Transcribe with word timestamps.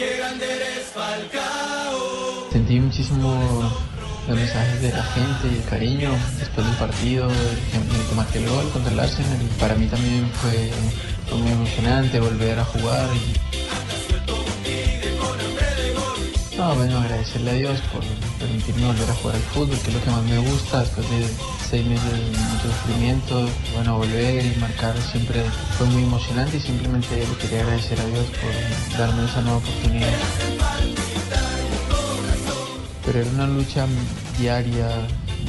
qué 0.00 0.16
grande 0.16 0.46
eres 0.46 0.86
Falcao. 0.94 2.50
Sentí 2.50 2.80
muchísimo 2.80 3.70
los 4.26 4.36
mensajes 4.36 4.80
de 4.80 4.92
la 4.92 5.02
gente 5.02 5.48
y 5.52 5.56
el 5.56 5.64
cariño 5.64 6.10
después 6.38 6.66
del 6.66 6.76
partido, 6.76 7.28
el 7.28 8.26
que 8.32 8.38
el 8.38 8.48
gol 8.48 8.70
contra 8.70 8.92
el 8.92 9.00
Arsenal. 9.00 9.38
Para 9.60 9.74
mí 9.74 9.86
también 9.88 10.26
fue, 10.40 11.36
muy 11.36 11.52
emocionante 11.52 12.18
volver 12.18 12.58
a 12.58 12.64
jugar. 12.64 13.08
No, 16.60 16.74
bueno, 16.74 16.98
agradecerle 16.98 17.50
a 17.52 17.54
Dios 17.54 17.80
por 17.90 18.02
permitirme 18.38 18.86
volver 18.86 19.08
a 19.08 19.14
jugar 19.14 19.36
al 19.36 19.42
fútbol, 19.42 19.78
que 19.78 19.88
es 19.88 19.94
lo 19.94 20.04
que 20.04 20.10
más 20.10 20.22
me 20.24 20.38
gusta 20.40 20.80
después 20.80 21.08
de 21.08 21.26
seis 21.70 21.86
meses 21.86 22.12
de 22.12 22.38
mucho 22.38 22.68
sufrimiento. 22.68 23.48
Bueno, 23.74 23.96
volver 23.96 24.44
y 24.44 24.60
marcar 24.60 24.94
siempre 25.10 25.42
fue 25.78 25.86
muy 25.86 26.02
emocionante 26.02 26.58
y 26.58 26.60
simplemente 26.60 27.16
le 27.16 27.36
quería 27.38 27.62
agradecer 27.62 27.98
a 27.98 28.04
Dios 28.04 28.26
por 28.42 28.98
darme 28.98 29.24
esa 29.24 29.40
nueva 29.40 29.56
oportunidad 29.56 30.12
pero 33.06 33.20
era 33.20 33.30
una 33.30 33.46
lucha 33.46 33.86
diaria 34.38 34.88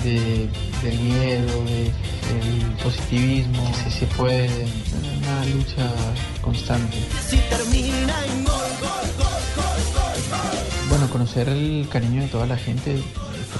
de, 0.04 0.50
del 0.82 1.00
miedo, 1.00 1.64
de, 1.66 1.92
del 2.32 2.72
positivismo, 2.82 3.70
si 3.84 3.92
se 3.92 4.06
puede, 4.08 4.66
una 5.20 5.45
lucha 5.45 5.92
constante. 6.42 6.98
Bueno, 10.92 11.09
conocer 11.09 11.47
el 11.47 11.88
cariño 11.89 12.22
de 12.22 12.28
toda 12.28 12.45
la 12.45 12.58
gente, 12.58 13.02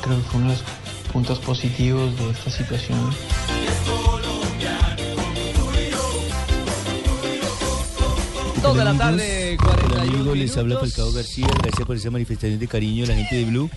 creo 0.02 0.18
que 0.18 0.24
fue 0.24 0.42
uno 0.42 0.52
de 0.52 0.58
los 0.58 0.66
puntos 1.14 1.40
positivos 1.40 2.18
de 2.20 2.30
esta 2.30 2.52
situación. 2.52 3.00
Dos 8.62 8.78
de 8.78 8.86
la 8.86 8.94
tarde, 8.94 9.58
Hola 9.60 9.76
41 9.76 10.02
amigos, 10.02 10.38
les 10.38 10.56
habla. 10.56 10.80
Falcao 10.80 11.12
García, 11.12 11.48
gracias 11.64 11.88
por 11.88 11.96
esa 11.96 12.12
manifestación 12.12 12.60
de 12.60 12.68
cariño 12.68 13.08
de 13.08 13.08
la 13.08 13.16
gente 13.16 13.36
de 13.36 13.46
Blue 13.46 13.72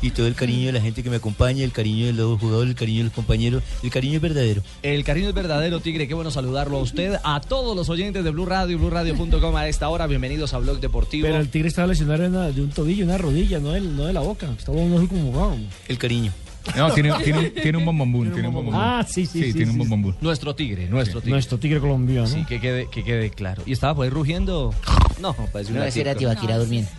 y 0.00 0.10
todo 0.12 0.26
el 0.26 0.34
cariño 0.34 0.66
de 0.66 0.72
la 0.72 0.80
gente 0.80 1.02
que 1.02 1.10
me 1.10 1.16
acompaña, 1.16 1.62
el 1.62 1.72
cariño 1.72 2.06
de 2.06 2.14
los 2.14 2.40
jugadores, 2.40 2.70
el 2.70 2.74
cariño 2.74 2.98
de 2.98 3.04
los 3.04 3.12
compañeros, 3.12 3.62
el 3.82 3.90
cariño 3.90 4.16
es 4.16 4.22
verdadero. 4.22 4.62
El 4.82 5.04
cariño 5.04 5.28
es 5.28 5.34
verdadero, 5.34 5.80
Tigre. 5.80 6.08
Qué 6.08 6.14
bueno 6.14 6.30
saludarlo 6.30 6.78
a 6.78 6.80
usted, 6.80 7.18
a 7.22 7.40
todos 7.42 7.76
los 7.76 7.90
oyentes 7.90 8.24
de 8.24 8.30
Blue 8.30 8.46
Radio, 8.46 8.78
BlueRadio.com 8.78 9.56
a 9.56 9.68
esta 9.68 9.90
hora. 9.90 10.06
Bienvenidos 10.06 10.54
a 10.54 10.58
Blog 10.58 10.80
Deportivo. 10.80 11.26
Pero 11.26 11.38
el 11.38 11.50
tigre 11.50 11.68
estaba 11.68 11.88
lesionado 11.88 12.50
de, 12.50 12.62
un 12.62 12.70
tobillo, 12.70 13.04
una 13.04 13.18
rodilla, 13.18 13.58
no 13.58 13.72
de, 13.72 13.82
no 13.82 14.06
de 14.06 14.14
la 14.14 14.20
boca. 14.20 14.48
Estaba 14.58 14.78
uno 14.78 14.98
así 14.98 15.06
como 15.06 15.32
wow. 15.32 15.58
El 15.86 15.98
cariño. 15.98 16.32
No, 16.76 16.92
tiene, 16.92 17.12
tiene, 17.24 17.50
tiene 17.50 17.78
un. 17.78 18.32
Tiene 18.32 18.48
un. 18.48 18.70
Ah, 18.74 19.04
sí, 19.08 19.26
sí, 19.26 19.44
sí. 19.44 19.52
tiene 19.52 19.66
sí, 19.66 19.70
un 19.70 19.72
sí. 19.72 19.78
bombombún. 19.78 20.16
Nuestro 20.20 20.54
Tigre, 20.54 20.88
nuestro 20.88 21.20
Tigre. 21.20 21.32
Nuestro 21.32 21.58
tigre 21.58 21.80
colombiano. 21.80 22.26
Sí, 22.26 22.44
que 22.44 22.60
quede, 22.60 22.88
que 22.90 23.02
quede 23.02 23.30
claro. 23.30 23.62
¿Y 23.66 23.72
estaba 23.72 23.94
por 23.94 24.04
ahí 24.04 24.10
rugiendo? 24.10 24.74
No, 25.20 25.34
parece 25.52 25.72
un 25.72 25.78
No, 25.78 25.84
ese 25.84 26.02
era. 26.02 26.14
Tibaquira 26.14 26.58
durmiendo. 26.58 26.90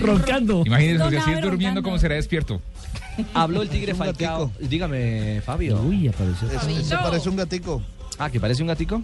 Roncando. 0.00 0.62
Imagínense, 0.66 1.10
si 1.10 1.16
así 1.16 1.32
es 1.32 1.42
durmiendo, 1.42 1.82
¿cómo 1.82 1.98
será 1.98 2.14
despierto? 2.14 2.60
Habló 3.32 3.62
el 3.62 3.68
Tigre 3.68 3.94
Falcao. 3.94 4.50
Dígame, 4.60 5.40
Fabio. 5.42 5.80
Uy, 5.80 6.08
apareció. 6.08 6.48
Se 6.82 6.96
parece 6.96 7.28
un 7.28 7.36
gatico. 7.36 7.82
Ah, 8.18 8.30
¿que 8.30 8.40
parece 8.40 8.62
un 8.62 8.68
gatico? 8.68 9.02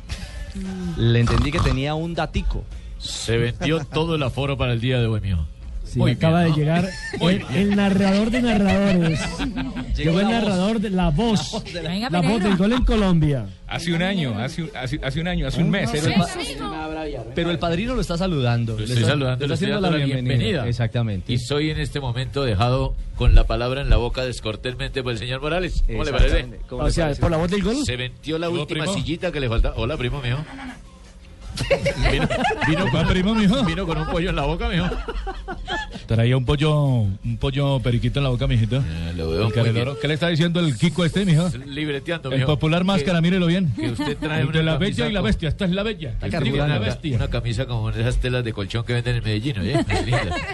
Le 0.96 1.20
entendí 1.20 1.50
que 1.50 1.60
tenía 1.60 1.94
un 1.94 2.14
datico. 2.14 2.64
Se 2.98 3.36
vendió 3.36 3.84
todo 3.84 4.16
el 4.16 4.22
aforo 4.22 4.56
para 4.56 4.72
el 4.72 4.80
día 4.80 4.98
de 5.00 5.06
hoy, 5.06 5.20
mío. 5.20 5.46
Sí, 5.90 5.98
Muy 5.98 6.12
acaba 6.12 6.44
bien, 6.44 6.44
de 6.44 6.50
¿no? 6.50 6.56
llegar 6.56 6.90
el, 7.20 7.44
el 7.56 7.76
narrador 7.76 8.30
de 8.30 8.42
narradores. 8.42 9.20
Llegó 9.96 10.20
el 10.20 10.26
voz. 10.26 10.34
narrador 10.34 10.80
de 10.80 10.90
la 10.90 11.10
voz. 11.10 11.64
de 11.64 11.82
la- 11.82 11.90
Venga, 11.90 12.10
La 12.10 12.20
voz 12.20 12.42
del 12.42 12.56
gol 12.56 12.72
en 12.72 12.84
Colombia. 12.84 13.46
Hace 13.66 13.92
un 13.92 14.02
año, 14.02 14.38
hace, 14.38 14.70
hace, 14.74 15.00
hace 15.02 15.20
un 15.20 15.26
año, 15.28 15.46
hace 15.48 15.60
un 15.62 15.70
mes. 15.70 15.90
Pero 15.92 16.06
el, 16.06 16.14
pa- 16.14 16.28
pero 17.34 17.50
el 17.50 17.58
padrino 17.58 17.94
lo 17.94 18.00
está 18.00 18.16
saludando. 18.16 18.72
Lo 18.74 18.78
Le 18.78 18.84
estoy 18.84 18.98
está- 18.98 19.10
saludando, 19.10 19.46
le 19.46 19.52
está 19.52 19.54
estoy 19.54 19.70
haciendo 19.72 19.90
la 19.90 19.96
bienvenida. 20.04 20.34
bienvenida. 20.36 20.68
Exactamente. 20.68 21.32
Y 21.32 21.38
soy 21.38 21.70
en 21.70 21.80
este 21.80 21.98
momento 22.00 22.44
dejado 22.44 22.94
con 23.16 23.34
la 23.34 23.44
palabra 23.48 23.80
en 23.80 23.90
la 23.90 23.96
boca 23.96 24.24
descortésmente 24.24 25.02
por 25.02 25.12
el 25.12 25.18
señor 25.18 25.40
Morales. 25.40 25.82
¿Cómo 25.86 26.04
le 26.04 26.12
parece? 26.12 26.46
¿Cómo 26.68 26.84
O 26.84 26.90
sea, 26.90 27.06
parece? 27.06 27.20
por 27.20 27.30
la 27.32 27.36
voz 27.36 27.50
del 27.50 27.62
gol. 27.62 27.84
Se 27.84 27.96
vendió 27.96 28.38
la 28.38 28.46
¿Llegó, 28.48 28.60
última 28.62 28.84
primo? 28.84 28.94
sillita 28.96 29.32
que 29.32 29.40
le 29.40 29.48
faltaba. 29.48 29.74
Hola, 29.76 29.96
primo 29.96 30.22
mío. 30.22 30.38
Vino, 32.10 32.28
vino, 32.68 32.92
¿Va, 32.92 33.06
primo, 33.06 33.34
mijo? 33.34 33.62
vino 33.64 33.86
con 33.86 33.98
un 33.98 34.06
pollo 34.06 34.30
en 34.30 34.36
la 34.36 34.42
boca, 34.42 34.68
mijo. 34.68 34.86
Traía 36.06 36.36
un 36.36 36.44
pollo, 36.44 36.72
un 36.74 37.36
pollo 37.38 37.80
periquito 37.80 38.18
en 38.18 38.24
la 38.24 38.30
boca, 38.30 38.46
mijito. 38.46 38.76
Eh, 38.78 39.12
lo 39.16 39.30
veo 39.30 39.48
El. 39.48 39.96
¿Qué 40.00 40.08
le 40.08 40.14
está 40.14 40.28
diciendo 40.28 40.58
el 40.60 40.76
Kiko 40.76 41.04
este, 41.04 41.24
mijo? 41.24 41.48
Libreteando, 41.66 42.30
El 42.32 42.38
mijo. 42.40 42.48
popular 42.54 42.82
máscara, 42.84 43.20
mírelo 43.20 43.46
bien. 43.46 43.72
que 43.76 43.90
usted 43.90 44.16
trae 44.18 44.42
Entre 44.42 44.60
una 44.60 44.72
la 44.72 44.78
bella 44.78 45.06
y 45.08 45.12
la 45.12 45.20
bestia. 45.20 45.48
Esta 45.48 45.64
es 45.66 45.70
la 45.70 45.82
bella. 45.82 46.10
Está 46.10 46.26
Esta 46.26 46.38
es 46.38 46.42
carburando. 46.44 46.74
la 46.74 46.80
Una, 46.80 46.86
bestia. 46.86 47.16
una 47.16 47.28
camisa 47.28 47.66
como 47.66 47.90
esas 47.90 48.16
telas 48.16 48.44
de 48.44 48.52
colchón 48.52 48.84
que 48.84 48.94
venden 48.94 49.16
en 49.16 49.24
Medellín, 49.24 49.56
linda. 49.64 49.84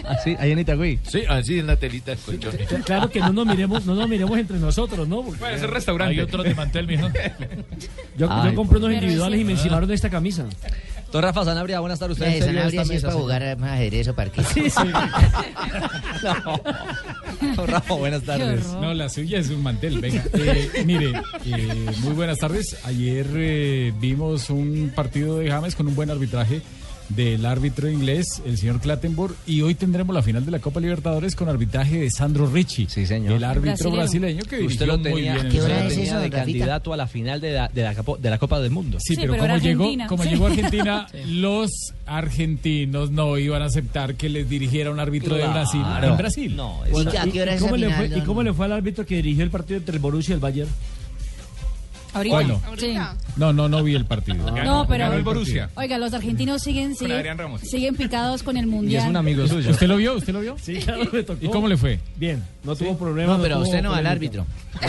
Ah, 0.05 0.17
sí, 0.23 0.37
ahí 0.39 0.53
en 0.53 0.59
Itagüí. 0.59 0.99
Sí, 1.05 1.23
así 1.29 1.59
en 1.59 1.67
la 1.67 1.77
telita 1.77 2.11
de 2.13 2.17
colchón. 2.19 2.53
Claro 2.85 3.09
que 3.11 3.21
no 3.21 3.33
nos 3.33 3.47
miremos, 3.47 3.87
no 3.87 3.95
nos 3.95 4.09
miremos 4.09 4.39
entre 4.39 4.59
nosotros, 4.59 5.09
¿no? 5.09 5.23
Porque 5.23 5.41
Bueno, 5.41 5.57
ese 5.57 5.67
restaurante. 5.67 6.15
Hay 6.15 6.21
otro 6.21 6.43
de 6.43 6.55
mantel, 6.55 6.87
mijo. 6.87 7.09
yo, 8.19 8.29
Ay, 8.31 8.51
yo 8.51 8.55
compré 8.57 8.79
unos 8.79 8.93
individuales 8.93 9.41
y 9.41 9.45
me 9.45 9.53
encimaron 9.53 9.89
de 9.89 9.95
esta 9.95 10.11
camisa. 10.11 10.45
Don 11.17 11.23
Rafa 11.23 11.47
Sanabria, 11.47 11.81
buenas 11.81 11.99
tardes. 11.99 12.19
Usted 12.19 12.45
Sanabria 12.45 12.85
sí 12.85 12.93
es 12.93 13.03
para 13.03 13.15
jugar 13.15 13.57
más 13.57 13.71
ajedrez 13.71 14.07
o 14.09 14.15
parque. 14.15 14.43
Sí, 14.53 14.69
sí. 14.69 14.77
No. 16.23 16.61
Don 17.57 17.67
Rafa, 17.67 17.95
buenas 17.95 18.23
tardes. 18.23 18.67
No, 18.67 18.93
la 18.93 19.09
suya 19.09 19.39
es 19.39 19.49
un 19.49 19.63
mantel, 19.63 19.99
venga. 19.99 20.23
Eh, 20.35 20.83
mire, 20.85 21.13
eh, 21.47 21.91
muy 22.01 22.13
buenas 22.13 22.39
tardes. 22.39 22.77
Ayer 22.85 23.27
eh, 23.35 23.95
vimos 23.99 24.51
un 24.51 24.93
partido 24.95 25.39
de 25.39 25.51
James 25.51 25.75
con 25.75 25.87
un 25.89 25.95
buen 25.95 26.11
arbitraje 26.11 26.61
del 27.09 27.47
árbitro 27.47 27.89
inglés, 27.91 28.43
el 28.45 28.59
señor 28.59 28.81
Clattenburg, 28.81 29.35
y 29.47 29.63
hoy 29.63 29.75
tendremos 29.75 30.15
la 30.15 30.23
final 30.23 30.45
de 30.45 30.51
la 30.51 30.59
Copa 30.59 30.81
Libertadores 30.81 31.37
con 31.37 31.49
arbitraje 31.49 31.99
de 32.01 32.11
Sandro 32.11 32.47
Ricci, 32.51 32.87
Sí, 32.89 33.07
señor. 33.07 33.33
el 33.35 33.45
árbitro 33.45 33.91
Brasileño. 33.91 33.97
brasileño 33.97 34.43
que 34.45 34.63
Usted 34.65 34.87
lo 34.87 34.99
muy 34.99 35.03
tenía, 35.05 35.35
bien. 35.35 35.47
en 35.47 35.53
qué 35.53 35.59
el 35.59 35.65
hora 35.65 35.75
usted 35.75 35.85
lo 35.85 35.89
es 35.89 35.97
Mundial. 35.97 35.97
tenía 35.97 36.05
eso, 36.13 36.21
de 36.21 36.31
candidato 36.31 36.93
a 36.93 36.97
la 36.97 37.07
final 37.07 37.41
de 37.41 37.53
la, 37.53 37.69
de 37.69 37.83
la, 37.83 37.95
Capo- 37.95 38.19
de 38.19 38.31
la 38.31 38.39
Copa 38.39 38.61
del 38.61 38.71
Mundo. 38.71 38.99
Sí, 39.01 39.15
Sí, 39.15 39.21
pero, 39.21 39.33
pero 39.35 39.45
como 39.45 39.59
llegó, 39.59 39.91
como 40.09 40.23
Sí. 40.25 40.29
llegó 40.31 40.47
Argentina, 40.47 41.07
los 41.29 41.71
argentinos 42.07 43.11
no 43.11 43.39
iban 43.39 43.63
a 43.63 43.67
aceptar 43.67 44.15
que 44.17 44.29
les 44.29 44.49
dirigiera 44.49 44.91
un 44.91 45.01
árbitro 45.01 45.37
de 45.37 45.47
Brasil 45.47 45.83
en 46.03 46.17
Brasil. 46.17 46.57
No, 46.57 46.81
¿Y 46.87 46.91
es- 47.01 47.07
a 47.17 47.25
qué 47.31 47.43
hora 47.43 47.53
¿Y 47.53 47.55
es 47.57 47.61
esa 47.63 47.71
cómo, 47.71 47.75
final, 47.77 48.09
fue, 48.09 48.19
¿Y 48.19 48.21
cómo 48.23 48.43
le 48.43 48.53
fue 48.53 48.67
al 48.67 48.73
árbitro 48.73 49.07
que 49.07 49.17
dirigió 49.17 49.45
el 49.45 49.51
partido 49.51 49.79
entre 49.79 49.95
el 49.97 50.01
Borussia 50.03 50.33
y 50.33 50.35
el 50.35 50.41
Bayern? 50.41 50.71
Ahorita. 52.17 52.35
Bueno. 52.35 52.61
Sí. 52.79 52.95
No, 53.37 53.53
no, 53.53 53.69
no 53.69 53.83
vi 53.83 53.95
el 53.95 54.05
partido. 54.07 54.51
No, 54.51 54.87
pero- 54.89 55.05
Ganó 55.05 55.17
el 55.17 55.23
Borussia. 55.23 55.69
Oiga, 55.75 55.99
los 55.99 56.13
argentinos 56.15 56.63
siguen, 56.63 56.95
siguen, 56.95 57.19
Adrián 57.19 57.37
Ramos. 57.39 57.61
siguen 57.61 57.95
picados 57.95 58.43
con 58.43 58.57
el 58.57 58.65
y 58.65 58.69
mundial. 58.69 59.05
es 59.05 59.11
un 59.11 59.17
amigo 59.17 59.47
suyo. 59.47 59.71
¿Usted 59.71 59.87
lo 59.89 59.97
vio? 59.97 60.15
¿Usted 60.17 60.33
lo 60.33 60.41
vio? 60.41 60.57
Sí, 60.61 60.77
claro, 60.77 61.03
me 61.13 61.23
tocó. 61.23 61.45
¿Y 61.45 61.49
cómo 61.49 61.69
le 61.69 61.77
fue? 61.77 62.01
Bien, 62.17 62.43
no 62.65 62.75
tuvo 62.75 62.97
problema. 62.97 63.37
No, 63.37 63.43
pero 63.43 63.59
usted 63.61 63.83
no 63.83 63.91
va 63.91 63.99
al 63.99 64.07
árbitro. 64.07 64.47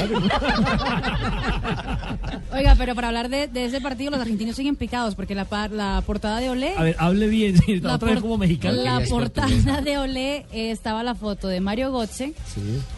Oiga, 2.54 2.76
pero 2.78 2.96
para 2.96 3.08
hablar 3.10 3.30
de, 3.30 3.48
de 3.48 3.66
ese 3.66 3.82
partido, 3.82 4.12
los 4.12 4.20
argentinos 4.20 4.56
siguen 4.56 4.76
picados 4.76 5.16
porque 5.16 5.36
la, 5.36 5.46
par- 5.46 5.72
la 5.72 6.02
portada 6.06 6.40
de 6.40 6.50
Olé. 6.50 6.74
A 6.78 6.84
ver, 6.84 6.96
hable 7.00 7.28
bien, 7.28 7.58
sí, 7.66 7.80
la, 7.80 7.96
otra 7.96 8.08
vez 8.10 8.16
por- 8.16 8.24
como 8.24 8.38
mexicano. 8.38 8.82
la 8.82 9.02
portada 9.10 9.82
de 9.82 9.98
Olé 9.98 10.46
eh, 10.52 10.72
estaba 10.72 11.04
la 11.04 11.16
foto 11.16 11.48
de 11.48 11.60
Mario 11.62 11.92
Götze 11.92 12.34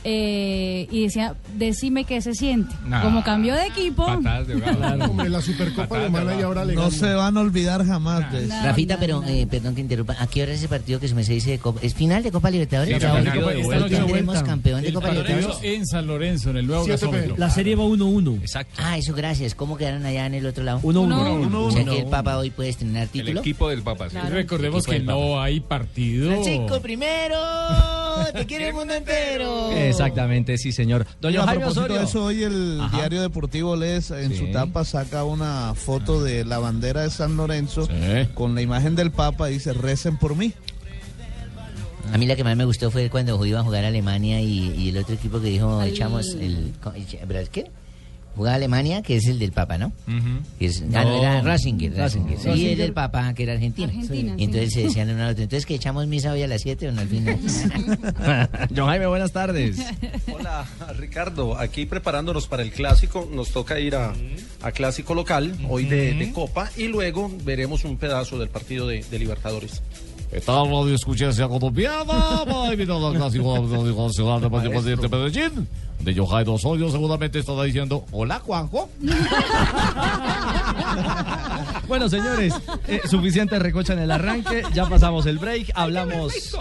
eh, 0.03 0.88
y 0.92 1.03
decía, 1.03 1.36
decime 1.56 2.03
qué 2.06 2.21
se 2.21 2.33
siente. 2.33 2.74
Nah. 2.86 3.01
Como 3.01 3.24
cambió 3.24 3.56
de 3.56 3.65
equipo, 3.68 4.06
Hombre, 5.10 5.30
la 5.30 5.42
Supercopa 5.42 5.98
Alemana 5.98 6.36
y 6.39 6.42
ahora 6.42 6.66
le 6.66 6.74
No 6.75 6.92
se 6.92 7.13
van 7.13 7.38
a 7.38 7.42
olvidar 7.42 7.86
jamás 7.86 8.31
de 8.31 8.45
eso. 8.45 8.54
Rafita, 8.63 8.98
pero 9.00 9.24
eh, 9.25 9.48
perdón 9.50 9.75
que 9.75 9.81
interrumpa. 9.81 10.16
¿A 10.19 10.27
qué 10.27 10.44
hora 10.44 10.51
es 10.54 10.60
ese 10.60 10.68
partido 10.68 11.00
que 11.00 11.07
se 11.07 11.16
me 11.16 11.24
se 11.24 11.33
dice 11.33 11.51
de 11.51 11.60
Copa? 11.60 11.80
¿Es 11.83 11.94
final 11.94 12.24
de 12.24 12.31
Copa 12.31 12.50
Libertadores? 12.50 12.94
Sí, 13.01 13.07
final 13.07 13.39
Copa- 13.39 13.88
¿Tendremos 13.89 14.44
campeón 14.44 14.81
de 14.81 14.88
El 14.89 14.94
Copa 14.94 15.12
Libertadores? 15.12 15.57
en 15.63 15.86
San 15.86 16.07
Lorenzo, 16.07 16.50
en 16.51 16.57
el 16.57 16.68
nuevo 16.68 16.86
gasómetro. 16.86 17.36
La 17.38 17.50
serie 17.50 17.75
va 17.75 17.83
1-1. 17.83 18.38
Exacto. 18.42 18.81
Ah, 18.83 18.98
eso 18.98 19.13
gracias. 19.13 19.56
¿Cómo 19.56 19.77
quedaron 19.77 20.06
allá 20.06 20.25
en 20.25 20.33
el 20.36 20.45
otro 20.45 20.63
lado? 20.63 20.80
1-1. 20.81 21.54
O 21.56 21.72
sea 21.72 21.86
que 21.86 22.00
el 22.00 22.06
Papa 22.07 22.38
hoy 22.38 22.50
puede 22.50 22.69
estrenar 22.69 23.07
título. 23.07 23.42
del 23.42 23.81
Papa, 23.83 24.07
Y 24.12 24.30
Recordemos 24.30 24.83
Equipo 24.88 24.92
que 24.92 25.00
no 25.04 25.42
hay 25.42 25.60
partido. 25.60 26.31
Francisco 26.31 26.81
primero, 26.81 27.36
te 28.33 28.45
quiere 28.45 28.69
el 28.69 28.74
mundo 28.74 28.94
entero. 28.94 29.72
Exactamente, 29.72 30.57
sí, 30.57 30.72
señor. 30.72 31.06
Doña 31.22 31.42
a 31.44 31.45
Jaime 31.48 31.65
propósito 31.65 31.94
de 31.94 32.04
eso, 32.04 32.24
hoy 32.25 32.44
el 32.44 32.81
diario 32.92 33.22
deportivo 33.22 33.75
En 34.12 34.31
Sí. 34.31 34.38
su 34.38 34.51
tapa 34.51 34.84
saca 34.86 35.24
una 35.24 35.74
foto 35.75 36.24
de 36.24 36.46
la 36.46 36.60
bandera 36.60 37.01
de 37.04 37.10
San 37.10 37.38
Lorenzo 37.38 37.88
con 38.34 38.56
la 38.56 38.62
imagen 38.62 38.96
del 38.96 39.12
Papa 39.12 39.50
y 39.50 39.54
dice 39.54 39.74
recen 39.74 40.18
por 40.18 40.36
mí. 40.36 40.54
A 42.12 42.18
mí 42.18 42.25
la 42.25 42.36
que 42.36 42.44
más 42.44 42.56
me 42.57 42.66
gustó 42.66 42.90
fue 42.90 43.10
cuando 43.10 43.44
iba 43.46 43.60
a 43.60 43.63
jugar 43.63 43.86
Alemania 43.86 44.42
y, 44.42 44.74
y 44.75 44.90
el 44.90 44.98
otro 44.98 45.13
equipo 45.13 45.40
que 45.40 45.48
dijo 45.50 45.81
echamos 45.84 46.34
el, 46.34 46.74
el- 47.36 47.50
¿qué? 47.51 47.69
Jugaba 48.35 48.55
Alemania, 48.55 49.01
que 49.01 49.17
es 49.17 49.27
el 49.27 49.37
del 49.37 49.51
Papa, 49.51 49.77
¿no? 49.77 49.91
Que 50.57 50.65
es- 50.67 50.81
ah, 50.93 51.03
no, 51.03 51.17
No. 51.17 51.21
era. 51.21 51.41
Sí, 51.41 51.45
Rasinger. 51.47 51.93
el 52.71 52.77
del 52.77 52.93
Papa, 52.93 53.33
que 53.33 53.43
era 53.43 53.53
argentino. 53.53 53.87
Argentina, 53.89 54.35
entonces 54.37 54.69
sí. 54.69 54.75
se 54.75 54.83
decían 54.87 55.09
uno 55.09 55.23
al 55.23 55.31
otro, 55.31 55.43
entonces 55.43 55.65
que 55.65 55.75
echamos 55.75 56.07
misa 56.07 56.31
hoy 56.31 56.43
a 56.43 56.47
las 56.47 56.61
7 56.61 56.87
o 56.87 56.91
no 56.93 57.01
al 57.01 57.07
final. 57.07 57.37
John 58.75 58.87
Jaime, 58.87 59.07
buenas 59.07 59.31
tardes. 59.31 59.77
Hola, 60.31 60.65
Ricardo. 60.97 61.57
Aquí 61.57 61.85
preparándonos 61.85 62.47
para 62.47 62.63
el 62.63 62.71
clásico, 62.71 63.27
nos 63.33 63.49
toca 63.49 63.79
ir 63.79 63.95
a, 63.95 64.13
a 64.61 64.71
clásico 64.71 65.13
local, 65.15 65.55
hoy 65.69 65.85
de, 65.85 66.13
de 66.13 66.31
Copa, 66.31 66.69
y 66.77 66.87
luego 66.87 67.29
veremos 67.43 67.83
un 67.83 67.97
pedazo 67.97 68.37
del 68.39 68.49
partido 68.49 68.87
de, 68.87 69.03
de 69.03 69.19
Libertadores. 69.19 69.81
Esta 70.31 70.63
radio 70.63 70.93
escucharse 70.93 71.47
colombiana 71.47 72.43
va 72.43 72.71
invitado 72.71 73.07
al 73.07 73.15
clásico 73.15 73.59
nacional 73.59 74.41
de 74.41 74.49
Participación 74.49 75.01
de 75.01 75.09
Medellín. 75.09 75.67
De 76.01 76.13
Yohai 76.13 76.45
Osorio 76.47 76.89
seguramente 76.91 77.39
estará 77.39 77.63
diciendo, 77.63 78.05
hola 78.11 78.39
Juanjo. 78.39 78.89
Bueno, 81.88 82.07
señores, 82.07 82.53
eh, 82.88 83.01
suficiente 83.09 83.57
recocha 83.57 83.94
en 83.94 84.00
el 84.00 84.12
arranque. 84.12 84.63
Ya 84.74 84.86
pasamos 84.88 85.25
el 85.25 85.39
break. 85.39 85.71
Hablamos, 85.74 86.56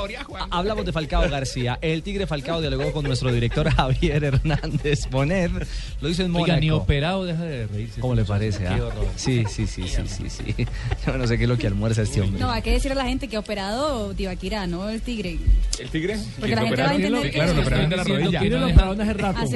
hablamos 0.50 0.86
de 0.86 0.92
Falcao 0.92 1.28
García. 1.28 1.78
El 1.82 2.02
Tigre 2.02 2.26
Falcao 2.26 2.60
dialogó 2.60 2.92
con 2.92 3.04
nuestro 3.04 3.30
director 3.30 3.68
Javier 3.76 4.24
Hernández 4.24 5.08
Bonet. 5.10 5.50
Lo 6.00 6.08
hizo 6.08 6.22
en 6.22 6.30
Mónaco. 6.30 6.44
Oiga, 6.44 6.60
ni 6.60 6.70
operado 6.70 7.24
deja 7.26 7.42
de 7.42 7.66
reírse. 7.66 8.00
¿Cómo 8.00 8.14
le 8.14 8.24
parece? 8.24 8.66
Ah? 8.66 8.78
Sí, 9.16 9.44
sí, 9.48 9.66
sí, 9.66 9.84
sí, 9.86 10.02
sí, 10.06 10.30
sí. 10.30 10.66
Yo 11.06 11.18
no 11.18 11.26
sé 11.26 11.36
qué 11.36 11.44
es 11.44 11.48
lo 11.48 11.58
que 11.58 11.66
almuerza 11.66 12.02
este 12.02 12.22
hombre. 12.22 12.40
No, 12.40 12.50
hay 12.50 12.62
que 12.62 12.72
decirle 12.72 12.98
a 12.98 13.04
la 13.04 13.08
gente 13.08 13.28
que 13.28 13.36
ha 13.36 13.40
operado 13.40 14.14
Tibaquira, 14.14 14.66
no 14.66 14.88
el 14.88 15.02
tigre. 15.02 15.38
¿El 15.78 15.90
Tigre? 15.90 16.18
Porque 16.40 16.54
la 16.54 16.62
gente 16.62 16.82
va 16.82 16.88
a 16.88 16.94
entender 16.94 17.22
que... 17.22 17.30
Claro, 17.30 17.54
lo 17.54 17.62
operaron 17.62 17.90
de 17.90 17.96
la 17.96 18.04
rodilla. 18.04 18.42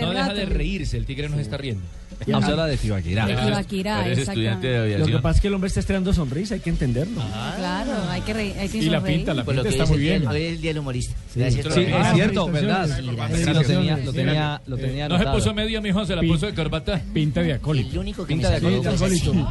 No 0.03 0.13
deja 0.13 0.35
de 0.35 0.47
reírse, 0.47 0.97
el 0.97 1.07
tigre 1.07 1.29
nos 1.29 1.41
está 1.41 1.57
riendo. 1.57 1.83
Vamos 2.27 2.45
a 2.45 2.53
hablar 2.53 2.71
de 2.71 2.77
Tibaquirá. 2.77 3.27
De 3.27 3.37
Tibaquirá, 3.37 4.09
estudiante 4.09 4.62
de 4.69 4.99
Lo 4.99 5.07
que 5.07 5.19
pasa 5.19 5.37
es 5.37 5.41
que 5.43 5.49
el 5.49 5.55
hombre 5.55 5.69
está 5.69 5.81
estrenando 5.81 6.13
sonrisa, 6.13 6.55
hay 6.55 6.61
que 6.61 6.71
entenderlo. 6.71 7.21
Claro, 7.57 7.93
hay 8.11 8.21
que 8.23 8.33
reír. 8.33 8.55
Hay 8.59 8.69
que 8.69 8.79
Y 8.79 8.83
la 8.91 9.03
pinta, 9.03 9.35
la 9.35 9.43
lo 9.43 9.47
pinta 9.47 9.63
que 9.63 9.69
está 9.71 9.87
muy 9.87 9.97
el 9.97 10.01
bien. 10.03 10.21
día- 10.23 10.31
Hoy 10.31 10.43
es 10.43 10.53
el 10.53 10.61
día 10.61 10.71
del 10.71 10.79
humorista. 10.79 11.15
Gracias. 11.35 11.75
Sí, 11.75 11.87
Ah, 11.93 12.09
es 12.09 12.15
cierto. 12.15 12.47
¿verdad? 12.51 12.89
Lo 13.01 13.63
tenía, 13.63 13.97
lo 13.99 14.13
tenía, 14.13 14.61
lo 14.67 14.77
tenía 14.77 15.09
No 15.09 15.19
se 15.19 15.25
puso 15.27 15.55
media, 15.55 15.81
mijo, 15.81 16.05
se 16.07 16.17
la 16.17 16.23
puso 16.23 16.47
de 16.47 16.55
corbata. 16.55 17.01
Pinta 17.13 17.41
de 17.43 17.51
El 17.51 17.57
acólito. 17.57 18.01
único 18.01 18.25
que 18.27 18.35
Pinta 18.35 18.49
me 18.51 18.55
de 18.55 18.61
saludó 18.61 18.83
fue 18.83 18.95
acólito. 18.95 19.49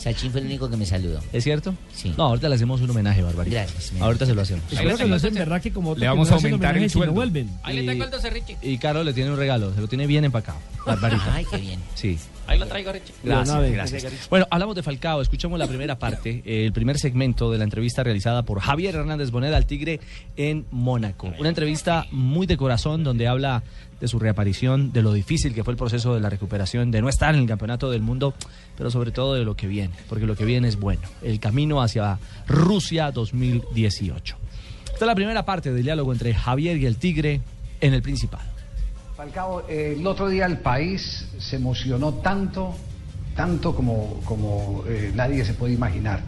Sachin. 0.00 0.30
Fue 0.30 0.40
el 0.40 0.46
único 0.46 0.70
que 0.70 0.76
me 0.76 0.86
saludó. 0.86 1.20
¿Es 1.32 1.44
cierto? 1.44 1.74
Sí. 1.94 2.12
No, 2.16 2.24
ahorita 2.24 2.48
le 2.48 2.54
hacemos 2.54 2.80
un 2.80 2.90
homenaje, 2.90 3.22
Barbarita. 3.22 3.62
Gracias, 3.62 3.92
Ahorita 4.00 4.26
se 4.26 4.34
lo 4.34 4.42
hacemos. 4.42 4.64
Espero 4.72 4.96
que 4.96 5.04
no 5.06 5.14
hacen 5.16 5.34
verdad 5.34 5.60
que 5.60 5.72
como 5.72 5.94
Le 5.96 6.06
vamos 6.06 6.30
a 6.30 6.34
aumentar 6.36 6.76
el 6.76 6.88
sueldo. 6.90 7.14
vuelven. 7.14 7.50
Ahí 7.62 7.76
le 7.76 7.86
tengo 7.92 8.04
el 8.04 8.10
12 8.10 8.30
Richie. 8.30 8.56
Y 8.62 8.78
Carlos 8.78 9.04
le 9.04 9.12
tiene 9.12 9.30
un 9.30 9.36
regalo, 9.36 9.74
se 9.74 9.80
lo 9.80 9.88
tiene 9.88 10.06
bien 10.06 10.24
empacado. 10.24 10.58
Barbarita. 10.86 11.34
Ay, 11.34 11.44
qué 11.50 11.56
bien. 11.58 11.80
Sí. 11.94 12.18
Ahí 12.48 12.58
lo 12.58 12.66
traigo, 12.66 12.90
Richie. 12.90 13.12
Gracias. 13.22 14.28
Bueno, 14.30 14.46
hablamos 14.50 14.74
de 14.74 14.82
Falcao. 14.82 15.20
Escuchemos 15.20 15.58
la 15.58 15.66
primera 15.66 15.98
parte, 15.98 16.42
el 16.46 16.72
primer 16.72 16.98
segmento 16.98 17.50
de 17.50 17.58
la 17.58 17.64
entrevista 17.64 18.02
realizada 18.02 18.42
por 18.42 18.60
Javier 18.60 18.94
Hernández 18.94 19.30
Bonet 19.30 19.52
al 19.52 19.66
Tigre 19.66 20.00
en 20.36 20.64
Mónaco. 20.70 21.30
Una 21.38 21.50
entrevista 21.50 22.06
muy 22.10 22.46
de 22.46 22.56
corazón 22.56 23.04
donde 23.04 23.28
habla 23.28 23.62
de 24.00 24.08
su 24.08 24.18
reaparición, 24.18 24.92
de 24.92 25.02
lo 25.02 25.12
difícil 25.12 25.54
que 25.54 25.62
fue 25.62 25.72
el 25.72 25.76
proceso 25.76 26.14
de 26.14 26.20
la 26.20 26.30
recuperación, 26.30 26.90
de 26.90 27.02
no 27.02 27.10
estar 27.10 27.34
en 27.34 27.42
el 27.42 27.46
campeonato 27.46 27.90
del 27.90 28.00
mundo, 28.00 28.32
pero 28.78 28.90
sobre 28.90 29.10
todo 29.10 29.34
de 29.34 29.44
lo 29.44 29.54
que 29.54 29.66
viene, 29.66 29.94
porque 30.08 30.26
lo 30.26 30.34
que 30.34 30.46
viene 30.46 30.68
es 30.68 30.76
bueno. 30.76 31.02
El 31.22 31.40
camino 31.40 31.82
hacia 31.82 32.18
Rusia 32.46 33.10
2018. 33.10 34.36
Esta 34.84 35.04
es 35.04 35.06
la 35.06 35.14
primera 35.14 35.44
parte 35.44 35.70
del 35.70 35.84
diálogo 35.84 36.12
entre 36.12 36.32
Javier 36.32 36.78
y 36.78 36.86
el 36.86 36.96
Tigre 36.96 37.42
en 37.82 37.92
el 37.92 38.00
Principado. 38.00 38.57
Falcao, 39.18 39.64
eh, 39.68 39.96
el 39.98 40.06
otro 40.06 40.28
día 40.28 40.46
el 40.46 40.58
país 40.58 41.26
se 41.38 41.56
emocionó 41.56 42.14
tanto, 42.22 42.72
tanto 43.34 43.74
como, 43.74 44.20
como 44.24 44.84
eh, 44.86 45.10
nadie 45.12 45.44
se 45.44 45.54
puede 45.54 45.74
imaginar. 45.74 46.20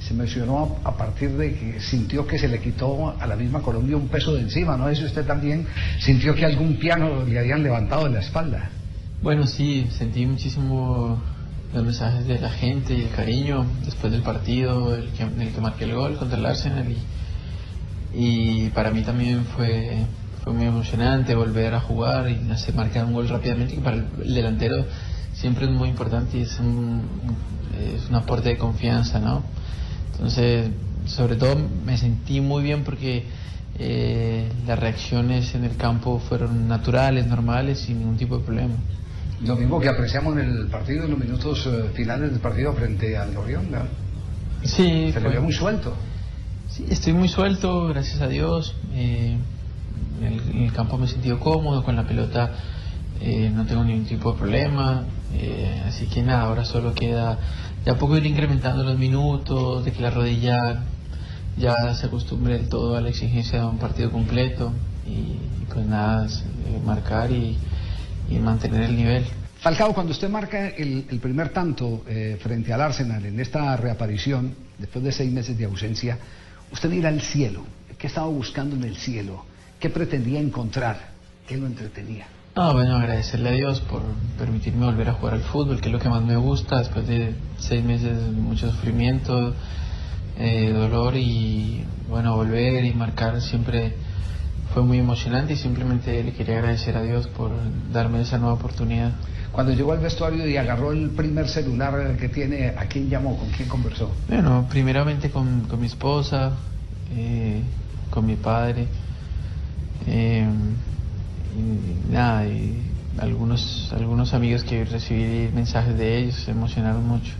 Se 0.00 0.12
emocionó 0.12 0.80
a, 0.84 0.88
a 0.88 0.96
partir 0.96 1.30
de 1.36 1.54
que 1.54 1.78
sintió 1.78 2.26
que 2.26 2.40
se 2.40 2.48
le 2.48 2.58
quitó 2.58 3.14
a 3.16 3.28
la 3.28 3.36
misma 3.36 3.62
Colombia 3.62 3.96
un 3.96 4.08
peso 4.08 4.34
de 4.34 4.40
encima, 4.40 4.76
¿no? 4.76 4.88
Eso 4.88 5.04
usted 5.04 5.24
también 5.24 5.68
sintió 6.00 6.34
que 6.34 6.44
algún 6.44 6.80
piano 6.80 7.24
le 7.24 7.38
habían 7.38 7.62
levantado 7.62 8.06
de 8.06 8.10
la 8.10 8.18
espalda. 8.18 8.70
Bueno, 9.22 9.46
sí, 9.46 9.86
sentí 9.96 10.26
muchísimo 10.26 11.22
los 11.72 11.84
mensajes 11.84 12.26
de 12.26 12.40
la 12.40 12.50
gente 12.50 12.92
y 12.92 13.02
el 13.02 13.10
cariño 13.10 13.64
después 13.84 14.12
del 14.12 14.22
partido, 14.22 14.96
el 14.96 15.12
que, 15.12 15.22
en 15.22 15.40
el 15.40 15.52
que 15.52 15.60
marqué 15.60 15.84
el 15.84 15.94
gol 15.94 16.16
contra 16.16 16.36
el 16.36 16.44
Arsenal. 16.44 16.90
Y, 16.90 18.64
y 18.64 18.70
para 18.70 18.90
mí 18.90 19.02
también 19.02 19.44
fue, 19.44 19.98
fue 20.42 20.52
muy 20.52 20.66
emocionante 20.66 21.34
volver 21.34 21.74
a 21.74 21.80
jugar 21.80 22.28
y 22.30 22.50
hacer 22.50 22.74
marcar 22.74 23.04
un 23.04 23.12
gol 23.12 23.28
rápidamente, 23.28 23.74
que 23.76 23.80
para 23.80 23.96
el, 23.96 24.06
el 24.24 24.34
delantero 24.34 24.84
siempre 25.32 25.66
es 25.66 25.70
muy 25.70 25.88
importante 25.88 26.38
y 26.38 26.42
es 26.42 26.58
un, 26.58 27.02
es 27.94 28.08
un 28.08 28.16
aporte 28.16 28.48
de 28.50 28.58
confianza, 28.58 29.18
¿no? 29.20 29.42
Entonces, 30.12 30.70
sobre 31.06 31.36
todo 31.36 31.56
me 31.84 31.96
sentí 31.96 32.40
muy 32.40 32.62
bien 32.62 32.84
porque 32.84 33.24
eh, 33.78 34.50
las 34.66 34.78
reacciones 34.78 35.54
en 35.54 35.64
el 35.64 35.76
campo 35.76 36.18
fueron 36.18 36.68
naturales, 36.68 37.26
normales, 37.26 37.78
sin 37.80 37.98
ningún 38.00 38.16
tipo 38.16 38.38
de 38.38 38.44
problema. 38.44 38.74
Lo 39.44 39.56
mismo 39.56 39.80
que 39.80 39.88
apreciamos 39.88 40.34
en 40.38 40.48
el 40.50 40.66
partido, 40.68 41.04
en 41.04 41.10
los 41.12 41.18
minutos 41.18 41.66
eh, 41.66 41.90
finales 41.94 42.30
del 42.30 42.40
partido 42.40 42.72
frente 42.74 43.16
al 43.16 43.36
Orión, 43.36 43.70
¿no? 43.70 43.78
Sí, 44.62 45.10
Se 45.12 45.20
le 45.20 45.26
fue- 45.26 45.30
ve 45.30 45.40
muy 45.40 45.52
suelto. 45.52 45.94
Sí, 46.68 46.86
estoy 46.88 47.12
muy 47.12 47.28
suelto, 47.28 47.86
gracias 47.88 48.20
a 48.20 48.28
Dios. 48.28 48.76
Eh, 48.92 49.36
en, 50.20 50.26
el, 50.26 50.40
en 50.50 50.62
el 50.64 50.72
campo 50.72 50.98
me 50.98 51.06
he 51.06 51.08
sentido 51.08 51.38
cómodo, 51.40 51.82
con 51.84 51.96
la 51.96 52.06
pelota 52.06 52.52
eh, 53.20 53.50
no 53.54 53.64
tengo 53.66 53.84
ningún 53.84 54.06
tipo 54.06 54.32
de 54.32 54.38
problema. 54.38 55.04
eh, 55.34 55.82
así 55.86 56.06
que 56.06 56.22
nada, 56.22 56.42
ahora 56.42 56.64
solo 56.64 56.94
queda 56.94 57.38
de 57.84 57.90
a 57.90 57.98
poco 57.98 58.16
ir 58.16 58.26
incrementando 58.26 58.84
los 58.84 58.98
minutos, 58.98 59.84
de 59.84 59.92
que 59.92 60.02
la 60.02 60.10
rodilla 60.10 60.82
ya 61.56 61.94
se 61.94 62.06
acostumbre 62.06 62.54
del 62.54 62.68
todo 62.68 62.96
a 62.96 63.00
la 63.00 63.08
exigencia 63.08 63.60
de 63.60 63.66
un 63.66 63.78
partido 63.78 64.10
completo. 64.10 64.72
Y, 65.06 65.10
y 65.10 65.66
pues 65.72 65.84
nada, 65.86 66.26
eh, 66.26 66.80
marcar 66.84 67.30
y, 67.32 67.56
y 68.30 68.38
mantener 68.38 68.82
el 68.84 68.96
nivel. 68.96 69.24
Falcao, 69.58 69.92
cuando 69.94 70.12
usted 70.12 70.28
marca 70.28 70.68
el, 70.68 71.06
el 71.08 71.18
primer 71.20 71.50
tanto 71.50 72.02
eh, 72.08 72.38
frente 72.40 72.72
al 72.72 72.80
Arsenal 72.80 73.24
en 73.24 73.38
esta 73.40 73.76
reaparición, 73.76 74.54
después 74.78 75.04
de 75.04 75.12
seis 75.12 75.32
meses 75.32 75.56
de 75.58 75.64
ausencia, 75.64 76.18
usted 76.72 76.88
mira 76.88 77.08
al 77.08 77.20
cielo. 77.20 77.64
¿Qué 77.98 78.06
estaba 78.06 78.26
buscando 78.28 78.74
en 78.74 78.84
el 78.84 78.96
cielo? 78.96 79.44
¿Qué 79.82 79.90
pretendía 79.90 80.38
encontrar? 80.38 81.08
¿Qué 81.44 81.56
lo 81.56 81.66
entretenía? 81.66 82.28
Ah, 82.54 82.70
bueno, 82.72 82.94
agradecerle 82.94 83.48
a 83.48 83.52
Dios 83.52 83.80
por 83.80 84.00
permitirme 84.38 84.86
volver 84.86 85.08
a 85.08 85.14
jugar 85.14 85.34
al 85.34 85.40
fútbol, 85.40 85.80
que 85.80 85.88
es 85.88 85.92
lo 85.92 85.98
que 85.98 86.08
más 86.08 86.22
me 86.22 86.36
gusta, 86.36 86.78
después 86.78 87.08
de 87.08 87.34
seis 87.58 87.84
meses 87.84 88.16
de 88.16 88.30
mucho 88.30 88.70
sufrimiento, 88.70 89.52
eh, 90.38 90.70
dolor 90.72 91.16
y 91.16 91.82
bueno, 92.08 92.36
volver 92.36 92.84
y 92.84 92.94
marcar 92.94 93.40
siempre 93.40 93.94
fue 94.72 94.84
muy 94.84 94.98
emocionante 95.00 95.54
y 95.54 95.56
simplemente 95.56 96.22
le 96.22 96.32
quería 96.32 96.58
agradecer 96.58 96.96
a 96.96 97.02
Dios 97.02 97.26
por 97.26 97.50
darme 97.92 98.20
esa 98.20 98.38
nueva 98.38 98.54
oportunidad. 98.54 99.10
Cuando 99.50 99.72
llegó 99.72 99.90
al 99.90 99.98
vestuario 99.98 100.46
y 100.46 100.56
agarró 100.58 100.92
el 100.92 101.10
primer 101.10 101.48
celular 101.48 102.16
que 102.18 102.28
tiene, 102.28 102.68
¿a 102.68 102.86
quién 102.86 103.10
llamó? 103.10 103.36
¿Con 103.36 103.50
quién 103.50 103.68
conversó? 103.68 104.14
Bueno, 104.28 104.64
primeramente 104.70 105.32
con, 105.32 105.62
con 105.62 105.80
mi 105.80 105.86
esposa, 105.86 106.52
eh, 107.16 107.62
con 108.10 108.26
mi 108.26 108.36
padre, 108.36 108.86
eh, 110.06 110.48
y 111.50 111.62
nada, 112.08 112.46
y 112.46 112.94
algunos, 113.18 113.92
algunos 113.92 114.34
amigos 114.34 114.64
que 114.64 114.84
recibí 114.84 115.50
mensajes 115.52 115.96
de 115.96 116.18
ellos 116.18 116.36
se 116.36 116.50
emocionaron 116.52 117.04
mucho. 117.06 117.32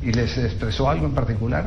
¿Y 0.00 0.12
les 0.12 0.36
expresó 0.38 0.88
algo 0.88 1.06
en 1.06 1.14
particular? 1.14 1.64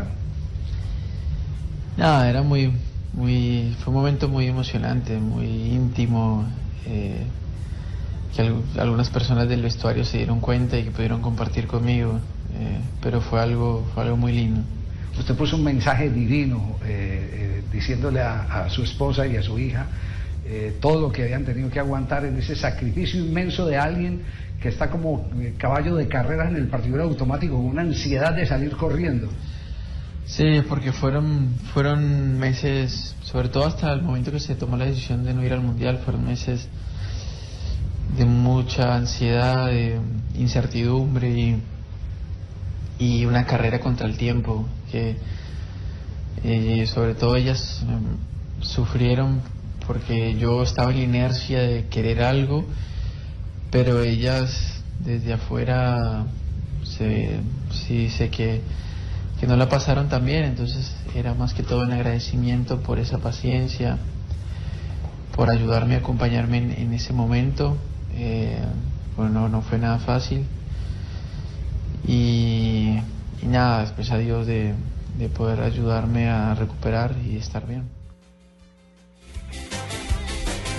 Nada, 1.95 2.29
era 2.29 2.43
muy, 2.43 2.71
muy, 3.11 3.75
fue 3.79 3.91
un 3.91 3.99
momento 3.99 4.29
muy 4.29 4.47
emocionante, 4.47 5.19
muy 5.19 5.47
íntimo. 5.73 6.47
eh, 6.85 7.27
que 8.35 8.41
al- 8.41 8.63
algunas 8.77 9.09
personas 9.09 9.47
del 9.49 9.61
vestuario 9.61 10.03
se 10.05 10.17
dieron 10.17 10.41
cuenta 10.41 10.77
y 10.77 10.83
que 10.83 10.91
pudieron 10.91 11.21
compartir 11.21 11.67
conmigo, 11.67 12.19
eh, 12.51 12.81
pero 13.01 13.21
fue 13.21 13.39
algo, 13.41 13.85
fue 13.93 14.03
algo 14.03 14.17
muy 14.17 14.33
lindo. 14.33 14.61
Usted 15.17 15.35
puso 15.35 15.55
un 15.55 15.63
mensaje 15.63 16.09
divino 16.09 16.77
eh, 16.83 17.63
eh, 17.63 17.69
diciéndole 17.71 18.21
a, 18.21 18.43
a 18.43 18.69
su 18.69 18.83
esposa 18.83 19.25
y 19.25 19.35
a 19.37 19.41
su 19.41 19.57
hija 19.57 19.89
eh, 20.49 20.77
todo 20.79 21.01
lo 21.01 21.11
que 21.11 21.23
habían 21.23 21.43
tenido 21.43 21.69
que 21.69 21.79
aguantar 21.79 22.23
en 22.23 22.37
ese 22.37 22.55
sacrificio 22.55 23.19
inmenso 23.19 23.65
de 23.65 23.75
alguien 23.75 24.21
que 24.61 24.69
está 24.69 24.89
como 24.89 25.29
eh, 25.41 25.55
caballo 25.57 25.95
de 25.95 26.07
carreras 26.07 26.49
en 26.49 26.55
el 26.55 26.67
partidor 26.67 27.01
automático, 27.01 27.55
con 27.55 27.65
una 27.65 27.81
ansiedad 27.81 28.33
de 28.33 28.45
salir 28.45 28.71
corriendo. 28.77 29.27
Sí, 30.25 30.61
porque 30.69 30.93
fueron, 30.93 31.49
fueron 31.73 32.39
meses, 32.39 33.13
sobre 33.23 33.49
todo 33.49 33.65
hasta 33.65 33.91
el 33.91 34.01
momento 34.01 34.31
que 34.31 34.39
se 34.39 34.55
tomó 34.55 34.77
la 34.77 34.85
decisión 34.85 35.25
de 35.25 35.33
no 35.33 35.43
ir 35.43 35.51
al 35.51 35.61
Mundial, 35.61 35.99
fueron 36.05 36.25
meses 36.25 36.69
de 38.17 38.25
mucha 38.25 38.95
ansiedad, 38.95 39.67
de 39.67 39.99
incertidumbre 40.35 41.29
y, 41.29 41.61
y 42.99 43.25
una 43.25 43.45
carrera 43.45 43.79
contra 43.79 44.07
el 44.07 44.17
tiempo, 44.17 44.65
que 44.91 45.17
eh, 46.43 46.85
sobre 46.87 47.15
todo 47.15 47.35
ellas 47.35 47.83
em, 47.87 48.17
sufrieron 48.61 49.41
porque 49.87 50.35
yo 50.35 50.61
estaba 50.61 50.91
en 50.91 50.97
la 50.97 51.03
inercia 51.03 51.61
de 51.61 51.87
querer 51.87 52.21
algo, 52.21 52.65
pero 53.71 54.01
ellas 54.01 54.83
desde 54.99 55.33
afuera 55.33 56.25
se, 56.83 57.39
sí 57.71 58.09
sé 58.09 58.29
que, 58.29 58.61
que 59.39 59.47
no 59.47 59.55
la 59.55 59.69
pasaron 59.69 60.09
tan 60.09 60.25
bien, 60.25 60.43
entonces 60.43 60.93
era 61.15 61.33
más 61.33 61.53
que 61.53 61.63
todo 61.63 61.83
un 61.83 61.93
agradecimiento 61.93 62.81
por 62.81 62.99
esa 62.99 63.19
paciencia, 63.19 63.97
por 65.35 65.49
ayudarme 65.49 65.95
a 65.95 65.99
acompañarme 65.99 66.57
en, 66.57 66.93
ese 66.93 67.13
momento. 67.13 67.77
Eh, 68.13 68.59
bueno, 69.15 69.47
no 69.47 69.61
fue 69.61 69.77
nada 69.77 69.99
fácil. 69.99 70.45
Y, 72.07 72.97
nada, 73.43 73.81
después 73.81 74.11
a 74.11 74.17
Dios 74.17 74.47
de 74.47 74.75
poder 75.35 75.61
ayudarme 75.61 76.29
a 76.29 76.53
recuperar 76.55 77.15
y 77.25 77.37
estar 77.37 77.65
bien. 77.67 77.96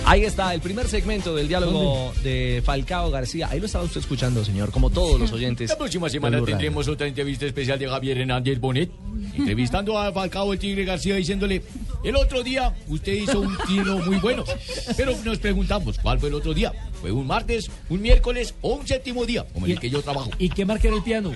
Ahí 0.09 0.25
está 0.25 0.55
el 0.55 0.59
primer 0.59 0.87
segmento 0.87 1.35
del 1.35 1.47
diálogo 1.47 2.11
de 2.23 2.63
Falcao 2.65 3.11
García. 3.11 3.47
Ahí 3.51 3.59
lo 3.59 3.67
estaba 3.67 3.83
usted 3.83 3.99
escuchando, 3.99 4.43
señor, 4.43 4.71
como 4.71 4.89
todos 4.89 5.19
los 5.19 5.31
oyentes. 5.33 5.69
La 5.69 5.77
próxima 5.77 6.09
semana 6.09 6.43
tendremos 6.43 6.87
otra 6.87 7.05
entrevista 7.05 7.45
especial 7.45 7.77
de 7.77 7.87
Javier 7.87 8.17
Hernández 8.17 8.59
Bonet, 8.59 8.89
entrevistando 9.37 9.99
a 9.99 10.11
Falcao 10.11 10.51
el 10.51 10.57
Tigre 10.57 10.83
García 10.83 11.13
diciéndole, 11.13 11.61
el 12.03 12.15
otro 12.15 12.41
día 12.41 12.73
usted 12.87 13.13
hizo 13.13 13.41
un 13.41 13.55
tiro 13.67 13.99
muy 13.99 14.17
bueno, 14.17 14.43
pero 14.97 15.15
nos 15.23 15.37
preguntamos, 15.37 15.99
¿cuál 15.99 16.19
fue 16.19 16.29
el 16.29 16.35
otro 16.35 16.55
día? 16.55 16.73
¿Fue 16.99 17.11
un 17.11 17.27
martes, 17.27 17.69
un 17.89 18.01
miércoles 18.01 18.55
o 18.61 18.77
un 18.77 18.87
séptimo 18.87 19.27
día, 19.27 19.45
como 19.53 19.67
en 19.67 19.73
el 19.73 19.79
que 19.79 19.91
yo 19.91 20.01
trabajo? 20.01 20.31
¿Y 20.39 20.49
qué 20.49 20.65
marca 20.65 20.87
era 20.87 20.97
el 20.97 21.03
piano? 21.03 21.33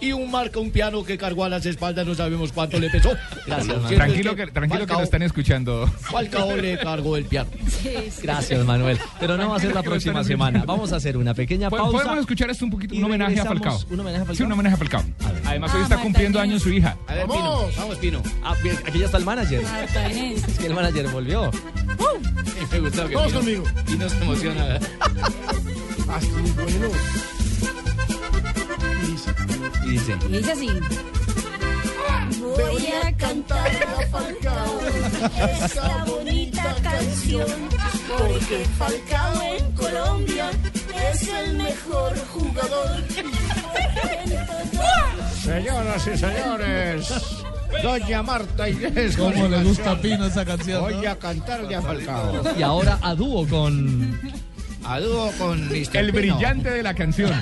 Y 0.00 0.12
un 0.12 0.30
marca, 0.30 0.60
un 0.60 0.70
piano 0.70 1.02
que 1.04 1.18
cargó 1.18 1.44
a 1.44 1.48
las 1.48 1.66
espaldas, 1.66 2.06
no 2.06 2.14
sabemos 2.14 2.52
cuánto 2.52 2.78
le 2.78 2.88
pesó. 2.88 3.10
Gracias, 3.46 3.66
Manuel. 3.76 3.94
Tranquilo 3.96 4.36
que, 4.36 4.46
tranquilo 4.46 4.86
que 4.86 4.92
lo 4.92 5.00
están 5.02 5.22
escuchando. 5.22 5.86
Falcao 6.00 6.56
le 6.56 6.78
cargó 6.78 7.16
el 7.16 7.24
piano. 7.24 7.50
Gracias, 8.22 8.64
Manuel. 8.64 8.98
Pero 9.18 9.36
no 9.36 9.50
va 9.50 9.56
a 9.56 9.60
ser 9.60 9.74
la 9.74 9.82
próxima 9.82 10.22
semana. 10.22 10.62
Vamos 10.66 10.92
a 10.92 10.96
hacer 10.96 11.16
una 11.16 11.34
pequeña 11.34 11.68
pausa. 11.68 11.90
Podemos 11.92 12.18
escuchar 12.20 12.48
esto 12.50 12.64
un 12.64 12.70
poquito, 12.70 12.94
un 12.94 13.04
homenaje 13.04 13.40
a. 13.40 13.44
Falcao. 13.44 13.78
¿Un 13.90 14.00
homenaje 14.00 14.16
a 14.22 14.26
Falcao? 14.26 14.34
Sí, 14.36 14.42
un 14.44 14.52
homenaje 14.52 14.74
a 14.74 14.78
Falcao. 14.78 15.02
Además, 15.44 15.74
hoy 15.74 15.80
Ah, 15.80 15.82
está 15.82 15.94
Marta 15.96 16.02
cumpliendo 16.02 16.38
Inés. 16.38 16.50
años 16.50 16.62
su 16.62 16.70
hija. 16.70 16.96
A 17.08 17.14
ver, 17.14 17.26
Pino, 17.26 17.66
vamos, 17.76 17.96
Pino. 17.98 18.22
Ah, 18.44 18.54
bien, 18.62 18.76
aquí 18.86 18.98
ya 19.00 19.06
está 19.06 19.18
el 19.18 19.24
manager. 19.24 19.62
Marta 19.62 20.12
Inés. 20.12 20.44
Es 20.46 20.58
que 20.58 20.66
el 20.66 20.74
manager 20.74 21.08
volvió. 21.08 21.50
Me 22.70 22.78
gustó 22.80 23.08
que 23.08 23.14
Vamos 23.16 23.32
Pino- 23.32 23.40
conmigo. 23.40 23.64
Pino 23.86 24.08
se 24.08 24.22
emociona. 24.22 24.78
Ah, 26.10 26.18
estoy 26.22 26.42
Y 29.84 29.90
dice. 29.90 30.16
Y 30.28 30.32
dice 30.32 30.52
así. 30.52 30.68
Voy 32.40 32.86
a 33.04 33.16
cantar 33.16 33.70
a 33.70 34.06
Falcao 34.08 34.80
esta 35.52 36.04
bonita 36.04 36.76
canción 36.82 37.68
porque 38.16 38.64
Falcao 38.78 39.42
en 39.42 39.72
Colombia 39.72 40.50
es 41.10 41.28
el 41.28 41.56
mejor 41.56 42.18
jugador. 42.28 43.04
Señoras 45.42 46.06
y 46.06 46.18
señores, 46.18 47.12
Doña 47.82 48.22
Marta 48.22 48.68
Inés. 48.68 49.16
con 49.16 49.32
¿Cómo 49.32 49.44
su 49.44 49.50
le 49.50 49.62
gusta 49.62 49.92
a. 49.92 50.00
Pino 50.00 50.26
esa 50.26 50.44
canción? 50.44 50.82
Voy 50.82 50.96
no? 50.96 51.10
a 51.10 51.16
cantarle 51.16 51.74
a 51.74 51.82
Falcao. 51.82 52.42
Y 52.58 52.62
ahora 52.62 52.98
a 53.02 53.14
dúo 53.14 53.46
con. 53.46 54.18
A 54.84 55.00
dúo 55.00 55.30
con 55.38 55.68
Mr. 55.68 55.96
El 55.96 56.12
Pino. 56.12 56.12
brillante 56.12 56.70
de 56.70 56.82
la 56.82 56.94
canción. 56.94 57.30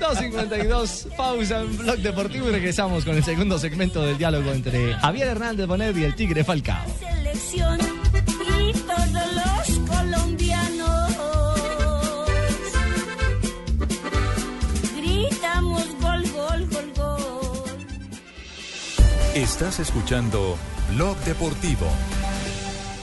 252, 0.00 1.08
pausa 1.16 1.60
en 1.60 1.76
Blog 1.78 1.98
Deportivo 1.98 2.48
y 2.48 2.52
regresamos 2.52 3.04
con 3.04 3.16
el 3.16 3.22
segundo 3.24 3.58
segmento 3.58 4.02
del 4.02 4.18
diálogo 4.18 4.50
entre 4.50 4.94
Javier 4.94 5.28
Hernández 5.28 5.66
Bonet 5.66 5.96
y 5.96 6.04
el 6.04 6.14
Tigre 6.16 6.42
Falcao. 6.44 6.84
Selección 6.98 7.78
y 8.58 8.72
todos 8.72 9.32
los 9.34 9.78
colombianos 9.88 11.12
gritamos 14.96 15.86
gol, 16.00 16.22
gol, 16.32 16.66
gol, 16.70 16.92
gol. 16.96 17.86
Estás 19.34 19.78
escuchando 19.80 20.56
Blog 20.94 21.16
Deportivo. 21.24 21.86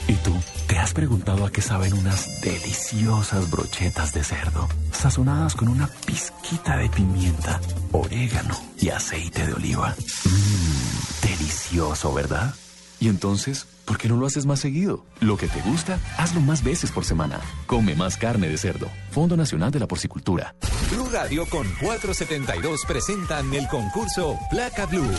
¿Y 0.08 0.14
tú? 0.14 0.34
¿Te 0.70 0.78
has 0.78 0.92
preguntado 0.92 1.44
a 1.44 1.50
qué 1.50 1.60
saben 1.62 1.92
unas 1.94 2.40
deliciosas 2.42 3.50
brochetas 3.50 4.12
de 4.12 4.22
cerdo? 4.22 4.68
Sazonadas 4.92 5.56
con 5.56 5.66
una 5.66 5.88
pizquita 6.06 6.76
de 6.76 6.88
pimienta, 6.88 7.60
orégano 7.90 8.56
y 8.78 8.90
aceite 8.90 9.48
de 9.48 9.52
oliva. 9.52 9.96
Mmm, 10.26 11.26
delicioso, 11.26 12.14
¿verdad? 12.14 12.54
Y 13.00 13.08
entonces, 13.08 13.66
¿por 13.84 13.98
qué 13.98 14.08
no 14.08 14.16
lo 14.16 14.26
haces 14.26 14.46
más 14.46 14.60
seguido? 14.60 15.04
Lo 15.18 15.36
que 15.36 15.48
te 15.48 15.60
gusta, 15.62 15.98
hazlo 16.16 16.40
más 16.40 16.62
veces 16.62 16.92
por 16.92 17.04
semana. 17.04 17.40
Come 17.66 17.96
más 17.96 18.16
carne 18.16 18.48
de 18.48 18.56
cerdo. 18.56 18.88
Fondo 19.10 19.36
Nacional 19.36 19.72
de 19.72 19.80
la 19.80 19.88
Porcicultura. 19.88 20.54
Blue 20.92 21.08
Radio 21.10 21.46
con 21.46 21.66
472 21.80 22.82
presentan 22.86 23.52
el 23.54 23.66
concurso 23.66 24.38
Placa 24.52 24.86
Blue. 24.86 25.10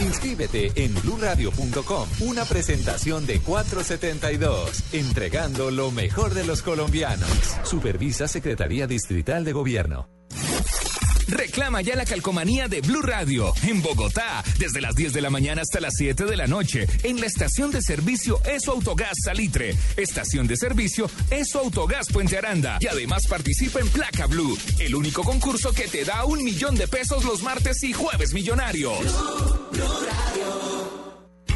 Inscríbete 0.00 0.72
en 0.76 0.94
bluradio.com. 0.94 2.08
Una 2.20 2.44
presentación 2.44 3.26
de 3.26 3.40
472, 3.40 4.94
entregando 4.94 5.70
lo 5.70 5.90
mejor 5.90 6.34
de 6.34 6.44
los 6.44 6.62
colombianos. 6.62 7.28
Supervisa 7.64 8.28
Secretaría 8.28 8.86
Distrital 8.86 9.44
de 9.44 9.52
Gobierno. 9.52 10.08
Reclama 11.28 11.82
ya 11.82 11.94
la 11.94 12.04
calcomanía 12.04 12.68
de 12.68 12.80
Blue 12.80 13.02
Radio 13.02 13.52
en 13.62 13.82
Bogotá, 13.82 14.42
desde 14.58 14.80
las 14.80 14.94
10 14.94 15.12
de 15.12 15.20
la 15.20 15.30
mañana 15.30 15.62
hasta 15.62 15.80
las 15.80 15.94
7 15.96 16.24
de 16.24 16.36
la 16.36 16.46
noche, 16.46 16.86
en 17.02 17.20
la 17.20 17.26
estación 17.26 17.70
de 17.70 17.82
servicio 17.82 18.40
Eso 18.44 18.72
Autogás 18.72 19.16
Salitre, 19.24 19.76
estación 19.96 20.46
de 20.46 20.56
servicio 20.56 21.10
Eso 21.30 21.60
Autogás 21.60 22.08
Puente 22.12 22.38
Aranda. 22.38 22.78
Y 22.80 22.86
además 22.86 23.26
participa 23.26 23.80
en 23.80 23.88
Placa 23.88 24.26
Blue, 24.26 24.58
el 24.78 24.94
único 24.94 25.22
concurso 25.22 25.72
que 25.72 25.88
te 25.88 26.04
da 26.04 26.24
un 26.24 26.42
millón 26.42 26.74
de 26.76 26.88
pesos 26.88 27.24
los 27.24 27.42
martes 27.42 27.82
y 27.82 27.92
jueves 27.92 28.32
millonarios. 28.32 28.98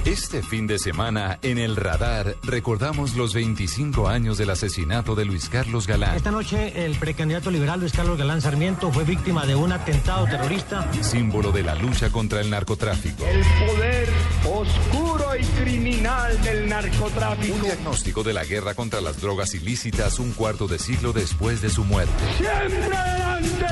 Este 0.05 0.43
fin 0.43 0.67
de 0.67 0.81
semana, 0.81 1.39
en 1.43 1.59
el 1.59 1.77
radar, 1.77 2.37
recordamos 2.43 3.15
los 3.15 3.35
25 3.35 4.09
años 4.09 4.37
del 4.37 4.51
asesinato 4.51 5.15
de 5.15 5.25
Luis 5.25 5.49
Carlos 5.49 5.87
Galán. 5.87 6.17
Esta 6.17 6.33
noche 6.33 6.85
el 6.85 6.97
precandidato 6.97 7.53
liberal 7.53 7.79
Luis 7.79 7.93
Carlos 7.93 8.19
Galán 8.19 8.41
Sarmiento 8.41 8.91
fue 8.91 9.05
víctima 9.05 9.47
de 9.47 9.55
un 9.55 9.71
atentado 9.71 10.27
terrorista. 10.27 10.91
símbolo 11.03 11.53
de 11.53 11.63
la 11.63 11.77
lucha 11.77 12.11
contra 12.11 12.41
el 12.41 12.51
narcotráfico. 12.51 13.25
El 13.25 13.45
poder 13.65 14.09
oscuro 14.45 15.37
y 15.39 15.45
criminal 15.63 16.43
del 16.43 16.69
narcotráfico. 16.69 17.55
Un 17.55 17.63
diagnóstico 17.63 18.25
de 18.25 18.33
la 18.33 18.45
guerra 18.45 18.75
contra 18.75 19.01
las 19.01 19.21
drogas 19.21 19.55
ilícitas 19.55 20.19
un 20.19 20.33
cuarto 20.33 20.67
de 20.67 20.81
siglo 20.81 21.13
después 21.13 21.63
de 21.63 21.71
su 21.71 21.85
muerte. 21.85 22.13
Siempre 22.39 22.97
adelante, 22.97 23.67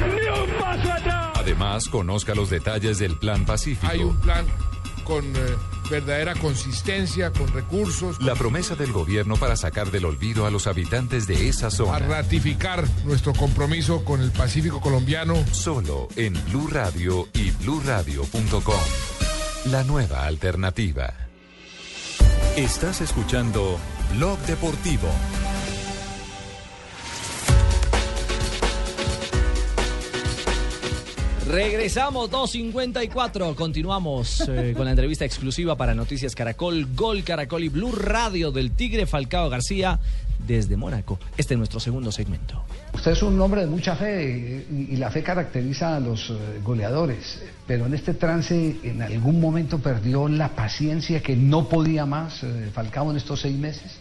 ni 0.00 0.42
un 0.42 0.60
paso 0.60 0.92
atrás. 0.92 1.32
Además, 1.36 1.88
conozca 1.88 2.34
los 2.34 2.50
detalles 2.50 2.98
del 2.98 3.16
Plan 3.16 3.44
Pacífico. 3.44 3.86
Hay 3.86 4.00
un 4.00 4.16
plan 4.16 4.46
con 5.04 5.24
eh, 5.24 5.38
verdadera 5.90 6.34
consistencia, 6.34 7.30
con 7.30 7.52
recursos, 7.52 8.20
La 8.22 8.34
promesa 8.34 8.74
del 8.74 8.92
gobierno 8.92 9.36
para 9.36 9.56
sacar 9.56 9.90
del 9.90 10.04
olvido 10.04 10.46
a 10.46 10.50
los 10.50 10.66
habitantes 10.66 11.26
de 11.26 11.48
esa 11.48 11.68
a 11.68 11.70
zona. 11.70 11.98
ratificar 11.98 12.84
nuestro 13.04 13.32
compromiso 13.34 14.04
con 14.04 14.20
el 14.20 14.30
Pacífico 14.32 14.80
colombiano. 14.80 15.36
Solo 15.52 16.08
en 16.16 16.32
Blue 16.46 16.68
Radio 16.68 17.28
y 17.34 17.50
bluradio.com. 17.50 18.74
La 19.70 19.84
nueva 19.84 20.24
alternativa. 20.24 21.12
Estás 22.56 23.00
escuchando 23.00 23.78
Blog 24.14 24.38
Deportivo. 24.40 25.08
Regresamos 31.46 32.30
2.54. 32.30 33.54
Continuamos 33.54 34.48
eh, 34.48 34.72
con 34.76 34.86
la 34.86 34.92
entrevista 34.92 35.24
exclusiva 35.24 35.76
para 35.76 35.94
Noticias 35.94 36.34
Caracol, 36.34 36.86
Gol 36.94 37.22
Caracol 37.22 37.64
y 37.64 37.68
Blue 37.68 37.92
Radio 37.92 38.50
del 38.50 38.70
Tigre 38.70 39.06
Falcao 39.06 39.50
García 39.50 40.00
desde 40.38 40.76
Mónaco. 40.76 41.18
Este 41.36 41.54
es 41.54 41.58
nuestro 41.58 41.80
segundo 41.80 42.12
segmento. 42.12 42.62
Usted 42.94 43.12
es 43.12 43.22
un 43.22 43.40
hombre 43.40 43.62
de 43.62 43.66
mucha 43.66 43.94
fe 43.94 44.64
y, 44.70 44.94
y 44.94 44.96
la 44.96 45.10
fe 45.10 45.22
caracteriza 45.22 45.96
a 45.96 46.00
los 46.00 46.30
eh, 46.30 46.34
goleadores, 46.62 47.42
pero 47.66 47.86
en 47.86 47.94
este 47.94 48.14
trance 48.14 48.76
en 48.82 49.02
algún 49.02 49.40
momento 49.40 49.78
perdió 49.78 50.28
la 50.28 50.48
paciencia 50.50 51.20
que 51.20 51.36
no 51.36 51.68
podía 51.68 52.06
más 52.06 52.42
eh, 52.42 52.70
Falcao 52.72 53.10
en 53.10 53.16
estos 53.16 53.40
seis 53.40 53.56
meses. 53.56 53.98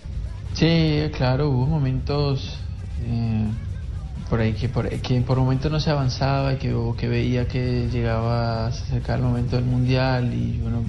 Sí, 0.53 1.09
claro, 1.17 1.49
hubo 1.49 1.65
momentos 1.65 2.57
eh, 3.01 3.47
por 4.33 4.41
ahí 4.41 4.53
que 4.53 4.67
por, 4.67 4.89
que 4.89 5.21
por 5.21 5.37
momentos 5.37 5.71
no 5.71 5.79
se 5.79 5.91
avanzaba 5.91 6.53
y 6.53 6.57
que, 6.57 6.75
que 6.97 7.07
veía 7.07 7.47
que 7.47 7.87
llegaba 7.91 8.63
a 8.63 8.67
acercar 8.69 9.19
el 9.19 9.25
momento 9.25 9.57
del 9.57 9.65
mundial 9.65 10.33
y 10.33 10.59
uno 10.65 10.81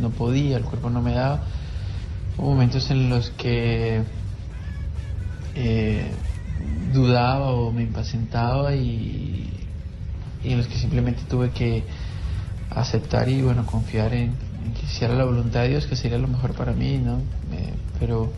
no 0.00 0.10
podía, 0.10 0.56
el 0.56 0.64
cuerpo 0.64 0.90
no 0.90 1.00
me 1.00 1.12
daba. 1.12 1.44
Hubo 2.36 2.50
momentos 2.50 2.90
en 2.90 3.08
los 3.08 3.30
que 3.30 4.02
eh, 5.54 6.10
dudaba 6.92 7.52
o 7.52 7.70
me 7.70 7.82
impacientaba 7.82 8.74
y, 8.74 9.52
y 10.42 10.50
en 10.50 10.58
los 10.58 10.66
que 10.66 10.74
simplemente 10.74 11.22
tuve 11.30 11.50
que 11.50 11.84
aceptar 12.70 13.28
y 13.28 13.40
bueno 13.40 13.66
confiar 13.66 14.14
en, 14.14 14.32
en 14.64 14.74
que 14.74 14.84
si 14.88 15.04
era 15.04 15.14
la 15.14 15.26
voluntad 15.26 15.60
de 15.62 15.68
Dios 15.68 15.86
que 15.86 15.94
sería 15.94 16.18
lo 16.18 16.26
mejor 16.26 16.54
para 16.54 16.72
mí, 16.72 16.98
¿no? 16.98 17.18
Eh, 17.52 17.72
pero 18.00 18.32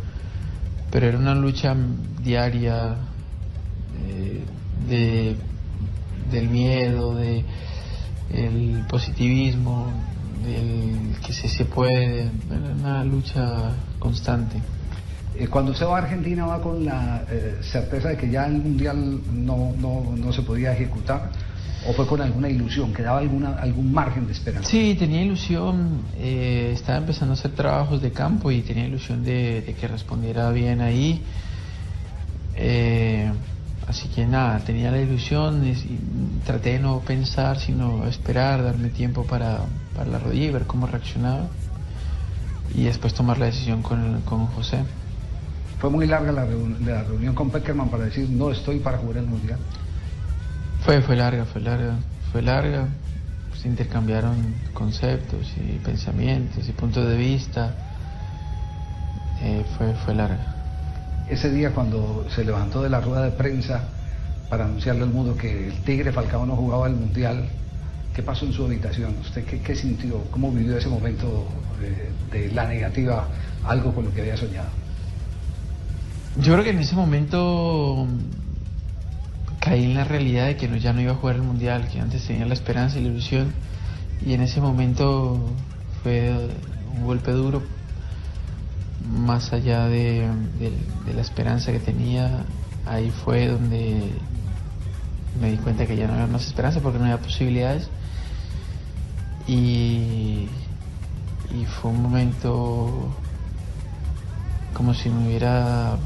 pero 0.90 1.06
era 1.06 1.16
una 1.16 1.35
lucha 1.35 1.75
diaria 2.23 2.99
eh, 4.06 4.44
de, 4.88 5.37
del 6.30 6.49
miedo, 6.49 7.14
de 7.14 7.44
el 8.32 8.84
positivismo, 8.88 9.88
del 10.44 11.16
que 11.25 11.32
se, 11.32 11.49
se 11.49 11.64
puede, 11.64 12.30
una 12.80 13.04
lucha 13.04 13.72
constante. 13.99 14.56
Eh, 15.38 15.46
cuando 15.49 15.72
usted 15.72 15.87
va 15.87 15.99
a 15.99 16.02
Argentina 16.02 16.46
va 16.46 16.61
con 16.61 16.84
la 16.84 17.25
eh, 17.30 17.58
certeza 17.62 18.08
de 18.08 18.16
que 18.16 18.30
ya 18.30 18.46
el 18.46 18.58
mundial 18.58 19.20
no, 19.32 19.72
no, 19.78 20.14
no 20.16 20.32
se 20.32 20.42
podía 20.42 20.72
ejecutar 20.72 21.30
o 21.87 21.92
fue 21.92 22.06
con 22.06 22.20
alguna 22.20 22.49
ilusión, 22.49 22.92
que 22.92 23.02
daba 23.02 23.18
alguna, 23.18 23.56
algún 23.56 23.92
margen 23.92 24.26
de 24.26 24.32
esperanza. 24.32 24.70
Sí, 24.70 24.94
tenía 24.96 25.22
ilusión, 25.22 26.02
eh, 26.16 26.70
estaba 26.75 26.99
empezando 26.99 27.32
a 27.32 27.34
hacer 27.34 27.52
trabajos 27.52 28.00
de 28.00 28.12
campo 28.12 28.50
y 28.50 28.62
tenía 28.62 28.87
ilusión 28.87 29.25
de, 29.25 29.62
de 29.62 29.75
que 29.75 29.88
respondiera 29.88 30.50
bien 30.50 30.80
ahí. 30.80 31.22
Eh, 32.54 33.32
así 33.92 34.08
que 34.08 34.26
nada, 34.26 34.58
tenía 34.61 34.90
la 34.90 34.99
ilusión 34.99 35.64
y, 35.66 35.75
traté 36.46 36.72
de 36.72 36.78
no 36.80 37.00
pensar, 37.00 37.58
sino 37.58 38.06
esperar, 38.06 38.62
darme 38.62 38.88
tiempo 38.88 39.25
para, 39.25 39.61
para 39.94 40.08
la 40.11 40.18
rodilla 40.18 40.46
y 40.46 40.50
ver 40.50 40.66
cómo 40.66 40.87
reaccionaba 40.87 41.49
y 42.75 42.84
después 42.84 43.12
tomar 43.12 43.38
la 43.38 43.46
decisión 43.46 43.82
con, 43.82 44.22
con 44.22 44.46
José. 44.46 44.78
Fue 45.78 45.90
muy 45.90 46.06
larga 46.06 46.32
la, 46.32 46.46
reun- 46.46 46.78
la 46.87 47.02
reunión 47.02 47.34
con 47.34 47.50
Peckerman 47.50 47.90
para 47.90 48.04
decir 48.04 48.28
no 48.30 48.50
estoy 48.50 48.78
para 48.78 48.96
jugar 48.99 49.18
el 49.18 49.26
mundial. 49.26 49.58
Fue, 50.84 51.02
fue 51.02 51.16
larga, 51.16 51.44
fue 51.44 51.61
larga, 51.61 51.96
fue 52.32 52.40
larga. 52.42 52.88
Se 53.61 53.68
intercambiaron 53.68 54.54
conceptos 54.72 55.52
y 55.58 55.78
pensamientos 55.84 56.66
y 56.66 56.72
puntos 56.72 57.06
de 57.06 57.16
vista. 57.16 57.75
Eh, 59.42 59.64
fue, 59.76 59.92
fue 59.94 60.14
larga. 60.14 60.62
Ese 61.29 61.50
día 61.50 61.71
cuando 61.73 62.26
se 62.35 62.45
levantó 62.45 62.83
de 62.83 62.91
la 62.91 63.00
rueda 63.00 63.25
de 63.25 63.31
prensa 63.31 63.88
para 64.49 64.64
anunciarle 64.64 65.02
al 65.02 65.11
mundo 65.11 65.37
que 65.37 65.69
el 65.69 65.75
Tigre 65.85 66.12
Falcao 66.12 66.45
no 66.45 66.57
jugaba 66.57 66.87
el 66.87 66.95
mundial, 66.95 67.49
¿qué 68.14 68.23
pasó 68.23 68.45
en 68.45 68.52
su 68.52 68.64
habitación? 68.64 69.14
¿Usted 69.21 69.45
qué, 69.45 69.75
sintió? 69.75 70.23
¿Cómo 70.31 70.50
vivió 70.52 70.76
ese 70.76 70.88
momento 70.88 71.47
eh, 71.81 72.11
de 72.31 72.52
la 72.52 72.67
negativa, 72.69 73.29
algo 73.64 73.95
con 73.95 74.05
lo 74.05 74.12
que 74.12 74.21
había 74.21 74.37
soñado? 74.37 74.69
Yo 76.38 76.52
creo 76.52 76.64
que 76.64 76.71
en 76.71 76.79
ese 76.79 76.95
momento 76.95 78.07
caí 79.61 79.85
en 79.85 79.95
la 79.95 80.05
realidad 80.05 80.47
de 80.47 80.57
que 80.57 80.67
no, 80.67 80.76
ya 80.76 80.93
no 80.93 81.00
iba 81.00 81.12
a 81.12 81.14
jugar 81.14 81.37
el 81.37 81.43
mundial, 81.43 81.88
que 81.88 82.00
antes 82.00 82.26
tenía 82.26 82.47
la 82.47 82.55
esperanza 82.55 82.99
y 82.99 83.02
la 83.02 83.11
ilusión. 83.11 83.52
Y 84.25 84.35
en 84.35 84.43
ese 84.43 84.61
momento 84.61 85.41
fue 86.02 86.33
un 86.97 87.05
golpe 87.05 87.33
duro, 87.33 87.62
más 89.12 89.52
allá 89.52 89.87
de, 89.88 90.28
la 91.14 91.21
esperanza 91.21 91.73
que 91.73 91.78
tenía. 91.78 92.45
Ahí 92.87 93.11
fue 93.11 93.49
donde 93.49 94.11
me 95.40 95.50
di 95.50 95.57
cuenta 95.59 95.87
que 95.87 95.97
ya 95.97 96.07
no 96.07 96.14
había 96.14 96.26
más 96.26 96.47
esperanza 96.47 96.81
porque 96.81 96.99
no 96.99 97.04
había 97.04 97.19
posibilidades. 97.19 97.88
Y, 99.47 100.49
fue 101.81 101.90
un 101.90 102.03
momento 102.03 103.14
como 104.72 104.94
si 104.94 105.11
me 105.11 105.27
hubiera 105.27 105.96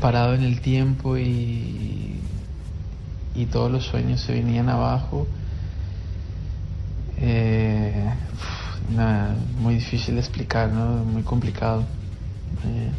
parado 0.00 0.34
en 0.34 0.42
el 0.42 0.60
tiempo 0.60 1.18
y, 1.18 2.18
y 3.34 3.46
todos 3.46 3.70
los 3.70 3.84
sueños 3.84 4.20
se 4.20 4.32
venían 4.32 4.70
abajo. 4.70 5.26
Eh, 7.18 8.10
nada, 8.94 9.34
muy 9.58 9.74
difícil 9.74 10.14
de 10.14 10.20
explicar, 10.20 10.68
¿no? 10.70 11.04
muy 11.04 11.22
complicado. 11.22 11.84
Eh, 12.66 12.90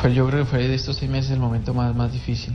fue, 0.00 0.14
yo 0.14 0.26
creo 0.28 0.44
que 0.44 0.50
fue 0.50 0.68
de 0.68 0.74
estos 0.74 0.96
seis 0.96 1.10
meses 1.10 1.32
el 1.32 1.40
momento 1.40 1.74
más, 1.74 1.94
más 1.94 2.12
difícil. 2.12 2.54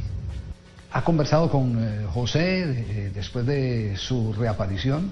¿Ha 0.91 1.03
conversado 1.03 1.49
con 1.49 1.77
eh, 1.83 2.05
José 2.13 2.61
eh, 2.63 3.11
después 3.13 3.45
de 3.45 3.95
su 3.97 4.33
reaparición? 4.33 5.11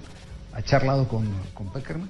¿Ha 0.54 0.62
charlado 0.62 1.08
con, 1.08 1.28
con 1.54 1.68
Peckerman? 1.68 2.10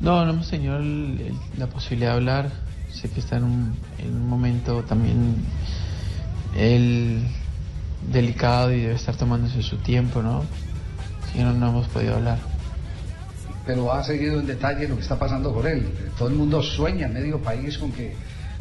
No, 0.00 0.24
no 0.24 0.30
hemos 0.32 0.48
tenido 0.48 0.78
el- 0.78 1.20
el- 1.20 1.58
la 1.58 1.66
posibilidad 1.66 2.10
de 2.12 2.16
hablar. 2.16 2.50
Sé 2.92 3.08
que 3.10 3.20
está 3.20 3.36
en 3.36 3.44
un, 3.44 3.76
en 3.98 4.14
un 4.14 4.28
momento 4.28 4.82
también 4.82 5.36
él 6.56 7.22
delicado 8.10 8.72
y 8.72 8.80
debe 8.80 8.94
estar 8.94 9.14
tomándose 9.16 9.62
su 9.62 9.76
tiempo, 9.76 10.22
¿no? 10.22 10.44
Si 11.32 11.38
no, 11.38 11.52
no 11.52 11.68
hemos 11.68 11.88
podido 11.88 12.16
hablar. 12.16 12.38
Pero 13.66 13.92
ha 13.92 14.02
seguido 14.02 14.40
en 14.40 14.46
detalle 14.46 14.88
lo 14.88 14.96
que 14.96 15.02
está 15.02 15.18
pasando 15.18 15.52
con 15.52 15.66
él. 15.66 15.86
Todo 16.16 16.28
el 16.28 16.34
mundo 16.34 16.62
sueña, 16.62 17.08
medio 17.08 17.40
país, 17.40 17.76
con 17.76 17.92
que, 17.92 18.14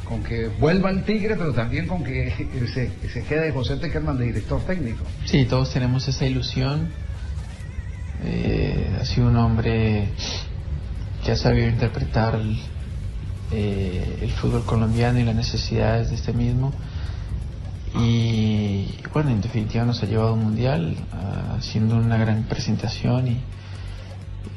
con 0.04 0.22
que 0.24 0.50
vuelva 0.60 0.90
el 0.90 1.04
Tigre, 1.04 1.36
pero 1.36 1.54
también 1.54 1.88
con 1.88 2.04
que 2.04 2.34
se, 2.74 2.92
se 3.10 3.24
quede 3.24 3.52
José 3.52 3.78
Peckerman 3.78 4.18
de 4.18 4.26
director 4.26 4.62
técnico. 4.62 5.04
Sí, 5.26 5.46
todos 5.46 5.72
tenemos 5.72 6.08
esa 6.08 6.26
ilusión. 6.26 6.90
Eh, 8.24 8.98
ha 9.00 9.06
sido 9.06 9.28
un 9.28 9.38
hombre 9.38 10.10
que 11.24 11.32
ha 11.32 11.36
sabido 11.36 11.68
interpretar 11.68 12.36
el, 12.36 12.60
eh, 13.52 14.20
el 14.22 14.32
fútbol 14.32 14.66
colombiano 14.66 15.20
y 15.20 15.24
las 15.24 15.36
necesidades 15.36 16.10
de 16.10 16.16
este 16.16 16.34
mismo. 16.34 16.74
Y 17.96 18.94
bueno, 19.14 19.30
en 19.32 19.42
definitiva 19.42 19.86
nos 19.86 20.02
ha 20.04 20.06
llevado 20.06 20.34
un 20.34 20.44
mundial 20.44 20.96
ah, 21.14 21.56
haciendo 21.58 21.96
una 21.96 22.18
gran 22.18 22.44
presentación 22.44 23.28
y 23.28 23.38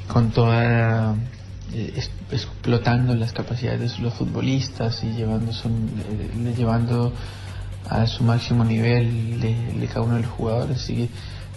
con 0.08 0.30
toda 0.30 1.14
eh, 1.72 2.02
explotando 2.30 3.14
las 3.14 3.32
capacidades 3.32 3.96
de 3.96 4.02
los 4.02 4.14
futbolistas 4.14 5.02
y 5.04 5.12
llevando, 5.12 5.52
son, 5.52 5.88
eh, 6.10 6.54
llevando 6.56 7.12
a 7.88 8.06
su 8.06 8.24
máximo 8.24 8.64
nivel 8.64 9.40
de, 9.40 9.54
de 9.78 9.86
cada 9.86 10.02
uno 10.02 10.16
de 10.16 10.22
los 10.22 10.30
jugadores. 10.32 10.76
Así 10.78 10.94
que 10.96 11.08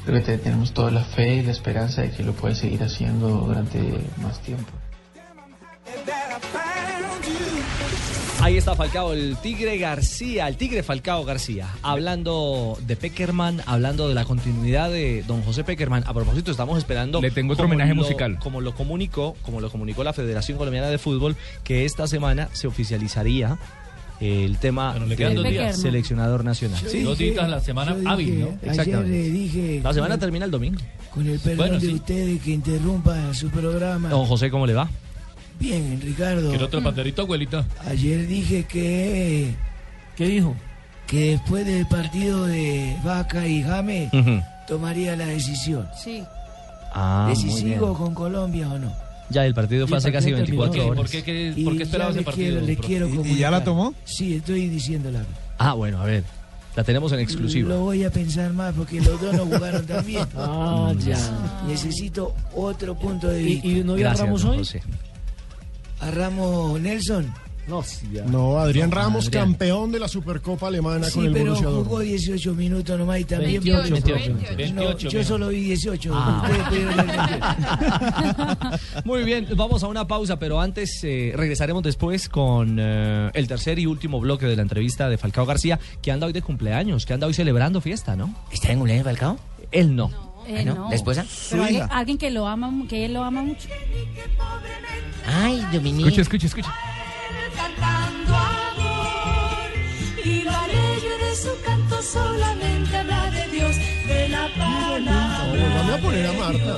creo 0.06 0.20
que 0.20 0.26
te- 0.26 0.38
tenemos 0.38 0.72
toda 0.74 0.92
la 0.92 1.04
fe 1.04 1.36
y 1.38 1.44
la 1.44 1.52
esperanza 1.52 2.02
de 2.04 2.12
que 2.12 2.24
lo 2.24 2.34
puede 2.34 2.56
seguir 2.56 2.84
haciendo 2.84 3.28
durante 3.30 3.80
más 4.22 4.40
tiempo. 4.42 4.72
Ahí 8.44 8.58
está 8.58 8.76
Falcao, 8.76 9.14
el 9.14 9.38
Tigre 9.38 9.78
García, 9.78 10.50
el 10.50 10.58
Tigre 10.58 10.84
Falcao 10.84 11.24
García, 11.24 11.70
hablando 11.82 12.78
de 12.86 12.98
Peckerman, 12.98 13.62
hablando 13.66 14.10
de 14.10 14.16
la 14.16 14.26
continuidad 14.26 14.92
de 14.92 15.24
don 15.26 15.42
José 15.44 15.64
Peckerman. 15.64 16.04
A 16.06 16.14
propósito, 16.14 16.52
estamos 16.52 16.78
esperando. 16.78 17.22
Le 17.22 17.32
tengo 17.32 17.54
otro 17.54 17.66
homenaje 17.66 17.92
lo- 17.92 18.02
musical. 18.02 18.38
Como 18.40 18.60
lo 18.60 18.76
comunicó, 18.76 19.38
como 19.44 19.62
lo 19.62 19.70
comunicó 19.72 20.04
la 20.04 20.12
Federación 20.12 20.58
Colombiana 20.58 20.90
de 20.90 20.98
Fútbol, 20.98 21.38
que 21.64 21.86
esta 21.86 22.06
semana 22.06 22.50
se 22.52 22.68
oficializaría 22.68 23.58
el 24.20 24.58
tema 24.58 24.94
del 25.00 25.44
días. 25.44 25.80
seleccionador 25.80 26.44
nacional. 26.44 26.82
Yo 26.84 26.90
dije- 26.90 27.04
Dos 27.06 27.18
días 27.18 27.50
la 27.50 27.62
semana 27.62 27.96
yo 27.98 28.10
hábil, 28.10 28.26
dije- 28.28 28.40
¿no? 28.40 28.48
Ayer 28.48 28.70
Exactamente. 28.72 29.10
le 29.10 29.30
dije. 29.30 29.82
La 29.82 29.94
semana 29.94 30.16
con- 30.16 30.20
termina 30.20 30.46
el 30.46 30.52
domingo. 30.52 30.82
Con 31.12 31.28
el 31.30 31.40
perdón 31.40 31.58
Bueno, 31.58 31.74
de 31.80 31.88
sí. 31.88 31.94
ustedes 31.94 32.42
que 32.42 32.52
interrumpa 32.52 33.34
su 33.34 33.50
programa. 33.50 34.10
Don 34.10 34.26
José, 34.26 34.52
¿cómo 34.52 34.68
le 34.68 34.74
va? 34.74 34.90
Bien, 35.60 36.00
Ricardo. 36.02 36.50
¿Quiere 36.50 36.64
otro 36.66 36.84
panderito, 36.84 37.22
abuelita? 37.24 37.66
Ayer 37.88 38.28
dije 38.28 38.64
que. 38.66 39.54
¿Qué 40.16 40.26
dijo? 40.28 40.56
Que 41.08 41.32
después 41.32 41.66
del 41.66 41.86
partido 41.88 42.46
de 42.46 42.96
Vaca 43.04 43.48
y 43.48 43.62
James 43.64 44.12
Ujú. 44.14 44.42
tomaría 44.68 45.16
la 45.16 45.26
decisión. 45.28 45.88
Sí. 46.02 46.24
Ah, 46.94 47.28
de 47.30 47.36
si 47.36 47.46
muy 47.48 47.62
bien. 47.64 47.74
sigo 47.80 47.94
con 47.94 48.14
Colombia 48.14 48.70
o 48.70 48.78
no. 48.80 48.94
Ya, 49.30 49.46
el 49.46 49.54
partido 49.54 49.88
fue 49.88 49.98
hace 49.98 50.12
casi 50.12 50.32
24 50.32 50.86
horas. 50.86 50.98
¿Por 50.98 51.10
qué, 51.10 51.24
qué- 51.24 51.54
Y 51.56 51.64
por 51.64 51.78
qué 51.78 51.84
esperaba 51.84 52.12
ya 52.12 52.20
ese 52.20 52.20
le 52.20 52.26
partido? 52.26 52.60
Quiero, 52.86 53.08
quiero 53.10 53.26
¿Y- 53.26 53.38
ya 53.38 53.50
la 53.50 53.64
tomó? 53.64 53.94
Sí, 54.06 54.36
estoy 54.36 54.68
diciéndola. 54.70 55.24
Ah, 55.58 55.74
bueno, 55.74 56.02
a 56.02 56.06
ver. 56.06 56.24
La 56.76 56.84
tenemos 56.84 57.12
en 57.12 57.20
exclusiva. 57.20 57.70
Lo 57.70 57.82
voy 57.82 58.04
a 58.04 58.10
pensar 58.12 58.52
más 58.54 58.74
porque 58.74 59.00
los 59.00 59.20
dos 59.22 59.34
no 59.34 59.46
jugaron 59.46 59.86
tan 59.86 60.06
bien. 60.06 60.26
Ah, 60.36 60.94
ya. 61.00 61.18
Necesito 61.68 62.36
otro 62.56 62.96
punto 62.96 63.28
de 63.28 63.42
¿Y- 63.42 63.46
vista. 63.46 63.68
y 63.68 63.84
no 63.84 63.94
Gracias, 63.96 64.20
Ramos 64.26 64.44
hoy? 64.46 64.58
José. 64.60 64.82
A 66.04 66.12
Ramos 66.12 66.80
Nelson. 66.82 67.34
No, 67.66 67.82
sí, 67.82 68.10
ya. 68.12 68.26
No, 68.26 68.60
Adrián 68.60 68.90
No, 68.90 68.96
Ramos, 68.98 69.28
Adrián. 69.28 69.46
campeón 69.46 69.90
de 69.94 69.98
la 69.98 70.10
Supercopa 70.10 70.68
Alemana 70.68 71.06
Sí, 71.08 71.14
con 71.14 71.26
el 71.28 71.32
pero 71.32 71.46
Borussia 71.46 71.68
jugó 71.68 71.80
Dortmund. 71.82 72.04
18 72.04 72.54
minutos 72.56 73.00
nomás 73.00 73.20
y 73.22 73.24
también 73.24 73.64
28, 73.64 73.90
28. 73.90 74.32
No, 74.74 74.82
28, 74.82 75.10
yo 75.10 75.24
solo 75.24 75.48
vi 75.48 75.62
18. 75.62 76.12
Ah. 76.14 76.42
Ustedes 76.46 76.68
pudieron 76.68 76.98
ver 76.98 77.06
28. 77.08 79.00
Muy 79.06 79.24
bien, 79.24 79.48
vamos 79.56 79.82
a 79.82 79.88
una 79.88 80.06
pausa, 80.06 80.38
pero 80.40 80.60
antes 80.60 81.00
eh, 81.04 81.32
regresaremos 81.38 81.84
después 81.84 82.28
con 82.28 82.78
eh, 82.82 83.32
el 83.34 83.48
tercer 83.48 83.80
y 83.80 83.86
último 83.86 84.20
bloque 84.20 84.46
de 84.46 84.58
la 84.58 84.62
entrevista 84.62 85.08
de 85.08 85.18
Falcao 85.18 85.46
García, 85.46 85.80
que 86.02 86.12
anda 86.12 86.28
hoy 86.28 86.34
de 86.34 86.42
cumpleaños, 86.42 87.06
que 87.06 87.14
anda 87.14 87.28
hoy 87.28 87.34
celebrando 87.34 87.80
fiesta, 87.80 88.18
¿no? 88.18 88.36
¿Está 88.52 88.74
en 88.74 88.80
cumpleaños 88.80 89.06
Falcao? 89.06 89.38
Él 89.72 89.96
no. 89.96 90.33
Eh, 90.48 90.66
no. 90.66 90.90
¿La 90.90 90.96
esposa? 90.96 91.26
Pero 91.50 91.64
alguien, 91.64 91.88
alguien 91.90 92.18
que 92.18 92.30
lo 92.32 92.48
ama, 92.48 92.72
que 92.88 93.06
él 93.06 93.14
lo 93.14 93.24
ama 93.24 93.42
mucho. 93.44 93.68
Ay, 95.26 95.66
Dominique. 95.72 96.10
Escucha, 96.10 96.22
escucha, 96.22 96.48
escucha. 96.48 96.74
cantando 97.56 98.36
amor 98.36 99.72
y 100.24 100.42
lo 100.42 100.52
alegre 100.52 101.18
de 101.30 101.36
su 101.36 101.50
canto 101.66 102.02
solamente 102.02 102.98
habla 102.98 103.32
de 103.32 103.48
Dios 103.50 103.76
de 104.08 104.30
la 104.30 104.48
palabra 104.58 105.46
Volvame 105.50 105.94
a 105.94 105.98
poner 106.02 106.28
a 106.28 106.34
Marta. 106.34 106.78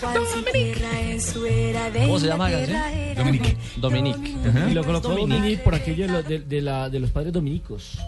cual 0.00 0.18
si 0.34 0.52
tierra 0.52 1.00
en 1.02 1.20
su 1.20 1.46
era 1.46 1.90
de 1.90 2.00
¿Cómo 2.06 2.18
se 2.18 2.26
llama 2.26 2.48
la 2.50 2.58
canción? 2.58 2.80
Dominique. 3.16 3.56
Dominique. 3.76 4.34
Y 4.70 4.74
lo 4.74 4.84
colocó 4.84 5.08
Dominique 5.10 5.58
por 5.62 5.74
aquello 5.74 6.06
de, 6.06 6.12
lo- 6.12 6.22
de- 6.22 6.40
de 6.40 6.60
la, 6.62 6.88
de 6.90 6.98
los 7.00 7.10
padres 7.10 7.32
dominicos. 7.32 7.98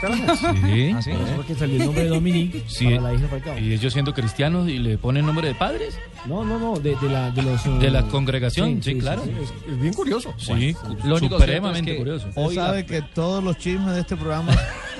Sí. 0.64 0.92
¿Ah, 0.94 1.02
sí? 1.02 1.10
Porque 1.36 1.54
salió 1.54 1.76
el 1.76 1.84
nombre 1.86 2.02
de 2.04 2.08
Dominique 2.08 2.62
Sí. 2.66 2.84
para 2.86 3.00
la 3.00 3.14
hija 3.14 3.28
Falcao. 3.28 3.58
Y 3.58 3.72
ellos 3.72 3.92
siendo 3.92 4.12
cristianos 4.14 4.68
y 4.68 4.78
le 4.78 4.98
ponen 4.98 5.26
nombre 5.26 5.48
de 5.48 5.54
padres. 5.54 5.98
No, 6.26 6.44
no, 6.44 6.58
no, 6.58 6.78
de, 6.78 6.96
de 6.96 7.08
la, 7.08 7.30
de 7.30 7.42
los... 7.42 7.80
De 7.80 7.90
la 7.90 8.00
eh, 8.00 8.04
congregación, 8.10 8.82
sí, 8.82 8.96
claro. 8.96 9.22
Es, 9.24 9.52
es 9.70 9.80
bien 9.80 9.92
curioso. 9.94 10.32
Sí, 10.38 10.74
Lo 11.04 11.16
único 11.16 11.38
supremamente 11.38 11.92
cierto 11.92 12.14
es 12.16 12.22
que 12.22 12.26
curioso. 12.26 12.48
Usted 12.48 12.54
sabe 12.54 12.86
que 12.86 13.02
todos 13.02 13.42
los 13.44 13.58
chismes 13.58 13.94
de 13.94 14.00
este 14.00 14.16
programa 14.16 14.52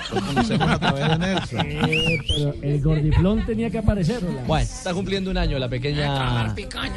conocemos 0.09 0.69
a 0.69 0.79
través 0.79 1.09
de 1.09 1.17
Nelson. 1.17 1.59
Eh, 1.65 2.19
pero 2.27 2.53
el 2.61 2.81
gordiflón 2.81 3.45
tenía 3.45 3.69
que 3.69 3.77
aparecer. 3.79 4.23
¿o 4.23 4.31
la? 4.31 4.43
Bueno, 4.43 4.63
está 4.63 4.93
cumpliendo 4.93 5.31
un 5.31 5.37
año 5.37 5.57
la 5.59 5.69
pequeña. 5.69 6.53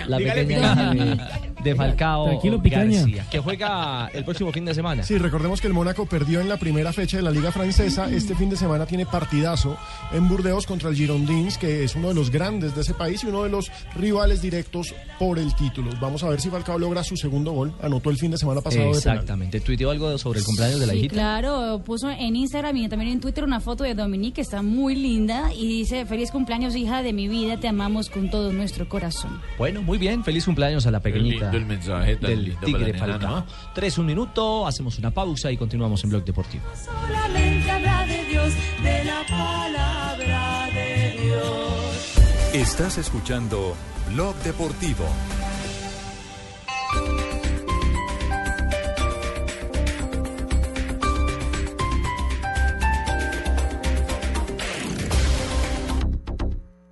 La 0.07 0.19
Dígale 0.19 0.45
pequeña 0.45 0.93
de, 0.95 1.21
de 1.63 1.75
Falcao 1.75 2.27
Tranquilo, 2.27 2.63
picaña. 2.63 3.01
García, 3.01 3.27
que 3.31 3.39
juega 3.39 4.09
el 4.13 4.25
próximo 4.25 4.53
fin 4.53 4.65
de 4.65 4.75
semana. 4.75 5.03
Sí, 5.03 5.19
recordemos 5.19 5.61
que 5.61 5.67
el 5.67 5.73
Mónaco 5.73 6.07
perdió 6.07 6.41
en 6.41 6.49
la 6.49 6.57
primera 6.57 6.93
fecha 6.93 7.17
de 7.17 7.23
la 7.23 7.31
Liga 7.31 7.53
Francesa. 7.53 8.11
Este 8.11 8.35
fin 8.35 8.51
de 8.51 8.57
semana 8.57 8.87
tiene 8.87 9.07
partidazo 9.07 9.77
en 10.13 10.29
Burdeos 10.29 10.67
contra 10.67 10.89
el 10.91 10.97
Girondins, 10.97 11.59
que 11.59 11.85
es 11.85 11.95
uno 11.95 12.09
de 12.09 12.15
los 12.15 12.31
grandes 12.31 12.75
de 12.75 12.81
ese 12.83 12.95
país 12.95 13.23
y 13.25 13.27
uno 13.27 13.45
de 13.45 13.51
los 13.51 13.71
rivales 13.97 14.43
directos 14.43 14.95
por 15.19 15.39
el 15.39 15.55
título. 15.55 15.91
Vamos 16.01 16.23
a 16.25 16.29
ver 16.29 16.41
si 16.41 16.51
Falcao 16.51 16.79
logra 16.79 17.03
su 17.05 17.17
segundo 17.17 17.53
gol. 17.53 17.73
Anotó 17.83 18.11
el 18.11 18.17
fin 18.19 18.31
de 18.31 18.39
semana 18.39 18.61
pasado 18.61 18.87
de 18.87 19.01
penal. 19.01 19.15
Exactamente. 19.17 19.61
¿Tuiteó 19.61 19.91
algo 19.91 20.17
sobre 20.19 20.41
el 20.41 20.45
cumpleaños 20.45 20.81
de 20.81 20.87
la 20.87 20.93
Sí, 20.93 20.99
hijita? 21.01 21.15
claro, 21.15 21.83
puso 21.85 22.11
en 22.11 22.37
Instagram 22.37 22.77
y 22.77 22.89
también 22.89 22.98
en 23.07 23.21
Twitter 23.21 23.45
una 23.45 23.61
foto 23.61 23.85
de 23.85 23.95
Dominique 23.95 24.37
que 24.37 24.41
está 24.43 24.63
muy 24.63 24.95
linda 24.95 25.53
y 25.55 25.67
dice, 25.67 26.05
feliz 26.07 26.31
cumpleaños 26.31 26.77
hija 26.77 27.03
de 27.03 27.13
mi 27.13 27.29
vida, 27.29 27.59
te 27.59 27.69
amamos 27.69 28.11
con 28.11 28.31
todo 28.31 28.53
nuestro 28.53 28.89
corazón. 28.89 29.41
Bueno, 29.57 29.83
muy 29.83 29.99
bien. 29.99 30.25
Feliz 30.25 30.45
cumpleaños 30.45 30.87
a 30.87 30.91
la 30.91 31.01
pequeñita. 31.01 31.51
el 31.51 31.67
mensaje, 31.67 32.17
del 32.17 32.45
lindo 32.45 32.61
Tigre 32.67 32.95
para 32.95 33.19
nena. 33.19 33.47
Tres, 33.75 33.99
un 33.99 34.07
minuto, 34.07 34.67
hacemos 34.67 34.99
una 34.99 35.11
pausa 35.11 35.51
y 35.53 35.57
continuamos 35.57 36.03
en 36.05 36.11
Blog 36.11 36.25
Deportivo. 36.25 36.65
solamente 36.85 37.71
habla 37.71 38.07
de 38.07 38.25
Dios 38.25 38.53
de 38.83 39.05
la 39.05 39.23
palabra 39.29 40.69
de 40.73 41.17
Dios 41.23 42.29
Estás 42.55 42.99
escuchando 42.99 43.77
Blog 44.11 44.35
Deportivo. 44.43 45.05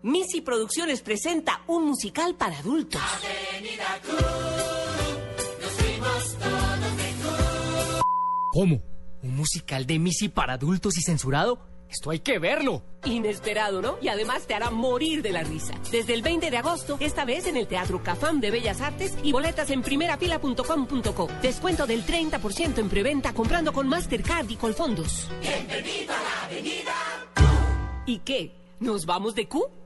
Missy 0.07 0.41
Producciones 0.41 1.01
presenta 1.01 1.63
un 1.67 1.85
musical 1.85 2.37
para 2.37 2.57
adultos. 2.57 3.03
¿Cómo? 8.53 8.81
¿Un 9.25 9.37
musical 9.37 9.85
de 9.85 9.99
Missy 9.99 10.29
para 10.29 10.53
adultos 10.53 10.97
y 10.97 11.03
censurado? 11.03 11.59
Esto 11.91 12.11
hay 12.11 12.21
que 12.21 12.39
verlo. 12.39 12.85
Inesperado, 13.05 13.83
¿no? 13.83 13.97
Y 14.01 14.07
además 14.07 14.47
te 14.47 14.55
hará 14.55 14.71
morir 14.71 15.23
de 15.23 15.33
la 15.33 15.43
risa. 15.43 15.75
Desde 15.91 16.15
el 16.15 16.23
20 16.23 16.53
de 16.53 16.57
agosto, 16.57 16.99
esta 17.01 17.25
vez 17.25 17.49
en 17.49 17.57
el 17.57 17.67
Teatro 17.67 18.01
Cafam 18.05 18.39
de 18.39 18.53
Bellas 18.53 18.81
Artes 18.83 19.19
y 19.25 19.33
boletas 19.33 19.71
en 19.71 19.83
primerafila.com.co. 19.83 21.29
Descuento 21.43 21.85
del 21.85 22.07
30% 22.07 22.79
en 22.79 22.89
preventa 22.89 23.33
comprando 23.33 23.73
con 23.73 23.89
Mastercard 23.89 24.49
y 24.51 24.55
Colfondos. 24.55 25.29
bienvenido 25.41 26.15
a 26.15 26.23
la 26.23 26.45
avenida 26.45 26.95
¿Y 28.07 28.21
qué? 28.21 28.55
¿Nos 28.79 29.05
vamos 29.05 29.35
de 29.35 29.49
Q? 29.49 29.86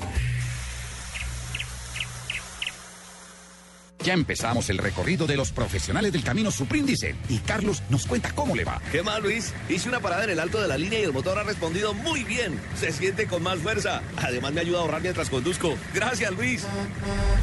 Ya 4.03 4.13
empezamos 4.13 4.67
el 4.71 4.79
recorrido 4.79 5.27
de 5.27 5.37
los 5.37 5.51
profesionales 5.51 6.11
del 6.11 6.23
camino 6.23 6.49
Supríndice 6.49 7.15
y 7.29 7.37
Carlos 7.37 7.83
nos 7.89 8.07
cuenta 8.07 8.31
cómo 8.33 8.55
le 8.55 8.63
va. 8.63 8.81
¿Qué 8.91 9.03
más, 9.03 9.21
Luis? 9.21 9.53
Hice 9.69 9.89
una 9.89 9.99
parada 9.99 10.23
en 10.23 10.31
el 10.31 10.39
alto 10.39 10.59
de 10.59 10.67
la 10.67 10.77
línea 10.77 10.99
y 10.99 11.03
el 11.03 11.13
motor 11.13 11.37
ha 11.37 11.43
respondido 11.43 11.93
muy 11.93 12.23
bien. 12.23 12.59
Se 12.79 12.91
siente 12.91 13.27
con 13.27 13.43
más 13.43 13.59
fuerza. 13.59 14.01
Además, 14.17 14.53
me 14.53 14.61
ayuda 14.61 14.79
a 14.79 14.81
ahorrar 14.81 15.01
mientras 15.01 15.29
conduzco. 15.29 15.75
Gracias, 15.93 16.31
Luis. 16.31 16.65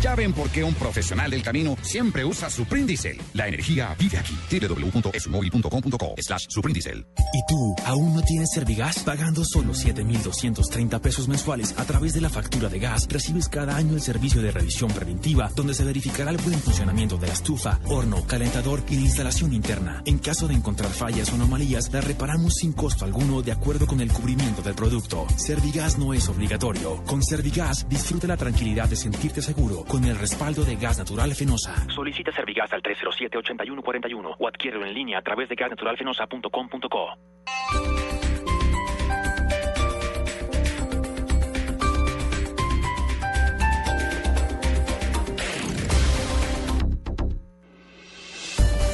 Ya 0.02 0.16
ven 0.16 0.32
por 0.32 0.50
qué 0.50 0.64
un 0.64 0.74
profesional 0.74 1.30
del 1.30 1.42
camino 1.44 1.76
siempre 1.82 2.24
usa 2.24 2.50
Suprindicel. 2.50 3.20
La 3.34 3.46
energía 3.46 3.94
vive 3.96 4.18
aquí. 4.18 4.36
www.esumóvil.com.co 4.50 6.14
slash 6.18 6.46
Suprindicel. 6.48 7.06
¿Y 7.32 7.40
tú 7.48 7.76
aún 7.84 8.16
no 8.16 8.22
tienes 8.22 8.50
Servigas? 8.52 8.98
Pagando 9.00 9.44
solo 9.44 9.74
7,230 9.74 10.98
pesos 10.98 11.28
mensuales 11.28 11.74
a 11.78 11.84
través 11.84 12.14
de 12.14 12.20
la 12.20 12.30
factura 12.30 12.68
de 12.68 12.80
gas, 12.80 13.06
recibes 13.08 13.48
cada 13.48 13.76
año 13.76 13.94
el 13.94 14.02
servicio 14.02 14.42
de 14.42 14.50
revisión 14.50 14.90
preventiva, 14.90 15.52
donde 15.54 15.74
se 15.74 15.84
verificará 15.84 16.32
el 16.32 16.38
buen 16.48 16.60
funcionamiento 16.60 17.18
de 17.18 17.26
la 17.26 17.34
estufa, 17.34 17.78
horno, 17.86 18.26
calentador 18.26 18.80
y 18.88 18.96
la 18.96 19.02
instalación 19.02 19.52
interna. 19.52 20.02
En 20.06 20.18
caso 20.18 20.48
de 20.48 20.54
encontrar 20.54 20.90
fallas 20.90 21.30
o 21.30 21.34
anomalías, 21.34 21.92
las 21.92 22.06
reparamos 22.06 22.54
sin 22.54 22.72
costo 22.72 23.04
alguno 23.04 23.42
de 23.42 23.52
acuerdo 23.52 23.86
con 23.86 24.00
el 24.00 24.10
cubrimiento 24.10 24.62
del 24.62 24.74
producto. 24.74 25.26
Servigas 25.36 25.98
no 25.98 26.14
es 26.14 26.28
obligatorio. 26.28 27.02
Con 27.04 27.22
Servigas, 27.22 27.88
disfruta 27.88 28.26
la 28.26 28.36
tranquilidad 28.36 28.88
de 28.88 28.96
sentirte 28.96 29.42
seguro 29.42 29.84
con 29.84 30.04
el 30.04 30.18
respaldo 30.18 30.64
de 30.64 30.76
Gas 30.76 30.98
Natural 30.98 31.34
Fenosa. 31.34 31.74
Solicita 31.94 32.32
Servigas 32.32 32.72
al 32.72 32.82
307-8141 32.82 34.36
o 34.38 34.48
adquiérelo 34.48 34.86
en 34.86 34.94
línea 34.94 35.18
a 35.18 35.22
través 35.22 35.48
de 35.48 35.54
gasnaturalfenosa.com.co. 35.54 38.37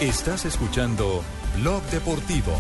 Estás 0.01 0.45
escuchando 0.45 1.23
Blog 1.57 1.83
Deportivo. 1.85 2.53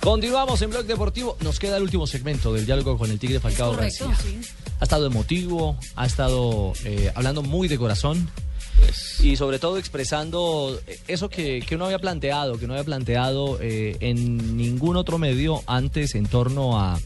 Continuamos 0.00 0.62
en 0.62 0.70
Blog 0.70 0.86
Deportivo. 0.86 1.36
Nos 1.40 1.58
queda 1.58 1.76
el 1.76 1.82
último 1.82 2.06
segmento 2.06 2.52
del 2.54 2.64
diálogo 2.66 2.96
con 2.96 3.10
el 3.10 3.18
Tigre 3.18 3.40
Falcao 3.40 3.72
Correcto, 3.74 4.08
García. 4.08 4.40
sí. 4.42 4.48
Ha 4.78 4.84
estado 4.84 5.06
emotivo, 5.06 5.76
ha 5.96 6.06
estado 6.06 6.72
eh, 6.84 7.12
hablando 7.14 7.42
muy 7.42 7.68
de 7.68 7.76
corazón. 7.76 8.30
Pues. 8.78 9.20
Y 9.20 9.36
sobre 9.36 9.58
todo 9.58 9.76
expresando 9.76 10.80
eso 11.06 11.28
que, 11.28 11.60
que 11.60 11.74
uno 11.74 11.84
había 11.84 11.98
planteado, 11.98 12.58
que 12.58 12.66
no 12.66 12.72
había 12.72 12.84
planteado 12.84 13.58
eh, 13.60 13.96
en 14.00 14.56
ningún 14.56 14.96
otro 14.96 15.18
medio 15.18 15.62
antes 15.66 16.14
en 16.14 16.26
torno 16.26 16.80
a, 16.80 16.98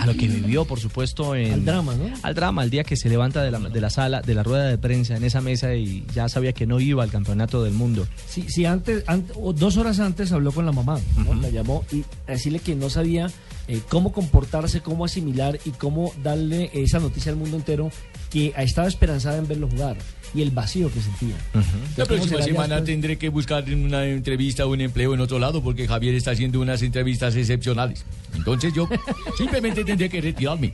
a 0.00 0.06
lo 0.06 0.14
que 0.14 0.28
vivió, 0.28 0.64
por 0.64 0.78
supuesto, 0.80 1.34
en... 1.34 1.52
Al 1.52 1.64
drama, 1.64 1.94
¿no? 1.94 2.04
Al 2.22 2.34
drama, 2.34 2.62
al 2.62 2.70
día 2.70 2.84
que 2.84 2.96
se 2.96 3.08
levanta 3.08 3.42
de 3.42 3.50
la, 3.50 3.58
de 3.58 3.80
la 3.80 3.90
sala, 3.90 4.20
de 4.22 4.34
la 4.34 4.42
rueda 4.42 4.66
de 4.68 4.78
prensa 4.78 5.16
en 5.16 5.24
esa 5.24 5.40
mesa 5.40 5.74
y 5.74 6.04
ya 6.14 6.28
sabía 6.28 6.52
que 6.52 6.66
no 6.66 6.80
iba 6.80 7.02
al 7.02 7.10
campeonato 7.10 7.62
del 7.62 7.72
mundo. 7.74 8.06
Sí, 8.28 8.46
sí, 8.48 8.64
antes, 8.64 9.04
ante- 9.06 9.32
o 9.36 9.52
dos 9.52 9.76
horas 9.76 10.00
antes 10.00 10.32
habló 10.32 10.52
con 10.52 10.66
la 10.66 10.72
mamá, 10.72 10.98
¿no? 11.24 11.34
La 11.34 11.50
llamó 11.50 11.84
y 11.92 12.04
a 12.28 12.32
decirle 12.32 12.58
que 12.60 12.74
no 12.74 12.90
sabía 12.90 13.30
eh, 13.68 13.80
cómo 13.88 14.12
comportarse, 14.12 14.80
cómo 14.80 15.04
asimilar 15.04 15.58
y 15.64 15.70
cómo 15.70 16.12
darle 16.22 16.70
esa 16.74 16.98
noticia 16.98 17.30
al 17.30 17.36
mundo 17.38 17.56
entero 17.56 17.90
que 18.32 18.52
estaba 18.56 18.88
esperanzada 18.88 19.36
en 19.38 19.46
verlo 19.46 19.68
jugar 19.68 19.96
y 20.34 20.42
el 20.42 20.50
vacío 20.50 20.90
que 20.90 21.00
sentía. 21.00 21.36
La 21.52 21.60
Entonces, 21.60 21.94
¿cómo 21.96 22.06
próxima 22.06 22.42
semana 22.42 22.76
después? 22.76 22.84
tendré 22.84 23.18
que 23.18 23.28
buscar 23.28 23.64
una 23.64 24.06
entrevista 24.06 24.64
o 24.64 24.70
un 24.70 24.80
empleo 24.80 25.12
en 25.14 25.20
otro 25.20 25.38
lado 25.38 25.62
porque 25.62 25.86
Javier 25.86 26.14
está 26.14 26.30
haciendo 26.30 26.60
unas 26.60 26.82
entrevistas 26.82 27.36
excepcionales. 27.36 28.04
Entonces 28.34 28.72
yo 28.72 28.88
simplemente 29.36 29.84
tendré 29.84 30.08
que 30.08 30.20
retirarme. 30.20 30.72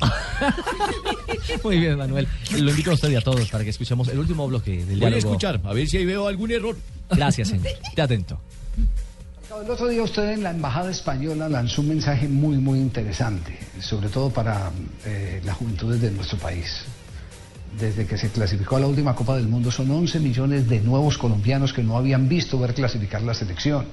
Muy 1.65 1.81
bien, 1.81 1.99
Manuel. 1.99 2.29
Lo 2.57 2.71
invito 2.71 2.93
a 2.93 2.95
usted 2.95 3.11
y 3.11 3.17
a 3.17 3.21
todos 3.21 3.49
para 3.51 3.65
que 3.65 3.71
escuchemos 3.71 4.09
el 4.09 4.19
último 4.19 4.47
bloque 4.47 4.85
del 4.85 5.01
Voy 5.01 5.13
a 5.13 5.17
escuchar, 5.17 5.61
a 5.65 5.73
ver 5.73 5.89
si 5.89 5.97
ahí 5.97 6.05
veo 6.05 6.29
algún 6.29 6.53
error. 6.53 6.77
Gracias, 7.11 7.49
señor. 7.49 7.67
Esté 7.67 8.03
atento. 8.03 8.41
El 9.63 9.71
otro 9.71 9.89
día 9.89 10.03
usted 10.03 10.31
en 10.31 10.43
la 10.45 10.51
Embajada 10.51 10.91
Española 10.91 11.49
lanzó 11.49 11.81
un 11.81 11.89
mensaje 11.89 12.29
muy, 12.29 12.59
muy 12.59 12.79
interesante, 12.79 13.59
sobre 13.81 14.09
todo 14.09 14.31
para 14.31 14.71
eh, 15.05 15.41
las 15.45 15.57
juventudes 15.57 16.01
de 16.01 16.11
nuestro 16.13 16.39
país. 16.39 16.85
Desde 17.79 18.07
que 18.07 18.19
se 18.19 18.31
clasificó 18.31 18.77
a 18.77 18.81
la 18.81 18.87
última 18.87 19.15
Copa 19.15 19.37
del 19.37 19.47
Mundo 19.47 19.71
son 19.71 19.91
11 19.91 20.19
millones 20.21 20.69
de 20.69 20.81
nuevos 20.81 21.17
colombianos 21.17 21.73
que 21.73 21.83
no 21.83 21.97
habían 21.97 22.29
visto 22.29 22.59
ver 22.59 22.75
clasificar 22.75 23.23
la 23.23 23.35
selección. 23.35 23.87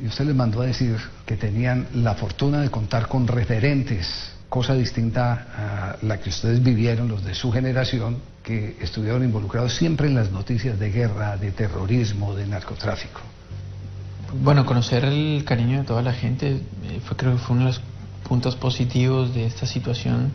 Y 0.00 0.06
usted 0.06 0.26
les 0.26 0.34
mandó 0.34 0.62
a 0.62 0.66
decir 0.66 0.96
que 1.26 1.36
tenían 1.36 1.88
la 1.94 2.14
fortuna 2.14 2.60
de 2.60 2.70
contar 2.70 3.08
con 3.08 3.26
referentes, 3.26 4.32
cosa 4.48 4.74
distinta 4.74 5.46
a 5.56 6.06
la 6.06 6.20
que 6.20 6.30
ustedes 6.30 6.62
vivieron, 6.62 7.08
los 7.08 7.24
de 7.24 7.34
su 7.34 7.50
generación, 7.50 8.18
que 8.42 8.76
estuvieron 8.80 9.24
involucrados 9.24 9.74
siempre 9.74 10.06
en 10.06 10.14
las 10.14 10.30
noticias 10.30 10.78
de 10.78 10.90
guerra, 10.90 11.36
de 11.36 11.50
terrorismo, 11.50 12.34
de 12.34 12.46
narcotráfico. 12.46 13.20
Bueno, 14.42 14.64
conocer 14.64 15.04
el 15.04 15.44
cariño 15.44 15.80
de 15.80 15.84
toda 15.84 16.02
la 16.02 16.12
gente 16.12 16.60
eh, 16.84 17.00
fue, 17.04 17.16
creo 17.16 17.32
que 17.32 17.38
fue 17.38 17.56
uno 17.56 17.66
de 17.66 17.72
los 17.72 17.82
puntos 18.28 18.56
positivos 18.56 19.34
de 19.34 19.46
esta 19.46 19.66
situación, 19.66 20.32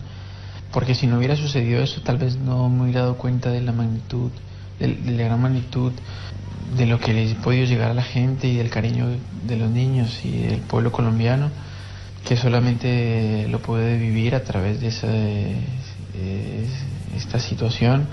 porque 0.72 0.96
si 0.96 1.08
no 1.08 1.18
hubiera 1.18 1.36
sucedido 1.36 1.82
eso, 1.82 2.02
tal 2.02 2.18
vez 2.18 2.38
no 2.38 2.70
me 2.70 2.84
hubiera 2.84 3.02
dado 3.02 3.18
cuenta 3.18 3.50
de 3.52 3.62
la 3.62 3.72
magnitud, 3.72 4.32
de, 4.80 4.88
la 4.88 5.24
gran 5.24 5.42
magnitud 5.42 5.92
de 6.76 6.86
lo 6.86 7.00
que 7.00 7.14
les 7.14 7.32
he 7.32 7.36
podido 7.36 7.66
llegar 7.66 7.92
a 7.92 7.94
la 7.94 8.04
gente 8.04 8.48
y 8.48 8.58
del 8.58 8.70
cariño 8.70 9.08
de 9.46 9.56
los 9.56 9.70
niños 9.72 10.20
y 10.26 10.32
del 10.44 10.60
pueblo 10.62 10.92
colombiano, 10.92 11.50
que 12.26 12.36
solamente 12.36 13.48
lo 13.50 13.60
puede 13.60 13.98
vivir 13.98 14.36
a 14.36 14.44
través 14.44 14.82
de 14.82 14.88
esa, 14.88 15.08
esta 17.16 17.40
situación. 17.40 18.08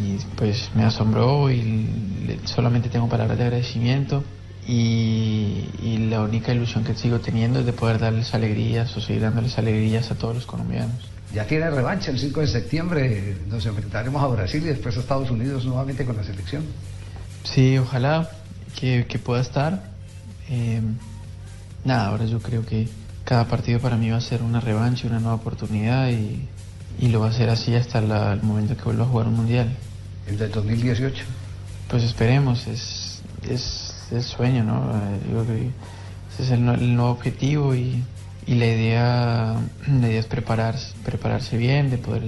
Y 0.00 0.16
pues 0.36 0.70
me 0.74 0.84
asombró 0.84 1.50
y 1.50 2.40
solamente 2.44 2.88
tengo 2.88 3.08
palabras 3.08 3.36
de 3.36 3.44
agradecimiento 3.44 4.24
y, 4.66 5.68
y 5.82 5.98
la 6.10 6.22
única 6.22 6.52
ilusión 6.52 6.84
que 6.84 6.94
sigo 6.94 7.20
teniendo 7.20 7.60
es 7.60 7.66
de 7.66 7.72
poder 7.72 7.98
darles 7.98 8.34
alegrías 8.34 8.96
o 8.96 9.00
seguir 9.00 9.22
dándoles 9.22 9.56
alegrías 9.58 10.10
a 10.10 10.14
todos 10.14 10.34
los 10.34 10.46
colombianos. 10.46 10.94
Ya 11.34 11.46
tiene 11.46 11.68
revancha 11.70 12.10
el 12.10 12.18
5 12.18 12.40
de 12.40 12.46
septiembre, 12.46 13.36
nos 13.48 13.66
enfrentaremos 13.66 14.22
a 14.22 14.26
Brasil 14.28 14.62
y 14.62 14.66
después 14.66 14.96
a 14.96 15.00
Estados 15.00 15.30
Unidos 15.30 15.64
nuevamente 15.64 16.04
con 16.04 16.16
la 16.16 16.22
selección. 16.24 16.62
Sí, 17.42 17.76
ojalá 17.78 18.30
que, 18.78 19.06
que 19.08 19.18
pueda 19.18 19.40
estar. 19.42 19.90
Eh, 20.48 20.80
nada, 21.84 22.08
ahora 22.08 22.24
yo 22.26 22.40
creo 22.40 22.64
que 22.64 22.88
cada 23.24 23.46
partido 23.48 23.80
para 23.80 23.96
mí 23.96 24.10
va 24.10 24.18
a 24.18 24.20
ser 24.20 24.42
una 24.42 24.60
revancha, 24.60 25.06
una 25.08 25.18
nueva 25.18 25.34
oportunidad 25.34 26.08
y, 26.10 26.46
y 27.00 27.08
lo 27.08 27.20
va 27.20 27.30
a 27.30 27.32
ser 27.32 27.50
así 27.50 27.74
hasta 27.74 28.00
la- 28.00 28.32
el 28.34 28.42
momento 28.42 28.76
que 28.76 28.84
vuelva 28.84 29.04
a 29.04 29.08
jugar 29.08 29.26
un 29.28 29.34
mundial. 29.34 29.68
¿El 30.28 30.38
del 30.38 30.52
2018? 30.52 31.24
Pues 31.88 32.02
esperemos, 32.04 32.66
es, 32.66 33.22
es 33.48 33.93
el 34.12 34.22
sueño, 34.22 34.64
¿no? 34.64 34.90
Eh, 34.92 35.20
Yo 35.30 35.44
creo 35.44 35.46
que 35.46 35.70
ese 36.32 36.42
es 36.44 36.50
el, 36.50 36.68
el 36.68 36.94
nuevo 36.96 37.10
objetivo 37.10 37.74
y, 37.74 38.02
y 38.46 38.54
la 38.54 38.66
idea, 38.66 39.54
la 39.88 40.08
idea 40.08 40.20
es 40.20 40.26
prepararse, 40.26 40.94
prepararse 41.04 41.56
bien, 41.56 41.90
de 41.90 41.98
poder 41.98 42.22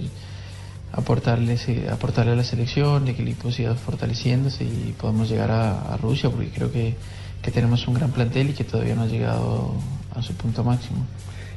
aportarle, 0.92 1.58
aportarle 1.90 2.32
a 2.32 2.36
la 2.36 2.44
selección, 2.44 3.04
de 3.04 3.14
que 3.14 3.22
el 3.22 3.28
equipo 3.28 3.50
siga 3.52 3.74
fortaleciéndose 3.74 4.64
y 4.64 4.94
podamos 4.98 5.28
llegar 5.28 5.50
a, 5.50 5.92
a 5.92 5.96
Rusia, 5.96 6.30
porque 6.30 6.50
creo 6.50 6.72
que, 6.72 6.94
que 7.42 7.50
tenemos 7.50 7.86
un 7.86 7.94
gran 7.94 8.10
plantel 8.10 8.50
y 8.50 8.52
que 8.54 8.64
todavía 8.64 8.94
no 8.94 9.02
ha 9.02 9.06
llegado 9.06 9.74
a 10.14 10.22
su 10.22 10.32
punto 10.34 10.64
máximo. 10.64 11.04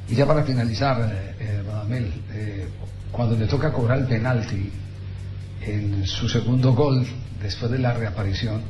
Y 0.09 0.15
ya 0.15 0.25
para 0.25 0.43
finalizar, 0.43 0.99
eh, 1.01 1.35
eh, 1.39 1.63
Radamel, 1.65 2.11
eh, 2.33 2.67
cuando 3.11 3.35
le 3.35 3.45
toca 3.45 3.71
cobrar 3.71 3.99
el 3.99 4.05
penalti 4.07 4.71
en 5.61 6.05
su 6.05 6.27
segundo 6.27 6.73
gol, 6.73 7.05
después 7.41 7.71
de 7.71 7.77
la 7.79 7.93
reaparición, 7.93 8.61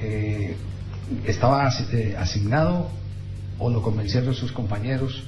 eh, 0.00 0.56
¿estaba 1.26 1.68
eh, 1.92 2.16
asignado 2.18 2.90
o 3.58 3.70
lo 3.70 3.82
convencieron 3.82 4.34
sus 4.34 4.52
compañeros? 4.52 5.22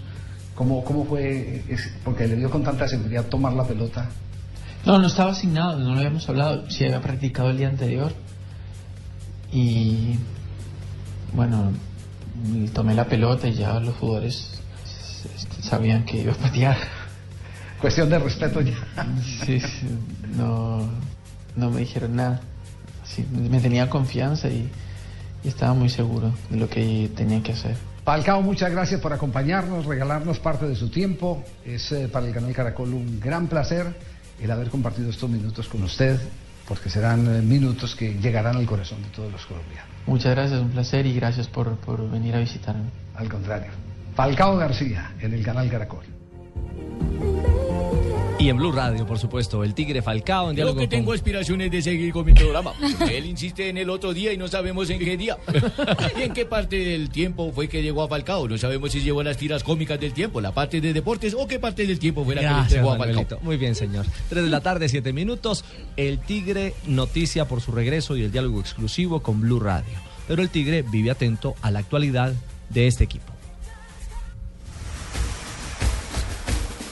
¿Cómo, 0.55 0.85
cómo 0.85 1.05
fue? 1.05 1.65
Es- 1.69 1.93
porque 2.05 2.27
le 2.27 2.37
dio 2.37 2.51
con 2.51 2.63
tanta 2.63 2.87
seguridad 2.89 3.25
tomar 3.27 3.53
la 3.55 3.65
pelota. 3.65 4.09
No, 4.85 4.99
no 4.99 5.07
estaba 5.07 5.33
asignado, 5.33 5.79
no 5.79 5.93
lo 5.93 5.99
habíamos 5.99 6.29
hablado. 6.29 6.71
Sí 6.71 6.85
había 6.85 7.01
practicado 7.01 7.51
el 7.51 7.59
día 7.59 7.69
anterior. 7.69 8.13
Y 9.53 10.19
bueno, 11.35 11.73
tomé 12.73 12.95
la 12.95 13.05
pelota 13.07 13.49
y 13.49 13.55
ya 13.55 13.79
los 13.81 13.97
jugadores 13.97 14.61
s- 14.85 15.63
sabían 15.63 16.05
que 16.05 16.19
iba 16.23 16.33
a 16.33 16.37
patear. 16.37 16.77
Cuestión 17.81 18.09
de 18.11 18.19
respeto 18.19 18.61
ya. 18.61 18.75
Sí, 19.45 19.59
sí, 19.61 19.89
no, 20.37 20.89
no 21.57 21.71
me 21.71 21.81
dijeron 21.81 22.17
nada. 22.17 22.41
Sí, 23.15 23.27
me 23.33 23.61
tenía 23.61 23.91
confianza 23.91 24.49
y, 24.49 24.71
y 25.43 25.49
estaba 25.49 25.75
muy 25.75 25.89
seguro 25.89 26.33
de 26.49 26.57
lo 26.57 26.69
que 26.69 27.11
tenía 27.17 27.43
que 27.43 27.53
hacer. 27.53 27.77
Falcao, 28.05 28.43
muchas 28.43 28.71
gracias 28.71 29.01
por 29.01 29.13
acompañarnos, 29.13 29.85
regalarnos 29.85 30.39
parte 30.39 30.67
de 30.67 30.75
su 30.75 30.89
tiempo. 30.91 31.45
Es 31.65 31.93
eh, 31.93 32.09
para 32.09 32.27
el 32.27 32.35
canal 32.35 32.53
Caracol 32.53 32.95
un 32.95 33.21
gran 33.21 33.47
placer 33.47 33.95
el 34.41 34.51
haber 34.51 34.71
compartido 34.71 35.11
estos 35.11 35.29
minutos 35.29 35.69
con 35.69 35.83
usted, 35.83 36.19
porque 36.67 36.89
serán 36.89 37.27
eh, 37.27 37.43
minutos 37.43 37.95
que 37.95 38.15
llegarán 38.15 38.57
al 38.57 38.67
corazón 38.67 39.03
de 39.03 39.09
todos 39.11 39.31
los 39.31 39.45
colombianos. 39.45 39.91
Muchas 40.07 40.35
gracias, 40.35 40.61
un 40.61 40.71
placer 40.71 41.07
y 41.07 41.15
gracias 41.15 41.47
por, 41.47 41.77
por 41.77 42.11
venir 42.11 42.35
a 42.35 42.39
visitarme. 42.39 42.91
Al 43.15 43.29
contrario. 43.29 43.71
Falcao 44.15 44.57
García 44.57 45.13
en 45.21 45.35
el 45.35 45.45
canal 45.45 45.69
Caracol. 45.71 46.05
Y 48.41 48.49
en 48.49 48.57
Blue 48.57 48.73
Radio, 48.73 49.07
por 49.07 49.19
supuesto, 49.19 49.63
el 49.65 49.75
Tigre 49.75 50.01
Falcao 50.01 50.51
en 50.51 50.57
Yo 50.57 50.69
que 50.73 50.81
con- 50.81 50.89
tengo 50.89 51.13
aspiraciones 51.13 51.71
de 51.71 51.83
seguir 51.83 52.11
con 52.11 52.25
mi 52.25 52.33
programa. 52.33 52.73
Él 53.11 53.27
insiste 53.27 53.69
en 53.69 53.77
el 53.77 53.91
otro 53.91 54.15
día 54.15 54.33
y 54.33 54.39
no 54.39 54.49
sabemos 54.49 54.89
en 54.89 54.99
qué 54.99 55.19
día. 55.19 55.37
¿Y 56.19 56.23
en 56.23 56.33
qué 56.33 56.47
parte 56.47 56.77
del 56.79 57.11
tiempo 57.11 57.53
fue 57.53 57.69
que 57.69 57.83
llegó 57.83 58.03
a 58.03 58.09
Falcao? 58.09 58.49
No 58.49 58.57
sabemos 58.57 58.93
si 58.93 59.01
llevó 59.03 59.23
las 59.23 59.37
tiras 59.37 59.63
cómicas 59.63 60.01
del 60.01 60.15
tiempo, 60.15 60.41
la 60.41 60.53
parte 60.53 60.81
de 60.81 60.95
deportes 60.95 61.35
o 61.39 61.47
qué 61.47 61.59
parte 61.59 61.87
del 61.87 61.99
tiempo 61.99 62.25
fue 62.25 62.35
la 62.35 62.41
que 62.41 62.47
le 62.47 62.53
Gracias, 62.55 62.73
entregó 62.73 62.93
a 62.93 62.97
Falcao. 62.97 63.09
Manuelito. 63.15 63.41
Muy 63.43 63.57
bien, 63.59 63.75
señor. 63.75 64.07
Tres 64.31 64.43
de 64.45 64.49
la 64.51 64.63
tarde, 64.63 64.89
siete 64.89 65.13
minutos. 65.13 65.63
El 65.99 66.19
Tigre 66.19 66.73
noticia 66.87 67.47
por 67.47 67.61
su 67.61 67.73
regreso 67.73 68.17
y 68.17 68.23
el 68.23 68.33
diálogo 68.33 68.59
exclusivo 68.61 69.21
con 69.23 69.43
Blue 69.43 69.61
Radio. 69.61 69.93
Pero 70.27 70.41
el 70.41 70.49
Tigre 70.49 70.81
vive 70.81 71.11
atento 71.11 71.57
a 71.61 71.71
la 71.71 71.81
actualidad 71.81 72.33
de 72.71 72.87
este 72.87 73.05
equipo. 73.05 73.35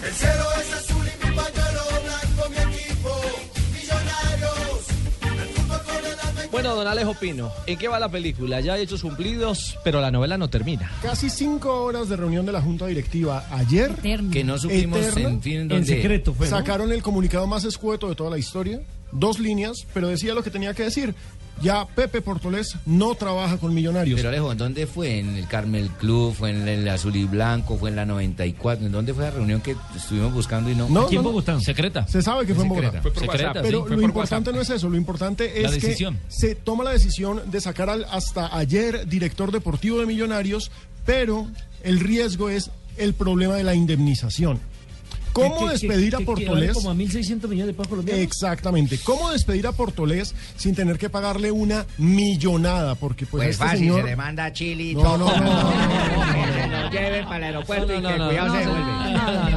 El 0.06 0.12
cielo 0.12 0.44
don 6.78 6.86
Alejo 6.86 7.14
Pino, 7.14 7.50
¿en 7.66 7.76
qué 7.76 7.88
va 7.88 7.98
la 7.98 8.08
película? 8.08 8.60
Ya 8.60 8.78
hechos 8.78 9.02
cumplidos, 9.02 9.76
pero 9.82 10.00
la 10.00 10.10
novela 10.10 10.38
no 10.38 10.48
termina. 10.48 10.90
Casi 11.02 11.28
cinco 11.28 11.82
horas 11.84 12.08
de 12.08 12.16
reunión 12.16 12.46
de 12.46 12.52
la 12.52 12.62
Junta 12.62 12.86
Directiva 12.86 13.44
ayer. 13.50 13.92
Que 13.96 14.44
no 14.44 14.56
supimos, 14.58 15.00
Eterna. 15.00 15.28
en 15.28 15.42
fin, 15.42 15.70
En 15.72 15.84
secreto 15.84 16.32
fue, 16.32 16.48
¿no? 16.48 16.56
Sacaron 16.56 16.92
el 16.92 17.02
comunicado 17.02 17.46
más 17.46 17.64
escueto 17.64 18.08
de 18.08 18.14
toda 18.14 18.30
la 18.30 18.38
historia. 18.38 18.80
Dos 19.12 19.38
líneas, 19.38 19.86
pero 19.94 20.08
decía 20.08 20.34
lo 20.34 20.42
que 20.42 20.50
tenía 20.50 20.74
que 20.74 20.84
decir. 20.84 21.14
Ya 21.60 21.86
Pepe 21.86 22.22
Portolés 22.22 22.76
no 22.86 23.16
trabaja 23.16 23.58
con 23.58 23.74
millonarios. 23.74 24.16
Pero 24.16 24.28
Alejo, 24.28 24.52
¿en 24.52 24.58
dónde 24.58 24.86
fue? 24.86 25.18
¿En 25.18 25.34
el 25.36 25.48
Carmel 25.48 25.88
Club? 25.90 26.32
¿Fue 26.32 26.50
en 26.50 26.68
el 26.68 26.88
Azul 26.88 27.16
y 27.16 27.24
Blanco? 27.24 27.76
¿Fue 27.76 27.90
en 27.90 27.96
la 27.96 28.06
94? 28.06 28.86
¿En 28.86 28.92
dónde 28.92 29.12
fue 29.12 29.24
la 29.24 29.32
reunión 29.32 29.60
que 29.60 29.74
estuvimos 29.96 30.32
buscando 30.32 30.70
y 30.70 30.76
no? 30.76 30.88
No, 30.88 31.10
no, 31.10 31.42
no. 31.42 31.60
Secreta. 31.60 32.06
Se 32.06 32.22
sabe 32.22 32.46
que 32.46 32.54
fue 32.54 32.62
en 32.62 32.68
Bogotá. 32.68 33.02
Fue 33.02 33.10
por 33.10 33.20
Secreta, 33.22 33.48
WhatsApp, 33.48 33.62
Pero 33.64 33.78
sí, 33.78 33.82
fue 33.88 33.90
lo 33.90 33.96
por 34.02 34.04
importante 34.10 34.50
WhatsApp. 34.50 34.54
no 34.68 34.74
es 34.74 34.78
eso, 34.78 34.88
lo 34.88 34.96
importante 34.96 35.62
La 35.62 35.68
es 35.70 35.74
que 35.78 35.80
decisión. 35.88 36.18
se 36.28 36.54
toma 36.54 36.84
la 36.84 36.92
decisión 36.92 37.42
de 37.50 37.60
sacar 37.60 37.90
al 37.90 38.04
hasta 38.04 38.56
ayer 38.56 39.08
director 39.08 39.50
deportivo 39.50 39.98
de 39.98 40.06
Millonarios, 40.06 40.70
pero 41.04 41.48
el 41.82 41.98
riesgo 41.98 42.50
es 42.50 42.70
el 42.98 43.14
problema 43.14 43.56
de 43.56 43.64
la 43.64 43.74
indemnización. 43.74 44.60
¿Cómo 45.40 45.59
Que- 45.59 45.64
que- 45.64 45.70
despedir 45.88 46.14
a 46.14 46.18
que- 46.18 46.24
que 46.24 46.31
vale 46.33 46.46
Portolés? 46.46 46.72
como 46.72 46.90
a 46.90 46.94
1.600 46.94 47.48
millones 47.51 47.66
de 47.68 47.72
pesos 47.74 47.88
colombianos. 47.88 48.22
Exactamente. 48.24 48.98
¿Cómo 49.05 49.31
despedir 49.31 49.66
a 49.66 49.72
Portolés 49.72 50.35
sin 50.57 50.74
tener 50.74 50.98
que 50.98 51.09
pagarle 51.11 51.51
una 51.51 51.87
millonada? 51.98 52.94
Porque 52.94 53.27
pues, 53.27 53.40
Pues 53.44 53.51
este 53.51 53.64
fácil, 53.64 53.79
señor... 53.81 54.01
se 54.03 54.07
le 54.07 54.16
manda 54.16 54.44
a 54.46 54.53
Chile 54.53 54.83
y 54.85 54.94
No, 54.94 55.03
todo. 55.03 55.18
no, 55.18 55.37
no, 55.37 55.62
no, 55.62 55.70
Que 55.72 56.53
se 56.62 56.68
lo 56.68 56.90
lleven 56.90 57.24
para 57.24 57.37
el 57.37 57.44
aeropuerto 57.44 57.92
y 57.92 57.96
que 57.96 58.03
cuidado 58.03 58.55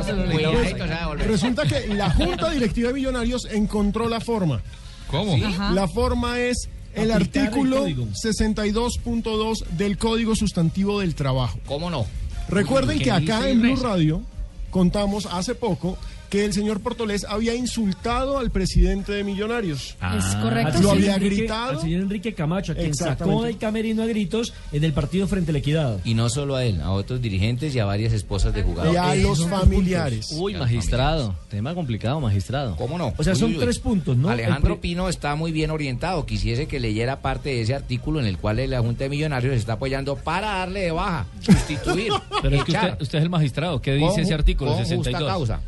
se 0.03 0.13
devuelve. 0.13 1.23
Resulta 1.25 1.63
que 1.65 1.87
la 1.93 2.09
Junta 2.11 2.49
Directiva 2.49 2.89
de 2.89 2.93
Millonarios 2.95 3.45
encontró 3.51 4.07
la 4.09 4.19
forma. 4.19 4.61
¿Cómo? 5.09 5.35
La 5.73 5.87
forma 5.87 6.39
es 6.39 6.69
el 6.93 7.11
artículo 7.11 7.79
código. 7.79 8.07
62.2 8.13 9.65
del 9.77 9.97
Código 9.97 10.35
Sustantivo 10.35 10.99
del 10.99 11.15
Trabajo. 11.15 11.59
¿Cómo 11.65 11.89
no? 11.89 12.05
Recuerden 12.49 12.97
¿Qué 12.97 13.05
que 13.05 13.11
acá 13.11 13.47
en 13.49 13.61
Blue? 13.61 13.75
Radio 13.77 14.21
contamos 14.71 15.27
hace 15.27 15.53
poco 15.53 15.97
que 16.31 16.45
el 16.45 16.53
señor 16.53 16.79
Portolés 16.79 17.25
había 17.29 17.53
insultado 17.53 18.39
al 18.39 18.49
presidente 18.51 19.11
de 19.11 19.23
Millonarios. 19.23 19.97
Es 20.17 20.25
correcto. 20.37 20.81
Lo 20.81 20.91
había 20.91 21.15
Enrique- 21.15 21.35
gritado. 21.41 21.71
Al 21.71 21.81
señor 21.81 22.01
Enrique 22.01 22.33
Camacho, 22.33 22.71
a 22.71 22.75
quien 22.75 22.95
sacó 22.95 23.43
del 23.43 23.57
camerino 23.57 24.01
a 24.01 24.05
gritos 24.05 24.53
en 24.71 24.83
el 24.85 24.93
partido 24.93 25.27
frente 25.27 25.51
a 25.51 25.53
la 25.53 25.59
Equidad. 25.59 25.99
Y 26.05 26.13
no 26.13 26.29
solo 26.29 26.55
a 26.55 26.63
él, 26.63 26.79
a 26.81 26.91
otros 26.91 27.21
dirigentes 27.21 27.75
y 27.75 27.79
a 27.79 27.85
varias 27.85 28.13
esposas 28.13 28.53
de 28.53 28.63
jugadores. 28.63 28.93
Y 28.93 28.97
a 28.97 29.13
los 29.15 29.45
familiares. 29.47 30.29
Uy, 30.39 30.53
magistrado. 30.55 31.35
Tema 31.49 31.75
complicado, 31.75 32.19
magistrado. 32.21 32.77
¿Cómo 32.77 32.97
no? 32.97 33.13
O 33.17 33.23
sea, 33.25 33.35
son 33.35 33.47
Uy, 33.49 33.51
uy, 33.51 33.57
uy. 33.57 33.63
tres 33.65 33.79
puntos, 33.79 34.15
¿no? 34.15 34.29
Alejandro 34.29 34.79
Pino 34.79 35.09
está 35.09 35.35
muy 35.35 35.51
bien 35.51 35.69
orientado. 35.69 36.25
Quisiese 36.25 36.65
que 36.65 36.79
leyera 36.79 37.21
parte 37.21 37.49
de 37.49 37.61
ese 37.61 37.75
artículo 37.75 38.21
en 38.21 38.25
el 38.25 38.37
cual 38.37 38.57
la 38.69 38.79
Junta 38.79 39.03
de 39.03 39.09
Millonarios 39.09 39.53
está 39.55 39.73
apoyando 39.73 40.15
para 40.15 40.47
darle 40.59 40.79
de 40.79 40.91
baja, 40.91 41.25
sustituir, 41.41 42.13
Pero 42.41 42.55
es 42.55 42.63
que 42.63 42.71
usted, 42.71 42.93
usted 43.01 43.17
es 43.17 43.23
el 43.25 43.29
magistrado. 43.29 43.81
¿Qué 43.81 43.99
Con 43.99 44.09
dice 44.09 44.21
ese 44.21 44.33
artículo 44.33 44.71
con 44.71 44.79
justa 44.79 44.95
62? 44.95 45.27
causa. 45.29 45.59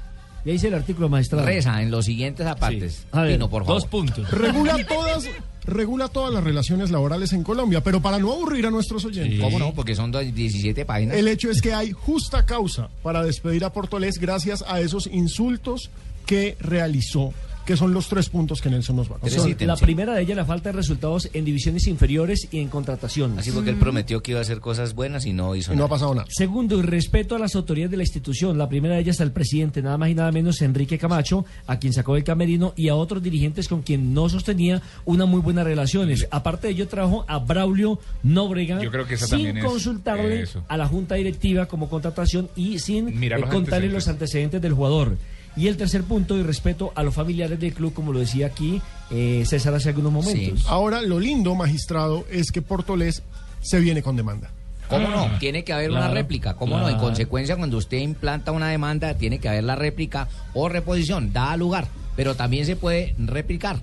Ya 0.45 0.51
dice 0.51 0.67
el 0.67 0.73
artículo 0.73 1.07
magistrado. 1.09 1.45
Reza 1.45 1.81
en 1.81 1.89
los 1.91 2.05
siguientes 2.05 2.45
apartes. 2.45 3.05
A 3.11 3.21
ver, 3.21 3.33
Pino, 3.35 3.49
por 3.49 3.63
favor. 3.65 3.81
Dos 3.81 3.89
puntos. 3.89 4.29
Regula 4.29 4.75
todas, 4.87 5.25
regula 5.65 6.09
todas 6.09 6.33
las 6.33 6.43
relaciones 6.43 6.91
laborales 6.91 7.31
en 7.31 7.43
Colombia, 7.43 7.81
pero 7.81 8.01
para 8.01 8.19
no 8.19 8.31
aburrir 8.33 8.65
a 8.65 8.69
nuestros 8.71 9.05
oyentes. 9.05 9.39
¿Cómo 9.39 9.57
no? 9.57 9.73
Porque 9.73 9.95
son 9.95 10.11
dos- 10.11 10.23
17 10.33 10.83
páginas. 10.85 11.15
El 11.17 11.27
hecho 11.29 11.49
es 11.49 11.61
que 11.61 11.73
hay 11.73 11.91
justa 11.91 12.45
causa 12.45 12.89
para 13.03 13.23
despedir 13.23 13.63
a 13.63 13.71
Portolés 13.71 14.17
gracias 14.19 14.63
a 14.67 14.81
esos 14.81 15.07
insultos 15.07 15.89
que 16.25 16.57
realizó, 16.59 17.33
que 17.65 17.77
son 17.77 17.93
los 17.93 18.07
tres 18.09 18.29
puntos 18.29 18.61
que 18.61 18.69
Nelson 18.69 18.95
nos 18.95 19.09
va 19.11 19.15
a 19.15 19.19
contar. 19.19 19.39
Son- 19.39 19.55
la 19.67 19.75
primera 19.77 20.13
de 20.13 20.21
ellas, 20.21 20.35
la 20.35 20.45
falta 20.45 20.69
de 20.69 20.73
resultados 20.77 21.29
en 21.33 21.45
divisiones 21.45 21.87
inferiores 21.87 22.47
y 22.51 22.59
en 22.59 22.67
contrataciones. 22.69 23.39
Así 23.39 23.51
porque 23.51 23.69
él 23.69 23.77
prometió 23.77 24.21
que 24.21 24.31
iba 24.31 24.39
a 24.39 24.43
hacer 24.43 24.59
cosas 24.59 24.93
buenas 24.95 25.25
y 25.25 25.33
no 25.33 25.55
hizo 25.55 25.71
Y 25.73 25.75
no 25.77 25.83
ha 25.83 25.85
nada. 25.85 25.89
pasado 25.89 26.15
nada. 26.15 26.27
Segundo, 26.29 26.75
el 26.79 26.83
respeto 26.87 27.35
a 27.35 27.39
las 27.39 27.55
autoridades 27.55 27.91
de 27.91 27.97
la 27.97 28.03
institución. 28.03 28.57
La 28.57 28.67
primera 28.69 28.95
de 28.95 29.01
ellas 29.01 29.21
al 29.21 29.31
presidente, 29.31 29.81
nada 29.81 29.97
más 29.97 30.09
y 30.09 30.15
nada 30.15 30.31
menos 30.31 30.61
Enrique 30.61 30.97
Camacho, 30.97 31.45
a 31.67 31.79
quien 31.79 31.93
sacó 31.93 32.15
del 32.15 32.23
camerino, 32.23 32.73
y 32.75 32.89
a 32.89 32.95
otros 32.95 33.23
dirigentes 33.23 33.67
con 33.67 33.81
quien 33.81 34.13
no 34.13 34.27
sostenía 34.29 34.81
una 35.05 35.25
muy 35.25 35.39
buenas 35.41 35.63
relaciones. 35.65 36.27
Aparte 36.31 36.67
de 36.67 36.73
ello, 36.73 36.87
trajo 36.87 37.23
a 37.27 37.39
Braulio 37.39 37.99
Nóbrega 38.23 38.81
Yo 38.83 38.91
creo 38.91 39.05
que 39.05 39.13
esa 39.15 39.27
sin 39.27 39.57
es- 39.57 39.63
consultarle 39.63 40.41
eso. 40.41 40.63
a 40.67 40.77
la 40.77 40.87
junta 40.87 41.15
directiva 41.15 41.65
como 41.67 41.89
contratación 41.89 42.49
y 42.55 42.79
sin 42.79 43.23
eh, 43.23 43.41
contarle 43.49 43.89
los 43.89 44.07
antecedentes 44.07 44.61
del 44.61 44.73
jugador. 44.73 45.17
Y 45.55 45.67
el 45.67 45.77
tercer 45.77 46.03
punto, 46.03 46.37
y 46.37 46.43
respeto 46.43 46.91
a 46.95 47.03
los 47.03 47.13
familiares 47.13 47.59
del 47.59 47.73
club, 47.73 47.93
como 47.93 48.11
lo 48.11 48.19
decía 48.19 48.47
aquí 48.47 48.81
eh, 49.11 49.43
César 49.45 49.73
hace 49.75 49.89
algunos 49.89 50.11
momentos. 50.11 50.65
Ahora, 50.67 51.01
lo 51.01 51.19
lindo, 51.19 51.53
magistrado, 51.55 52.25
es 52.31 52.51
que 52.51 52.61
Portolés 52.61 53.21
se 53.61 53.79
viene 53.79 54.01
con 54.01 54.15
demanda. 54.15 54.49
¿Cómo 54.89 55.09
no? 55.09 55.29
Tiene 55.39 55.63
que 55.63 55.73
haber 55.73 55.91
una 55.91 56.09
réplica. 56.09 56.55
¿Cómo 56.55 56.77
no? 56.77 56.89
En 56.89 56.97
consecuencia, 56.97 57.55
cuando 57.55 57.77
usted 57.77 57.97
implanta 57.97 58.51
una 58.51 58.69
demanda, 58.69 59.15
tiene 59.15 59.39
que 59.39 59.49
haber 59.49 59.63
la 59.63 59.75
réplica 59.75 60.27
o 60.53 60.69
reposición. 60.69 61.33
Da 61.33 61.55
lugar. 61.57 61.87
Pero 62.15 62.35
también 62.35 62.65
se 62.65 62.75
puede 62.75 63.15
replicar. 63.17 63.79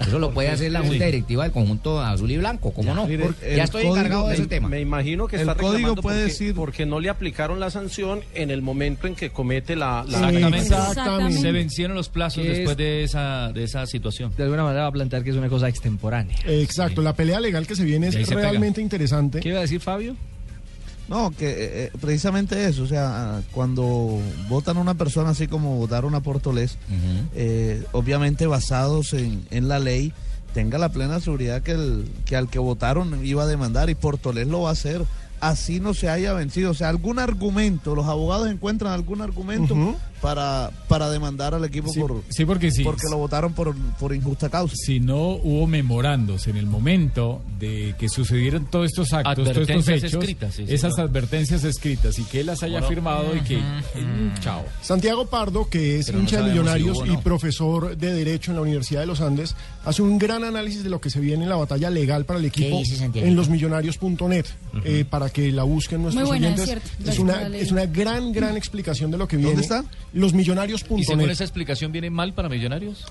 Eso 0.00 0.18
lo 0.18 0.30
puede 0.32 0.48
hacer 0.48 0.72
la 0.72 0.80
Junta 0.80 0.94
Sí. 0.94 1.04
Directiva 1.04 1.44
del 1.44 1.52
conjunto 1.52 2.00
azul 2.00 2.30
y 2.30 2.36
blanco. 2.38 2.72
¿Cómo 2.72 2.94
no? 2.94 3.06
Mire, 3.06 3.24
Porque 3.24 3.50
el 3.50 3.56
ya 3.56 3.64
estoy 3.64 3.82
código- 3.84 3.96
encargado 3.96 4.28
de 4.28 4.34
ese 4.34 4.46
tema. 4.46 4.68
Me 4.68 4.80
imagino 4.80 5.26
que 5.28 5.36
El 5.36 5.42
está 5.42 5.54
código 5.54 5.94
puede 5.96 6.28
porque, 6.28 6.54
porque 6.54 6.86
no 6.86 7.00
le 7.00 7.08
aplicaron 7.10 7.60
la 7.60 7.70
sanción 7.70 8.20
en 8.34 8.50
el 8.50 8.62
momento 8.62 9.06
en 9.06 9.14
que 9.14 9.30
comete 9.30 9.76
la... 9.76 10.04
la 10.08 10.28
Exactamente. 10.30 10.58
Exactamente. 10.58 11.38
Se 11.40 11.52
vencieron 11.52 11.96
los 11.96 12.08
plazos 12.08 12.42
¿Qué 12.42 12.48
después 12.50 12.70
es? 12.72 12.76
de 12.78 13.04
esa, 13.04 13.52
de 13.52 13.64
esa 13.64 13.86
situación. 13.86 14.32
De 14.36 14.42
alguna 14.44 14.62
manera 14.64 14.82
va 14.82 14.88
a 14.88 14.92
plantear 14.92 15.22
que 15.22 15.30
es 15.30 15.36
una 15.36 15.48
cosa 15.48 15.68
extemporánea. 15.68 16.36
Exacto, 16.46 17.02
la 17.02 17.14
pelea 17.14 17.40
legal 17.40 17.66
que 17.66 17.76
se 17.76 17.84
viene 17.84 18.08
es 18.08 18.16
pega. 18.28 18.40
realmente 18.40 18.80
interesante. 18.80 19.40
¿Qué 19.40 19.50
iba 19.50 19.58
a 19.58 19.62
decir 19.62 19.80
Fabio? 19.80 20.16
No, 21.10 21.32
que 21.32 21.50
eh, 21.50 21.54
eh, 21.58 21.90
precisamente 22.00 22.66
eso, 22.66 22.84
o 22.84 22.86
sea, 22.86 23.42
cuando 23.50 24.20
votan 24.48 24.76
a 24.76 24.80
una 24.80 24.94
persona 24.94 25.30
así 25.30 25.48
como 25.48 25.74
votaron 25.74 26.14
a 26.14 26.20
Portolés, 26.20 26.78
eh, 27.34 27.82
obviamente 27.90 28.46
basados 28.46 29.12
en, 29.12 29.44
en 29.50 29.66
la 29.66 29.80
ley, 29.80 30.12
tenga 30.54 30.78
la 30.78 30.90
plena 30.90 31.18
seguridad 31.18 31.62
que, 31.62 31.72
el, 31.72 32.08
que 32.26 32.36
al 32.36 32.48
que 32.48 32.60
votaron 32.60 33.26
iba 33.26 33.42
a 33.42 33.46
demandar 33.46 33.90
y 33.90 33.96
Portolés 33.96 34.46
lo 34.46 34.62
va 34.62 34.68
a 34.68 34.72
hacer. 34.72 35.04
Así 35.40 35.80
no 35.80 35.94
se 35.94 36.08
haya 36.08 36.32
vencido, 36.32 36.70
o 36.70 36.74
sea, 36.74 36.90
algún 36.90 37.18
argumento, 37.18 37.96
los 37.96 38.06
abogados 38.06 38.48
encuentran 38.48 38.92
algún 38.92 39.20
argumento. 39.20 39.74
Para, 40.20 40.70
para 40.88 41.08
demandar 41.10 41.54
al 41.54 41.64
equipo 41.64 41.90
Sí, 41.92 42.00
por, 42.00 42.22
sí, 42.28 42.44
porque 42.44 42.70
sí. 42.70 42.82
porque 42.84 43.08
lo 43.10 43.16
votaron 43.18 43.52
por, 43.52 43.74
por 43.98 44.14
injusta 44.14 44.48
causa. 44.48 44.74
Si 44.76 45.00
no 45.00 45.30
hubo 45.30 45.66
memorandos 45.66 46.46
en 46.46 46.56
el 46.56 46.66
momento 46.66 47.42
de 47.58 47.94
que 47.98 48.08
sucedieron 48.08 48.66
todos 48.66 48.86
estos 48.86 49.12
actos, 49.12 49.36
todos 49.52 49.56
estos 49.68 49.88
hechos, 49.88 50.12
escritas, 50.14 50.54
sí, 50.54 50.66
sí, 50.66 50.74
esas 50.74 50.94
claro. 50.94 51.08
advertencias 51.08 51.64
escritas 51.64 52.18
y 52.18 52.24
que 52.24 52.40
él 52.40 52.46
las 52.46 52.62
haya 52.62 52.74
Bueno. 52.80 52.88
firmado 52.88 53.36
y 53.36 53.40
que... 53.40 53.56
Ujú. 53.56 54.40
Chao. 54.40 54.64
Santiago 54.82 55.26
Pardo, 55.26 55.68
que 55.68 55.98
es 55.98 56.06
Pero 56.06 56.18
no 56.18 56.24
hincha 56.24 56.36
de 56.38 56.44
si 56.44 56.50
Millonarios 56.50 56.98
hubo 56.98 57.06
y 57.06 57.16
profesor 57.18 57.96
de 57.96 58.12
Derecho 58.14 58.50
en 58.52 58.56
la 58.56 58.62
Universidad 58.62 59.00
de 59.00 59.06
los 59.06 59.20
Andes, 59.20 59.54
hace 59.84 60.02
un 60.02 60.18
gran 60.18 60.44
análisis 60.44 60.82
de 60.84 60.90
lo 60.90 61.00
que 61.00 61.10
se 61.10 61.20
viene 61.20 61.44
en 61.44 61.48
la 61.48 61.56
batalla 61.56 61.90
legal 61.90 62.24
para 62.24 62.38
el 62.38 62.44
equipo 62.44 62.80
en 63.14 63.36
losmillonarios.net, 63.36 64.46
eh, 64.84 65.04
para 65.08 65.30
que 65.30 65.50
la 65.52 65.62
busquen 65.64 66.02
nuestros 66.02 66.28
Muy 66.28 66.38
buena, 66.38 66.54
es 66.54 66.60
oyentes. 66.60 67.18
una, 67.18 67.46
es 67.56 67.70
una 67.72 67.86
gran, 67.86 68.32
gran 68.32 68.56
explicación 68.56 69.10
de 69.10 69.18
lo 69.18 69.26
que 69.28 69.36
viene. 69.36 69.52
¿Dónde 69.52 69.62
está? 69.62 69.84
Losmillonarios.net. 70.12 70.98
¿Y 70.98 71.04
según 71.04 71.30
esa 71.30 71.44
explicación 71.44 71.92
viene 71.92 72.10
mal 72.10 72.32
para 72.32 72.48
Millonarios? 72.48 73.04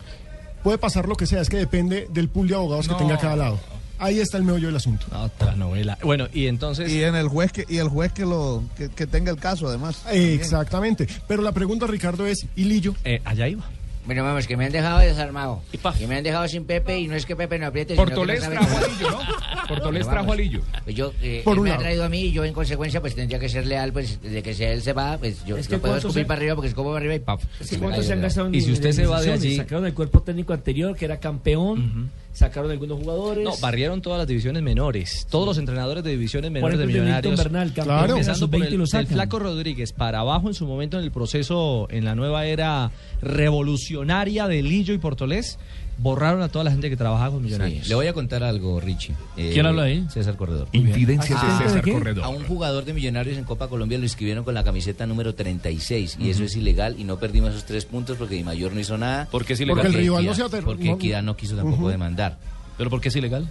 Puede 0.64 0.78
pasar 0.78 1.08
lo 1.08 1.16
que 1.16 1.26
sea, 1.26 1.42
es 1.42 1.50
que 1.50 1.58
depende 1.58 2.08
del 2.12 2.28
pool 2.30 2.48
de 2.48 2.56
abogados 2.56 2.88
No. 2.88 2.98
que 2.98 3.04
tenga 3.04 3.18
cada 3.18 3.36
lado. 3.36 3.60
Ahí 3.98 4.20
está 4.20 4.38
el 4.38 4.44
meollo 4.44 4.68
del 4.68 4.78
asunto. 4.78 5.06
Otra 5.14 5.56
novela. 5.56 5.98
Bueno, 6.04 6.28
y 6.34 6.48
entonces... 6.48 6.90
Y 6.92 7.04
en 7.04 7.16
el 7.16 7.28
juez 7.28 7.52
que, 7.52 7.66
y 7.68 7.78
el 7.78 7.90
juez 7.90 8.14
que 8.14 8.26
lo 8.26 8.64
que, 8.78 8.88
que 8.90 9.06
tenga 9.08 9.30
el 9.32 9.38
caso 9.38 9.68
además. 9.68 10.04
Eh, 10.12 10.34
Exactamente. 10.36 11.06
Pero 11.28 11.42
la 11.42 11.52
pregunta, 11.52 11.86
Ricardo, 11.86 12.26
es, 12.26 12.46
¿y 12.56 12.64
Lillo? 12.64 12.96
Eh, 13.04 13.22
allá 13.26 13.48
iba. 13.50 13.64
Bueno, 14.10 14.24
vamos, 14.24 14.48
que 14.48 14.58
me 14.58 14.66
han 14.66 14.72
dejado 14.72 14.98
desarmado. 15.02 15.62
Que 16.00 16.08
me 16.08 16.16
han 16.18 16.24
dejado 16.24 16.48
sin 16.48 16.66
Pepe 16.66 16.98
y 16.98 17.08
no 17.08 17.14
es 17.16 17.28
que 17.28 17.36
Pepe 17.36 17.60
no 17.60 17.68
apriete, 17.68 17.94
sino 17.94 18.06
que 18.08 18.12
Portolés 18.16 18.40
no 18.40 18.46
sabe 18.46 18.56
trajo 18.58 18.74
cómo- 18.74 18.84
a 18.84 18.88
Lillo, 18.90 19.12
¿no? 19.12 19.20
Portolés 19.70 20.00
Pero 20.00 20.10
trajo 20.10 20.16
vamos, 20.26 20.34
a 20.34 20.36
Lillo. 20.36 20.62
Pues 20.84 20.96
yo, 20.96 21.14
eh, 21.22 21.42
Por 21.46 21.58
él 21.58 21.62
me 21.62 21.72
ha 21.72 21.78
traído 21.78 22.04
a 22.06 22.10
mí 22.10 22.22
y 22.22 22.32
yo 22.32 22.44
en 22.44 22.54
consecuencia 22.54 23.02
pues 23.02 23.14
tendría 23.14 23.38
que 23.38 23.48
ser 23.50 23.68
leal, 23.68 23.94
pues 23.94 24.20
de 24.20 24.42
que 24.42 24.56
sea 24.56 24.72
él 24.72 24.82
se 24.82 24.94
va, 24.94 25.20
pues 25.20 25.46
yo 25.46 25.58
Es 25.58 25.68
puedo 25.68 25.80
¿cuántos 25.82 25.98
escupir 26.06 26.24
se- 26.24 26.26
para 26.26 26.38
arriba 26.40 26.56
porque 26.56 26.70
escupo 26.70 26.90
para 26.90 26.98
arriba 26.98 27.14
y 27.14 27.20
paf. 27.20 27.44
Es 27.60 27.70
que 27.70 27.76
me 27.76 27.82
¿cuántos 27.84 27.98
cayó 28.00 28.08
se 28.08 28.14
han 28.14 28.22
gastado 28.22 28.48
en 28.48 28.56
Y 28.56 28.62
si 28.62 28.72
usted 28.72 28.92
se 28.94 29.06
va 29.06 29.22
de 29.22 29.32
allí- 29.32 29.58
Sacaron 29.58 29.86
el 29.86 29.94
cuerpo 29.94 30.22
técnico 30.24 30.54
anterior, 30.54 30.96
que 30.98 31.06
era 31.06 31.20
campeón, 31.20 32.10
sacaron 32.34 32.72
algunos 32.72 33.00
jugadores. 33.00 33.44
No, 33.44 33.58
barrieron 33.62 34.02
todas 34.02 34.20
las 34.20 34.28
divisiones 34.28 34.64
menores. 34.64 35.28
Todos 35.30 35.46
los 35.46 35.58
entrenadores 35.58 36.04
de 36.04 36.12
divisiones 36.12 36.52
menores 36.52 36.78
de 36.78 36.84
ejemplo, 36.86 37.02
el 37.02 37.06
de 37.06 37.12
Millonarios. 37.12 37.38
Bernal, 37.38 37.74
la 37.76 38.06
empezando 38.06 38.50
por 38.50 38.60
sub-20 38.60 38.72
el, 38.72 38.78
lo 38.78 38.88
sacan. 38.88 39.08
Flaco 39.08 39.40
Rodríguez 39.40 39.94
para 39.94 40.20
abajo 40.20 40.48
en 40.48 40.54
su 40.54 40.66
momento 40.66 40.98
en 40.98 41.04
el 41.04 41.12
proceso, 41.12 41.88
en 41.90 42.06
la 42.06 42.16
nueva 42.16 42.46
era 42.46 42.92
revolucionaria 43.22 44.48
de 44.48 44.62
Lillo 44.62 44.94
y 44.94 44.98
Portolés, 44.98 45.60
borraron 46.02 46.42
a 46.42 46.50
toda 46.50 46.64
la 46.64 46.72
gente 46.72 46.90
que 46.90 46.98
trabajaba 46.98 47.32
con 47.32 47.44
Millonarios. 47.44 47.88
Le 47.88 47.96
voy 47.96 48.08
a 48.08 48.14
contar 48.14 48.44
algo, 48.44 48.80
Richie. 48.80 49.14
Eh, 49.38 49.52
¿Quién 49.54 49.66
habla 49.66 49.84
ahí? 49.84 50.06
César 50.10 50.36
Corredor. 50.36 50.68
Infidencias 50.72 51.42
de 51.42 51.48
Ah, 51.48 51.60
César 51.64 51.82
Corredor. 51.92 52.24
A 52.24 52.30
un 52.30 52.44
jugador 52.46 52.86
de 52.86 52.94
Millonarios 52.94 53.38
en 53.38 53.44
Copa 53.44 53.68
Colombia 53.68 53.98
lo 53.98 54.04
inscribieron 54.06 54.44
con 54.44 54.54
la 54.54 54.64
camiseta 54.64 55.06
número 55.06 55.36
36 55.36 56.18
y 56.20 56.30
eso 56.30 56.44
es 56.44 56.56
ilegal 56.56 56.96
y 57.00 57.04
no 57.04 57.18
perdimos 57.20 57.52
esos 57.52 57.66
tres 57.66 57.86
puntos 57.86 58.18
porque 58.18 58.36
Di 58.36 58.44
Mayor 58.44 58.74
no 58.74 58.80
hizo 58.80 58.98
nada. 58.98 59.28
¿Por 59.32 59.46
qué 59.46 59.54
es 59.54 59.60
ilegal? 59.62 59.84
Porque 59.84 59.98
el 59.98 60.04
rival 60.04 60.26
no 60.26 60.34
se 60.34 60.62
Porque 60.62 60.92
Equidad 60.92 61.22
no 61.24 61.36
quiso 61.36 61.56
tampoco 61.56 61.90
demandar. 61.90 62.38
¿Pero 62.78 62.90
por 62.90 63.02
qué 63.02 63.10
es 63.10 63.16
ilegal? 63.16 63.50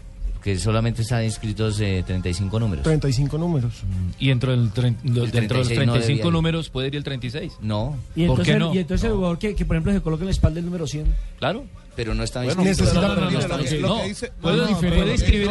Que 0.48 0.58
solamente 0.58 1.02
están 1.02 1.24
inscritos 1.24 1.78
eh, 1.80 2.02
35 2.06 2.58
números. 2.58 2.82
35 2.82 3.36
números. 3.36 3.74
Y 4.18 4.28
dentro, 4.28 4.50
del 4.52 4.72
tre- 4.72 4.96
dentro 5.02 5.12
de 5.12 5.20
los 5.20 5.30
36 5.32 5.78
no 5.86 5.92
35 5.92 6.06
debía. 6.06 6.30
números 6.32 6.70
puede 6.70 6.88
ir 6.88 6.96
el 6.96 7.04
36. 7.04 7.52
No. 7.60 7.96
Y 8.16 8.24
¿Por 8.26 8.30
entonces, 8.40 8.54
qué 8.54 8.58
no? 8.58 8.74
y 8.74 8.78
entonces 8.78 9.04
el 9.10 9.12
jugador 9.16 9.38
que, 9.38 9.54
que, 9.54 9.66
por 9.66 9.76
ejemplo, 9.76 9.92
se 9.92 10.00
coloca 10.00 10.22
en 10.22 10.26
la 10.28 10.30
espalda 10.30 10.60
el 10.60 10.64
número 10.64 10.86
100. 10.86 11.04
Claro. 11.38 11.66
Pero 11.96 12.14
no 12.14 12.22
está 12.22 12.42
Bueno, 12.44 12.62
inscrito. 12.62 12.82
necesita 12.84 13.08
No, 13.08 13.08
no, 13.08 13.14
no, 13.14 13.30
no, 13.30 13.40
no, 13.40 13.48
no. 13.48 13.56
Puede, 13.58 13.80
no, 13.80 13.88
no, 13.88 13.96
no, 13.98 14.04
dice 14.04 14.32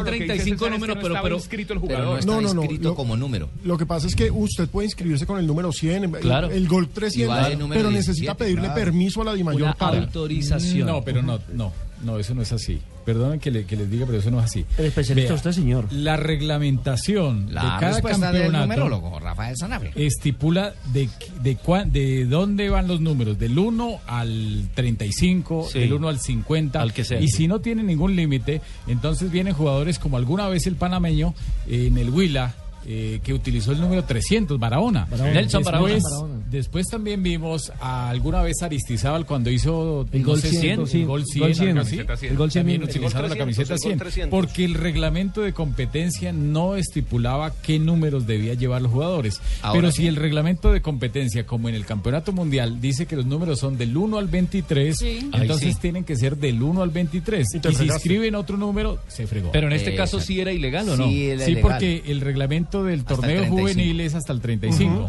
35 0.04 0.06
César 0.08 0.42
es 0.42 0.58
que 0.58 0.70
números, 0.72 0.96
no 0.96 1.02
pero, 1.04 1.16
pero 1.22 1.36
inscrito 1.36 1.74
el 1.74 1.80
Pero 1.82 1.94
jugador. 1.96 2.08
no 2.14 2.18
está 2.20 2.32
No, 2.32 2.42
no, 2.42 2.54
no, 2.56 2.62
inscrito 2.64 2.90
lo- 2.90 2.96
como 2.96 3.16
número. 3.18 3.50
Lo 3.66 3.78
que 3.78 3.86
pasa 3.86 4.08
es 4.08 4.16
que 4.16 4.32
usted 4.32 4.68
puede 4.68 4.86
inscribirse 4.88 5.28
con 5.28 5.38
el 5.40 5.46
número 5.46 5.72
100, 5.72 6.06
el- 6.06 6.12
Claro. 6.22 6.50
el 6.50 6.68
gol 6.68 6.86
Y 6.86 6.88
va 6.88 6.94
300, 6.96 7.50
de 7.50 7.56
número 7.58 7.80
pero 7.82 7.92
necesita 7.92 8.34
17, 8.34 8.36
pedirle 8.36 8.62
claro. 8.64 8.76
permiso 8.82 9.22
a 9.22 9.26
la 9.26 9.34
DIMAYOR 9.36 9.62
Una 9.62 9.74
para. 9.76 10.00
autorización. 10.00 10.88
No, 10.88 11.04
pero 11.04 11.22
no, 11.22 11.40
no, 11.54 11.72
no, 12.04 12.18
eso 12.18 12.34
no 12.34 12.42
es 12.42 12.52
así. 12.52 12.80
Perdonen 13.08 13.40
que, 13.40 13.52
le- 13.52 13.64
que 13.66 13.78
les 13.78 13.90
diga, 13.90 14.06
pero 14.06 14.18
eso 14.18 14.30
no 14.30 14.40
es 14.40 14.46
así. 14.46 14.66
El 14.78 14.86
especialista 14.88 15.30
Vea, 15.32 15.38
usted, 15.38 15.52
señor. 15.54 15.88
La 15.94 16.18
reglamentación 16.18 17.48
La 17.54 17.62
de 17.64 17.68
cada 17.80 17.92
respuesta 17.94 18.32
del 18.34 18.42
campeonato 18.44 18.66
numerólogo, 18.68 19.20
Rafael 19.20 19.56
Sanabria. 19.58 19.92
estipula 19.96 20.74
de, 20.94 21.08
de, 21.42 21.56
cuán- 21.56 21.92
de 21.92 22.26
dónde 22.26 22.70
van 22.70 22.88
los 22.90 23.00
números, 23.00 23.40
del 23.40 23.58
1 23.58 24.00
al 24.08 24.68
35, 24.76 25.68
Sí. 25.72 25.80
del 25.80 25.94
1 25.94 26.10
al 26.10 26.20
50. 26.20 26.82
Al 26.82 26.92
que 26.94 27.04
sea, 27.06 27.22
y 27.22 27.28
sí. 27.30 27.38
si 27.38 27.48
no 27.48 27.62
tiene 27.62 27.82
ningún 27.84 28.16
límite, 28.16 28.62
entonces 28.88 29.32
vienen 29.32 29.54
jugadores 29.54 30.00
como 30.00 30.18
alguna 30.18 30.48
vez 30.50 30.68
el 30.68 30.76
panameño 30.76 31.34
eh, 31.68 31.88
en 31.88 31.98
el 31.98 32.10
Huila. 32.10 32.54
eh, 32.90 33.20
que 33.22 33.34
utilizó 33.34 33.74
el 33.74 33.82
número 33.82 34.06
300, 34.06 34.58
Barahona. 34.58 35.08
Barahona. 35.12 35.34
Nelson 35.34 35.62
Después, 35.62 36.04
Barahona. 36.04 36.40
Después 36.50 36.88
también 36.88 37.22
vimos 37.24 37.72
a 37.82 38.10
alguna 38.10 38.42
vez 38.42 38.62
Aristizábal 38.62 39.26
cuando 39.26 39.50
hizo 39.50 40.06
El 40.12 40.24
gol 40.24 40.40
sé, 40.42 40.50
100, 40.50 40.88
sí, 40.88 41.02
el 41.02 41.06
gol 41.08 41.26
100, 41.26 41.42
gol 41.46 41.56
100, 41.56 41.70
algo 41.70 41.82
así. 41.82 41.96
el 42.28 42.38
gol 42.38 42.52
100, 42.52 42.62
también 42.62 42.82
gol 42.82 42.88
la 42.88 43.10
300, 43.10 43.38
camiseta 43.38 43.74
el 43.74 43.80
gol 43.80 43.80
100, 43.80 44.00
300. 44.00 44.30
porque 44.40 44.66
el 44.66 44.74
reglamento 44.74 45.42
de 45.42 45.54
competencia 45.54 46.32
no 46.32 46.76
estipulaba 46.76 47.54
qué 47.62 47.80
números 47.80 48.28
debía 48.28 48.54
llevar 48.54 48.82
los 48.82 48.92
jugadores. 48.92 49.42
Ahora 49.62 49.80
Pero 49.82 49.92
sí. 49.92 50.04
si 50.04 50.08
el 50.08 50.16
reglamento 50.16 50.72
de 50.72 50.82
competencia, 50.82 51.46
como 51.46 51.70
en 51.70 51.76
el 51.76 51.86
Campeonato 51.86 52.32
Mundial, 52.32 52.80
dice 52.82 53.06
que 53.06 53.16
los 53.16 53.26
números 53.26 53.60
son 53.60 53.78
del 53.78 53.96
1 53.96 54.18
al 54.18 54.28
23, 54.28 54.98
Sí. 54.98 55.30
entonces 55.34 55.74
sí. 55.74 55.80
tienen 55.82 56.04
que 56.04 56.16
ser 56.16 56.38
del 56.38 56.62
1 56.64 56.82
al 56.82 56.90
23. 56.90 57.48
Y 57.56 57.58
Y, 57.68 57.76
si 57.76 57.88
escriben 57.88 58.36
otro 58.36 58.58
número, 58.58 59.00
se 59.08 59.28
fregó. 59.28 59.52
Pero 59.52 59.68
en 59.68 59.74
este 59.74 59.96
caso 59.96 60.20
sí 60.22 60.40
era 60.40 60.52
ilegal, 60.52 60.88
¿o 60.90 60.98
no? 60.98 61.08
Sí, 61.10 61.58
porque 61.62 62.04
el 62.08 62.22
reglamento 62.22 62.84
del 62.84 63.02
Hasta 63.02 63.16
torneo 63.16 63.42
35. 63.42 63.62
juvenil 63.62 64.00
es 64.02 64.16
hasta 64.16 64.32
el 64.34 64.42
35. 64.42 64.94
Ujú. 65.04 65.08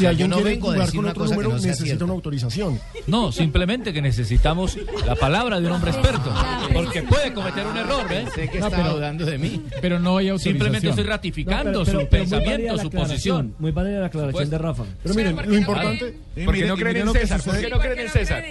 Si 0.00 0.06
alguien 0.06 0.30
quiere 0.30 0.58
jugar 0.60 0.92
con 0.92 1.04
otro 1.06 1.24
número, 1.26 1.58
necesita 1.58 2.04
una 2.04 2.14
autorización. 2.14 2.80
No, 3.06 3.32
simplemente 3.32 3.92
que 3.92 4.00
necesitamos 4.02 4.78
la 5.06 5.14
palabra 5.14 5.60
de 5.60 5.66
un 5.66 5.72
hombre 5.72 5.90
experto. 5.90 6.32
Porque 6.72 7.02
puede 7.02 7.32
cometer 7.34 7.66
un 7.66 7.76
error, 7.76 8.12
¿eh? 8.12 8.24
Sé 8.34 8.48
que 8.48 8.60
No, 8.60 8.70
pero- 8.70 8.94
dudando 8.94 9.24
de 9.26 9.38
mí. 9.38 9.62
Pero 9.80 9.98
no 9.98 10.16
hay 10.16 10.28
autorización. 10.28 10.52
Simplemente 10.54 10.88
estoy 10.88 11.04
ratificando 11.04 11.80
No, 11.80 11.84
pero- 11.84 11.98
pero- 12.08 12.24
su 12.24 12.30
pensamiento, 12.30 12.78
su 12.78 12.90
posición. 12.90 13.54
Muy 13.58 13.70
válida 13.72 14.00
la 14.00 14.06
aclaración 14.06 14.50
de 14.50 14.58
Rafa. 14.58 14.84
Pero 15.02 15.14
miren, 15.14 15.36
lo 15.36 15.56
importante... 15.56 16.16
¿Por 16.44 16.54
qué 16.54 16.64
no 16.66 16.76
creen 16.76 16.96
en 17.08 17.12
César? 17.12 17.42
¿Por 17.42 17.58
qué 17.60 17.68
no 17.68 17.78
creen 17.78 17.98
en 17.98 18.08
César? 18.08 18.42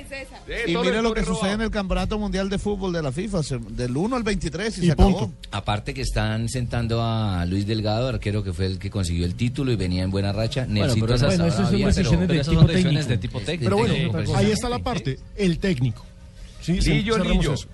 Y 0.67 0.75
mire 0.77 1.01
lo 1.01 1.13
que 1.13 1.23
sucede 1.23 1.53
en 1.53 1.61
el 1.61 1.71
Campeonato 1.71 2.19
Mundial 2.19 2.49
de 2.49 2.59
Fútbol 2.59 2.93
de 2.93 3.01
la 3.01 3.11
FIFA, 3.11 3.39
del 3.69 3.95
1 3.97 4.15
al 4.15 4.23
23 4.23 4.77
y, 4.77 4.85
se 4.85 4.91
acabó. 4.91 5.31
Aparte 5.51 5.93
que 5.93 6.01
están 6.01 6.49
sentando 6.49 7.01
a 7.03 7.45
Luis 7.45 7.65
Delgado, 7.65 8.07
arquero 8.07 8.43
que 8.43 8.53
fue 8.53 8.65
el 8.67 8.77
que 8.79 8.89
consiguió 8.91 9.25
el 9.25 9.35
título 9.35 9.71
y 9.71 9.75
venía 9.75 10.03
en 10.03 10.11
buena 10.11 10.31
racha. 10.31 10.67
Pero 10.69 11.15
esas- 11.15 11.38
bueno, 11.43 11.53
esas 11.53 11.69
son 11.69 11.85
decisiones 11.85 12.27
pero- 12.27 12.27
de 12.27 12.27
pero 12.27 12.43
tipo 12.51 12.67
decisiones 12.67 13.05
técnico. 13.07 13.09
de 13.09 13.17
tipo 13.17 13.39
técnico. 13.41 13.63
Pero 13.63 13.77
bueno, 13.77 14.25
Sí, 14.25 14.31
ahí 14.35 14.51
está 14.51 14.69
la 14.69 14.79
parte, 14.79 15.17
el 15.35 15.59
técnico. 15.59 16.05
¿sí? 16.61 16.73
Lillo, 16.81 17.17
Lillo. 17.19 17.53
eso. 17.53 17.67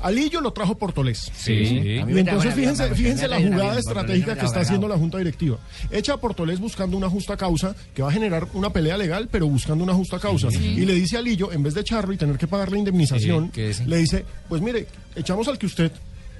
A 0.00 0.10
Lillo 0.10 0.42
lo 0.42 0.52
trajo 0.52 0.76
Portolés. 0.76 1.30
Sí. 1.34 1.64
Sí. 1.66 1.78
Y 1.78 2.18
entonces 2.18 2.52
fíjense, 2.54 2.94
fíjense 2.94 3.26
la 3.26 3.40
jugada 3.40 3.78
estratégica 3.78 4.36
que 4.36 4.44
está 4.44 4.60
haciendo 4.60 4.86
la 4.86 4.98
Junta 4.98 5.16
Directiva. 5.16 5.56
Echa 5.90 6.12
a 6.12 6.16
Portolés 6.18 6.60
buscando 6.60 6.94
una 6.98 7.08
justa 7.08 7.38
causa 7.38 7.74
que 7.94 8.02
va 8.02 8.10
a 8.10 8.12
generar 8.12 8.46
una 8.52 8.68
pelea 8.70 8.98
legal, 8.98 9.28
pero 9.32 9.46
buscando 9.46 9.82
una 9.82 9.94
justa 9.94 10.18
causa. 10.18 10.50
Sí. 10.50 10.58
Y 10.58 10.84
le 10.84 10.92
dice 10.92 11.16
a 11.16 11.22
Lillo, 11.22 11.52
en 11.52 11.62
vez 11.62 11.72
de 11.72 11.80
echarlo 11.80 12.12
y 12.12 12.18
tener 12.18 12.36
que 12.36 12.46
pagar 12.46 12.70
la 12.70 12.76
indemnización, 12.78 13.50
le 13.86 13.96
dice, 13.96 14.26
pues 14.46 14.60
mire, 14.60 14.86
echamos 15.16 15.48
al 15.48 15.56
que 15.56 15.64
usted, 15.66 15.90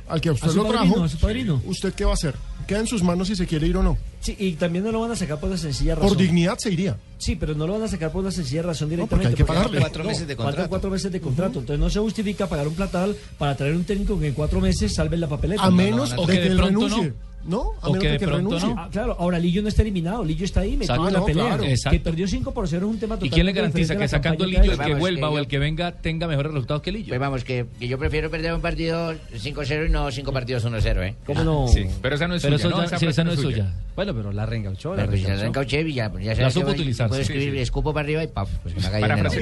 al 0.08 0.20
que 0.20 0.28
a 0.28 0.32
usted 0.32 0.48
A 0.48 0.50
su 0.50 0.56
lo 0.56 0.62
padrino, 0.64 0.92
trajo, 0.94 1.04
a 1.04 1.08
su 1.08 1.18
padrino. 1.18 1.62
¿usted 1.66 1.94
qué 1.94 2.04
va 2.04 2.10
a 2.12 2.14
hacer? 2.14 2.34
Queda 2.66 2.80
en 2.80 2.86
sus 2.86 3.02
manos 3.02 3.28
si 3.28 3.36
se 3.36 3.46
quiere 3.46 3.66
ir 3.66 3.76
o 3.76 3.82
no. 3.82 3.98
Sí, 4.20 4.34
y 4.38 4.52
también 4.52 4.84
no 4.84 4.92
lo 4.92 5.00
van 5.00 5.10
a 5.10 5.16
sacar 5.16 5.38
por 5.38 5.50
una 5.50 5.58
sencilla 5.58 5.94
razón. 5.96 6.08
Por 6.10 6.16
dignidad 6.18 6.56
se 6.58 6.70
iría. 6.72 6.96
Sí, 7.18 7.36
pero 7.36 7.54
no 7.54 7.66
lo 7.66 7.74
van 7.74 7.82
a 7.82 7.88
sacar 7.88 8.10
por 8.10 8.22
una 8.22 8.30
sencilla 8.30 8.62
razón 8.62 8.88
porque 8.88 8.96
directamente. 8.96 9.28
hay 9.28 9.34
que 9.34 9.44
pagarle. 9.44 9.80
Cuatro 9.80 10.02
no, 10.02 10.08
meses 10.08 10.26
de 10.26 10.34
faltan 10.34 10.46
contrato. 10.52 10.68
cuatro 10.70 10.90
meses 10.90 11.12
de 11.12 11.20
contrato. 11.20 11.58
Entonces 11.58 11.80
no 11.80 11.90
se 11.90 11.98
justifica 12.00 12.46
pagar 12.48 12.66
un 12.68 12.74
platal 12.74 13.14
para 13.38 13.54
traer 13.54 13.74
un 13.76 13.84
técnico 13.84 14.18
que 14.18 14.28
en 14.28 14.34
cuatro 14.34 14.60
meses 14.62 14.94
salve 14.94 15.16
la 15.18 15.28
papeleta. 15.28 15.62
A 15.62 15.70
menos 15.70 16.10
No, 16.10 16.16
no, 16.16 16.22
no, 16.22 16.26
de 16.28 16.34
no. 16.36 16.40
que 16.42 16.46
él 16.48 16.58
renuncie. 16.58 17.12
¿No? 17.46 17.72
A 17.82 17.88
menos 17.90 18.02
de 18.02 18.18
que 18.18 18.24
él 18.24 18.30
renuncie. 18.30 18.74
Ah, 18.76 18.88
claro, 18.90 19.16
ahora 19.18 19.38
Lillo 19.38 19.60
no 19.62 19.68
está 19.68 19.82
eliminado. 19.82 20.24
Lillo 20.24 20.44
está 20.44 20.60
ahí 20.60 20.76
metido 20.76 21.06
en 21.08 21.12
la 21.12 21.18
no, 21.20 21.26
pelea. 21.26 21.58
claro. 21.58 21.64
Que 21.90 22.00
perdió 22.00 22.26
5 22.26 22.54
por 22.54 22.66
0 22.68 22.86
es 22.86 22.92
un 22.92 22.98
tema 22.98 23.14
¿Y 23.16 23.18
totalmente 23.18 23.34
quién 23.34 23.46
le 23.46 23.52
garantiza 23.52 23.94
que 23.94 24.00
la 24.00 24.08
sacando 24.08 24.46
Lillo 24.46 24.72
el 24.72 24.78
que 24.78 24.94
vuelva 24.94 25.28
que 25.28 25.34
o 25.34 25.38
el 25.38 25.46
que 25.46 25.58
venga 25.58 25.92
tenga 25.92 26.26
mejores 26.26 26.52
resultados 26.52 26.82
que 26.82 26.92
Lillo? 26.92 27.08
Pues 27.08 27.20
vamos, 27.20 27.44
que, 27.44 27.66
que 27.78 27.88
yo 27.88 27.98
prefiero 27.98 28.30
perder 28.30 28.54
un 28.54 28.60
partido 28.62 29.12
5-0 29.34 29.86
y 29.88 29.90
no 29.90 30.10
5 30.10 30.32
partidos 30.32 30.64
1-0, 30.64 31.02
¿eh? 31.06 31.14
¿Cómo 31.26 31.44
no? 31.44 31.68
Sí. 31.68 31.86
Pero 32.00 32.14
esa 32.14 32.28
no 32.28 32.34
es 32.34 32.42
Pero 32.42 32.56
suya, 32.58 32.68
eso 32.68 32.76
¿no? 32.76 32.82
ya- 32.82 32.86
Esa 32.86 32.98
sí, 32.98 33.06
esa 33.06 33.24
no 33.24 33.32
es 33.32 33.40
suya. 33.40 33.72
Bueno, 33.94 34.14
pero 34.14 34.32
la 34.32 34.46
reengauchó. 34.46 34.88
Bueno, 34.90 35.06
pues 35.06 35.22
la 35.22 35.46
encauché 35.46 35.82
y 35.82 35.94
ya, 35.94 36.10
ya 36.18 36.30
La 36.30 36.34
sabes 36.36 36.54
supo 36.54 36.66
que 36.66 36.72
utilizar, 36.72 37.08
Puedo 37.08 37.20
escribir 37.22 37.50
sí, 37.50 37.56
sí. 37.56 37.62
escupo 37.62 37.92
para 37.94 38.04
arriba 38.04 38.24
y 38.24 38.26
paf, 38.26 38.48
pues 38.62 38.74
que. 38.74 38.80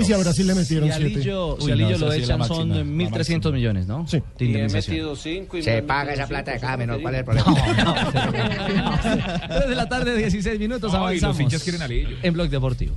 Y 0.01 0.05
si 0.05 0.13
a 0.13 0.19
Brasil 0.19 0.47
le 0.47 0.55
metieron 0.55 0.89
Si 0.89 0.93
a 0.93 0.97
siete. 0.99 1.19
Lillo, 1.21 1.57
si 1.59 1.67
Uy, 1.67 1.73
a 1.73 1.75
no, 1.77 1.81
Lillo 1.89 1.99
lo 1.99 2.09
la 2.09 2.17
echan 2.17 2.45
son 2.45 2.69
la 2.71 2.77
1.300 2.83 3.53
millones, 3.53 3.87
¿no? 3.87 4.07
Sí. 4.07 4.23
Y 4.39 4.57
he 4.57 4.69
metido 4.69 5.17
5 5.17 5.57
y 5.57 5.63
Se 5.63 5.83
paga 5.83 6.13
esa 6.13 6.27
plata 6.27 6.53
de 6.53 6.59
que 6.61 7.01
¿Cuál 7.03 7.15
es 7.15 7.19
el 7.21 7.25
problema? 7.25 7.92
3 9.49 9.69
de 9.69 9.75
la 9.75 9.89
tarde, 9.89 10.17
16 10.17 10.59
minutos, 10.59 10.93
los 10.93 11.01
avanzamos. 11.01 11.41
hinchas 11.41 11.63
quieren 11.63 11.83
a. 11.83 11.87
En 12.23 12.33
Blog 12.33 12.49
Deportivo. 12.49 12.95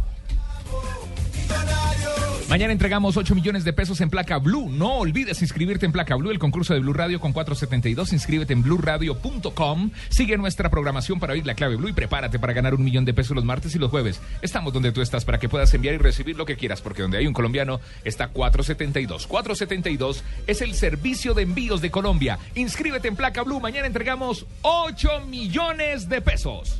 Mañana 2.55 2.71
entregamos 2.71 3.17
8 3.17 3.35
millones 3.35 3.65
de 3.65 3.73
pesos 3.73 3.99
en 3.99 4.09
placa 4.09 4.37
Blue. 4.37 4.69
No 4.69 4.99
olvides 4.99 5.41
inscribirte 5.41 5.85
en 5.85 5.91
placa 5.91 6.15
Blue, 6.15 6.31
el 6.31 6.39
concurso 6.39 6.73
de 6.73 6.79
Blue 6.79 6.93
Radio 6.93 7.19
con 7.19 7.33
472. 7.33 8.13
Inscríbete 8.13 8.53
en 8.53 8.61
bluradio.com. 8.61 9.91
Sigue 10.07 10.37
nuestra 10.37 10.69
programación 10.69 11.19
para 11.19 11.33
oír 11.33 11.45
la 11.45 11.53
clave 11.53 11.75
Blue 11.75 11.89
y 11.89 11.91
prepárate 11.91 12.39
para 12.39 12.53
ganar 12.53 12.73
un 12.73 12.85
millón 12.85 13.03
de 13.03 13.13
pesos 13.13 13.35
los 13.35 13.43
martes 13.43 13.75
y 13.75 13.77
los 13.77 13.91
jueves. 13.91 14.21
Estamos 14.41 14.71
donde 14.71 14.93
tú 14.93 15.01
estás 15.01 15.25
para 15.25 15.37
que 15.37 15.49
puedas 15.49 15.73
enviar 15.73 15.95
y 15.95 15.97
recibir 15.97 16.37
lo 16.37 16.45
que 16.45 16.55
quieras, 16.55 16.81
porque 16.81 17.01
donde 17.01 17.17
hay 17.17 17.27
un 17.27 17.33
colombiano 17.33 17.81
está 18.05 18.29
472. 18.29 19.27
472 19.27 20.23
es 20.47 20.61
el 20.61 20.75
servicio 20.75 21.33
de 21.33 21.41
envíos 21.41 21.81
de 21.81 21.91
Colombia. 21.91 22.39
Inscríbete 22.55 23.09
en 23.09 23.17
placa 23.17 23.41
Blue. 23.41 23.59
Mañana 23.59 23.85
entregamos 23.85 24.45
8 24.61 25.25
millones 25.27 26.07
de 26.07 26.21
pesos. 26.21 26.79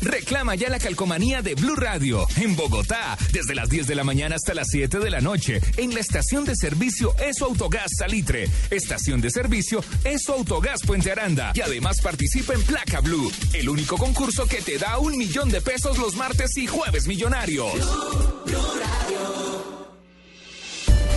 Reclama 0.00 0.54
ya 0.54 0.68
la 0.70 0.78
calcomanía 0.78 1.42
de 1.42 1.54
Blue 1.54 1.74
Radio 1.74 2.26
en 2.36 2.54
Bogotá, 2.54 3.16
desde 3.32 3.54
las 3.54 3.68
10 3.68 3.86
de 3.86 3.94
la 3.94 4.04
mañana 4.04 4.36
hasta 4.36 4.54
las 4.54 4.68
7 4.70 4.98
de 5.00 5.10
la 5.10 5.20
noche, 5.20 5.60
en 5.76 5.92
la 5.92 6.00
estación 6.00 6.44
de 6.44 6.54
servicio 6.54 7.14
Eso 7.18 7.46
Autogás 7.46 7.90
Salitre, 7.98 8.48
estación 8.70 9.20
de 9.20 9.30
servicio 9.30 9.82
Eso 10.04 10.34
Autogás 10.34 10.82
Puente 10.86 11.10
Aranda, 11.10 11.52
y 11.54 11.60
además 11.60 12.00
participa 12.00 12.54
en 12.54 12.62
Placa 12.62 13.00
Blue, 13.00 13.30
el 13.52 13.68
único 13.68 13.96
concurso 13.96 14.46
que 14.46 14.62
te 14.62 14.78
da 14.78 14.98
un 14.98 15.16
millón 15.18 15.50
de 15.50 15.60
pesos 15.60 15.98
los 15.98 16.14
martes 16.14 16.56
y 16.56 16.66
jueves 16.66 17.06
millonarios. 17.06 17.72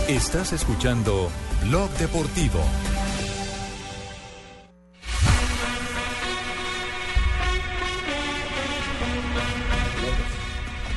Estás 0.08 0.52
escuchando 0.52 1.30
Blog 1.64 1.90
Deportivo. 1.98 2.60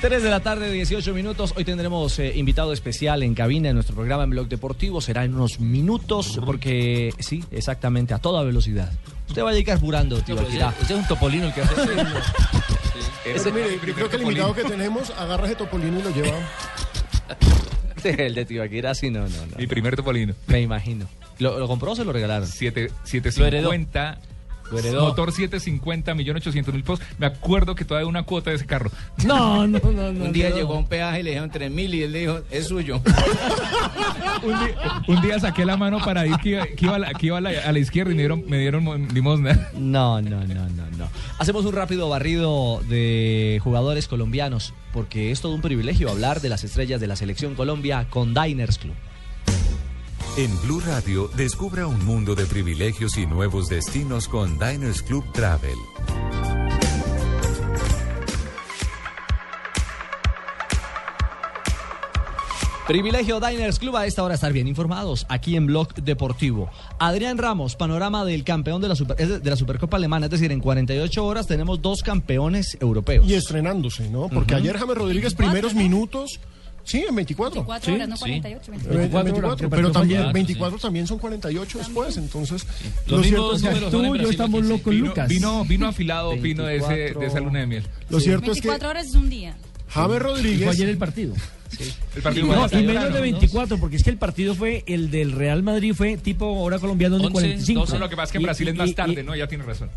3 0.08 0.22
de 0.22 0.30
la 0.30 0.40
tarde, 0.42 0.72
18 0.72 1.16
minutos. 1.16 1.54
Hoy 1.58 1.66
tendremos 1.66 2.20
eh, 2.20 2.32
invitado 2.36 2.72
especial 2.74 3.24
en 3.24 3.34
cabina 3.34 3.70
en 3.70 3.74
nuestro 3.76 3.96
programa 3.96 4.24
en 4.24 4.30
Blog 4.30 4.48
Deportivo. 4.48 5.02
Será 5.02 5.24
en 5.26 5.34
unos 5.34 5.60
minutos, 5.60 6.40
porque 6.46 7.12
sí, 7.18 7.44
exactamente, 7.50 8.14
a 8.14 8.20
toda 8.20 8.44
velocidad. 8.44 8.92
Usted 9.28 9.42
vaya 9.42 9.58
a 9.58 9.60
ir 9.60 9.66
carburando, 9.66 10.22
tío. 10.22 10.40
Akira. 10.40 10.68
usted- 10.68 10.82
usted 10.84 10.96
es 10.96 11.02
un 11.02 11.08
topolino 11.08 11.48
el 11.48 11.54
que 11.56 11.62
hace 11.62 13.52
mire, 13.52 13.80
yo 13.84 13.94
creo 13.96 14.08
que 14.10 14.16
el 14.18 14.22
invitado 14.22 14.54
que 14.54 14.64
tenemos 14.66 15.10
agarra 15.10 15.48
ese 15.48 15.56
topolino 15.56 16.00
y 16.00 16.04
lo 16.04 16.10
lleva. 16.12 16.38
El 18.04 18.36
de 18.36 18.46
tío 18.46 18.62
Akira, 18.62 18.94
sí, 18.94 19.10
no, 19.10 19.22
no, 19.22 19.28
no. 19.48 19.58
Mi 19.58 19.66
primer 19.66 19.96
topolino. 19.96 20.36
Me 20.46 20.62
imagino. 20.62 21.08
¿Lo, 21.40 21.58
lo 21.58 21.68
compró 21.68 21.94
o 21.94 21.96
se 21.96 22.06
lo 22.06 22.14
regalaron? 22.14 22.48
Siete- 22.48 22.90
Lo 22.92 23.46
heredó. 23.48 23.72
750 23.72 24.02
Lo 24.04 24.08
heredó. 24.08 24.35
Motor 24.72 25.32
750, 25.32 26.14
millón 26.16 26.38
800 26.38 26.74
mil 26.74 26.84
pesos. 26.84 27.02
Me 27.18 27.26
acuerdo 27.26 27.76
que 27.76 27.86
todavía 27.86 28.08
una 28.08 28.24
cuota 28.24 28.50
de 28.50 28.58
ese 28.58 28.66
carro. 28.66 28.92
No, 29.26 29.66
no, 29.66 29.80
no, 29.80 30.12
no. 30.14 30.26
Un 30.26 30.34
día 30.34 30.50
no. 30.50 30.56
llegó 30.56 30.76
a 30.76 30.78
un 30.78 30.88
peaje 30.88 31.22
y 31.22 31.24
le 31.24 31.30
dijeron 31.32 31.50
3 31.50 31.72
mil 31.72 31.94
y 31.94 32.04
él 32.04 32.14
dijo, 32.14 32.42
es 32.52 32.68
suyo. 32.68 33.02
un, 34.44 34.50
día, 34.60 35.02
un 35.08 35.22
día 35.22 35.40
saqué 35.40 35.66
la 35.66 35.78
mano 35.78 36.00
para 36.04 36.28
ir 36.28 36.36
que 36.38 36.50
iba, 36.50 36.66
que 36.68 36.86
iba 36.86 36.96
a, 36.96 37.00
la, 37.00 37.14
que 37.14 37.26
iba 37.28 37.38
a, 37.40 37.42
la, 37.42 37.50
a 37.50 37.72
la 37.72 37.80
izquierda 37.80 38.12
y 38.12 38.16
me 38.16 38.22
dieron, 38.22 38.44
me 38.48 38.60
dieron 38.60 39.08
limosna. 39.14 39.70
No, 39.76 40.22
no, 40.22 40.42
no, 40.46 40.70
no, 40.70 40.92
no. 40.98 41.10
Hacemos 41.40 41.66
un 41.66 41.74
rápido 41.74 42.10
barrido 42.10 42.82
de 42.88 43.60
jugadores 43.64 44.08
colombianos, 44.08 44.74
porque 44.94 45.32
es 45.32 45.42
todo 45.42 45.54
un 45.54 45.62
privilegio 45.62 46.10
hablar 46.10 46.42
de 46.42 46.50
las 46.50 46.64
estrellas 46.64 47.02
de 47.02 47.08
la 47.08 47.16
selección 47.16 47.56
Colombia 47.56 48.08
con 48.10 48.34
Diners 48.34 48.78
Club. 48.78 48.96
En 50.38 50.52
Blue 50.62 50.82
Radio, 50.82 51.30
descubra 51.36 51.88
un 51.88 52.04
mundo 52.06 52.36
de 52.36 52.46
privilegios 52.46 53.18
y 53.18 53.26
nuevos 53.26 53.70
destinos 53.70 54.28
con 54.28 54.60
Diners 54.60 55.02
Club 55.02 55.24
Travel. 55.32 55.78
Privilegio 62.88 63.40
Diners 63.40 63.80
Club 63.80 63.96
a 63.98 64.06
esta 64.06 64.22
hora 64.22 64.36
estar 64.36 64.54
bien 64.54 64.68
informados 64.68 65.26
aquí 65.28 65.56
en 65.56 65.66
Blog 65.66 65.96
Deportivo. 65.96 66.70
Adrián 67.00 67.40
Ramos, 67.40 67.76
panorama 67.76 68.24
del 68.26 68.44
campeón 68.44 68.80
de 68.80 68.88
la, 68.90 68.96
Super- 68.96 69.18
de 69.42 69.50
la 69.50 69.56
Supercopa 69.56 69.98
Alemana, 69.98 70.28
es 70.28 70.32
decir, 70.32 70.52
en 70.52 70.60
48 70.60 71.26
horas 71.26 71.48
tenemos 71.48 71.82
dos 71.82 72.04
campeones 72.04 72.78
europeos. 72.80 73.26
Y 73.28 73.34
estrenándose, 73.34 74.08
¿no? 74.12 74.30
Porque 74.30 74.54
ayer 74.54 74.78
James 74.78 74.96
Rodríguez, 74.98 75.34
primeros 75.34 75.74
minutos. 75.74 76.40
Sí, 76.86 77.04
en 77.10 77.16
24. 77.16 77.56
24 77.62 77.86
sí. 77.86 77.92
horas, 77.96 78.08
no 78.08 78.18
48. 78.18 78.72
Eh, 78.72 78.76
24 78.76 79.24
24, 79.24 79.48
horas, 79.68 79.70
pero 79.70 79.92
también 79.92 80.22
ayer. 80.22 80.34
24 80.34 80.78
también 80.80 81.08
son 81.08 81.18
48 81.20 81.78
después, 81.80 82.16
entonces 82.18 82.66
Los 83.08 83.12
lo 83.12 83.18
mismos 83.18 83.28
cierto 83.28 83.56
es 83.56 83.62
que- 83.62 83.98
números 83.98 84.30
en 84.32 84.52
Brasil, 84.52 84.76
aquí, 84.76 84.84
sí. 84.84 84.92
Vino, 84.92 85.28
vino, 85.28 85.66
vino 85.66 85.88
afilado 85.88 86.32
Pino 86.40 86.64
de, 86.64 86.78
ese, 86.78 86.94
de 87.20 87.26
esa 87.26 87.40
luna 87.40 87.60
de 87.62 87.68
miel. 87.68 87.84
Lo 88.10 88.20
cierto 88.20 88.52
es 88.52 88.62
que 88.62 88.68
24 88.70 88.90
horas 88.90 89.08
es 89.08 89.16
un 89.16 89.30
día. 89.30 89.56
James 89.90 90.22
Rodríguez 90.22 90.64
Fue 90.64 90.74
ayer 90.74 90.90
el 90.90 90.98
partido. 90.98 91.34
El 92.16 92.22
partido 92.22 92.48
No, 92.48 92.70
fue 92.70 92.80
y 92.82 92.86
menos 92.86 93.04
de 93.06 93.10
¿no? 93.10 93.22
24, 93.22 93.78
porque 93.80 93.96
es 93.98 94.04
que 94.04 94.10
el 94.12 94.18
partido 94.18 94.54
fue 94.56 94.84
el 94.88 95.10
del 95.12 95.32
Real 95.32 95.64
Madrid, 95.64 95.94
fue 95.96 96.18
tipo 96.18 96.46
hora 96.62 96.78
colombiana 96.80 97.16
1 97.18 97.30
y 97.30 97.32
45. 97.32 97.86
No, 97.94 98.00
lo 98.00 98.10
que 98.10 98.16
pasa 98.16 98.26
es 98.26 98.32
que 98.32 98.38
en 98.38 98.42
Y- 98.42 98.46
Brasil 98.46 98.68
es 98.68 98.76
más 98.76 98.90
y- 98.90 98.94
tarde, 98.94 99.24
¿no? 99.24 99.36
Ya 99.36 99.48
tiene 99.48 99.64
razón. 99.64 99.90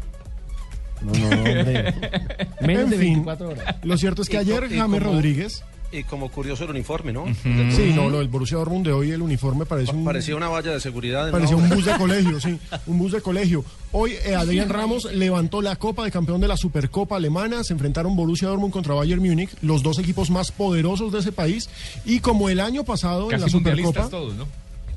No, 1.03 1.13
no, 1.13 1.29
hombre. 1.29 1.95
Menos 2.61 2.85
En 2.85 2.91
de 2.91 2.97
fin, 2.97 3.13
24 3.25 3.49
horas. 3.51 3.77
Lo 3.85 3.97
cierto 3.99 4.23
es 4.23 4.29
que 4.29 4.39
ayer 4.39 4.63
James 4.69 4.81
como- 4.83 4.99
Rodríguez 4.99 5.63
Y 5.91 6.05
como 6.05 6.31
curioso 6.31 6.65
el 6.65 6.71
uniforme, 6.71 7.13
¿no? 7.13 7.25
Sí, 7.43 7.93
no, 7.95 8.11
lo 8.11 8.19
del 8.19 8.29
Borussia 8.29 8.59
Dortmund 8.59 8.87
de 8.87 8.93
hoy, 8.93 9.11
el 9.11 9.23
uniforme 9.23 9.65
parece 9.65 9.93
un... 9.93 10.05
Parecía 10.05 10.37
una 10.37 10.49
valla 10.49 10.73
de 10.73 10.81
seguridad. 10.81 11.31
Parecía 11.31 11.57
un 11.57 11.69
bus 11.71 11.87
de 11.87 11.93
colegio, 11.99 12.39
sí, 12.41 12.59
un 12.87 12.99
bus 12.99 13.13
de 13.13 13.23
colegio. 13.23 13.65
Hoy 13.93 14.13
eh, 14.27 14.35
Adrián 14.35 14.69
Ramos 14.69 15.11
levantó 15.13 15.63
la 15.63 15.77
copa 15.77 16.05
de 16.05 16.11
campeón 16.11 16.43
de 16.43 16.49
la 16.49 16.59
Supercopa 16.59 17.17
Alemana, 17.17 17.65
se 17.65 17.73
enfrentaron 17.73 18.15
Borussia 18.17 18.49
Dortmund 18.49 18.73
contra 18.73 18.95
Bayern 18.95 19.23
Múnich, 19.23 19.51
los 19.63 19.83
dos 19.83 19.99
equipos 19.99 20.29
más 20.31 20.53
poderosos 20.53 21.11
de 21.11 21.21
ese 21.21 21.33
país, 21.33 21.71
y 22.05 22.21
como 22.21 22.51
el 22.51 22.61
año 22.61 22.85
pasado 22.85 23.33
en 23.33 23.41
la 23.41 23.49
Supercopa, 23.49 24.11
todos, 24.11 24.35
¿no? 24.35 24.47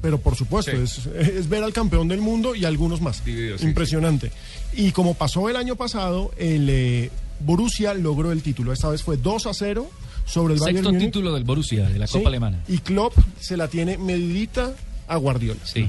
pero 0.02 0.18
por 0.18 0.36
supuesto, 0.36 0.72
es, 0.72 1.06
es 1.16 1.48
ver 1.48 1.64
al 1.64 1.74
campeón 1.74 2.08
del 2.08 2.20
mundo 2.22 2.56
y 2.56 2.66
algunos 2.66 3.02
más. 3.02 3.22
Sí, 3.24 3.52
Impresionante. 3.62 4.32
Y 4.74 4.92
como 4.92 5.14
pasó 5.14 5.48
el 5.48 5.56
año 5.56 5.76
pasado, 5.76 6.32
el 6.38 6.68
eh, 6.70 7.12
Borussia 7.40 7.94
logró 7.94 8.32
el 8.32 8.42
título. 8.42 8.74
Esta 8.74 8.90
vez 8.90 9.04
fue 9.04 9.18
2 9.18 9.46
a 9.46 9.54
0 9.54 9.90
sobre 10.26 10.54
el 10.54 10.60
Bayern 10.60 10.78
Sexto 10.78 10.92
Múnich. 10.94 11.08
título 11.08 11.34
del 11.34 11.44
Borussia, 11.44 11.90
de 11.90 12.00
la 12.00 12.08
Sí, 12.08 12.14
Copa 12.18 12.30
Alemana. 12.30 12.64
Y 12.68 12.78
Klopp 12.80 13.14
se 13.40 13.58
la 13.58 13.68
tiene 13.68 13.98
medidita 13.98 14.74
a 15.12 15.18
Guardiola. 15.18 15.60
Sí. 15.64 15.88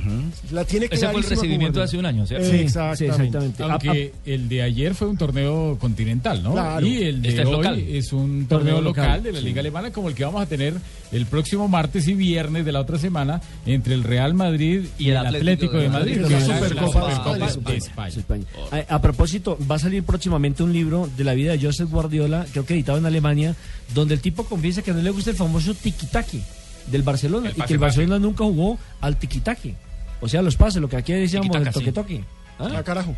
La 0.51 0.65
tiene 0.65 0.89
Ese 0.91 1.09
fue 1.09 1.21
el 1.21 1.27
recibimiento 1.27 1.79
de 1.79 1.85
hace 1.85 1.97
un 1.97 2.07
año, 2.07 2.27
¿cierto? 2.27 2.51
Sí, 2.51 2.57
exactamente. 2.57 3.63
Aunque 3.63 4.13
el 4.27 4.49
de 4.49 4.63
ayer 4.63 4.95
fue 4.95 5.09
un 5.09 5.17
torneo 5.17 5.79
continental, 5.79 6.43
¿no? 6.43 6.53
Claro. 6.53 6.85
Y 6.85 7.03
el 7.03 7.23
de 7.23 7.29
Este 7.29 7.43
es 7.43 7.47
hoy 7.47 7.55
local. 7.55 7.79
es 7.79 8.13
un 8.13 8.47
Torneo 8.47 8.75
torneo, 8.77 8.81
local, 8.81 9.05
local, 9.05 9.23
de 9.23 9.33
la 9.33 9.39
sí. 9.39 9.45
Liga 9.45 9.61
Alemana 9.61 9.93
como 9.93 10.09
el 10.09 10.15
que 10.15 10.25
vamos 10.25 10.43
a 10.43 10.47
tener 10.47 10.75
el 11.13 11.27
próximo 11.27 11.69
martes 11.69 12.09
y 12.09 12.15
viernes 12.15 12.65
de 12.65 12.73
la 12.73 12.81
otra 12.81 12.99
semana 12.99 13.41
entre 13.65 13.95
el 13.95 14.03
Real 14.03 14.35
Madrid 14.35 14.87
y, 14.99 15.11
el 15.11 15.19
Atlético, 15.19 15.77
de 15.77 15.89
Madrid. 15.89 16.19
La 16.21 16.29
que 16.29 16.37
es 16.37 16.49
la 16.49 16.59
Supercopa 16.59 16.91
Supercopa 16.93 17.33
de 17.39 17.73
de 17.73 17.77
España. 17.79 18.09
España. 18.09 18.45
A, 18.89 18.97
a 18.97 19.01
propósito, 19.01 19.57
va 19.71 19.77
a 19.77 19.79
salir 19.79 20.03
próximamente 20.03 20.63
un 20.63 20.73
libro 20.73 21.09
de 21.17 21.25
la 21.25 21.35
vida 21.35 21.53
de 21.53 21.65
Joseph 21.65 21.91
Guardiola, 21.91 22.47
creo 22.51 22.67
que 22.67 22.75
editado 22.75 22.99
en 22.99 23.07
Alemania, 23.07 23.55
donde 23.95 24.15
el 24.15 24.21
tipo 24.21 24.45
confiesa 24.45 24.83
que 24.83 24.93
no 24.93 25.01
le 25.01 25.11
gusta 25.11 25.31
el 25.31 25.37
famoso 25.37 25.75
tiki-taki 25.75 26.41
del 26.87 27.03
Barcelona 27.03 27.51
El 27.51 27.57
y 27.59 27.63
que 27.63 27.73
el. 27.75 27.79
Barcelona 27.79 28.19
nunca 28.19 28.45
jugó 28.45 28.79
al 29.01 29.19
tiki-taki. 29.19 29.75
O 30.21 30.29
sea, 30.29 30.43
los 30.43 30.57
pases, 30.57 30.81
lo 30.81 30.89
que 30.89 30.97
aquí 30.97 31.13
decíamos, 31.13 31.55
el 31.57 31.65
sí. 31.67 31.71
toque-toque. 31.73 32.25
¿Ah? 32.59 32.69
Ah, 32.77 32.83
carajo. 32.83 33.15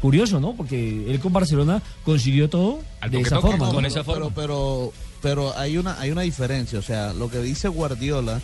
Curioso, 0.00 0.38
¿no? 0.38 0.54
Porque 0.54 1.10
él 1.10 1.18
con 1.20 1.32
Barcelona 1.32 1.80
consiguió 2.04 2.50
todo 2.50 2.80
Al 3.00 3.10
de 3.10 3.20
esa 3.20 3.40
forma. 3.40 3.70
con 3.70 3.82
¿no? 3.82 3.88
esa 3.88 4.04
pero, 4.04 4.14
forma. 4.20 4.34
pero, 4.34 4.92
pero 5.22 5.56
hay 5.58 5.78
una 5.78 5.98
hay 5.98 6.10
una 6.10 6.22
diferencia, 6.22 6.78
o 6.78 6.82
sea, 6.82 7.14
lo 7.14 7.30
que 7.30 7.38
dice 7.38 7.68
Guardiola 7.68 8.40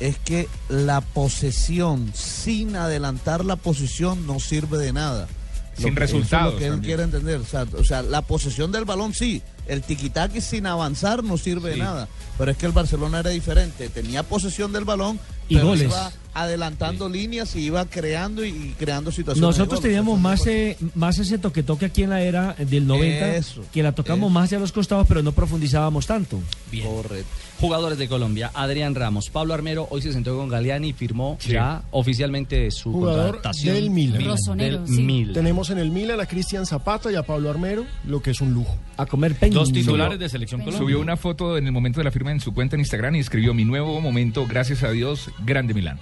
es 0.00 0.16
que 0.18 0.48
la 0.70 1.02
posesión 1.02 2.10
sin 2.14 2.76
adelantar 2.76 3.44
la 3.44 3.56
posición 3.56 4.26
no 4.26 4.40
sirve 4.40 4.78
de 4.78 4.92
nada. 4.94 5.28
Lo 5.76 5.82
Sin 5.84 5.88
eso 5.88 5.88
es 5.88 5.94
resultados 5.98 6.54
lo 6.54 6.58
que 6.58 6.64
él 6.66 6.72
también. 6.72 6.88
quiere 6.88 7.02
entender, 7.04 7.40
o 7.40 7.44
sea, 7.44 7.66
o 7.78 7.84
sea, 7.84 8.02
la 8.02 8.22
posesión 8.22 8.72
del 8.72 8.84
balón 8.86 9.12
sí, 9.12 9.42
el 9.66 9.82
tiquitaque 9.82 10.40
sin 10.40 10.66
avanzar 10.66 11.22
no 11.22 11.38
sirve 11.38 11.70
de 11.70 11.76
nada, 11.76 12.08
pero 12.38 12.50
es 12.50 12.56
que 12.56 12.66
el 12.66 12.72
Barcelona 12.72 13.20
era 13.20 13.30
diferente, 13.30 13.88
tenía 13.88 14.22
posesión 14.22 14.72
del 14.72 14.84
balón 14.84 15.20
Y 15.52 15.56
pero 15.56 15.68
goles. 15.68 15.84
iba 15.84 16.12
adelantando 16.34 17.08
líneas 17.10 17.54
y 17.56 17.60
iba 17.60 17.84
creando 17.86 18.44
y, 18.44 18.48
y 18.48 18.74
creando 18.78 19.12
situaciones. 19.12 19.46
Nosotros 19.58 19.80
teníamos 19.82 20.18
más, 20.18 20.46
eh, 20.46 20.76
más 20.94 21.18
ese 21.18 21.36
toque-toque 21.38 21.86
aquí 21.86 22.02
en 22.04 22.10
la 22.10 22.22
era 22.22 22.54
del 22.58 22.86
90, 22.86 23.36
Eso, 23.36 23.62
que 23.72 23.82
la 23.82 23.92
tocamos 23.92 24.28
eso. 24.28 24.30
más 24.34 24.44
hacia 24.46 24.58
los 24.58 24.72
costados, 24.72 25.06
pero 25.06 25.22
no 25.22 25.32
profundizábamos 25.32 26.06
tanto. 26.06 26.40
Bien. 26.70 26.86
Correcto. 26.86 27.28
Jugadores 27.60 27.96
de 27.98 28.08
Colombia, 28.08 28.50
Adrián 28.54 28.94
Ramos, 28.94 29.30
Pablo 29.30 29.54
Armero 29.54 29.86
hoy 29.90 30.02
se 30.02 30.12
sentó 30.12 30.36
con 30.36 30.48
Galeani 30.48 30.88
y 30.88 30.92
firmó 30.94 31.36
Sí. 31.38 31.52
ya 31.52 31.82
oficialmente 31.92 32.70
su 32.72 32.90
Jugador 32.92 33.32
contratación. 33.32 33.74
del 33.76 33.90
Milan. 33.90 34.24
Rosonero, 34.24 34.78
Del 34.80 34.88
sí. 34.96 35.02
Milan. 35.02 35.34
Tenemos 35.34 35.70
en 35.70 35.78
el 35.78 35.90
Milan 35.90 36.18
a 36.20 36.26
Cristian 36.26 36.66
Zapata 36.66 37.12
y 37.12 37.14
a 37.14 37.22
Pablo 37.22 37.50
Armero, 37.50 37.84
lo 38.06 38.20
que 38.20 38.30
es 38.32 38.40
un 38.40 38.52
lujo. 38.52 38.76
A 38.96 39.06
comer 39.06 39.34
peña. 39.36 39.54
Dos 39.54 39.72
titulares 39.72 40.18
de 40.18 40.28
Selección 40.28 40.60
Colombia. 40.62 40.78
Subió 40.80 40.98
una 41.00 41.16
foto 41.16 41.56
en 41.56 41.66
el 41.66 41.72
momento 41.72 42.00
de 42.00 42.04
la 42.04 42.10
firma 42.10 42.32
en 42.32 42.40
su 42.40 42.52
cuenta 42.52 42.74
en 42.74 42.80
Instagram 42.80 43.14
y 43.16 43.18
escribió 43.20 43.54
mi 43.54 43.64
nuevo 43.64 44.00
momento, 44.00 44.44
gracias 44.48 44.82
a 44.82 44.90
Dios, 44.90 45.30
grande 45.44 45.74
Milán. 45.74 45.98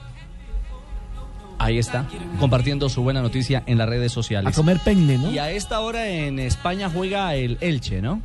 Ahí 1.58 1.76
está, 1.78 2.06
compartiendo 2.38 2.88
su 2.88 3.02
buena 3.02 3.20
noticia 3.20 3.62
en 3.66 3.76
las 3.76 3.86
redes 3.88 4.12
A 4.12 4.14
sociales. 4.14 4.56
comer 4.56 4.80
peña, 4.80 5.18
¿no? 5.18 5.30
Y 5.30 5.38
a 5.38 5.50
esta 5.50 5.80
hora 5.80 6.08
en 6.08 6.38
España 6.38 6.88
juega 6.92 7.34
el 7.34 7.58
Elche, 7.60 8.00
¿no? 8.00 8.22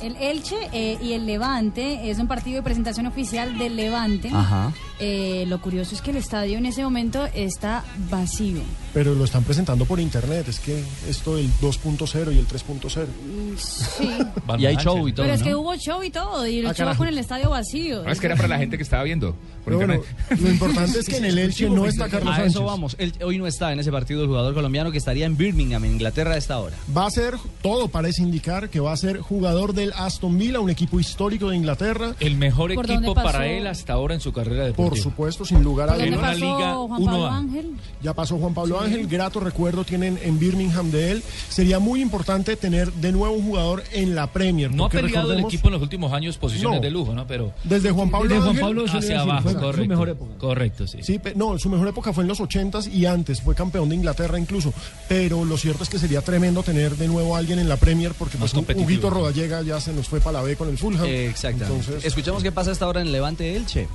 El 0.00 0.16
Elche 0.16 0.56
eh, 0.72 0.98
y 1.00 1.12
el 1.12 1.24
Levante 1.24 2.10
es 2.10 2.18
un 2.18 2.26
partido 2.26 2.56
de 2.56 2.62
presentación 2.64 3.06
oficial 3.06 3.56
del 3.56 3.76
Levante. 3.76 4.28
Ajá. 4.34 4.72
Eh, 4.98 5.44
lo 5.46 5.60
curioso 5.60 5.94
es 5.94 6.02
que 6.02 6.10
el 6.10 6.16
estadio 6.16 6.58
en 6.58 6.66
ese 6.66 6.82
momento 6.82 7.24
está 7.32 7.84
vacío. 8.10 8.60
Pero 8.92 9.14
lo 9.14 9.24
están 9.24 9.44
presentando 9.44 9.84
por 9.84 10.00
internet, 10.00 10.46
es 10.48 10.58
que 10.58 10.82
esto 11.08 11.36
del 11.36 11.48
2.0 11.60 12.34
y 12.34 12.38
el 12.38 12.46
3.0 12.48 13.06
Mm, 13.06 13.56
Sí. 13.56 14.08
Y 14.58 14.66
hay 14.66 14.76
show 14.76 15.06
y 15.06 15.12
todo, 15.12 15.24
Pero 15.24 15.34
es 15.34 15.40
¿no? 15.40 15.46
que 15.46 15.54
hubo 15.54 15.76
show 15.76 16.02
y 16.02 16.10
todo, 16.10 16.46
y 16.48 16.58
el 16.58 16.66
Ah, 16.66 16.70
show 16.70 16.78
carajo. 16.86 16.98
con 16.98 17.08
el 17.08 17.16
estadio 17.16 17.48
vacío. 17.50 18.02
No, 18.02 18.10
es 18.10 18.18
que 18.18 18.26
era 18.26 18.34
para 18.34 18.48
la 18.48 18.58
gente 18.58 18.76
que 18.76 18.82
estaba 18.82 19.04
viendo 19.04 19.36
Pero 19.64 19.76
bueno, 19.78 20.00
lo 20.40 20.50
importante 20.50 20.98
es 20.98 21.06
que 21.08 21.16
en 21.16 21.24
el 21.24 21.38
Elche 21.38 21.68
no 21.70 21.86
está 21.86 22.08
Carlos 22.08 22.32
A 22.32 22.36
Sánchez. 22.36 22.52
eso 22.52 22.64
vamos. 22.64 22.96
Él 22.98 23.12
hoy 23.24 23.38
no 23.38 23.46
está 23.46 23.72
en 23.72 23.80
ese 23.80 23.90
partido 23.90 24.22
el 24.22 24.28
jugador 24.28 24.54
colombiano 24.54 24.90
que 24.92 24.98
estaría 24.98 25.26
en 25.26 25.36
Birmingham, 25.36 25.84
en 25.84 25.92
Inglaterra, 25.92 26.32
a 26.34 26.36
esta 26.36 26.58
hora. 26.58 26.76
Va 26.96 27.06
a 27.06 27.10
ser, 27.10 27.34
todo 27.62 27.88
parece 27.88 28.22
indicar 28.22 28.68
que 28.68 28.80
va 28.80 28.92
a 28.92 28.96
ser 28.96 29.18
jugador 29.20 29.72
del 29.74 29.92
Aston 29.96 30.36
Villa, 30.38 30.60
un 30.60 30.70
equipo 30.70 31.00
histórico 31.00 31.50
de 31.50 31.56
Inglaterra. 31.56 32.14
El 32.20 32.36
mejor 32.36 32.74
¿Por 32.74 32.90
equipo 32.90 33.14
para 33.14 33.46
él 33.46 33.66
hasta 33.66 33.92
ahora 33.94 34.14
en 34.14 34.20
su 34.20 34.32
carrera 34.32 34.62
Por 34.64 34.66
deportiva. 34.76 35.02
supuesto, 35.02 35.44
sin 35.44 35.62
lugar 35.62 35.90
a 35.90 35.94
¿Por 35.94 36.02
una 36.06 36.16
dudas. 36.16 36.30
pasó 36.32 36.44
liga 36.44 36.74
Juan 36.74 37.04
Pablo 37.04 37.26
1A. 37.28 37.36
Ángel? 37.38 37.66
Ya 38.02 38.14
pasó 38.14 38.38
Juan 38.38 38.54
Pablo 38.54 38.80
Ángel, 38.80 39.06
grato 39.06 39.40
recuerdo 39.40 39.84
tienen 39.84 40.18
en 40.22 40.38
Birmingham 40.38 40.90
de 40.90 41.12
él. 41.12 41.22
Sería 41.48 41.78
muy 41.78 42.00
importante 42.02 42.56
tener 42.56 42.92
de 42.92 43.12
nuevo 43.12 43.34
un 43.34 43.44
jugador 43.44 43.82
en 43.92 44.14
la 44.14 44.26
Premier. 44.28 44.72
No 44.72 44.86
ha 44.86 44.88
peleado 44.90 45.32
el 45.32 45.40
equipo 45.40 45.68
en 45.68 45.72
los 45.74 45.82
últimos 45.82 46.12
años 46.12 46.36
posiciones 46.36 46.78
No. 46.78 46.82
de 46.82 46.90
lujo, 46.90 47.14
¿no? 47.14 47.26
Pero 47.26 47.52
Desde 47.64 47.90
Juan 47.90 48.10
Pablo 48.10 48.28
Desde 48.28 48.40
Juan 48.40 48.50
Ángel 48.50 48.62
Pablo 48.64 48.84
hacia 48.86 49.22
a 49.22 49.24
fue 49.58 49.66
su 49.68 49.72
correcto. 49.72 49.88
mejor 49.88 50.08
época. 50.08 50.34
Correcto, 50.38 50.86
sí. 50.86 50.98
Sí, 51.02 51.20
no, 51.34 51.58
su 51.58 51.68
mejor 51.68 51.88
época 51.88 52.12
fue 52.12 52.22
en 52.24 52.28
los 52.28 52.40
80s 52.40 52.92
y 52.92 53.06
antes, 53.06 53.40
fue 53.40 53.54
campeón 53.54 53.88
de 53.88 53.96
Inglaterra 53.96 54.38
incluso. 54.38 54.72
Pero 55.08 55.44
lo 55.44 55.56
cierto 55.56 55.82
es 55.82 55.88
que 55.88 55.98
sería 55.98 56.22
tremendo 56.22 56.62
tener 56.62 56.96
de 56.96 57.08
nuevo 57.08 57.34
a 57.34 57.38
alguien 57.38 57.58
en 57.58 57.68
la 57.68 57.76
Premier 57.76 58.12
porque 58.18 58.36
Más 58.38 58.50
pues 58.50 58.52
un 58.54 58.58
competitivo. 58.60 58.86
Huguito 58.86 59.10
Rodallega 59.10 59.62
ya 59.62 59.80
se 59.80 59.92
nos 59.92 60.08
fue 60.08 60.20
para 60.20 60.38
la 60.38 60.42
B 60.42 60.56
con 60.56 60.68
el 60.68 60.78
Fulham. 60.78 61.04
Exactamente. 61.06 61.74
Entonces, 61.74 62.04
Escuchemos 62.04 62.42
qué 62.42 62.52
pasa 62.52 62.72
esta 62.72 62.86
hora 62.88 63.00
en 63.00 63.12
Levante 63.12 63.56
Elche, 63.56 63.88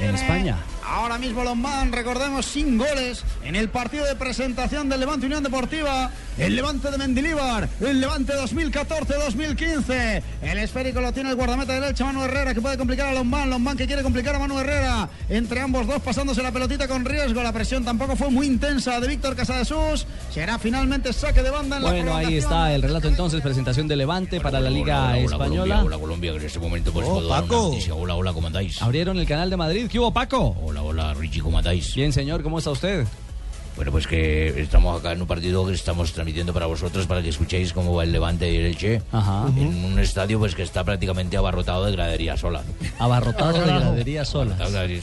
en 0.00 0.14
España. 0.14 0.56
Ahora 0.90 1.18
mismo 1.18 1.44
Lombán, 1.44 1.92
recordemos, 1.92 2.46
sin 2.46 2.78
goles 2.78 3.22
en 3.44 3.56
el 3.56 3.68
partido 3.68 4.06
de 4.06 4.14
presentación 4.14 4.88
del 4.88 5.00
Levante 5.00 5.26
Unión 5.26 5.42
Deportiva. 5.42 6.10
El 6.38 6.54
Levante 6.56 6.90
de 6.90 6.96
Mendilíbar, 6.98 7.68
el 7.80 8.00
Levante 8.00 8.32
2014-2015. 8.34 10.22
El 10.42 10.58
esférico 10.58 11.00
lo 11.00 11.12
tiene 11.12 11.30
el 11.30 11.36
guardameta 11.36 11.72
derecho, 11.78 12.04
Manu 12.06 12.22
Herrera, 12.24 12.54
que 12.54 12.60
puede 12.60 12.78
complicar 12.78 13.08
a 13.08 13.12
Lombán. 13.12 13.50
Lombán 13.50 13.76
que 13.76 13.86
quiere 13.86 14.02
complicar 14.02 14.34
a 14.36 14.38
Manu 14.38 14.58
Herrera. 14.60 15.08
Entre 15.28 15.60
ambos 15.60 15.86
dos 15.86 16.00
pasándose 16.00 16.42
la 16.42 16.52
pelotita 16.52 16.86
con 16.88 17.04
riesgo. 17.04 17.42
La 17.42 17.52
presión 17.52 17.84
tampoco 17.84 18.16
fue 18.16 18.30
muy 18.30 18.46
intensa 18.46 18.98
de 19.00 19.08
Víctor 19.08 19.34
Casadesús. 19.36 20.06
Será 20.30 20.58
finalmente 20.58 21.12
saque 21.12 21.42
de 21.42 21.50
banda 21.50 21.76
en 21.78 21.82
la 21.82 21.90
Bueno, 21.90 22.16
ahí 22.16 22.36
está 22.36 22.72
el 22.72 22.82
relato 22.82 23.08
entonces, 23.08 23.40
presentación 23.42 23.88
de 23.88 23.96
Levante 23.96 24.40
para 24.40 24.60
la 24.60 24.70
Liga 24.70 24.98
Hola, 25.02 25.10
hola, 25.16 25.20
Española. 25.24 25.74
Colombia, 25.74 25.82
hola 25.84 25.98
Colombia, 25.98 26.32
que 26.32 26.38
en 26.38 26.46
este 26.46 26.58
momento 26.60 26.92
pues 26.92 27.06
Oh, 27.08 27.18
una 27.18 27.28
Paco. 27.40 27.62
noticia. 27.70 27.94
Hola, 27.94 28.14
hola, 28.14 28.32
¿cómo 28.32 28.46
andáis? 28.46 28.80
Abrieron 28.80 29.18
el 29.18 29.26
canal 29.26 29.50
de 29.50 29.56
Madrid. 29.56 29.87
¿Qué 29.88 29.98
hubo, 29.98 30.12
Paco? 30.12 30.54
Hola, 30.62 30.82
hola, 30.82 31.14
Richie, 31.14 31.40
¿cómo 31.40 31.58
andáis? 31.58 31.94
Bien, 31.94 32.12
señor, 32.12 32.42
¿cómo 32.42 32.58
está 32.58 32.70
usted? 32.70 33.06
Bueno, 33.74 33.90
pues 33.90 34.06
que 34.06 34.60
estamos 34.60 34.98
acá 34.98 35.12
en 35.12 35.22
un 35.22 35.26
partido 35.26 35.64
que 35.66 35.72
estamos 35.72 36.12
transmitiendo 36.12 36.52
para 36.52 36.66
vosotros 36.66 37.06
para 37.06 37.22
que 37.22 37.28
escuchéis 37.28 37.72
cómo 37.72 37.94
va 37.94 38.02
el 38.04 38.12
Levante 38.12 38.52
y 38.52 38.56
el 38.56 38.66
Elche. 38.66 39.00
Ajá. 39.12 39.46
En 39.56 39.84
un 39.84 39.98
estadio 39.98 40.38
pues 40.38 40.54
que 40.54 40.62
está 40.62 40.84
prácticamente 40.84 41.36
abarrotado 41.36 41.84
de 41.86 41.92
gradería 41.92 42.36
sola. 42.36 42.64
Abarrotado 42.98 43.52
de 43.52 43.64
gradería 43.64 44.24
sola. 44.24 44.56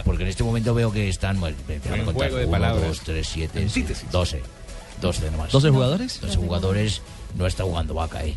Porque 0.03 0.23
en 0.23 0.29
este 0.29 0.43
momento 0.43 0.73
veo 0.75 0.91
que 0.91 1.07
están, 1.07 1.39
bueno, 1.39 1.55
contar, 2.03 2.13
juego 2.13 2.35
de 2.35 2.43
uno, 2.43 2.51
palabras. 2.51 2.85
dos, 2.85 2.99
tres, 2.99 3.27
siete, 3.27 3.65
doce. 4.11 4.43
Doce 5.01 5.31
nomás. 5.31 5.51
¿Doce 5.51 5.69
jugadores? 5.69 6.21
Doce 6.21 6.37
jugadores. 6.37 7.01
No 7.37 7.47
está 7.47 7.63
jugando 7.63 7.93
Vaca, 7.93 8.23
¿eh? 8.25 8.35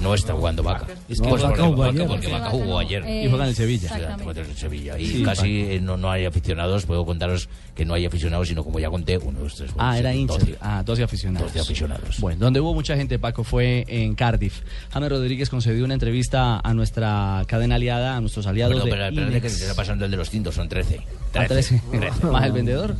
No 0.00 0.14
está 0.14 0.32
jugando 0.32 0.62
Vaca. 0.64 0.86
Es 1.08 1.20
que 1.20 1.28
Pues 1.28 1.42
Vaca 1.42 1.54
porque, 1.54 1.62
jugó 1.62 1.76
porque- 1.84 1.90
ayer. 2.00 2.06
porque 2.08 2.28
Vaca 2.28 2.50
jugó 2.50 2.78
ayer. 2.78 3.02
Y 3.08 3.28
juega 3.28 3.44
en 3.44 3.50
el 3.50 3.54
Sevilla. 3.54 4.16
El 4.34 4.56
Sevilla. 4.56 4.98
Y 4.98 5.06
Sí, 5.06 5.22
casi 5.22 5.60
eh, 5.74 5.80
no, 5.80 5.96
no 5.96 6.10
hay 6.10 6.24
aficionados. 6.24 6.86
Puedo 6.86 7.04
contaros 7.06 7.48
que 7.76 7.84
no 7.84 7.94
hay 7.94 8.04
aficionados, 8.06 8.48
sino 8.48 8.64
como 8.64 8.80
ya 8.80 8.90
conté, 8.90 9.16
uno, 9.18 9.38
dos, 9.40 9.54
tres, 9.54 9.70
cuatro, 9.72 9.90
Ah, 9.92 9.98
era 9.98 10.12
hincha. 10.14 10.34
Ah, 10.60 10.82
12 10.84 11.04
aficionados. 11.04 11.48
12 11.52 11.60
aficionados. 11.60 12.18
Bueno, 12.20 12.40
donde 12.40 12.60
hubo 12.60 12.74
mucha 12.74 12.96
gente, 12.96 13.18
Paco, 13.18 13.44
fue 13.44 13.84
en 13.86 14.14
Cardiff. 14.16 14.60
James 14.92 15.08
Rodríguez 15.10 15.48
concedió 15.50 15.84
una 15.84 15.94
entrevista 15.94 16.58
a 16.58 16.74
nuestra 16.74 17.44
cadena 17.46 17.76
aliada, 17.76 18.16
a 18.16 18.20
nuestros 18.20 18.46
aliados 18.46 18.72
Bueno, 18.80 18.84
de 18.86 18.90
pero 18.90 19.04
espérate 19.08 19.40
que 19.40 19.50
se 19.50 19.62
está 19.62 19.74
pasando 19.76 20.04
el 20.04 20.10
de 20.10 20.16
los 20.16 20.30
tintos, 20.30 20.54
son 20.56 20.68
13. 20.68 21.00
Ah, 21.34 21.44
13. 21.46 21.80
13. 21.92 22.26
¿Más 22.30 22.44
el 22.44 22.52
vendedor? 22.52 22.96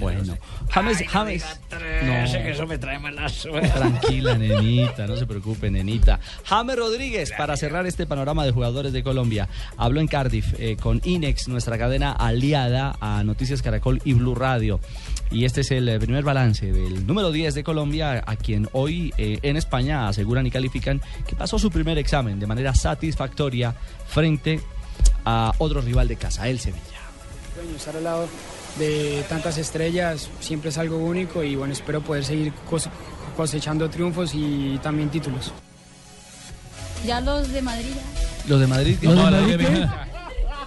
Bueno. 0.00 0.36
James, 0.70 1.04
James. 1.08 1.44
Sé 2.30 2.42
que 2.42 2.50
eso 2.50 2.66
me 2.66 2.78
trae 2.78 2.98
mala 2.98 3.28
suerte. 3.28 3.68
Tranquila, 3.68 4.36
nenita, 4.36 5.06
no 5.06 5.16
se 5.16 5.26
preocupe, 5.26 5.70
nenita. 5.70 6.20
James 6.44 6.76
Rodríguez, 6.76 7.32
para 7.36 7.56
cerrar 7.56 7.86
este 7.86 8.06
panorama 8.06 8.44
de 8.44 8.52
jugadores 8.52 8.92
de 8.92 9.02
Colombia, 9.02 9.48
habló 9.76 10.00
en 10.00 10.06
Cardiff 10.06 10.54
eh, 10.58 10.76
con 10.80 11.00
Inex, 11.04 11.48
nuestra 11.48 11.78
cadena 11.78 12.12
aliada 12.12 12.96
a 13.00 13.22
Noticias 13.24 13.62
Caracol 13.62 14.00
y 14.04 14.14
Blue 14.14 14.34
Radio. 14.34 14.80
Y 15.30 15.44
este 15.44 15.60
es 15.60 15.70
el 15.70 15.88
eh, 15.88 15.98
primer 16.00 16.24
balance 16.24 16.72
del 16.72 17.06
número 17.06 17.30
10 17.30 17.54
de 17.54 17.64
Colombia, 17.64 18.22
a 18.26 18.36
quien 18.36 18.68
hoy 18.72 19.12
eh, 19.16 19.38
en 19.42 19.56
España 19.56 20.08
aseguran 20.08 20.46
y 20.46 20.50
califican 20.50 21.00
que 21.26 21.36
pasó 21.36 21.58
su 21.58 21.70
primer 21.70 21.98
examen 21.98 22.40
de 22.40 22.46
manera 22.46 22.74
satisfactoria 22.74 23.74
frente 24.08 24.60
a 25.24 25.52
otro 25.58 25.80
rival 25.80 26.08
de 26.08 26.16
casa, 26.16 26.48
el 26.48 26.58
Sevilla. 26.58 26.82
Bueno, 27.56 27.76
estar 27.76 27.96
al 27.96 28.04
lado 28.04 28.28
de 28.78 29.24
tantas 29.28 29.58
estrellas 29.58 30.28
siempre 30.40 30.70
es 30.70 30.78
algo 30.78 30.96
único 30.98 31.42
y 31.42 31.56
bueno, 31.56 31.72
espero 31.72 32.00
poder 32.00 32.24
seguir 32.24 32.52
cos- 32.70 32.88
cosechando 33.36 33.88
triunfos 33.90 34.32
y 34.34 34.78
también 34.82 35.08
títulos. 35.10 35.52
Ya 37.04 37.20
los 37.20 37.48
de 37.50 37.62
Madrid. 37.62 37.90
ya. 37.94 38.48
¿Los 38.48 38.60
de 38.60 38.66
Madrid? 38.66 38.96
¿Los 39.02 39.14
de 39.16 39.22
No, 39.22 39.30
Madrid 39.30 39.56
¿qué? 39.56 39.64
qué? 39.64 39.88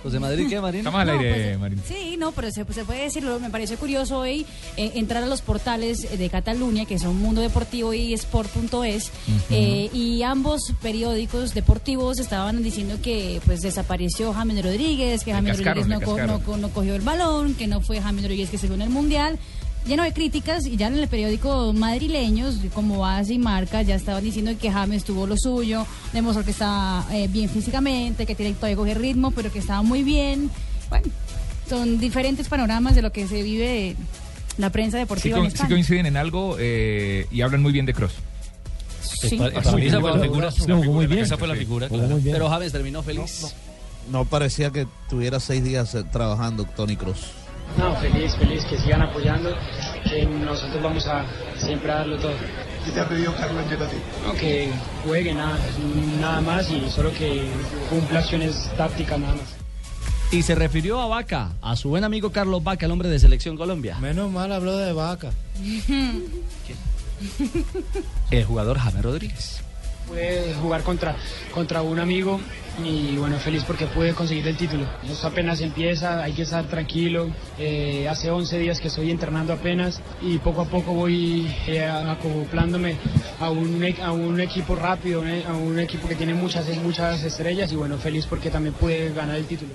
¿Los 0.04 0.12
de 0.12 0.20
Madrid 0.20 0.48
qué, 0.50 0.60
Marina? 0.60 0.90
Estamos 0.90 1.00
al 1.02 1.08
No, 1.08 1.14
aire, 1.20 1.34
pues, 1.34 1.60
Marín. 1.60 1.82
Sí, 1.88 2.18
no, 2.18 2.32
pero 2.34 2.50
se, 2.52 2.66
se 2.74 2.84
puede 2.86 3.04
decirlo. 3.04 3.40
Me 3.40 3.50
pareció 3.50 3.78
curioso 3.78 4.20
hoy 4.20 4.46
eh, 4.76 4.92
entrar 4.96 5.24
a 5.24 5.28
los 5.28 5.42
portales 5.42 6.18
de 6.18 6.30
Cataluña, 6.30 6.86
que 6.86 7.00
son 7.00 7.16
Mundo 7.18 7.40
Deportivo 7.42 7.94
y 7.94 8.14
Sport.es, 8.14 9.12
eh, 9.50 9.90
y 9.94 10.22
ambos 10.24 10.74
periódicos 10.82 11.54
deportivos 11.54 12.20
estaban 12.20 12.62
diciendo 12.64 12.98
que 13.02 13.40
pues 13.46 13.62
desapareció 13.62 14.34
James 14.34 14.64
Rodríguez, 14.64 15.24
que 15.24 15.32
James 15.34 15.58
Rodríguez 15.58 15.88
no, 15.88 16.02
co- 16.02 16.18
no 16.22 16.40
co- 16.42 16.58
no 16.58 16.70
cogió 16.70 16.96
el 16.96 17.02
balón, 17.02 17.54
que 17.56 17.68
no 17.68 17.80
fue 17.80 18.02
James 18.02 18.24
Rodríguez 18.24 18.50
que 18.50 18.58
se 18.58 18.68
en 18.68 18.82
el 18.82 18.90
Mundial. 18.90 19.38
Lleno 19.86 20.04
de 20.04 20.14
críticas 20.14 20.66
y 20.66 20.78
ya 20.78 20.88
en 20.88 20.98
el 20.98 21.08
periódico 21.10 21.74
madrileños, 21.74 22.56
como 22.74 23.00
Base 23.00 23.34
y 23.34 23.38
Marca, 23.38 23.82
ya 23.82 23.96
estaban 23.96 24.24
diciendo 24.24 24.52
que 24.60 24.72
James 24.72 25.04
tuvo 25.04 25.28
lo 25.28 25.36
suyo, 25.38 25.86
demostró 26.14 26.46
que 26.46 26.52
está 26.52 27.06
eh, 27.12 27.28
bien 27.28 27.50
físicamente, 27.50 28.26
que 28.26 28.34
tiene 28.34 28.54
todavía 28.54 28.78
coger 28.78 29.00
ritmo, 29.02 29.32
pero 29.32 29.52
que 29.52 29.60
estaba 29.60 29.82
muy 29.82 30.04
bien. 30.04 30.50
Bueno, 30.90 31.08
son 31.68 32.00
diferentes 32.00 32.48
panoramas 32.48 32.96
de 32.96 33.02
lo 33.02 33.12
que 33.12 33.28
se 33.28 33.44
vive 33.44 33.98
la 34.58 34.70
prensa 34.70 34.98
Sí, 34.98 35.02
deportiva 35.02 35.38
en 35.40 35.44
sí 35.46 35.56
España. 35.56 35.70
coinciden 35.70 36.06
en 36.06 36.16
algo 36.16 36.56
eh, 36.60 37.28
y 37.30 37.42
hablan 37.42 37.62
muy 37.62 37.74
bien 37.74 37.86
de 37.86 37.94
Cross. 37.94 38.14
Sí. 39.02 39.36
Para- 39.38 39.62
para 39.62 39.72
mí 39.74 39.86
esa 39.88 40.00
fue 40.00 40.12
la 40.14 40.20
figura. 40.22 40.52
Sí, 40.52 40.72
muy 40.72 41.08
bien. 41.08 41.20
Esa 41.26 41.38
fue 41.38 41.48
la 41.48 41.56
figura. 41.56 41.88
Pero 41.90 42.50
James 42.50 42.72
terminó 42.72 43.04
feliz. 43.04 43.54
No 44.12 44.24
parecía 44.26 44.70
que 44.70 44.88
tuviera 45.10 45.40
seis 45.42 45.62
días 45.64 45.94
eh, 45.96 46.04
trabajando 46.10 46.64
Tony 46.66 46.96
Cruz. 46.96 47.20
No, 47.78 47.96
feliz, 47.96 48.36
feliz, 48.36 48.64
que 48.66 48.78
sigan 48.78 49.02
apoyando, 49.02 49.56
que 50.08 50.26
nosotros 50.26 50.82
vamos 50.82 51.08
a 51.08 51.26
siempre 51.58 51.92
a 51.92 51.96
darlo 51.96 52.18
todo. 52.18 52.34
¿Qué 52.86 52.92
te 52.92 53.00
ha 53.00 53.08
pedido 53.08 53.34
Carlo 53.36 53.60
Ancelotti? 53.60 53.96
No, 54.26 54.34
que 54.34 54.70
juegue 55.06 55.34
nada, 55.34 55.58
nada 56.20 56.42
más 56.42 56.70
y 56.70 56.90
solo 56.90 57.12
que 57.14 57.48
cumpla 57.90 58.20
acciones 58.20 58.70
tácticas 58.78 59.20
nada 59.20 59.34
más. 59.34 59.56
Y 60.32 60.42
se 60.42 60.56
refirió 60.56 61.00
a 61.00 61.08
Vaca, 61.08 61.52
a 61.62 61.76
su 61.76 61.90
buen 61.90 62.04
amigo 62.04 62.32
Carlos 62.32 62.64
Vaca, 62.64 62.86
el 62.86 62.92
hombre 62.92 63.08
de 63.10 63.20
Selección 63.20 63.56
Colombia. 63.56 63.98
Menos 64.00 64.32
mal 64.32 64.52
habló 64.52 64.78
de 64.78 64.92
vaca. 64.92 65.30
El 68.32 68.44
jugador 68.46 68.80
James 68.80 69.02
Rodríguez. 69.04 69.62
Pude 70.08 70.54
jugar 70.62 70.84
contra, 70.84 71.16
contra 71.54 71.82
un 71.82 71.98
amigo 72.00 72.40
y 72.84 73.16
bueno, 73.18 73.38
feliz 73.38 73.64
porque 73.66 73.86
pude 73.86 74.14
conseguir 74.14 74.48
el 74.48 74.58
título. 74.58 74.86
Esto 75.10 75.28
apenas 75.28 75.62
empieza, 75.62 76.24
hay 76.24 76.34
que 76.34 76.42
estar 76.42 76.66
tranquilo. 76.66 77.30
Eh, 77.58 78.08
hace 78.10 78.30
11 78.30 78.60
días 78.60 78.80
que 78.82 78.90
estoy 78.90 79.12
entrenando 79.12 79.54
apenas 79.54 80.02
y 80.22 80.40
poco 80.40 80.62
a 80.62 80.66
poco 80.66 80.94
voy 80.94 81.48
eh, 81.68 81.86
acoplándome 81.86 82.98
a 83.40 83.50
un, 83.50 83.84
e- 83.84 84.02
a 84.02 84.12
un 84.12 84.42
equipo 84.42 84.76
rápido, 84.76 85.26
eh, 85.26 85.46
a 85.48 85.54
un 85.54 85.80
equipo 85.80 86.08
que 86.08 86.16
tiene 86.16 86.34
muchas, 86.34 86.68
muchas 86.78 87.24
estrellas 87.24 87.72
y 87.72 87.76
bueno, 87.76 87.98
feliz 87.98 88.26
porque 88.26 88.50
también 88.50 88.74
pude 88.74 89.14
ganar 89.14 89.38
el 89.38 89.46
título. 89.46 89.72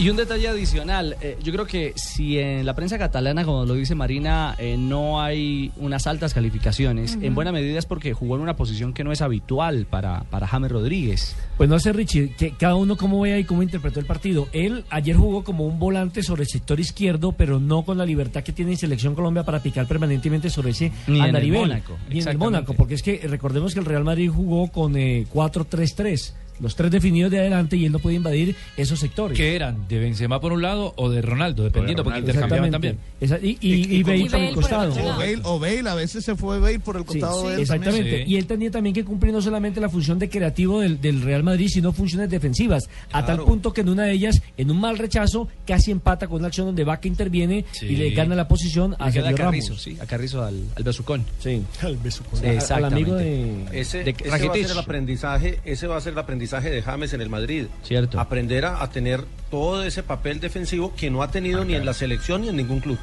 Y 0.00 0.10
un 0.10 0.16
detalle 0.16 0.46
adicional, 0.46 1.16
eh, 1.20 1.36
yo 1.42 1.52
creo 1.52 1.66
que 1.66 1.92
si 1.96 2.38
en 2.38 2.64
la 2.64 2.76
prensa 2.76 2.98
catalana, 2.98 3.44
como 3.44 3.64
lo 3.64 3.74
dice 3.74 3.96
Marina, 3.96 4.54
eh, 4.56 4.76
no 4.78 5.20
hay 5.20 5.72
unas 5.76 6.06
altas 6.06 6.34
calificaciones, 6.34 7.18
en 7.20 7.34
buena 7.34 7.50
medida 7.50 7.80
es 7.80 7.84
porque 7.84 8.12
jugó 8.12 8.36
en 8.36 8.42
una 8.42 8.54
posición 8.54 8.92
que 8.92 9.02
no 9.02 9.10
es 9.10 9.22
habitual 9.22 9.86
para, 9.90 10.22
para 10.30 10.46
James 10.46 10.70
Rodríguez. 10.70 11.34
Pues 11.56 11.68
no 11.68 11.80
sé, 11.80 11.92
Richie, 11.92 12.30
que 12.38 12.52
cada 12.52 12.76
uno 12.76 12.96
cómo 12.96 13.20
ve 13.20 13.32
ahí 13.32 13.42
cómo 13.42 13.64
interpretó 13.64 13.98
el 13.98 14.06
partido. 14.06 14.46
Él 14.52 14.84
ayer 14.88 15.16
jugó 15.16 15.42
como 15.42 15.66
un 15.66 15.80
volante 15.80 16.22
sobre 16.22 16.42
el 16.42 16.48
sector 16.48 16.78
izquierdo, 16.78 17.32
pero 17.32 17.58
no 17.58 17.82
con 17.82 17.98
la 17.98 18.06
libertad 18.06 18.44
que 18.44 18.52
tiene 18.52 18.70
en 18.70 18.78
Selección 18.78 19.16
Colombia 19.16 19.42
para 19.42 19.60
picar 19.64 19.88
permanentemente 19.88 20.48
sobre 20.48 20.70
ese 20.70 20.92
Ni 21.08 21.16
en 21.16 21.22
el 21.22 21.28
andarivel. 21.30 21.60
Mónaco, 21.62 21.94
Ni 21.94 21.96
en 21.96 22.12
el 22.12 22.18
exactamente. 22.18 22.44
Mónaco, 22.44 22.74
porque 22.74 22.94
es 22.94 23.02
que 23.02 23.26
recordemos 23.26 23.74
que 23.74 23.80
el 23.80 23.86
Real 23.86 24.04
Madrid 24.04 24.30
jugó 24.30 24.68
con 24.68 24.96
eh, 24.96 25.26
4-3-3. 25.34 26.34
Los 26.60 26.74
tres 26.76 26.90
definidos 26.90 27.30
de 27.30 27.38
adelante 27.40 27.76
y 27.76 27.84
él 27.86 27.92
no 27.92 27.98
puede 27.98 28.16
invadir 28.16 28.54
esos 28.76 28.98
sectores. 29.00 29.36
¿Qué 29.36 29.54
eran? 29.54 29.86
¿De 29.88 29.98
Benzema 29.98 30.40
por 30.40 30.52
un 30.52 30.62
lado 30.62 30.92
o 30.96 31.08
de 31.10 31.22
Ronaldo? 31.22 31.64
Dependiendo, 31.64 32.02
porque 32.04 32.20
intercambiaban 32.20 32.70
también. 32.70 32.98
Esa- 33.20 33.38
y, 33.38 33.58
y, 33.60 33.96
y 33.96 34.02
Bale 34.02 34.26
por 34.30 34.40
el 34.40 34.54
costado. 34.54 34.92
O 34.92 35.16
Bale, 35.16 35.38
o 35.44 35.58
Bale, 35.58 35.88
a 35.88 35.94
veces 35.94 36.24
se 36.24 36.34
fue 36.36 36.58
Bale 36.60 36.80
por 36.80 36.96
el 36.96 37.02
Sí, 37.02 37.06
costado 37.08 37.48
de 37.48 37.54
él. 37.54 37.60
exactamente. 37.60 38.02
también. 38.10 38.28
Y 38.30 38.36
él 38.36 38.46
tenía 38.46 38.70
también 38.70 38.94
que 38.94 39.04
cumplir 39.04 39.32
no 39.32 39.40
solamente 39.42 39.80
la 39.80 39.88
función 39.88 40.18
de 40.18 40.28
creativo 40.28 40.80
del, 40.80 41.00
del 41.00 41.22
Real 41.22 41.42
Madrid, 41.42 41.68
sino 41.68 41.92
funciones 41.92 42.28
defensivas. 42.30 42.88
A 43.12 43.24
tal 43.24 43.40
punto 43.40 43.72
que 43.72 43.80
en 43.82 43.88
una 43.88 44.04
de 44.04 44.12
ellas, 44.12 44.40
en 44.56 44.70
un 44.70 44.80
mal 44.80 44.98
rechazo, 44.98 45.48
casi 45.66 45.90
empata 45.90 46.26
con 46.26 46.38
una 46.38 46.48
acción 46.48 46.66
donde 46.66 46.84
Vaca 46.84 47.06
interviene 47.08 47.64
y 47.82 47.96
le 47.96 48.10
gana 48.10 48.34
la 48.34 48.48
posición 48.48 48.94
a 48.98 49.10
queda 49.10 49.28
a 49.28 49.30
Sergio 49.30 49.36
Carrizo, 49.36 49.68
Ramos. 49.68 49.82
sí, 49.82 49.96
a 50.00 50.06
Carrizo 50.06 50.42
al, 50.44 50.62
al 50.76 50.82
besucón. 50.84 51.24
Sí, 51.38 51.62
al 51.82 51.96
besucón. 51.96 52.40
Al- 52.44 52.72
al 52.72 52.84
amigo 52.84 53.14
de- 53.14 53.64
Ese, 53.72 54.04
de 54.04 54.10
ese 54.10 54.28
va 54.28 54.36
a 54.36 54.54
ser 54.54 54.70
el 54.70 54.78
aprendizaje, 54.78 55.60
ese 55.64 55.86
va 55.86 55.96
a 55.96 56.00
ser 56.00 56.12
el 56.12 56.18
aprendizaje 56.18 56.47
de 56.50 56.82
James 56.82 57.12
en 57.12 57.20
el 57.20 57.28
Madrid. 57.28 57.66
Cierto. 57.82 58.18
Aprender 58.20 58.64
a, 58.64 58.82
a 58.82 58.90
tener 58.90 59.24
todo 59.50 59.82
ese 59.84 60.02
papel 60.02 60.40
defensivo 60.40 60.94
que 60.94 61.10
no 61.10 61.22
ha 61.22 61.30
tenido 61.30 61.64
ni 61.64 61.74
en 61.74 61.86
la 61.86 61.94
selección 61.94 62.42
ni 62.42 62.48
en 62.48 62.56
ningún 62.56 62.80
club. 62.80 62.98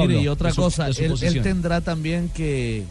Mire, 0.00 0.14
y 0.22 0.28
otra 0.28 0.50
cosa, 0.64 0.88
él, 1.04 1.12
él 1.28 1.32
tendrá 1.42 1.80
también 1.80 2.28
que 2.28 2.84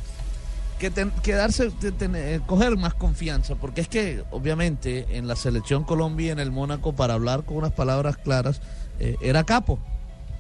que, 0.80 0.90
ten- 0.90 1.12
que 1.22 1.34
darse, 1.34 1.70
eh, 1.84 2.40
coger 2.48 2.76
más 2.76 2.96
confianza, 2.96 3.54
porque 3.54 3.82
es 3.82 3.88
que 3.88 4.24
obviamente 4.32 5.06
en 5.12 5.28
la 5.28 5.36
selección 5.36 5.84
Colombia 5.84 6.28
y 6.28 6.30
en 6.32 6.40
el 6.40 6.50
Mónaco, 6.50 6.94
para 6.94 7.14
hablar 7.14 7.44
con 7.44 7.58
unas 7.58 7.72
palabras 7.72 8.18
claras, 8.18 8.62
eh, 9.00 9.16
era 9.22 9.44
capo. 9.44 9.78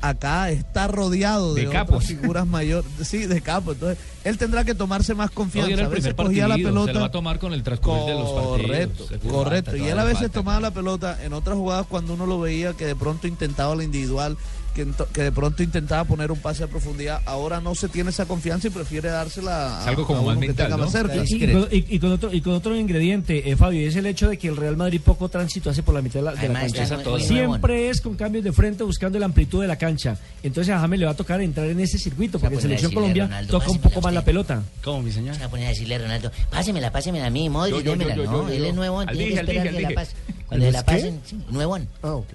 Acá 0.01 0.49
está 0.49 0.87
rodeado 0.87 1.53
de, 1.53 1.61
De 1.61 1.67
otras 1.67 1.85
capos. 1.85 2.05
figuras 2.05 2.47
mayores, 2.47 2.89
sí, 3.03 3.25
de 3.27 3.39
capo. 3.41 3.73
Entonces, 3.73 3.97
él 4.23 4.37
tendrá 4.37 4.63
que 4.63 4.73
tomarse 4.73 5.13
más 5.13 5.29
No, 5.29 5.35
confianza. 5.35 5.71
era 5.73 5.85
a 5.85 5.89
veces 5.89 6.13
cogía 6.15 6.47
la 6.47 6.55
pelota. 6.55 6.87
se 6.87 6.93
lo 6.93 6.99
va 7.01 7.05
a 7.05 7.11
tomar 7.11 7.37
con 7.39 7.53
el 7.53 7.61
transcurrir 7.63 8.05
de 8.05 8.13
los 8.13 8.31
partidos. 8.31 8.61
Correcto, 8.61 9.05
correcto. 9.29 9.77
Y 9.77 9.87
él 9.87 9.99
a 9.99 10.03
veces 10.03 10.31
tomaba 10.31 10.59
la 10.59 10.71
pelota 10.71 11.23
en 11.23 11.33
otras 11.33 11.55
jugadas 11.57 11.85
cuando 11.87 12.15
uno 12.15 12.25
lo 12.25 12.39
veía 12.39 12.73
que 12.73 12.85
de 12.85 12.95
pronto 12.95 13.27
intentaba 13.27 13.75
la 13.75 13.83
individual 13.83 14.37
que, 14.73 14.85
de 15.21 15.31
pronto 15.31 15.63
intentaba 15.63 16.03
poner 16.05 16.31
un 16.31 16.39
pase 16.39 16.63
a 16.63 16.67
profundidad. 16.67 17.21
Ahora 17.25 17.59
no 17.59 17.75
se 17.75 17.89
tiene 17.89 18.09
esa 18.09 18.25
confianza 18.25 18.67
y 18.67 18.69
prefiere 18.71 19.09
dársela 19.09 19.79
a, 19.79 19.81
Es 19.81 19.87
algo 19.87 20.05
como 20.07 20.19
a 20.19 20.21
uno 20.21 20.31
más 20.31 20.39
que 20.39 20.47
mental, 20.47 20.65
tenga 20.67 20.77
¿no? 20.77 20.83
más 20.83 20.91
cerca. 20.91 21.15
Y, 21.15 21.35
y 21.35 21.51
con, 21.51 21.67
y- 21.71 21.95
y 21.95 21.99
con 21.99 22.11
otro, 22.11 22.33
y 22.33 22.41
con 22.41 22.53
otro 22.53 22.75
ingrediente, 22.75 23.49
eh, 23.49 23.55
Fabio, 23.55 23.81
y 23.81 23.85
es 23.85 23.95
el 23.95 24.05
hecho 24.05 24.29
de 24.29 24.37
que 24.37 24.47
el 24.47 24.55
Real 24.57 24.77
Madrid 24.77 25.01
poco 25.03 25.29
tránsito 25.29 25.69
hace 25.69 25.83
por 25.83 25.93
la 25.95 26.01
mitad 26.01 26.19
de 26.19 26.25
la, 26.25 26.35
de 26.35 26.47
la 26.49 26.59
cancha. 26.61 26.85
Siempre 27.19 27.89
es 27.89 28.01
con 28.01 28.15
cambios 28.15 28.43
de 28.43 28.51
frente 28.51 28.83
buscando 28.83 29.19
la 29.19 29.25
amplitud 29.25 29.61
de 29.61 29.67
la 29.67 29.75
cancha. 29.77 30.17
Entonces 30.43 30.73
a 30.73 30.79
James 30.79 30.99
le 30.99 31.05
va 31.05 31.11
a 31.11 31.15
tocar 31.15 31.41
entrar 31.41 31.67
en 31.67 31.79
ese 31.79 31.97
circuito, 31.97 32.39
porque 32.39 32.55
en 32.55 32.61
Selección 32.61 32.93
Colombia 32.93 33.25
Ronaldo, 33.25 33.59
toca 33.59 33.71
un 33.71 33.79
poco 33.79 34.01
más 34.01 34.13
la 34.13 34.23
pelota. 34.23 34.63
¿Cómo, 34.83 35.01
mi 35.01 35.11
señor? 35.11 35.35
Se 35.35 35.41
va 35.41 35.47
a 35.47 35.49
poner 35.49 35.65
a 35.67 35.69
decirle 35.69 35.95
a 35.95 35.99
Ronaldo, 35.99 36.31
pásemela, 36.49 36.91
pásemela 36.91 37.27
a 37.27 37.29
mí, 37.29 37.49
Modric, 37.49 37.83
démela. 37.83 38.15
no, 38.15 38.23
yo, 38.23 38.47
él 38.49 38.59
yo. 38.59 38.65
es 38.67 38.73
nuevón, 38.75 39.09
Al 39.09 39.15
tiene 39.17 39.33
que 39.33 39.39
esperar 39.39 39.63
que 39.67 39.71
la 39.73 39.79
dije. 39.79 39.93
pase. 39.93 40.11
Cuando 40.47 40.65
¿El 40.67 40.73
la 40.73 40.83
pasen, 40.85 41.21
nuevón. 41.49 41.87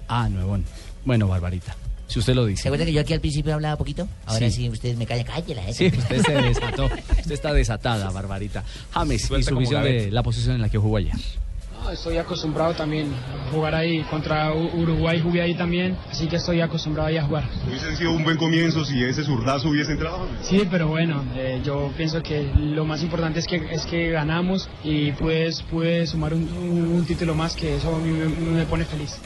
Ah, 0.07 0.27
nuevón. 0.29 0.63
Bueno, 1.05 1.27
Barbarita. 1.27 1.75
Si 2.07 2.19
usted 2.19 2.33
lo 2.35 2.45
dice. 2.45 2.63
¿Se 2.63 2.67
acuerda 2.69 2.85
que 2.85 2.93
yo 2.93 3.01
aquí 3.01 3.13
al 3.13 3.19
principio 3.19 3.53
hablaba 3.53 3.75
poquito? 3.75 4.07
Ahora 4.25 4.49
Sí. 4.49 4.63
sí, 4.63 4.69
ustedes 4.69 4.97
me 4.97 5.05
callan, 5.05 5.25
cállala. 5.25 5.67
¿eh? 5.67 5.73
Sí, 5.73 5.87
usted 5.87 6.21
se 6.21 6.31
desató. 6.41 6.85
Usted 6.85 7.31
está 7.31 7.53
desatada, 7.53 8.09
Barbarita. 8.11 8.63
James, 8.91 9.23
y 9.23 9.27
Suelta 9.27 9.45
su 9.49 9.55
como 9.55 9.59
visión 9.61 9.83
de 9.83 10.11
la 10.11 10.23
posición 10.23 10.55
en 10.55 10.61
la 10.61 10.69
que 10.69 10.77
jugó 10.77 10.97
ayer. 10.97 11.13
No, 11.83 11.91
estoy 11.91 12.17
acostumbrado 12.17 12.73
también 12.73 13.11
a 13.13 13.51
jugar 13.51 13.75
ahí. 13.75 14.01
Contra 14.09 14.51
Uruguay 14.53 15.19
jugué 15.21 15.41
ahí 15.41 15.53
también, 15.55 15.95
así 16.09 16.27
que 16.27 16.37
estoy 16.37 16.59
acostumbrado 16.61 17.09
ahí 17.09 17.17
a 17.17 17.23
jugar. 17.23 17.47
Hubiese 17.67 17.95
sido 17.97 18.11
un 18.13 18.23
buen 18.23 18.37
comienzo 18.37 18.83
si 18.83 19.03
ese 19.03 19.23
zurdazo 19.23 19.69
hubiese 19.69 19.91
entrado. 19.91 20.27
Sí, 20.41 20.63
pero 20.71 20.87
bueno, 20.87 21.23
eh, 21.35 21.61
yo 21.63 21.91
pienso 21.95 22.23
que 22.23 22.49
lo 22.57 22.83
más 22.85 23.03
importante 23.03 23.39
es 23.39 23.45
que, 23.45 23.57
es 23.71 23.85
que 23.85 24.09
ganamos 24.11 24.67
y 24.83 25.11
pues 25.11 25.61
pude 25.61 26.07
sumar 26.07 26.33
un, 26.33 26.43
un- 26.57 26.87
un 26.93 27.05
título 27.05 27.35
más 27.35 27.53
que 27.55 27.75
eso 27.75 27.95
a 27.95 27.99
mí 27.99 28.09
me, 28.11 28.25
me 28.27 28.65
pone 28.65 28.83
feliz. 28.85 29.19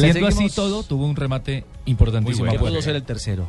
Siendo 0.00 0.26
así 0.26 0.48
todo, 0.50 0.82
tuvo 0.82 1.06
un 1.06 1.16
remate 1.16 1.64
importantísimo. 1.86 2.46
Puerta. 2.46 2.60
pudo 2.60 2.82
ser 2.82 2.96
el 2.96 3.02
tercero. 3.02 3.48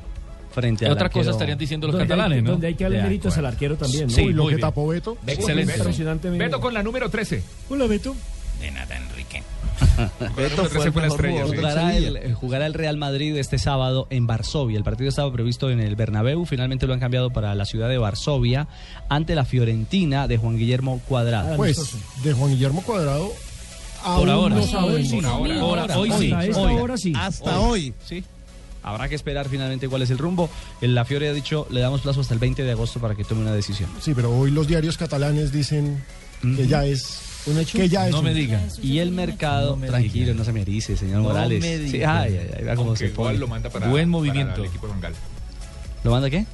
Frente 0.54 0.86
Y 0.86 0.88
al 0.88 0.94
otra 0.94 1.10
cosa 1.10 1.20
arquero- 1.20 1.32
estarían 1.34 1.58
diciendo 1.58 1.88
los 1.88 1.94
Donde 1.98 2.06
hay- 2.14 2.18
catalanes, 2.18 2.44
¿no? 2.44 2.52
donde 2.52 2.68
hay 2.68 2.76
que 2.76 2.84
darle 2.86 3.04
méritos 3.04 3.38
al 3.38 3.46
arquero 3.46 3.76
también, 3.76 4.08
¿no? 4.08 4.14
Sí, 4.14 4.22
Y 4.22 4.32
lo 4.34 4.44
que 4.44 4.50
bien. 4.56 4.62
tapó 4.62 4.88
Beto. 4.88 5.18
Excelente. 5.28 5.76
Impresionantemente. 5.76 6.46
Beto 6.46 6.62
con 6.62 6.74
la 6.74 6.82
número 6.82 7.10
13. 7.10 7.44
Hola, 7.70 7.88
Beto. 7.88 8.16
De 8.62 8.72
nada, 8.72 8.96
Enrique. 8.96 9.44
Beto 10.38 10.64
fue 10.70 10.86
el 10.86 10.92
jugador. 10.92 11.48
Jugará 11.56 11.98
el, 11.98 12.16
eh, 12.16 12.34
jugará 12.34 12.66
el 12.68 12.74
Real 12.74 12.96
Madrid 12.96 13.36
este 13.36 13.58
sábado 13.60 14.08
en 14.10 14.28
Varsovia. 14.28 14.78
El 14.78 14.86
partido 14.86 15.10
estaba 15.10 15.30
previsto 15.34 15.70
en 15.70 15.82
el 15.82 15.98
Bernabéu, 15.98 16.46
finalmente 16.46 16.88
lo 16.88 16.94
han 16.94 17.02
cambiado 17.02 17.32
para 17.32 17.54
la 17.54 17.66
ciudad 17.66 17.90
de 17.90 17.98
Varsovia 17.98 18.70
ante 19.10 19.36
la 19.36 19.44
Fiorentina 19.44 20.30
de 20.30 20.38
Juan 20.38 20.58
Guillermo 20.58 21.02
Cuadrado. 21.10 21.58
Pues 21.58 21.98
de 22.24 22.32
Juan 22.32 22.52
Guillermo 22.52 22.82
Cuadrado. 22.84 23.30
Por 24.06 24.30
ahora. 24.30 24.56
hoy 24.56 25.04
sí. 25.04 26.32
Hoy. 26.56 26.76
hora 26.80 26.98
sí. 26.98 27.14
Hasta 27.16 27.60
hoy. 27.60 27.94
Sí. 28.06 28.24
Habrá 28.84 29.10
que 29.10 29.16
esperar 29.16 29.50
finalmente 29.50 29.90
cuál 29.90 30.04
es 30.04 30.12
el 30.12 30.18
rumbo. 30.20 30.50
El- 30.80 30.94
La 30.94 31.06
Fiore 31.06 31.28
ha 31.30 31.34
dicho, 31.34 31.66
le 31.72 31.80
damos 31.82 32.02
plazo 32.02 32.22
hasta 32.22 32.34
el 32.36 32.40
20 32.40 32.64
de 32.64 32.72
agosto 32.72 33.00
para 33.00 33.16
que 33.16 33.24
tome 33.24 33.42
una 33.42 33.52
decisión. 33.54 33.90
Sí, 34.00 34.14
pero 34.14 34.36
hoy 34.38 34.52
los 34.52 34.68
diarios 34.68 34.98
catalanes 34.98 35.52
dicen 35.52 36.04
que 36.56 36.68
ya 36.68 36.86
es 36.86 37.22
un 37.48 37.58
hecho. 37.58 37.80
Que 37.80 37.90
ya 37.90 38.06
es 38.06 38.12
no 38.12 38.20
un 38.20 38.26
me 38.26 38.34
digan. 38.36 38.68
Y 38.84 39.00
el 39.00 39.12
mercado, 39.12 39.76
tranquilo, 39.88 40.36
no 40.36 40.44
se 40.44 40.52
me 40.54 40.62
erice, 40.62 40.96
señor 40.96 41.18
No 41.18 41.30
Morales. 41.30 41.62
me 41.62 41.78
Sí, 41.78 41.94
diga. 41.94 42.22
ay, 42.22 42.38
ay, 42.40 42.50
ay, 42.60 42.76
Aunque 42.78 42.98
se 42.98 43.10
pone. 43.10 43.30
Goal 43.30 43.40
lo 43.40 43.48
manda 43.48 43.70
para, 43.72 43.88
Buen 43.88 44.04
para 44.04 44.12
movimiento. 44.12 44.62
el 44.62 44.68
equipo 44.70 44.86
de 44.86 44.92
Van 44.94 45.02
Gaal. 45.02 45.14
¿Lo 46.04 46.12
manda 46.12 46.30
qué? 46.30 46.46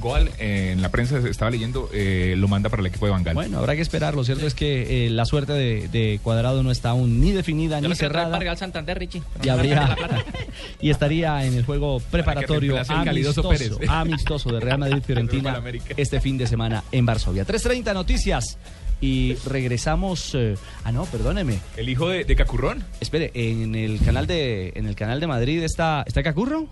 Goal, 0.00 0.30
eh, 0.38 0.70
en 0.72 0.82
la 0.82 0.88
prensa 0.90 1.18
estaba 1.18 1.50
leyendo, 1.50 1.88
eh, 1.92 2.34
lo 2.36 2.48
manda 2.48 2.68
para 2.68 2.80
el 2.80 2.86
equipo 2.86 3.06
de 3.06 3.12
Van 3.12 3.22
Gaal. 3.22 3.34
Bueno, 3.34 3.58
habrá 3.58 3.76
que 3.76 3.82
esperar. 3.82 4.14
Lo 4.14 4.24
cierto 4.24 4.46
es 4.46 4.54
que 4.54 5.06
eh, 5.06 5.10
la 5.10 5.24
suerte 5.26 5.52
de, 5.52 5.88
de 5.88 6.18
Cuadrado 6.22 6.62
no 6.62 6.70
está 6.70 6.90
aún 6.90 7.20
ni 7.20 7.32
definida 7.32 7.78
Yo 7.80 7.88
ni 7.88 7.94
cerrada. 7.94 8.26
para 8.30 8.38
Real 8.40 8.56
Santander, 8.58 8.98
Richie. 8.98 9.22
Y 9.44 9.48
habría 9.48 9.96
y 10.80 10.90
estaría 10.90 11.44
en 11.44 11.54
el 11.54 11.64
juego 11.64 12.00
preparatorio 12.10 12.78
amistoso, 12.88 13.48
Pérez. 13.48 13.72
amistoso 13.88 14.50
de 14.52 14.60
Real 14.60 14.78
Madrid 14.78 15.02
Fiorentina 15.06 15.42
Para 15.50 15.58
América. 15.58 15.94
este 15.96 16.20
fin 16.20 16.36
de 16.38 16.46
semana 16.46 16.82
en 16.92 17.06
Varsovia. 17.06 17.46
3.30 17.46 17.94
noticias 17.94 18.58
y 19.02 19.34
regresamos. 19.46 20.34
eh, 20.34 20.56
ah, 20.84 20.92
no, 20.92 21.04
perdóneme. 21.06 21.58
¿El 21.76 21.88
hijo 21.88 22.08
de, 22.08 22.24
de 22.24 22.36
Cacurrón? 22.36 22.84
Espere, 23.00 23.30
en 23.34 23.74
el 23.74 24.00
canal 24.00 24.26
de 24.26 24.72
en 24.74 24.86
el 24.86 24.94
canal 24.94 25.20
de 25.20 25.26
Madrid 25.26 25.62
está 25.62 26.04
está 26.06 26.22
Cacurro. 26.22 26.66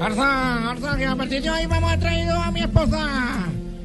Arza, 0.00 0.70
Arza, 0.70 0.96
que 0.96 1.06
a 1.06 1.16
partir 1.16 1.42
de 1.42 1.50
hoy 1.50 1.66
vamos 1.66 1.92
a 1.92 1.98
traer 1.98 2.28
a 2.30 2.50
mi 2.50 2.60
esposa. 2.60 3.44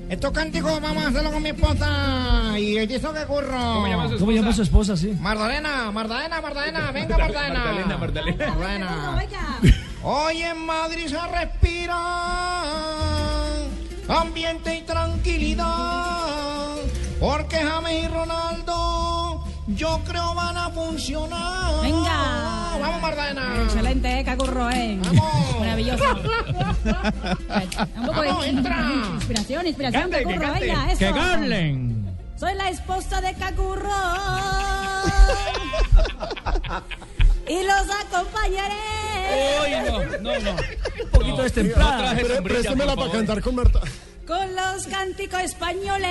Estos 0.10 0.32
cánticos 0.32 0.82
vamos 0.82 1.06
a 1.06 1.08
hacerlo 1.10 1.32
con 1.32 1.44
mi 1.44 1.50
esposa. 1.50 2.58
Y 2.58 2.78
el 2.78 2.88
disco 2.88 3.14
que 3.14 3.26
curro. 3.26 3.50
¿Cómo 3.50 3.88
llama 3.88 4.10
su 4.10 4.18
¿Cómo 4.18 4.32
llama 4.32 4.52
su 4.52 4.64
esposa, 4.64 4.98
sí? 4.98 5.16
Magdalena, 5.20 5.92
Magdalena, 5.92 6.42
Magdalena, 6.42 6.92
venga 6.94 7.18
Magdalena. 7.18 7.60
Magdalena, 7.60 7.98
Magdalena. 7.98 8.48
Magdalena. 8.56 9.16
Hoy 10.04 10.42
en 10.42 10.66
Madrid 10.66 11.08
se 11.08 11.28
respira 11.28 11.98
ambiente 14.08 14.76
y 14.78 14.82
tranquilidad. 14.82 16.76
Porque 17.20 17.58
James 17.58 18.04
y 18.04 18.08
Ronaldo 18.08 19.29
yo 19.76 20.00
creo 20.06 20.34
van 20.36 20.58
a 20.58 20.70
funcionar. 20.70 21.82
Venga. 21.82 22.78
Vamos 22.82 23.02
Magdalena. 23.02 23.62
Excelente, 23.64 24.20
eh, 24.20 24.24
Cacurro, 24.24 24.70
eh. 24.72 25.00
Vamos. 25.04 25.60
Maravilloso. 25.60 26.04
Un 27.96 28.06
poco 28.06 28.22
Vamos, 28.22 28.44
de 28.44 28.50
entra. 28.50 28.92
inspiración, 29.16 29.68
inspiración, 29.68 30.02
Cante, 30.04 30.18
que 30.18 30.24
Cacurro, 30.24 30.42
cante. 30.54 30.66
venga, 30.68 30.92
eso. 30.92 31.00
Que 31.00 31.12
ganen. 31.12 32.16
Soy 32.38 32.54
la 32.56 32.70
esposa 32.70 33.20
de 33.22 33.34
Cacurro. 33.34 33.90
y 37.48 37.64
los 37.64 37.90
acompañaré. 38.06 38.76
no, 39.92 40.00
no, 40.22 40.40
no. 40.40 40.52
Un 40.52 41.10
poquito 41.12 41.42
destemplada. 41.44 42.16
Pre- 42.16 42.42
Préstemela 42.42 42.96
para 42.96 43.12
cantar 43.12 43.42
con 43.42 43.56
Marta. 43.56 43.82
Con 44.26 44.56
los 44.56 44.88
cánticos 44.88 45.42
españoles. 45.42 46.08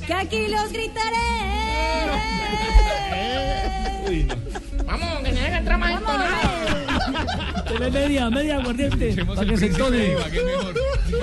Que 0.00 0.14
aquí 0.14 0.48
los 0.48 0.72
gritaré. 0.72 1.16
Vamos, 4.84 5.18
que 5.22 5.32
tiene 5.32 5.48
que 5.48 5.56
entrar 5.56 5.78
más 5.78 6.00
Tiene 7.68 7.90
media, 7.90 8.30
media 8.30 8.56
aguardiente. 8.56 9.24
Para 9.24 9.46
que 9.46 9.56
se 9.56 9.66
entone. 9.66 10.16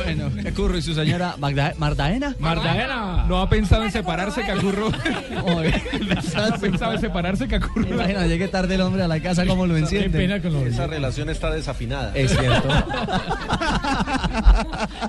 Bueno, 0.04 0.32
Cacurro 0.44 0.78
y 0.78 0.82
su 0.82 0.94
señora 0.94 1.36
Magda 1.38 1.74
Mardaena. 1.78 2.36
Mardaena. 2.40 3.26
No 3.28 3.40
ha 3.42 3.50
pensado 3.50 3.84
en 3.84 3.92
separarse, 3.92 4.44
Cacurro. 4.44 4.92
no 5.32 5.60
ha 5.60 6.58
pensado 6.58 6.94
en 6.94 7.02
separarse, 7.02 7.48
Cacurro. 7.48 7.88
Imagina, 7.88 8.28
llegue 8.28 8.48
tarde 8.48 8.76
el 8.76 8.82
hombre 8.82 9.04
a 9.04 9.08
la 9.08 9.20
casa, 9.20 9.46
¿cómo 9.46 9.66
lo 9.66 9.78
enciende? 9.78 10.24
Esa 10.68 10.88
relación 10.88 11.30
está 11.30 11.52
desafinada. 11.52 12.12
Es 12.16 12.32
cierto. 12.32 12.70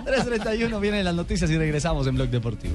3.31 0.05 0.81
vienen 0.81 1.05
las 1.05 1.15
noticias 1.15 1.51
y 1.51 1.57
regresamos 1.57 2.07
en 2.07 2.15
Blog 2.15 2.29
Deportivo. 2.29 2.75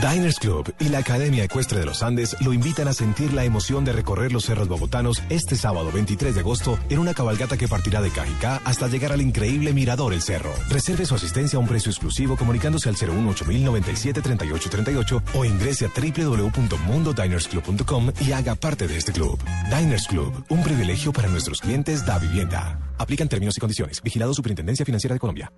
Diners 0.00 0.38
Club 0.38 0.72
y 0.78 0.88
la 0.88 0.98
Academia 0.98 1.42
Ecuestre 1.44 1.78
de 1.78 1.84
los 1.84 2.02
Andes 2.02 2.34
lo 2.40 2.54
invitan 2.54 2.88
a 2.88 2.94
sentir 2.94 3.34
la 3.34 3.44
emoción 3.44 3.84
de 3.84 3.92
recorrer 3.92 4.32
los 4.32 4.46
cerros 4.46 4.66
bogotanos 4.66 5.22
este 5.28 5.56
sábado 5.56 5.92
23 5.92 6.34
de 6.34 6.40
agosto 6.40 6.78
en 6.88 7.00
una 7.00 7.12
cabalgata 7.12 7.58
que 7.58 7.68
partirá 7.68 8.00
de 8.00 8.08
Cajicá 8.10 8.62
hasta 8.64 8.88
llegar 8.88 9.12
al 9.12 9.20
increíble 9.20 9.74
Mirador 9.74 10.14
El 10.14 10.22
Cerro. 10.22 10.54
Reserve 10.70 11.04
su 11.04 11.16
asistencia 11.16 11.58
a 11.58 11.60
un 11.60 11.68
precio 11.68 11.90
exclusivo 11.90 12.36
comunicándose 12.36 12.88
al 12.88 12.96
018-097-3838 12.96 15.22
o 15.34 15.44
ingrese 15.44 15.84
a 15.84 15.90
www.mundodinersclub.com 15.94 18.12
y 18.26 18.32
haga 18.32 18.54
parte 18.54 18.88
de 18.88 18.96
este 18.96 19.12
club. 19.12 19.38
Diners 19.68 20.06
Club, 20.06 20.32
un 20.48 20.62
privilegio 20.62 21.12
para 21.12 21.28
nuestros 21.28 21.60
clientes 21.60 22.06
da 22.06 22.18
vivienda. 22.18 22.80
Aplican 22.96 23.28
términos 23.28 23.58
y 23.58 23.60
condiciones. 23.60 24.00
Vigilado 24.00 24.32
Superintendencia 24.32 24.86
Financiera 24.86 25.12
de 25.14 25.20
Colombia. 25.20 25.52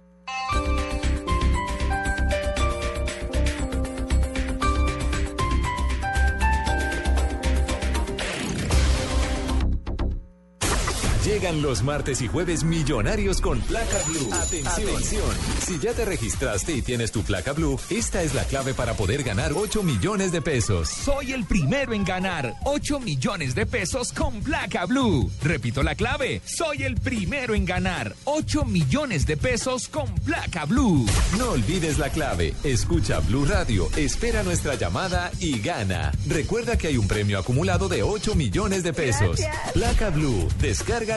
Llegan 11.42 11.60
los 11.60 11.82
martes 11.82 12.22
y 12.22 12.28
jueves 12.28 12.62
millonarios 12.62 13.40
con 13.40 13.60
placa 13.62 13.98
blue. 14.06 14.32
Atención. 14.32 15.26
Si 15.66 15.76
ya 15.80 15.92
te 15.92 16.04
registraste 16.04 16.72
y 16.72 16.82
tienes 16.82 17.10
tu 17.10 17.22
placa 17.22 17.52
blue, 17.52 17.80
esta 17.90 18.22
es 18.22 18.32
la 18.32 18.44
clave 18.44 18.74
para 18.74 18.94
poder 18.94 19.24
ganar 19.24 19.52
8 19.52 19.82
millones 19.82 20.30
de 20.30 20.40
pesos. 20.40 20.88
Soy 20.88 21.32
el 21.32 21.44
primero 21.44 21.94
en 21.94 22.04
ganar 22.04 22.54
8 22.64 23.00
millones 23.00 23.56
de 23.56 23.66
pesos 23.66 24.12
con 24.12 24.40
placa 24.40 24.86
blue. 24.86 25.32
Repito 25.42 25.82
la 25.82 25.96
clave. 25.96 26.42
Soy 26.44 26.84
el 26.84 26.94
primero 26.94 27.56
en 27.56 27.64
ganar 27.64 28.14
8 28.22 28.64
millones 28.64 29.26
de 29.26 29.36
pesos 29.36 29.88
con 29.88 30.14
placa 30.20 30.64
blue. 30.64 31.04
No 31.38 31.50
olvides 31.50 31.98
la 31.98 32.10
clave. 32.10 32.54
Escucha 32.62 33.18
Blue 33.18 33.46
Radio, 33.46 33.88
espera 33.96 34.44
nuestra 34.44 34.76
llamada 34.76 35.32
y 35.40 35.58
gana. 35.58 36.12
Recuerda 36.28 36.78
que 36.78 36.86
hay 36.86 36.98
un 36.98 37.08
premio 37.08 37.36
acumulado 37.36 37.88
de 37.88 38.04
8 38.04 38.36
millones 38.36 38.84
de 38.84 38.92
pesos. 38.92 39.40
Placa 39.74 40.10
Blue, 40.10 40.46
descarga 40.60 41.16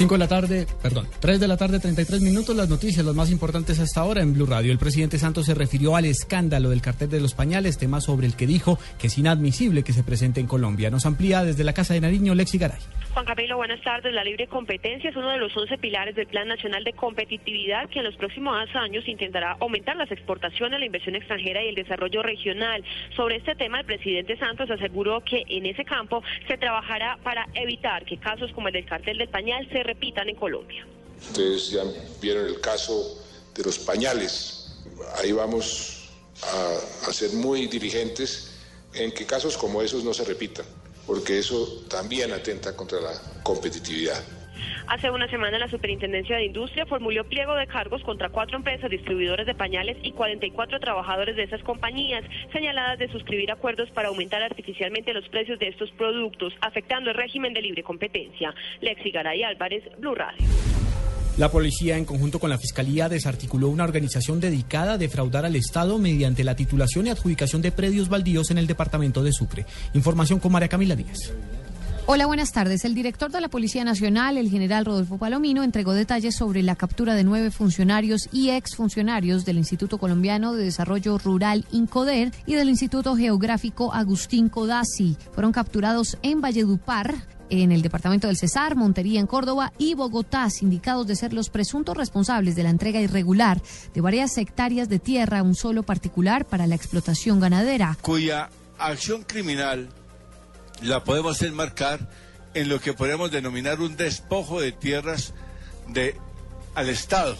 5 0.00 0.14
de 0.14 0.18
la 0.18 0.28
tarde, 0.28 0.66
perdón, 0.82 1.06
3 1.20 1.38
de 1.40 1.46
la 1.46 1.58
tarde, 1.58 1.78
33 1.78 2.22
minutos, 2.22 2.56
las 2.56 2.70
noticias, 2.70 3.04
las 3.04 3.14
más 3.14 3.30
importantes 3.30 3.78
hasta 3.80 4.00
ahora 4.00 4.22
en 4.22 4.32
Blue 4.32 4.46
Radio. 4.46 4.72
El 4.72 4.78
presidente 4.78 5.18
Santos 5.18 5.44
se 5.44 5.52
refirió 5.52 5.94
al 5.94 6.06
escándalo 6.06 6.70
del 6.70 6.80
cartel 6.80 7.10
de 7.10 7.20
los 7.20 7.34
pañales, 7.34 7.76
tema 7.76 8.00
sobre 8.00 8.26
el 8.26 8.34
que 8.34 8.46
dijo 8.46 8.78
que 8.98 9.08
es 9.08 9.18
inadmisible 9.18 9.82
que 9.82 9.92
se 9.92 10.02
presente 10.02 10.40
en 10.40 10.46
Colombia. 10.46 10.88
Nos 10.88 11.04
amplía 11.04 11.44
desde 11.44 11.64
la 11.64 11.74
Casa 11.74 11.92
de 11.92 12.00
Nariño, 12.00 12.34
Lexi 12.34 12.56
Garay. 12.56 12.78
Juan 13.12 13.26
Camilo, 13.26 13.56
buenas 13.56 13.82
tardes. 13.82 14.14
La 14.14 14.22
libre 14.22 14.46
competencia 14.46 15.10
es 15.10 15.16
uno 15.16 15.30
de 15.30 15.38
los 15.38 15.54
11 15.54 15.78
pilares 15.78 16.14
del 16.14 16.28
Plan 16.28 16.46
Nacional 16.46 16.84
de 16.84 16.92
Competitividad 16.92 17.90
que 17.90 17.98
en 17.98 18.04
los 18.04 18.14
próximos 18.14 18.56
años 18.74 19.06
intentará 19.06 19.56
aumentar 19.60 19.96
las 19.96 20.10
exportaciones, 20.12 20.78
la 20.78 20.86
inversión 20.86 21.16
extranjera 21.16 21.62
y 21.62 21.68
el 21.68 21.74
desarrollo 21.74 22.22
regional. 22.22 22.84
Sobre 23.16 23.36
este 23.36 23.56
tema, 23.56 23.80
el 23.80 23.84
presidente 23.84 24.38
Santos 24.38 24.70
aseguró 24.70 25.20
que 25.22 25.42
en 25.48 25.66
ese 25.66 25.84
campo 25.84 26.22
se 26.46 26.56
trabajará 26.56 27.18
para 27.22 27.46
evitar 27.54 28.04
que 28.04 28.16
casos 28.16 28.52
como 28.52 28.68
el 28.68 28.74
del 28.74 28.86
cartel 28.86 29.18
del 29.18 29.28
pañal 29.28 29.68
se 29.70 29.89
repitan 29.92 30.28
en 30.28 30.36
Colombia. 30.36 30.86
Ustedes 31.28 31.70
ya 31.70 31.82
vieron 32.20 32.46
el 32.46 32.60
caso 32.60 32.94
de 33.54 33.62
los 33.62 33.78
pañales. 33.78 34.76
Ahí 35.18 35.32
vamos 35.32 36.10
a, 36.42 37.08
a 37.08 37.12
ser 37.12 37.30
muy 37.32 37.66
dirigentes 37.66 38.52
en 38.94 39.12
que 39.12 39.26
casos 39.26 39.56
como 39.56 39.82
esos 39.82 40.02
no 40.04 40.12
se 40.14 40.24
repitan 40.24 40.66
porque 41.10 41.40
eso 41.40 41.82
también 41.88 42.32
atenta 42.32 42.76
contra 42.76 43.00
la 43.00 43.12
competitividad. 43.42 44.22
Hace 44.86 45.10
una 45.10 45.28
semana 45.28 45.58
la 45.58 45.68
Superintendencia 45.68 46.36
de 46.36 46.46
Industria 46.46 46.86
formuló 46.86 47.24
pliego 47.24 47.54
de 47.54 47.66
cargos 47.66 48.02
contra 48.02 48.28
cuatro 48.28 48.56
empresas 48.56 48.90
distribuidoras 48.90 49.46
de 49.46 49.54
pañales 49.54 49.96
y 50.02 50.12
44 50.12 50.80
trabajadores 50.80 51.36
de 51.36 51.44
esas 51.44 51.62
compañías, 51.62 52.24
señaladas 52.52 52.98
de 52.98 53.08
suscribir 53.08 53.50
acuerdos 53.50 53.90
para 53.90 54.08
aumentar 54.08 54.42
artificialmente 54.42 55.14
los 55.14 55.28
precios 55.28 55.58
de 55.58 55.68
estos 55.68 55.90
productos, 55.92 56.52
afectando 56.60 57.10
el 57.10 57.16
régimen 57.16 57.52
de 57.52 57.62
libre 57.62 57.82
competencia. 57.82 58.54
Lexi 58.80 59.10
Garay 59.10 59.42
Álvarez, 59.42 59.84
Blue 59.98 60.14
Radio. 60.14 60.44
La 61.38 61.50
policía, 61.50 61.96
en 61.96 62.04
conjunto 62.04 62.38
con 62.38 62.50
la 62.50 62.58
Fiscalía, 62.58 63.08
desarticuló 63.08 63.68
una 63.68 63.84
organización 63.84 64.40
dedicada 64.40 64.92
a 64.94 64.98
defraudar 64.98 65.46
al 65.46 65.56
Estado 65.56 65.98
mediante 65.98 66.44
la 66.44 66.54
titulación 66.54 67.06
y 67.06 67.10
adjudicación 67.10 67.62
de 67.62 67.72
predios 67.72 68.08
baldíos 68.08 68.50
en 68.50 68.58
el 68.58 68.66
departamento 68.66 69.22
de 69.22 69.32
Sucre. 69.32 69.64
Información 69.94 70.38
con 70.38 70.52
María 70.52 70.68
Camila 70.68 70.96
Díaz. 70.96 71.32
Hola, 72.12 72.26
buenas 72.26 72.50
tardes. 72.50 72.84
El 72.84 72.96
director 72.96 73.30
de 73.30 73.40
la 73.40 73.46
Policía 73.48 73.84
Nacional, 73.84 74.36
el 74.36 74.50
general 74.50 74.84
Rodolfo 74.84 75.16
Palomino, 75.16 75.62
entregó 75.62 75.92
detalles 75.92 76.34
sobre 76.34 76.60
la 76.64 76.74
captura 76.74 77.14
de 77.14 77.22
nueve 77.22 77.52
funcionarios 77.52 78.28
y 78.32 78.50
exfuncionarios 78.50 79.44
del 79.44 79.58
Instituto 79.58 79.96
Colombiano 79.96 80.52
de 80.52 80.64
Desarrollo 80.64 81.18
Rural 81.18 81.64
INCODER 81.70 82.32
y 82.46 82.54
del 82.54 82.68
Instituto 82.68 83.14
Geográfico 83.14 83.94
Agustín 83.94 84.48
Codazzi. 84.48 85.16
Fueron 85.30 85.52
capturados 85.52 86.18
en 86.22 86.40
Valledupar, 86.40 87.14
en 87.48 87.70
el 87.70 87.80
departamento 87.80 88.26
del 88.26 88.36
Cesar, 88.36 88.74
Montería 88.74 89.20
en 89.20 89.28
Córdoba 89.28 89.72
y 89.78 89.94
Bogotá, 89.94 90.50
sindicados 90.50 91.06
de 91.06 91.14
ser 91.14 91.32
los 91.32 91.48
presuntos 91.48 91.96
responsables 91.96 92.56
de 92.56 92.64
la 92.64 92.70
entrega 92.70 93.00
irregular 93.00 93.62
de 93.94 94.00
varias 94.00 94.36
hectáreas 94.36 94.88
de 94.88 94.98
tierra 94.98 95.38
a 95.38 95.42
un 95.44 95.54
solo 95.54 95.84
particular 95.84 96.44
para 96.44 96.66
la 96.66 96.74
explotación 96.74 97.38
ganadera. 97.38 97.96
Cuya 98.02 98.50
acción 98.78 99.22
criminal 99.22 99.90
la 100.82 101.04
podemos 101.04 101.42
enmarcar 101.42 102.08
en 102.54 102.68
lo 102.68 102.80
que 102.80 102.92
podemos 102.92 103.30
denominar 103.30 103.80
un 103.80 103.96
despojo 103.96 104.60
de 104.60 104.72
tierras 104.72 105.34
de, 105.88 106.16
al 106.74 106.88
Estado. 106.88 107.36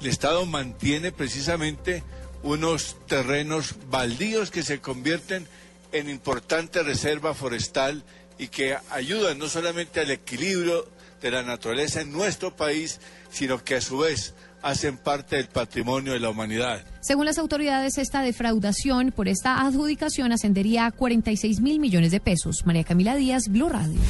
El 0.00 0.06
Estado 0.06 0.46
mantiene 0.46 1.12
precisamente 1.12 2.02
unos 2.42 2.96
terrenos 3.06 3.74
baldíos 3.90 4.50
que 4.50 4.62
se 4.62 4.80
convierten 4.80 5.46
en 5.92 6.08
importante 6.08 6.82
reserva 6.82 7.34
forestal 7.34 8.02
y 8.38 8.48
que 8.48 8.76
ayudan 8.90 9.38
no 9.38 9.48
solamente 9.48 10.00
al 10.00 10.10
equilibrio 10.10 10.88
de 11.20 11.30
la 11.30 11.42
naturaleza 11.42 12.00
en 12.00 12.12
nuestro 12.12 12.56
país, 12.56 13.00
sino 13.30 13.62
que 13.62 13.76
a 13.76 13.80
su 13.80 13.98
vez 13.98 14.34
hacen 14.62 14.96
parte 14.96 15.36
del 15.36 15.46
patrimonio 15.46 16.12
de 16.12 16.20
la 16.20 16.30
humanidad. 16.30 16.82
Según 17.00 17.26
las 17.26 17.38
autoridades, 17.38 17.98
esta 17.98 18.22
defraudación 18.22 19.12
por 19.12 19.28
esta 19.28 19.60
adjudicación 19.60 20.32
ascendería 20.32 20.86
a 20.86 20.90
46 20.90 21.60
mil 21.60 21.80
millones 21.80 22.10
de 22.10 22.20
pesos. 22.20 22.64
María 22.64 22.84
Camila 22.84 23.16
Díaz, 23.16 23.48
Blue 23.48 23.68
Radio. 23.68 24.00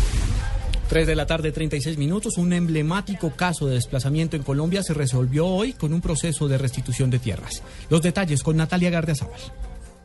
3 0.88 1.06
de 1.06 1.14
la 1.14 1.24
tarde, 1.24 1.52
36 1.52 1.98
minutos. 1.98 2.36
Un 2.36 2.52
emblemático 2.52 3.30
caso 3.30 3.66
de 3.66 3.74
desplazamiento 3.74 4.36
en 4.36 4.42
Colombia 4.42 4.82
se 4.82 4.92
resolvió 4.92 5.46
hoy 5.46 5.72
con 5.72 5.92
un 5.92 6.00
proceso 6.00 6.48
de 6.48 6.58
restitución 6.58 7.10
de 7.10 7.20
tierras. 7.20 7.62
Los 7.88 8.02
detalles 8.02 8.42
con 8.42 8.56
Natalia 8.56 8.90
Gardiazabal. 8.90 9.38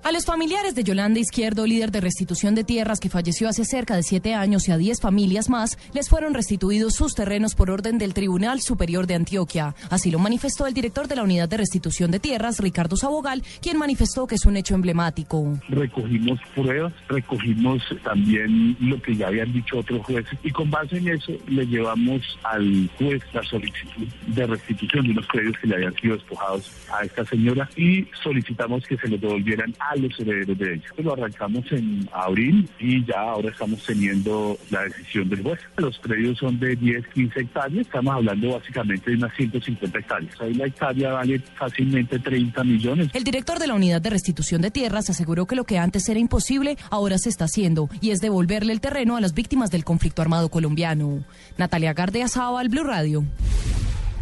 A 0.06 0.12
los 0.12 0.24
familiares 0.24 0.76
de 0.76 0.84
Yolanda 0.84 1.20
Izquierdo, 1.20 1.66
líder 1.66 1.90
de 1.90 2.00
restitución 2.00 2.54
de 2.54 2.64
tierras 2.64 3.00
que 3.00 3.10
falleció 3.10 3.50
hace 3.50 3.66
cerca 3.66 3.96
de 3.96 4.04
siete 4.04 4.36
años 4.36 4.68
y 4.68 4.72
a 4.72 4.78
diez 4.78 5.02
familias 5.02 5.50
más, 5.50 5.80
les 5.96 6.10
fueron 6.10 6.36
restituidos 6.36 6.94
sus 6.94 7.16
terrenos 7.16 7.56
por 7.56 7.72
orden 7.72 7.98
del 7.98 8.14
Tribunal 8.14 8.62
Superior 8.62 9.08
de 9.08 9.16
Antioquia. 9.16 9.74
Así 9.90 10.12
lo 10.12 10.20
manifestó 10.20 10.68
el 10.68 10.76
director 10.76 11.08
de 11.08 11.16
la 11.16 11.24
Unidad 11.24 11.50
de 11.50 11.58
Restitución 11.58 12.12
de 12.12 12.20
Tierras, 12.20 12.60
Ricardo 12.60 12.98
Sabogal, 12.98 13.42
quien 13.64 13.80
manifestó 13.80 14.28
que 14.28 14.36
es 14.36 14.46
un 14.46 14.58
hecho 14.58 14.76
emblemático. 14.76 15.60
Recogimos 15.70 16.40
pruebas, 16.54 16.94
recogimos 17.10 17.82
también 18.04 18.78
lo 18.82 19.02
que 19.02 19.16
ya 19.16 19.30
habían 19.30 19.52
dicho 19.54 19.80
otros 19.80 20.06
jueces 20.06 20.38
y 20.44 20.52
con 20.52 20.70
base 20.70 20.98
en 20.98 21.08
eso 21.08 21.32
le 21.48 21.66
llevamos 21.66 22.22
al 22.44 22.92
juez 23.00 23.24
la 23.34 23.42
solicitud 23.42 24.06
de 24.28 24.46
restitución 24.46 25.06
de 25.06 25.12
unos 25.14 25.28
créditos 25.30 25.60
que 25.62 25.68
le 25.68 25.76
habían 25.78 25.96
sido 25.96 26.14
despojados 26.14 26.72
a 26.94 27.04
esta 27.04 27.26
señora 27.26 27.68
y 27.76 28.08
solicitamos 28.22 28.86
que 28.86 28.98
se 28.98 29.08
les 29.08 29.20
devolvieran 29.20 29.74
a 29.80 29.95
los 29.98 30.20
herederos 30.20 30.58
de 30.58 30.74
ella. 30.76 30.84
Lo 30.98 31.14
arrancamos 31.14 31.72
en 31.72 32.08
abril 32.14 32.70
y 32.80 33.06
ya 33.06 33.20
ahora 33.20 33.50
estamos 33.50 33.84
teniendo 33.86 34.58
la 34.70 34.84
decisión 34.84 35.30
del 35.30 35.44
juez. 35.44 35.60
Los 35.78 35.98
predios 36.00 36.38
son 36.38 36.60
de 36.60 36.76
10, 36.76 37.08
15 37.08 37.40
hectáreas, 37.40 37.86
estamos 37.86 38.16
hablando 38.16 38.54
básicamente 38.54 39.12
de 39.12 39.18
unas 39.18 39.36
150 39.36 40.00
hectáreas. 40.00 40.42
Ahí 40.42 40.54
la 40.54 40.68
hectárea 40.68 41.14
vale 41.14 41.40
fácilmente 41.56 42.20
30 42.20 42.64
millones. 42.64 43.10
El 43.14 43.24
director 43.24 43.60
de 43.60 43.68
la 43.68 43.74
Unidad 43.74 44.02
de 44.02 44.10
Restitución 44.10 44.62
de 44.62 44.72
Tierras 44.72 45.10
aseguró 45.10 45.46
que 45.46 45.56
lo 45.56 45.64
que 45.64 45.78
antes 45.78 46.08
era 46.10 46.20
imposible 46.20 46.78
ahora 46.90 47.18
se 47.18 47.30
está 47.30 47.46
haciendo 47.46 47.90
y 48.02 48.12
es 48.12 48.20
devolverle 48.20 48.74
el 48.74 48.82
terreno 48.82 49.18
a 49.18 49.22
las 49.22 49.34
víctimas 49.34 49.72
del 49.72 49.84
conflicto 49.84 50.22
armado 50.22 50.50
colombiano. 50.50 51.24
Natalia 51.58 51.94
Gardea 51.94 52.28
al 52.36 52.70
Blue 52.70 52.84
Radio. 52.84 53.24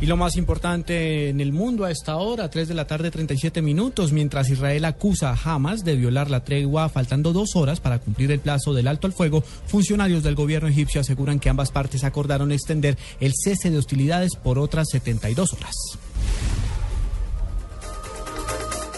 Y 0.04 0.06
lo 0.06 0.18
más 0.18 0.36
importante 0.36 1.30
en 1.30 1.39
el 1.39 1.54
mundo 1.54 1.86
a 1.86 1.89
esta 1.89 2.18
hora, 2.18 2.49
3 2.49 2.68
de 2.68 2.74
la 2.74 2.86
tarde, 2.86 3.10
37 3.10 3.62
minutos, 3.62 4.12
mientras 4.12 4.49
Israel 4.49 4.84
acusa 4.84 5.30
a 5.30 5.38
Hamas 5.41 5.86
de 5.86 5.95
violar 5.95 6.30
la 6.30 6.43
tregua 6.43 6.89
faltando 6.89 7.32
dos 7.32 7.56
horas 7.56 7.80
para 7.80 7.99
cumplir 7.99 8.30
el 8.34 8.41
plazo 8.41 8.74
del 8.74 8.89
alto 8.89 9.08
al 9.08 9.14
fuego, 9.14 9.39
funcionarios 9.39 10.22
del 10.22 10.36
gobierno 10.36 10.68
egipcio 10.68 10.99
aseguran 10.99 11.39
que 11.39 11.47
ambas 11.47 11.72
partes 11.72 12.04
acordaron 12.04 12.51
extender 12.51 12.97
el 13.22 13.32
cese 13.34 13.72
de 13.72 13.78
hostilidades 13.78 14.36
por 14.36 14.60
otras 14.60 14.89
72 14.91 15.54
horas. 15.54 15.74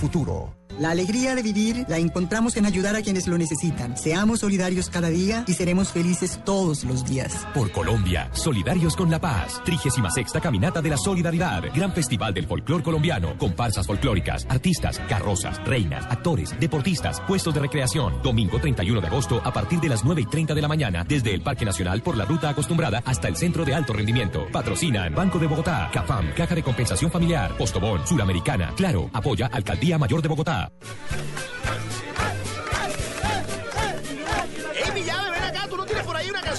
futuro. 0.00 0.60
La 0.78 0.92
alegría 0.92 1.34
de 1.34 1.42
vivir 1.42 1.84
la 1.88 1.98
encontramos 1.98 2.56
en 2.56 2.64
ayudar 2.64 2.96
a 2.96 3.02
quienes 3.02 3.26
lo 3.26 3.36
necesitan. 3.36 3.98
Seamos 3.98 4.40
solidarios 4.40 4.88
cada 4.88 5.10
día 5.10 5.44
y 5.46 5.52
seremos 5.52 5.92
felices 5.92 6.40
todos 6.42 6.84
los 6.84 7.04
días. 7.04 7.46
Por 7.52 7.70
Colombia, 7.70 8.30
solidarios 8.32 8.96
con 8.96 9.10
la 9.10 9.20
paz. 9.20 9.60
36 9.66 10.32
Caminata 10.40 10.80
de 10.80 10.88
la 10.88 10.96
Solidaridad. 10.96 11.64
Gran 11.74 11.92
Festival 11.92 12.32
del 12.32 12.46
Folclor 12.46 12.82
Colombiano. 12.82 13.36
Comparsas 13.36 13.86
folclóricas, 13.86 14.46
artistas, 14.48 14.98
carrozas, 15.06 15.58
reinas, 15.66 16.06
actores, 16.06 16.58
deportistas, 16.58 17.20
puestos 17.28 17.52
de 17.52 17.60
recreación. 17.60 18.22
Domingo 18.22 18.58
31 18.58 19.02
de 19.02 19.06
agosto 19.06 19.42
a 19.44 19.52
partir 19.52 19.80
de 19.80 19.90
las 19.90 20.02
9 20.02 20.22
y 20.22 20.26
30 20.26 20.54
de 20.54 20.62
la 20.62 20.68
mañana. 20.68 21.04
Desde 21.06 21.34
el 21.34 21.42
Parque 21.42 21.66
Nacional 21.66 22.00
por 22.00 22.16
la 22.16 22.24
ruta 22.24 22.48
acostumbrada 22.48 23.02
hasta 23.04 23.28
el 23.28 23.36
Centro 23.36 23.66
de 23.66 23.74
Alto 23.74 23.92
Rendimiento. 23.92 24.46
Patrocinan 24.50 25.14
Banco 25.14 25.38
de 25.38 25.46
Bogotá, 25.46 25.90
CAFAM, 25.92 26.32
Caja 26.34 26.54
de 26.54 26.62
Compensación 26.62 27.10
Familiar, 27.10 27.54
Postobón, 27.58 28.06
Suramericana. 28.06 28.72
Claro, 28.76 29.10
apoya 29.12 29.48
Alcaldía 29.52 29.89
Mayor 29.98 30.22
de 30.22 30.28
Bogotá. 30.28 30.72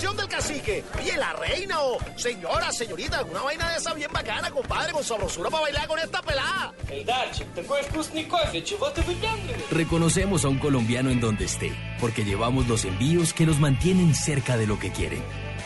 del 0.09 0.27
cacique. 0.27 0.83
Oye, 0.99 1.17
la 1.17 1.33
reina 1.33 1.79
o 1.81 1.95
oh, 1.95 1.99
señora, 2.17 2.71
señorita, 2.71 3.19
alguna 3.19 3.41
vaina 3.41 3.69
de 3.69 3.77
esa 3.77 3.93
bien 3.93 4.11
bacana, 4.11 4.49
compadre, 4.49 4.93
con 4.93 5.03
sabrosura 5.03 5.49
para 5.49 5.63
bailar 5.63 5.87
con 5.87 5.99
esta 5.99 6.21
pelada. 6.21 6.73
Reconocemos 9.69 10.45
a 10.45 10.49
un 10.49 10.57
colombiano 10.57 11.11
en 11.11 11.19
donde 11.19 11.45
esté, 11.45 11.71
porque 11.99 12.23
llevamos 12.23 12.67
los 12.67 12.85
envíos 12.85 13.33
que 13.33 13.45
los 13.45 13.59
mantienen 13.59 14.15
cerca 14.15 14.57
de 14.57 14.67
lo 14.67 14.79
que 14.79 14.91
quieren. 14.91 15.21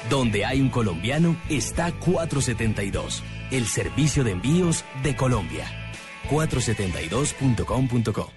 Donde 0.10 0.46
hay 0.46 0.62
un 0.62 0.70
colombiano 0.70 1.36
está 1.50 1.92
472, 1.94 3.24
el 3.52 3.68
servicio 3.68 4.24
de 4.24 4.32
envíos 4.32 4.84
de 5.02 5.16
Colombia. 5.16 5.85
472.com.co 6.28 8.30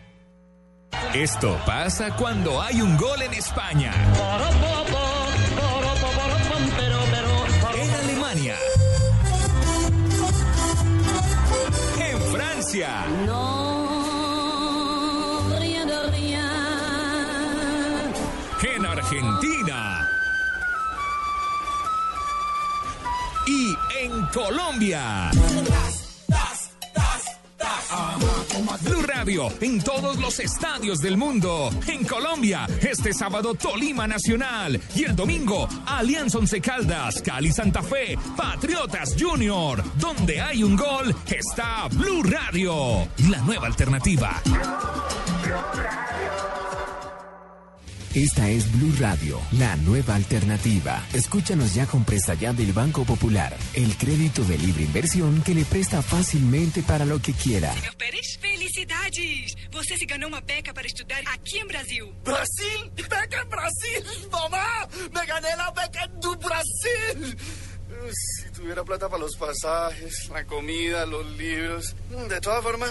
Esto 1.15 1.61
pasa 1.67 2.17
cuando 2.17 2.61
hay 2.63 2.81
un 2.81 2.97
gol 2.97 3.21
en 3.23 3.35
España. 3.35 3.93
En 7.75 7.91
Alemania. 7.95 8.55
En 12.01 12.21
Francia. 12.33 13.05
En 18.63 18.87
Argentina. 18.87 20.09
Y 23.47 23.77
en 24.01 24.27
Colombia. 24.27 25.31
Blue 28.83 29.03
Radio 29.03 29.49
en 29.61 29.81
todos 29.83 30.19
los 30.19 30.39
estadios 30.41 31.01
del 31.01 31.17
mundo. 31.17 31.71
En 31.87 32.05
Colombia, 32.05 32.67
este 32.83 33.15
sábado 33.15 33.55
Tolima 33.55 34.07
Nacional 34.07 34.79
y 34.95 35.05
el 35.05 35.17
domingo 35.17 35.67
Alianza 35.87 36.39
Once 36.39 36.61
Caldas, 36.61 37.23
Cali 37.23 37.51
Santa 37.51 37.83
Fe, 37.83 38.19
Patriotas 38.37 39.17
Junior. 39.19 39.83
Donde 39.99 40.41
hay 40.41 40.63
un 40.63 40.77
gol 40.77 41.15
está 41.27 41.89
Blue 41.89 42.23
Radio, 42.23 43.09
la 43.31 43.39
nueva 43.39 43.67
alternativa. 43.67 44.43
Esta 48.19 48.51
es 48.51 48.73
Blue 48.73 48.93
Radio, 48.99 49.41
la 49.53 49.77
nueva 49.77 50.17
alternativa. 50.17 51.07
Escúchanos 51.13 51.73
ya 51.73 51.87
con 51.87 52.05
presta 52.05 52.35
ya 52.35 52.53
del 52.53 52.73
Banco 52.73 53.05
Popular, 53.05 53.57
el 53.75 53.97
crédito 53.97 54.43
de 54.43 54.59
libre 54.59 54.83
inversión 54.83 55.41
que 55.43 55.55
le 55.55 55.65
presta 55.65 56.03
fácilmente 56.03 56.83
para 56.83 57.05
lo 57.05 57.23
que 57.23 57.33
quiera. 57.33 57.73
Pérez, 57.97 58.37
felicidades! 58.41 59.55
Você 59.71 59.97
se 59.97 60.05
ganhou 60.05 60.31
uma 60.31 60.41
beca 60.41 60.75
para 60.75 60.89
estudar 60.89 61.23
aqui 61.33 61.59
em 61.61 61.67
Brasil. 61.69 62.13
¿Brasil? 62.25 62.91
¿Beca 62.97 63.41
en 63.41 63.49
Brasil? 63.49 64.05
¡Mamá! 64.33 64.89
¡Me 65.15 65.25
gané 65.25 65.55
la 65.57 65.71
beca 65.71 66.09
do 66.21 66.37
Brasil! 66.39 67.37
Si 68.11 68.51
tuviera 68.51 68.83
plata 68.83 69.09
para 69.09 69.23
los 69.23 69.37
pasajes, 69.37 70.29
la 70.31 70.45
comida, 70.45 71.07
los 71.07 71.25
libros. 71.37 71.95
De 72.29 72.41
todas 72.41 72.65
formas, 72.65 72.91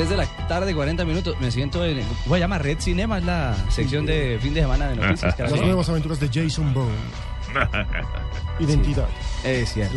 Tres 0.00 0.08
de 0.08 0.16
la 0.16 0.24
tarde, 0.48 0.74
40 0.74 1.04
minutos. 1.04 1.36
Me 1.40 1.50
siento 1.50 1.84
en. 1.84 2.02
Voy 2.24 2.38
a 2.38 2.40
llamar 2.40 2.62
Red 2.62 2.78
Cinema, 2.80 3.18
es 3.18 3.24
la 3.24 3.54
sección 3.68 4.06
de 4.06 4.38
fin 4.40 4.54
de 4.54 4.62
semana 4.62 4.88
de 4.88 4.96
noticias. 4.96 5.38
Las 5.38 5.60
nuevas 5.60 5.90
aventuras 5.90 6.18
de 6.18 6.30
Jason 6.32 6.72
Bourne. 6.72 6.94
Identidad. 8.60 9.08
Es 9.44 9.72
cierto. 9.72 9.96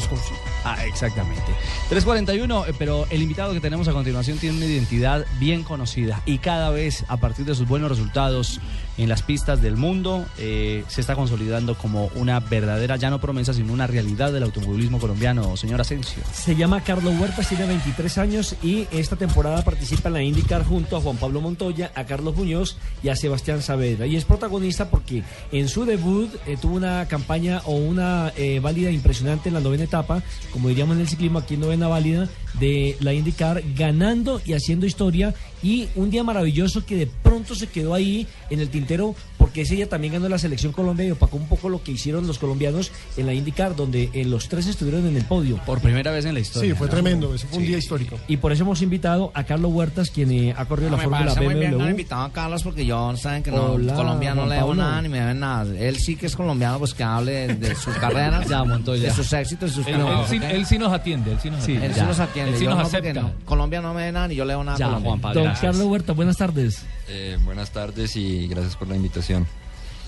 Ah, 0.63 0.85
exactamente. 0.85 1.43
341, 1.89 2.65
eh, 2.65 2.73
pero 2.77 3.05
el 3.09 3.21
invitado 3.21 3.53
que 3.53 3.59
tenemos 3.59 3.87
a 3.87 3.91
continuación 3.91 4.37
tiene 4.37 4.57
una 4.57 4.65
identidad 4.65 5.25
bien 5.39 5.63
conocida 5.63 6.21
y 6.25 6.37
cada 6.37 6.69
vez 6.69 7.03
a 7.09 7.17
partir 7.17 7.45
de 7.45 7.55
sus 7.55 7.67
buenos 7.67 7.89
resultados 7.89 8.61
en 8.97 9.09
las 9.09 9.23
pistas 9.23 9.61
del 9.61 9.75
mundo 9.75 10.25
eh, 10.37 10.83
se 10.87 11.01
está 11.01 11.15
consolidando 11.15 11.75
como 11.75 12.11
una 12.15 12.39
verdadera, 12.39 12.95
ya 12.95 13.09
no 13.09 13.19
promesa, 13.19 13.53
sino 13.53 13.73
una 13.73 13.87
realidad 13.87 14.31
del 14.31 14.43
automovilismo 14.43 14.99
colombiano, 14.99 15.57
señor 15.57 15.81
Asensio. 15.81 16.23
Se 16.31 16.55
llama 16.55 16.81
Carlos 16.81 17.13
Huertas, 17.19 17.49
tiene 17.49 17.65
23 17.65 18.17
años 18.19 18.55
y 18.61 18.87
esta 18.91 19.15
temporada 19.15 19.63
participa 19.63 20.09
en 20.09 20.13
la 20.13 20.23
IndyCar 20.23 20.63
junto 20.63 20.97
a 20.97 21.01
Juan 21.01 21.17
Pablo 21.17 21.41
Montoya, 21.41 21.91
a 21.95 22.05
Carlos 22.05 22.35
Muñoz 22.35 22.77
y 23.01 23.09
a 23.09 23.15
Sebastián 23.15 23.61
Saavedra. 23.61 24.05
Y 24.05 24.15
es 24.15 24.25
protagonista 24.25 24.89
porque 24.89 25.23
en 25.51 25.67
su 25.67 25.85
debut 25.85 26.29
eh, 26.45 26.57
tuvo 26.61 26.75
una 26.75 27.07
campaña 27.07 27.61
o 27.65 27.73
una 27.73 28.31
eh, 28.37 28.52
válida 28.59 28.91
impresionante 28.91 29.49
en 29.49 29.55
la 29.55 29.61
novena 29.61 29.83
etapa, 29.83 30.21
como 30.51 30.69
diríamos 30.69 30.95
en 30.95 31.01
el 31.01 31.07
ciclismo, 31.07 31.39
aquí 31.39 31.57
novena 31.57 31.87
válida 31.87 32.29
de 32.59 32.95
la 32.99 33.13
IndyCar, 33.13 33.63
ganando 33.75 34.41
y 34.45 34.53
haciendo 34.53 34.85
historia. 34.85 35.33
Y 35.61 35.87
un 35.95 36.09
día 36.09 36.23
maravilloso 36.23 36.85
que 36.85 36.95
de 36.97 37.07
pronto 37.07 37.55
se 37.55 37.67
quedó 37.67 37.93
ahí 37.93 38.27
en 38.49 38.59
el 38.59 38.69
tintero 38.69 39.15
porque 39.37 39.61
ese 39.61 39.75
día 39.75 39.87
también 39.89 40.13
ganó 40.13 40.27
la 40.29 40.37
selección 40.37 40.71
Colombia 40.71 41.05
y 41.05 41.11
opacó 41.11 41.35
un 41.37 41.47
poco 41.47 41.67
lo 41.69 41.83
que 41.83 41.91
hicieron 41.91 42.25
los 42.27 42.39
colombianos 42.39 42.91
en 43.17 43.25
la 43.25 43.33
IndyCar, 43.33 43.75
donde 43.75 44.09
eh, 44.13 44.23
los 44.25 44.47
tres 44.49 44.67
estuvieron 44.67 45.05
en 45.07 45.15
el 45.17 45.23
podio. 45.25 45.57
Por 45.65 45.79
primera 45.81 46.11
vez 46.11 46.25
en 46.25 46.33
la 46.33 46.39
historia. 46.39 46.71
Sí, 46.71 46.77
fue 46.77 46.87
¿no? 46.87 46.91
tremendo. 46.93 47.33
Ese 47.35 47.47
fue 47.47 47.59
un 47.59 47.65
día 47.65 47.77
histórico. 47.77 48.17
Y 48.27 48.37
por 48.37 48.51
eso 48.51 48.63
hemos 48.63 48.81
invitado 48.81 49.31
a 49.33 49.43
Carlos 49.43 49.71
Huertas, 49.73 50.09
quien 50.11 50.31
eh, 50.31 50.53
ha 50.57 50.65
corrido 50.65 50.89
la 50.91 50.97
Fórmula 50.97 51.19
parece 51.33 51.41
muy 51.41 51.55
bien 51.55 51.77
BMW. 51.77 51.89
invitado 51.89 52.23
a 52.23 52.31
Carlos 52.31 52.63
porque 52.63 52.85
yo 52.85 53.15
saben 53.17 53.43
que 53.43 53.51
no, 53.51 53.73
Hola, 53.73 53.93
Colombia 53.95 54.33
no 54.33 54.45
le 54.47 54.55
debo 54.55 54.73
nada 54.75 55.01
ni 55.01 55.09
me 55.09 55.19
deben 55.19 55.39
nada. 55.39 55.77
Él 55.77 55.97
sí 55.97 56.15
que 56.15 56.25
es 56.27 56.35
colombiano, 56.35 56.79
pues 56.79 56.93
que 56.93 57.03
hable 57.03 57.31
de, 57.47 57.55
de 57.55 57.75
sus 57.75 57.93
carreras, 57.99 58.47
Ya, 58.49 58.63
Montoya. 58.63 59.09
de 59.09 59.13
sus 59.13 59.31
éxitos, 59.33 59.71
de 59.71 59.75
sus 59.75 59.87
Él, 59.87 59.95
él 59.95 59.99
carreras. 60.01 60.29
sí, 60.29 60.39
él 60.41 60.65
sí 60.65 60.77
nos 60.77 60.91
atiende, 60.93 61.31
él 61.33 61.37
sí 61.41 61.49
nos 61.49 61.67
Él 61.67 61.75
atiende. 61.77 61.95
sí 61.95 62.01
nos 62.05 62.19
atiende. 62.19 62.42
Él 62.49 62.57
sí 62.57 62.63
yo 62.65 62.69
nos 62.71 62.79
no, 62.79 62.83
porque 62.83 62.97
acepta. 63.09 63.21
no. 63.21 63.31
Colombia 63.45 63.81
no 63.81 63.93
me 63.93 64.03
dé 64.03 64.11
nada 64.11 64.27
ni 64.27 64.35
yo 64.35 64.45
le 64.45 64.53
debo 64.53 64.63
nada 64.63 64.77
a 64.85 64.99
Colombia. 64.99 65.33
Don 65.33 65.53
Carlos 65.53 65.85
Huertas, 65.87 66.15
buenas 66.15 66.37
tardes. 66.37 66.85
Eh, 67.07 67.37
buenas 67.43 67.71
tardes 67.71 68.15
y 68.15 68.47
gracias 68.47 68.75
por 68.75 68.87
la 68.87 68.95
invitación. 68.95 69.45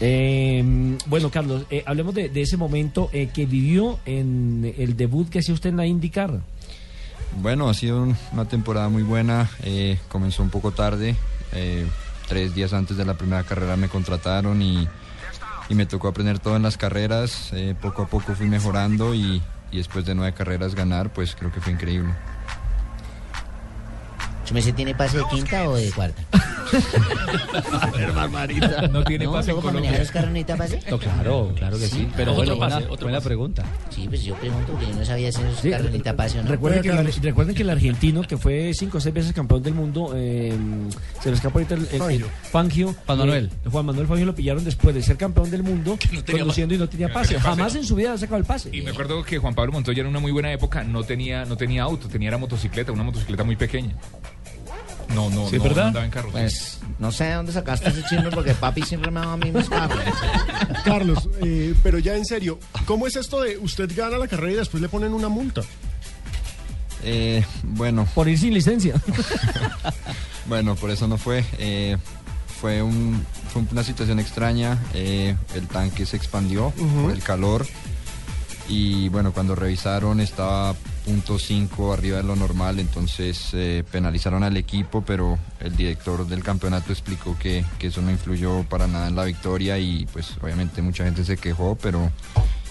Eh, 0.02 0.98
bueno, 1.06 1.30
Carlos, 1.32 1.66
eh, 1.70 1.84
hablemos 1.86 2.14
de, 2.14 2.28
de 2.30 2.42
ese 2.42 2.58
momento 2.58 3.10
eh, 3.14 3.30
que 3.34 3.46
vivió 3.46 4.00
en 4.06 4.74
el 4.78 4.98
debut 4.98 5.30
que 5.30 5.40
hacía 5.40 5.54
usted 5.54 5.70
en 5.70 5.78
la 5.78 5.86
IndyCar. 5.86 6.42
Bueno, 7.42 7.70
ha 7.70 7.74
sido 7.74 8.04
un- 8.04 8.16
una 8.34 8.46
temporada 8.46 8.90
muy 8.90 9.04
buena. 9.04 9.50
eh, 9.64 9.98
comenzó 10.10 10.44
un 10.44 10.50
poco 10.50 10.72
tarde. 10.72 11.16
eh, 11.54 11.86
tres 12.28 12.56
días 12.56 12.74
antes 12.74 12.98
de 12.98 13.06
la 13.06 13.14
primera 13.14 13.44
carrera 13.44 13.78
me 13.78 13.88
contrataron 13.88 14.60
y, 14.62 14.88
y 15.70 15.76
me 15.76 15.86
tocó 15.86 16.08
aprender 16.10 16.40
todo 16.40 16.56
en 16.58 16.64
las 16.64 16.76
carreras. 16.76 17.52
eh, 17.54 17.76
poco 17.82 18.02
a 18.04 18.08
poco 18.08 18.34
fui 18.36 18.48
mejorando 18.48 19.14
y, 19.16 19.42
y 19.76 19.78
después 19.78 20.06
de 20.06 20.16
nueve 20.16 20.34
carreras 20.34 20.74
ganar, 20.74 21.12
pues 21.12 21.36
creo 21.36 21.52
que 21.52 21.60
fue 21.60 21.74
increíble. 21.74 22.14
¿Su 24.46 24.54
merced 24.54 24.74
tiene 24.76 24.94
pase 24.96 25.18
de 25.18 25.24
quinta 25.32 25.68
o 25.70 25.76
de 25.76 25.92
cuarta? 25.92 26.24
A 27.82 27.88
ver, 27.92 28.12
Barbarita. 28.12 28.88
No 28.88 29.04
tiene 29.04 29.28
pase 29.28 29.52
en 29.52 29.56
¿luego 29.56 29.62
para 29.62 29.72
Colombia. 29.74 29.92
manejar 29.92 30.00
los 30.00 30.12
carros 30.12 30.32
necesita 30.32 30.56
pase? 30.58 30.80
No, 30.90 30.98
claro, 31.00 31.54
claro 31.56 31.80
que 31.80 31.88
sí. 31.88 32.08
Pero 32.16 32.32
Otro 32.34 32.44
bueno, 32.46 32.60
pase, 32.60 32.86
buena, 32.88 33.02
buena 33.02 33.22
pregunta. 33.22 33.64
Sí, 33.90 34.06
pues 34.08 34.24
yo 34.24 34.36
pregunto 34.36 34.72
porque 34.74 34.88
yo 34.88 34.94
no 34.96 35.06
sabía 35.06 35.32
si 35.32 35.42
esos 35.42 35.60
Sí, 35.60 35.70
carros 35.70 35.86
necesita 35.88 36.16
pase 36.16 36.40
o 36.40 36.44
no. 36.44 36.50
Recuerden 36.50 36.82
que, 36.82 36.90
el, 36.90 37.14
recuerden 37.24 37.56
que 37.56 37.62
el 37.64 37.70
argentino, 37.70 38.22
que 38.24 38.38
fue 38.38 38.72
cinco 38.74 38.98
o 38.98 39.02
seis 39.02 39.14
veces 39.16 39.34
campeón 39.34 39.64
del 39.64 39.74
mundo, 39.74 40.14
eh, 40.16 40.54
se 41.22 41.30
le 41.30 41.36
escapó 41.36 41.60
ahorita 41.60 41.76
el, 41.76 41.88
el- 41.92 42.02
el 42.22 42.26
Fangio. 42.52 42.96
Juan 43.06 43.18
Manuel. 43.18 43.46
eh, 43.66 43.70
Juan 43.72 43.86
Manuel 43.86 44.08
Fangio 44.08 44.26
lo 44.26 44.36
pillaron 44.36 44.64
después 44.64 44.94
de 44.96 45.02
ser 45.02 45.18
campeón 45.18 45.50
del 45.52 45.64
mundo, 45.64 45.98
conduciendo 46.30 46.76
y 46.76 46.78
no 46.78 46.88
tenía 46.90 47.12
pase. 47.12 47.40
Jamás 47.40 47.76
en 47.76 47.84
su 47.86 47.96
vida 47.96 48.14
ha 48.14 48.18
sacado 48.18 48.38
el 48.38 48.46
pase. 48.46 48.70
Y 48.72 48.82
me 48.82 48.92
acuerdo 48.92 49.24
que 49.24 49.38
Juan 49.38 49.56
Pablo 49.56 49.72
Montoya 49.72 50.02
en 50.02 50.08
una 50.08 50.20
muy 50.20 50.32
buena 50.32 50.52
época 50.52 50.84
no 50.84 51.04
tenía, 51.04 51.46
no 51.46 51.58
tenía 51.58 51.84
auto, 51.84 52.08
tenía 52.08 52.28
era 52.30 52.38
motocicleta, 52.38 52.92
una 52.92 53.04
motocicleta 53.04 53.44
muy 53.44 53.56
pequeña. 53.56 53.96
No, 55.14 55.30
no, 55.30 55.48
¿Sí, 55.50 55.58
no, 55.58 55.64
verdad? 55.64 55.82
no 55.84 55.88
andaba 55.90 56.06
en 56.06 56.12
carro. 56.12 56.30
Pues 56.32 56.80
no 57.00 57.12
sé 57.12 57.26
de 57.26 57.34
dónde 57.34 57.52
sacaste 57.54 57.90
ese 57.90 58.04
chisme 58.04 58.30
porque 58.32 58.54
papi 58.54 58.82
siempre 58.82 59.12
me 59.12 59.20
dado 59.20 59.34
a 59.34 59.38
mí 59.38 59.52
mis 59.52 59.70
carros. 59.70 60.00
Carlos, 60.86 61.30
eh, 61.44 61.74
pero 61.84 62.00
ya 62.00 62.16
en 62.16 62.26
serio, 62.26 62.60
¿cómo 62.86 63.06
es 63.08 63.16
esto 63.16 63.42
de 63.42 63.58
usted 63.58 63.90
gana 63.96 64.18
la 64.18 64.28
carrera 64.28 64.54
y 64.54 64.56
después 64.56 64.82
le 64.82 64.90
ponen 64.90 65.14
una 65.14 65.30
multa? 65.30 65.62
Eh, 67.04 67.44
bueno. 67.64 68.08
Por 68.16 68.28
ir 68.28 68.40
sin 68.40 68.54
licencia. 68.54 68.96
bueno, 70.48 70.76
por 70.76 70.90
eso 70.92 71.08
no 71.08 71.18
fue. 71.18 71.46
Eh, 71.60 71.98
fue, 72.60 72.82
un, 72.82 73.24
fue 73.50 73.64
una 73.72 73.84
situación 73.84 74.20
extraña. 74.20 74.80
eh, 74.94 75.36
el 75.54 75.68
tanque 75.68 76.06
se 76.06 76.18
expandió 76.18 76.68
Ujú. 76.78 77.02
por 77.04 77.12
el 77.12 77.22
calor. 77.22 77.66
Y 78.68 79.10
bueno, 79.10 79.32
cuando 79.34 79.54
revisaron 79.56 80.20
estaba 80.20 80.74
punto 81.06 81.36
.5 81.36 81.94
arriba 81.94 82.18
de 82.18 82.24
lo 82.24 82.36
normal, 82.36 82.80
entonces 82.80 83.50
eh, 83.54 83.84
penalizaron 83.92 84.44
al 84.44 84.58
equipo, 84.58 85.04
pero 85.06 85.38
el 85.60 85.76
director 85.76 86.28
del 86.28 86.44
campeonato 86.44 86.92
explicó 86.92 87.38
que, 87.38 87.64
que 87.78 87.88
eso 87.88 88.02
no 88.02 88.10
influyó 88.10 88.64
para 88.64 88.88
nada 88.88 89.08
en 89.08 89.16
la 89.16 89.24
victoria 89.24 89.78
y 89.78 90.08
pues 90.12 90.36
obviamente 90.42 90.82
mucha 90.82 91.04
gente 91.04 91.24
se 91.24 91.38
quejó, 91.38 91.78
pero 91.80 92.12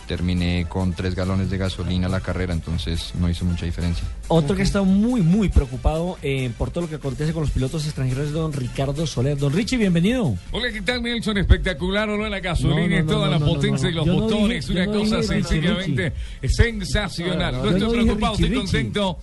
terminé 0.07 0.67
con 0.69 0.93
tres 0.93 1.15
galones 1.15 1.51
de 1.51 1.59
gasolina 1.59 2.09
la 2.09 2.21
carrera, 2.21 2.53
entonces 2.53 3.13
no 3.21 3.29
hizo 3.29 3.45
mucha 3.45 3.65
diferencia. 3.67 4.05
Otro 4.29 4.55
que 4.57 4.63
está 4.63 4.83
muy, 4.83 5.21
muy 5.23 5.49
preocupado 5.49 6.19
eh, 6.23 6.51
por 6.57 6.71
todo 6.71 6.83
lo 6.83 6.89
que 6.91 6.97
acontece 6.97 7.33
con 7.33 7.43
los 7.43 7.51
pilotos 7.51 7.85
extranjeros 7.85 8.27
es 8.27 8.33
don 8.33 8.53
Ricardo 8.53 9.07
Soler. 9.07 9.37
Don 9.39 9.53
Richie, 9.53 9.77
bienvenido. 9.79 10.35
Hola, 10.53 10.71
¿qué 10.73 10.83
tal, 10.83 11.03
Nelson? 11.03 11.39
Espectacular, 11.39 12.09
¿no? 12.09 12.29
La 12.29 12.41
gasolina 12.41 12.81
No, 12.83 12.89
no, 12.89 12.97
y 12.97 13.03
no, 13.03 13.13
toda 13.13 13.27
no, 13.27 13.33
la 13.33 13.39
potencia 13.47 13.85
no. 13.87 13.91
y 13.91 13.95
los 13.95 14.07
Yo 14.07 14.13
no 14.15 14.21
botones. 14.23 14.69
dije- 14.69 14.81
una 14.83 14.87
cosa 14.93 15.17
dije 15.17 15.17
Richie, 15.35 15.43
sencillamente 15.43 16.13
sensacional. 16.45 17.55
No, 17.55 17.65
No, 17.65 17.71
estoy 17.77 17.93
preocupado, 18.03 18.33
Richie, 18.37 18.47
estoy 18.47 18.61
Richie. 18.61 18.63
contento. 18.93 19.19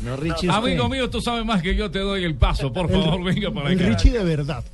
No, 0.00 0.16
Richie, 0.16 0.50
Amigo 0.50 0.88
mío, 0.88 1.08
tú 1.08 1.20
sabes 1.20 1.44
más 1.44 1.62
que 1.62 1.74
yo, 1.76 1.90
te 1.90 2.00
doy 2.00 2.24
el 2.24 2.34
paso. 2.34 2.72
Por 2.72 2.90
El- 2.90 2.92
favor, 3.02 3.22
venga 3.24 3.50
para 3.52 3.70
el 3.70 3.78
acá. 3.78 3.88
Richie 3.88 4.10
de 4.10 4.24
verdad. 4.24 4.64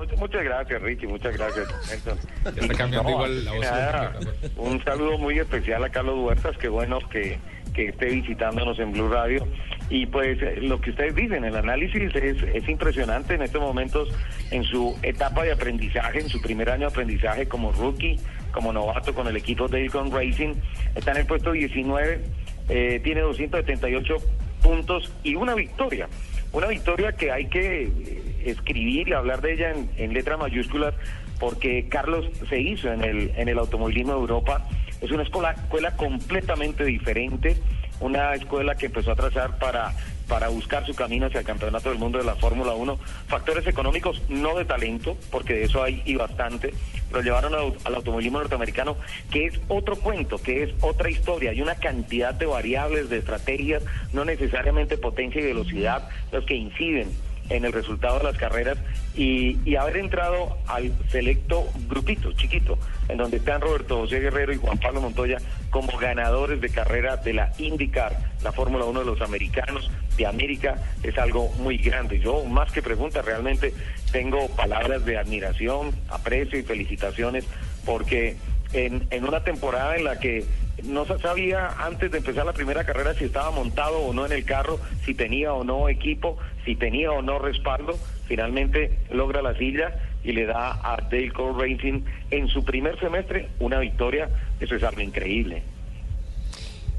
Muchas, 0.00 0.18
muchas 0.18 0.44
gracias, 0.44 0.80
Richie, 0.80 1.06
muchas 1.06 1.36
gracias, 1.36 1.68
Nelson. 1.90 2.18
Ya 2.44 2.62
está 2.62 2.74
cambiando 2.74 3.10
igual 3.10 3.44
la 3.44 3.52
voz. 3.52 3.60
nada, 3.60 4.12
un 4.56 4.82
saludo 4.82 5.18
muy 5.18 5.38
especial 5.38 5.84
a 5.84 5.90
Carlos 5.90 6.20
Huertas, 6.20 6.56
qué 6.56 6.70
bueno 6.70 7.00
que, 7.10 7.38
que 7.74 7.88
esté 7.88 8.06
visitándonos 8.06 8.78
en 8.78 8.92
Blue 8.92 9.10
Radio. 9.10 9.46
Y 9.90 10.06
pues 10.06 10.38
lo 10.62 10.80
que 10.80 10.90
ustedes 10.90 11.14
dicen, 11.14 11.44
el 11.44 11.54
análisis 11.54 12.14
es, 12.14 12.42
es 12.42 12.66
impresionante 12.66 13.34
en 13.34 13.42
estos 13.42 13.60
momentos 13.60 14.08
en 14.50 14.64
su 14.64 14.96
etapa 15.02 15.42
de 15.42 15.52
aprendizaje, 15.52 16.20
en 16.20 16.30
su 16.30 16.40
primer 16.40 16.70
año 16.70 16.86
de 16.86 16.92
aprendizaje 16.92 17.46
como 17.46 17.70
rookie, 17.70 18.18
como 18.52 18.72
novato 18.72 19.14
con 19.14 19.26
el 19.26 19.36
equipo 19.36 19.68
Daycon 19.68 20.10
Racing. 20.10 20.54
Está 20.94 21.10
en 21.10 21.18
el 21.18 21.26
puesto 21.26 21.52
19, 21.52 22.24
eh, 22.70 23.00
tiene 23.04 23.20
278 23.20 24.16
puntos 24.62 25.12
y 25.24 25.34
una 25.34 25.54
victoria. 25.54 26.08
Una 26.52 26.66
victoria 26.66 27.12
que 27.12 27.30
hay 27.30 27.46
que 27.46 27.82
eh, 27.84 28.42
escribir 28.46 29.08
y 29.08 29.12
hablar 29.12 29.40
de 29.40 29.54
ella 29.54 29.70
en, 29.70 29.90
en 29.96 30.12
letras 30.12 30.38
mayúsculas 30.38 30.94
porque 31.40 31.88
Carlos 31.88 32.26
se 32.48 32.60
hizo 32.60 32.92
en 32.92 33.02
el, 33.02 33.32
en 33.34 33.48
el 33.48 33.58
automovilismo 33.58 34.12
de 34.12 34.18
Europa. 34.20 34.68
Es 35.00 35.10
una 35.10 35.22
escuela, 35.22 35.52
escuela 35.52 35.96
completamente 35.96 36.84
diferente, 36.84 37.56
una 38.00 38.34
escuela 38.34 38.74
que 38.74 38.86
empezó 38.86 39.12
a 39.12 39.16
trazar 39.16 39.58
para, 39.58 39.94
para 40.30 40.48
buscar 40.48 40.86
su 40.86 40.94
camino 40.94 41.26
hacia 41.26 41.40
el 41.40 41.46
campeonato 41.46 41.90
del 41.90 41.98
mundo 41.98 42.18
de 42.18 42.24
la 42.24 42.36
Fórmula 42.36 42.72
1. 42.72 42.98
Factores 43.26 43.66
económicos, 43.66 44.22
no 44.28 44.56
de 44.56 44.64
talento, 44.64 45.16
porque 45.32 45.54
de 45.54 45.64
eso 45.64 45.82
hay 45.82 46.02
y 46.06 46.14
bastante, 46.14 46.72
pero 47.10 47.20
llevaron 47.20 47.52
al, 47.52 47.74
al 47.82 47.94
automovilismo 47.96 48.38
norteamericano, 48.38 48.96
que 49.32 49.46
es 49.46 49.60
otro 49.66 49.96
cuento, 49.96 50.38
que 50.38 50.62
es 50.62 50.70
otra 50.82 51.10
historia. 51.10 51.50
Hay 51.50 51.60
una 51.60 51.74
cantidad 51.74 52.32
de 52.32 52.46
variables, 52.46 53.10
de 53.10 53.18
estrategias, 53.18 53.82
no 54.12 54.24
necesariamente 54.24 54.96
potencia 54.96 55.40
y 55.40 55.46
velocidad, 55.46 56.08
los 56.30 56.46
que 56.46 56.54
inciden 56.54 57.08
en 57.50 57.64
el 57.64 57.72
resultado 57.72 58.18
de 58.18 58.24
las 58.24 58.38
carreras 58.38 58.78
y, 59.14 59.58
y 59.68 59.76
haber 59.76 59.98
entrado 59.98 60.56
al 60.66 60.92
selecto 61.10 61.68
grupito 61.88 62.32
chiquito, 62.32 62.78
en 63.08 63.18
donde 63.18 63.38
están 63.38 63.60
Roberto 63.60 63.98
José 63.98 64.20
Guerrero 64.20 64.52
y 64.52 64.56
Juan 64.56 64.78
Pablo 64.78 65.00
Montoya 65.00 65.38
como 65.68 65.96
ganadores 65.98 66.60
de 66.60 66.70
carrera 66.70 67.16
de 67.16 67.34
la 67.34 67.52
IndyCar, 67.58 68.16
la 68.42 68.52
Fórmula 68.52 68.84
1 68.84 69.00
de 69.00 69.06
los 69.06 69.20
americanos 69.20 69.90
de 70.16 70.26
América, 70.26 70.76
es 71.02 71.16
algo 71.18 71.48
muy 71.58 71.76
grande. 71.76 72.20
Yo, 72.20 72.44
más 72.44 72.72
que 72.72 72.82
pregunta, 72.82 73.22
realmente 73.22 73.74
tengo 74.12 74.48
palabras 74.48 75.04
de 75.04 75.18
admiración, 75.18 75.92
aprecio 76.08 76.58
y 76.58 76.62
felicitaciones, 76.62 77.44
porque 77.84 78.36
en, 78.72 79.06
en 79.10 79.24
una 79.24 79.42
temporada 79.42 79.96
en 79.96 80.04
la 80.04 80.18
que 80.18 80.44
no 80.84 81.04
se 81.06 81.18
sabía 81.18 81.68
antes 81.78 82.10
de 82.10 82.18
empezar 82.18 82.46
la 82.46 82.52
primera 82.52 82.84
carrera 82.84 83.14
si 83.14 83.24
estaba 83.24 83.50
montado 83.50 83.98
o 83.98 84.12
no 84.12 84.26
en 84.26 84.32
el 84.32 84.44
carro, 84.44 84.78
si 85.04 85.14
tenía 85.14 85.52
o 85.52 85.64
no 85.64 85.88
equipo, 85.88 86.38
si 86.64 86.76
tenía 86.76 87.12
o 87.12 87.22
no 87.22 87.38
respaldo. 87.38 87.98
Finalmente 88.26 88.98
logra 89.10 89.42
la 89.42 89.56
silla 89.56 89.94
y 90.22 90.32
le 90.32 90.46
da 90.46 90.72
a 90.72 90.96
Dale 91.10 91.32
Cole 91.32 91.74
Racing 91.74 92.02
en 92.30 92.48
su 92.48 92.64
primer 92.64 92.98
semestre 93.00 93.48
una 93.58 93.78
victoria. 93.78 94.28
Eso 94.60 94.74
es 94.74 94.82
algo 94.82 95.00
increíble. 95.00 95.62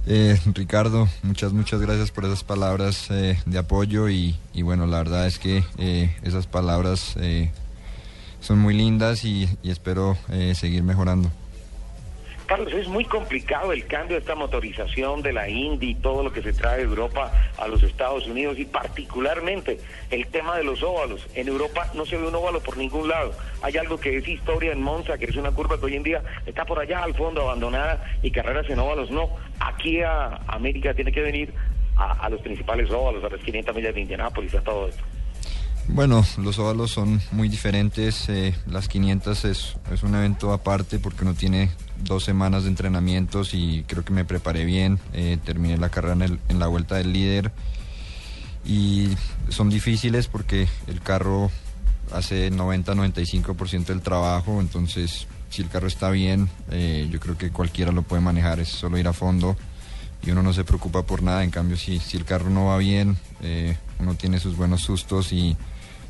Eh, 0.07 0.35
Ricardo, 0.55 1.07
muchas, 1.21 1.53
muchas 1.53 1.79
gracias 1.79 2.09
por 2.09 2.25
esas 2.25 2.43
palabras 2.43 3.09
eh, 3.11 3.37
de 3.45 3.57
apoyo 3.57 4.09
y, 4.09 4.35
bueno, 4.63 4.87
la 4.87 4.97
verdad 4.97 5.27
es 5.27 5.37
que 5.37 5.63
eh, 5.77 6.15
esas 6.23 6.47
palabras 6.47 7.15
eh, 7.19 7.51
son 8.39 8.59
muy 8.59 8.73
lindas 8.73 9.23
y, 9.25 9.47
espero 9.63 10.17
seguir 10.55 10.81
mejorando. 10.83 11.31
Carlos, 12.51 12.73
es 12.73 12.89
muy 12.89 13.05
complicado 13.05 13.71
el 13.71 13.87
cambio 13.87 14.17
de 14.17 14.19
esta 14.19 14.35
motorización 14.35 15.21
de 15.21 15.31
la 15.31 15.47
Indy 15.47 15.91
y 15.91 15.95
todo 15.95 16.21
lo 16.21 16.33
que 16.33 16.41
se 16.41 16.51
trae 16.51 16.79
de 16.79 16.83
Europa 16.83 17.31
a 17.57 17.65
los 17.69 17.81
Estados 17.81 18.27
Unidos 18.27 18.59
y 18.59 18.65
particularmente 18.65 19.79
el 20.09 20.27
tema 20.27 20.57
de 20.57 20.65
los 20.65 20.83
óvalos. 20.83 21.25
En 21.33 21.47
Europa 21.47 21.89
no 21.93 22.05
se 22.05 22.17
ve 22.17 22.27
un 22.27 22.35
óvalo 22.35 22.59
por 22.59 22.75
ningún 22.75 23.07
lado. 23.07 23.33
Hay 23.61 23.77
algo 23.77 23.97
que 23.97 24.17
es 24.17 24.27
historia 24.27 24.73
en 24.73 24.81
Monza, 24.81 25.17
que 25.17 25.27
es 25.27 25.35
una 25.37 25.51
curva 25.51 25.79
que 25.79 25.85
hoy 25.85 25.95
en 25.95 26.03
día 26.03 26.23
está 26.45 26.65
por 26.65 26.77
allá 26.77 27.01
al 27.03 27.15
fondo 27.15 27.43
abandonada 27.43 28.03
y 28.21 28.31
carreras 28.31 28.69
en 28.69 28.79
óvalos 28.79 29.09
no. 29.11 29.29
Aquí 29.61 30.01
a 30.01 30.41
América 30.47 30.93
tiene 30.93 31.13
que 31.13 31.21
venir 31.21 31.53
a, 31.95 32.25
a 32.25 32.29
los 32.29 32.41
principales 32.41 32.91
óvalos, 32.91 33.23
a 33.23 33.29
las 33.29 33.39
500 33.39 33.73
millas 33.73 33.95
de 33.95 34.01
Indianápolis, 34.01 34.55
a 34.55 34.61
todo 34.61 34.89
esto. 34.89 35.03
Bueno, 35.87 36.23
los 36.37 36.57
óvalos 36.59 36.91
son 36.91 37.21
muy 37.31 37.49
diferentes. 37.49 38.29
eh, 38.29 38.55
las 38.67 38.87
500 38.87 39.45
es, 39.45 39.75
es 39.91 40.03
un 40.03 40.15
evento 40.15 40.53
aparte 40.53 40.99
porque 40.99 41.23
uno 41.23 41.33
tiene 41.33 41.69
dos 42.03 42.23
semanas 42.23 42.63
de 42.63 42.69
entrenamientos 42.69 43.53
y 43.53 43.83
creo 43.87 44.05
que 44.05 44.13
me 44.13 44.25
preparé 44.25 44.63
bien. 44.65 44.99
eh, 45.13 45.37
terminé 45.43 45.77
la 45.77 45.89
carrera 45.89 46.13
en, 46.13 46.21
el- 46.21 46.39
en 46.49 46.59
la 46.59 46.67
vuelta 46.67 46.95
del 46.95 47.11
líder. 47.11 47.51
Y 48.63 49.09
son 49.49 49.69
difíciles 49.69 50.27
porque 50.27 50.67
el 50.87 51.01
carro 51.01 51.51
hace 52.13 52.51
90-95% 52.51 53.85
del 53.87 54.01
trabajo. 54.01 54.61
Entonces, 54.61 55.27
si 55.49 55.61
el 55.61 55.67
carro 55.69 55.87
está 55.87 56.09
bien, 56.09 56.47
eh, 56.69 57.09
yo 57.11 57.19
creo 57.19 57.37
que 57.37 57.49
cualquiera 57.51 57.91
lo 57.91 58.03
puede 58.03 58.21
manejar. 58.21 58.59
Es 58.59 58.69
solo 58.69 58.97
ir 58.97 59.07
a 59.07 59.13
fondo 59.13 59.57
y 60.23 60.31
uno 60.31 60.43
no 60.43 60.53
se 60.53 60.63
preocupa 60.63 61.03
por 61.03 61.23
nada. 61.23 61.43
En 61.43 61.49
cambio, 61.51 61.77
si, 61.77 61.99
si 61.99 62.17
el 62.17 62.25
carro 62.25 62.49
no 62.49 62.65
va 62.67 62.77
bien, 62.77 63.17
eh, 63.41 63.75
uno 63.99 64.15
tiene 64.15 64.39
sus 64.39 64.55
buenos 64.55 64.81
sustos 64.81 65.33
y, 65.33 65.55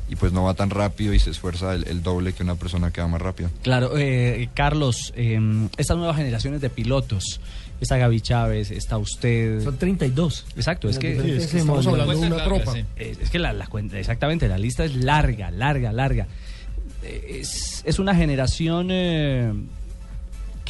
y 0.08 0.16
pues 0.16 0.32
no 0.32 0.44
va 0.44 0.54
tan 0.54 0.70
rápido 0.70 1.14
y 1.14 1.18
se 1.18 1.30
esfuerza 1.30 1.74
el, 1.74 1.86
el 1.88 2.02
doble 2.02 2.32
que 2.32 2.42
una 2.42 2.54
persona 2.56 2.90
que 2.90 3.00
va 3.00 3.08
más 3.08 3.22
rápido. 3.22 3.50
Claro, 3.62 3.92
eh, 3.96 4.48
Carlos, 4.54 5.12
eh, 5.16 5.38
estas 5.76 5.96
nuevas 5.96 6.16
generaciones 6.16 6.60
de 6.60 6.68
pilotos, 6.70 7.40
está 7.80 7.96
Gaby 7.96 8.20
Chávez, 8.20 8.70
está 8.70 8.98
usted. 8.98 9.64
Son 9.64 9.76
32. 9.76 10.46
Exacto, 10.56 10.88
es 10.88 10.98
que. 10.98 11.20
Sí, 11.20 11.30
es 11.32 11.46
que 11.48 11.58
estamos 11.58 11.86
hablando 11.86 12.12
de 12.12 12.26
una 12.26 12.44
tropa. 12.44 12.72
sí. 12.74 12.84
Es 12.96 13.30
que 13.30 13.38
la, 13.38 13.52
la 13.52 13.66
cuenta, 13.66 13.98
exactamente, 13.98 14.46
la 14.48 14.58
lista 14.58 14.84
es 14.84 14.94
larga, 14.94 15.50
larga, 15.50 15.90
larga. 15.92 16.26
Eh, 17.02 17.38
Es, 17.40 17.82
es 17.84 17.98
una 17.98 18.14
generación 18.14 18.88
eh, 18.90 19.52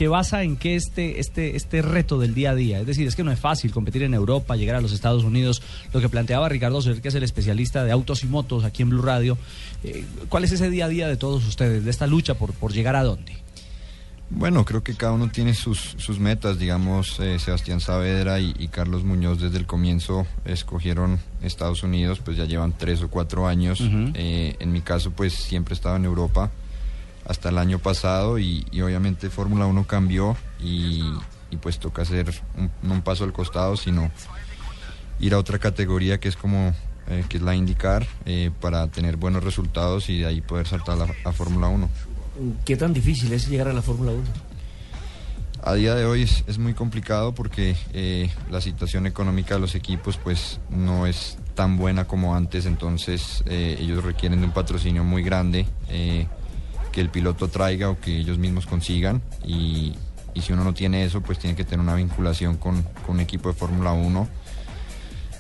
que 0.03 0.09
basa 0.09 0.43
en 0.43 0.57
que 0.57 0.75
este, 0.75 1.21
este, 1.21 1.55
este 1.55 1.81
reto 1.81 2.19
del 2.19 2.35
día 2.35 2.51
a 2.51 2.55
día, 2.57 2.81
es 2.81 2.87
decir, 2.89 3.07
es 3.07 3.15
que 3.15 3.23
no 3.23 3.31
es 3.31 3.39
fácil 3.39 3.71
competir 3.71 4.03
en 4.03 4.15
Europa, 4.15 4.57
llegar 4.57 4.75
a 4.75 4.81
los 4.81 4.91
Estados 4.91 5.23
Unidos, 5.23 5.63
lo 5.93 6.01
que 6.01 6.09
planteaba 6.09 6.49
Ricardo 6.49 6.83
Soler, 6.83 7.01
que 7.01 7.07
es 7.07 7.15
el 7.15 7.23
especialista 7.23 7.85
de 7.85 7.93
autos 7.93 8.25
y 8.25 8.27
motos 8.27 8.65
aquí 8.65 8.83
en 8.83 8.91
Blue 8.91 9.01
Radio, 9.01 9.39
eh, 9.85 10.05
¿cuál 10.29 10.43
es 10.43 10.51
ese 10.51 10.71
día 10.71 10.87
a 10.87 10.89
día 10.89 11.07
de 11.07 11.17
todos 11.17 11.47
ustedes, 11.47 11.85
de 11.85 11.91
esta 11.93 12.09
lucha 12.09 12.35
por, 12.35 12.53
por 12.53 12.73
llegar 12.73 12.97
a 12.97 13.05
dónde? 13.05 13.37
Bueno, 14.29 14.65
creo 14.65 14.83
que 14.83 14.97
cada 14.97 15.13
uno 15.13 15.31
tiene 15.31 15.55
sus, 15.55 15.95
sus 15.99 16.19
metas, 16.19 16.59
digamos, 16.59 17.21
eh, 17.21 17.39
Sebastián 17.39 17.79
Saavedra 17.79 18.41
y, 18.41 18.57
y 18.59 18.67
Carlos 18.67 19.05
Muñoz 19.05 19.41
desde 19.41 19.59
el 19.59 19.67
comienzo 19.67 20.27
escogieron 20.45 21.21
Estados 21.45 21.85
Unidos, 21.85 22.19
pues 22.25 22.37
ya 22.37 22.45
llevan 22.45 22.75
tres 22.77 23.03
o 23.03 23.09
cuatro 23.09 23.47
años. 23.47 23.81
Eh, 24.15 24.57
en 24.59 24.73
mi 24.73 24.81
caso, 24.81 25.13
pues 25.13 25.33
siempre 25.33 25.75
he 25.75 25.77
estado 25.77 25.95
en 25.95 26.07
Europa 26.07 26.51
hasta 27.27 27.49
el 27.51 27.59
año 27.59 27.79
pasado 27.79 28.39
y, 28.39 28.67
y 28.73 28.81
obviamente 28.81 29.31
Fórmula 29.31 29.67
1 29.67 29.87
cambió 29.87 30.37
y, 30.61 31.03
y 31.51 31.57
pues 31.57 31.79
toca 31.79 32.03
hacer 32.03 32.33
un, 32.57 32.71
no 32.83 32.95
un 32.95 33.03
paso 33.03 33.25
al 33.25 33.33
costado, 33.33 33.77
sino 33.77 34.11
ir 35.21 35.35
a 35.35 35.39
otra 35.39 35.59
categoría 35.59 36.19
que 36.19 36.29
es 36.29 36.37
como 36.37 36.75
eh, 37.09 37.25
que 37.29 37.37
es 37.37 37.43
la 37.43 37.55
IndyCar 37.55 38.07
eh, 38.25 38.51
para 38.61 38.87
tener 38.89 39.17
buenos 39.17 39.43
resultados 39.45 40.09
y 40.09 40.21
de 40.21 40.27
ahí 40.27 40.41
poder 40.41 40.67
saltar 40.67 40.95
a, 41.01 41.07
la- 41.07 41.15
a 41.25 41.33
Fórmula 41.33 41.69
1. 41.69 41.89
¿Qué 42.65 42.77
tan 42.77 42.93
difícil 42.93 43.33
es 43.33 43.49
llegar 43.49 43.69
a 43.69 43.73
la 43.73 43.83
Fórmula 43.83 44.13
1? 44.13 44.23
A 45.65 45.75
día 45.75 45.95
de 45.95 46.05
hoy 46.07 46.23
es, 46.23 46.43
es 46.49 46.59
muy 46.59 46.75
complicado 46.75 47.35
porque 47.35 47.77
eh, 47.93 48.29
la 48.51 48.61
situación 48.61 49.07
económica 49.07 49.55
de 49.55 49.61
los 49.61 49.77
equipos 49.77 50.17
pues 50.17 50.59
no 50.71 51.07
es 51.07 51.39
tan 51.55 51.77
buena 51.77 52.05
como 52.07 52.35
antes, 52.35 52.67
entonces 52.67 53.45
ellos 53.47 54.03
requieren 54.03 54.41
de 54.41 54.47
un 54.47 54.53
patrocinio 54.53 55.05
muy 55.05 55.23
grande 55.23 55.67
que 56.93 57.01
el 57.01 57.09
piloto 57.09 57.49
traiga 57.49 57.91
o 57.91 57.99
que 57.99 58.19
ellos 58.19 58.39
mismos 58.39 58.67
consigan. 58.67 59.23
Y, 59.45 59.95
y 60.35 60.41
si 60.43 60.53
uno 60.53 60.65
no 60.65 60.75
tiene 60.75 61.05
eso 61.05 61.21
pues 61.21 61.39
tiene 61.39 61.57
que 61.57 61.65
tener 61.65 61.81
una 61.81 61.95
vinculación 61.95 62.57
con, 62.57 62.83
con 63.07 63.17
un 63.17 63.21
equipo 63.21 63.49
de 63.49 63.55
Fórmula 63.55 63.93
1 63.93 64.42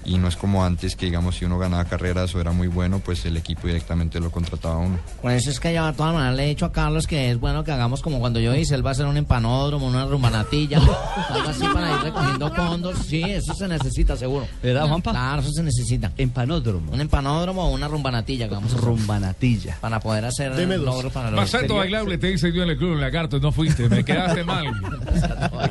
y 0.04 0.18
no 0.18 0.28
es 0.28 0.36
como 0.36 0.64
antes 0.64 0.96
que 0.96 1.06
digamos 1.06 1.36
si 1.36 1.44
uno 1.44 1.58
ganaba 1.58 1.84
carreras 1.84 2.34
o 2.34 2.40
era 2.40 2.52
muy 2.52 2.68
bueno 2.68 2.98
pues 3.00 3.24
el 3.24 3.36
equipo 3.36 3.66
directamente 3.66 4.20
lo 4.20 4.30
contrataba 4.30 4.74
a 4.74 4.78
uno. 4.78 4.98
Por 5.20 5.30
eso 5.32 5.50
es 5.50 5.60
que 5.60 5.72
yo 5.74 5.86
de 5.86 5.92
todas 5.92 6.14
maneras 6.14 6.36
le 6.36 6.44
he 6.44 6.48
dicho 6.48 6.64
a 6.66 6.72
Carlos 6.72 7.06
que 7.06 7.30
es 7.30 7.38
bueno 7.40 7.64
que 7.64 7.72
hagamos 7.72 8.02
como 8.02 8.20
cuando 8.20 8.40
yo 8.40 8.54
hice, 8.54 8.74
él 8.74 8.84
va 8.84 8.90
a 8.90 8.92
hacer 8.92 9.06
un 9.06 9.16
empanódromo, 9.16 9.86
una 9.86 10.04
rumbanatilla, 10.06 10.78
algo 11.30 11.48
así 11.48 11.64
para 11.72 11.90
ir 11.92 12.00
recogiendo 12.02 12.52
fondos. 12.54 12.98
Sí, 13.06 13.22
eso 13.22 13.54
se 13.54 13.68
necesita 13.68 14.16
seguro. 14.16 14.46
¿Verdad, 14.62 14.86
Juanpa? 14.88 15.10
Claro, 15.12 15.42
eso 15.42 15.52
se 15.52 15.62
necesita. 15.62 16.12
Empanódromo. 16.16 16.92
Un 16.92 17.00
empanódromo 17.00 17.64
o 17.66 17.70
una 17.72 17.88
rumbanatilla 17.88 18.46
a 18.46 18.58
hacer. 18.58 18.80
Rumbanatilla. 18.80 19.78
Para 19.80 20.00
poder 20.00 20.24
hacer 20.24 20.52
logros 20.78 21.12
para 21.12 21.30
los 21.30 21.40
Más 21.40 21.54
alto 21.54 21.76
bailable 21.76 22.18
te 22.18 22.30
hice 22.32 22.52
yo 22.52 22.62
en 22.62 22.70
el 22.70 22.76
club 22.78 22.96
Lagarto, 22.98 23.38
no 23.40 23.52
fuiste, 23.52 23.88
me 23.88 24.04
quedaste 24.04 24.44
mal. 24.44 24.66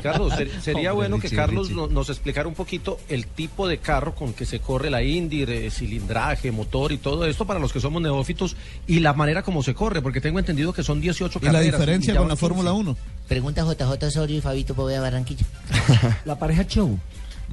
Carlos, 0.02 0.32
ser- 0.34 0.50
sería 0.60 0.92
Hombre, 0.92 1.08
bueno 1.08 1.16
que 1.16 1.22
Richie, 1.28 1.36
Carlos 1.36 1.68
Richie. 1.68 1.80
no- 1.80 1.86
nos 1.88 2.08
explicara 2.10 2.48
un 2.48 2.54
poquito 2.54 2.98
el 3.08 3.26
tipo 3.26 3.68
de 3.68 3.78
carro 3.78 4.14
con 4.22 4.34
que 4.34 4.46
se 4.46 4.60
corre 4.60 4.88
la 4.88 5.02
Indy, 5.02 5.42
eh, 5.42 5.68
cilindraje, 5.70 6.52
motor 6.52 6.92
y 6.92 6.98
todo 6.98 7.26
esto 7.26 7.44
para 7.44 7.58
los 7.58 7.72
que 7.72 7.80
somos 7.80 8.00
neófitos 8.00 8.56
y 8.86 9.00
la 9.00 9.14
manera 9.14 9.42
como 9.42 9.64
se 9.64 9.74
corre, 9.74 10.00
porque 10.00 10.20
tengo 10.20 10.38
entendido 10.38 10.72
que 10.72 10.84
son 10.84 11.00
18 11.00 11.40
¿Y 11.42 11.46
la 11.46 11.52
carreras. 11.52 11.72
diferencia 11.72 12.16
con 12.16 12.28
la 12.28 12.36
Fórmula 12.36 12.70
15. 12.70 12.90
1? 12.90 12.96
Pregunta 13.26 13.64
JJ 13.64 14.06
Osorio 14.06 14.38
y 14.38 14.40
Fabito 14.40 14.74
Poveda 14.74 15.00
Barranquilla. 15.00 15.44
La 16.24 16.38
pareja 16.38 16.64
show. 16.64 16.98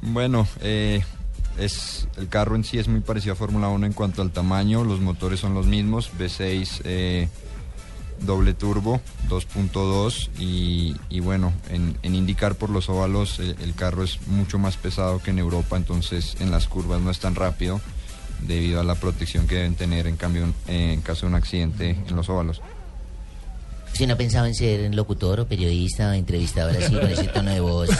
Bueno, 0.02 0.46
eh, 0.60 1.02
es, 1.58 2.06
el 2.16 2.28
carro 2.28 2.54
en 2.54 2.62
sí 2.62 2.78
es 2.78 2.86
muy 2.86 3.00
parecido 3.00 3.32
a 3.32 3.36
Fórmula 3.36 3.68
1 3.68 3.86
en 3.86 3.92
cuanto 3.92 4.22
al 4.22 4.30
tamaño, 4.30 4.84
los 4.84 5.00
motores 5.00 5.40
son 5.40 5.54
los 5.54 5.66
mismos, 5.66 6.12
V6 6.16 6.82
eh, 6.84 7.28
doble 8.20 8.54
turbo 8.54 9.00
2.2 9.28 10.30
y, 10.38 11.20
bueno, 11.20 11.52
en, 11.70 11.96
indicar 12.02 12.54
por 12.54 12.70
los 12.70 12.88
óvalos 12.88 13.40
eh, 13.40 13.54
el 13.62 13.74
carro 13.74 14.02
es 14.02 14.26
mucho 14.26 14.58
más 14.58 14.76
pesado 14.76 15.20
que 15.20 15.30
en 15.30 15.38
Europa, 15.38 15.76
entonces 15.76 16.36
en 16.40 16.50
las 16.50 16.68
curvas 16.68 17.00
no 17.00 17.10
es 17.10 17.18
tan 17.18 17.34
rápido 17.34 17.80
debido 18.42 18.80
a 18.80 18.84
la 18.84 18.94
protección 18.94 19.46
que 19.46 19.56
deben 19.56 19.74
tener 19.74 20.06
en 20.06 20.16
cambio 20.16 20.46
en 20.66 21.00
caso 21.02 21.26
de 21.26 21.28
un 21.28 21.34
accidente 21.34 21.90
en 22.08 22.16
los 22.16 22.28
óvalos. 22.28 22.62
Si 23.92 24.06
no 24.06 24.16
pensaba 24.16 24.46
en 24.48 24.54
ser 24.54 24.94
locutor 24.94 25.40
o 25.40 25.46
periodista 25.46 26.08
o 26.08 26.12
entrevistador 26.14 26.74
así, 26.74 26.94
con 26.94 27.10
ese 27.10 27.24
tono 27.28 27.50
de 27.50 27.60
voz 27.60 27.90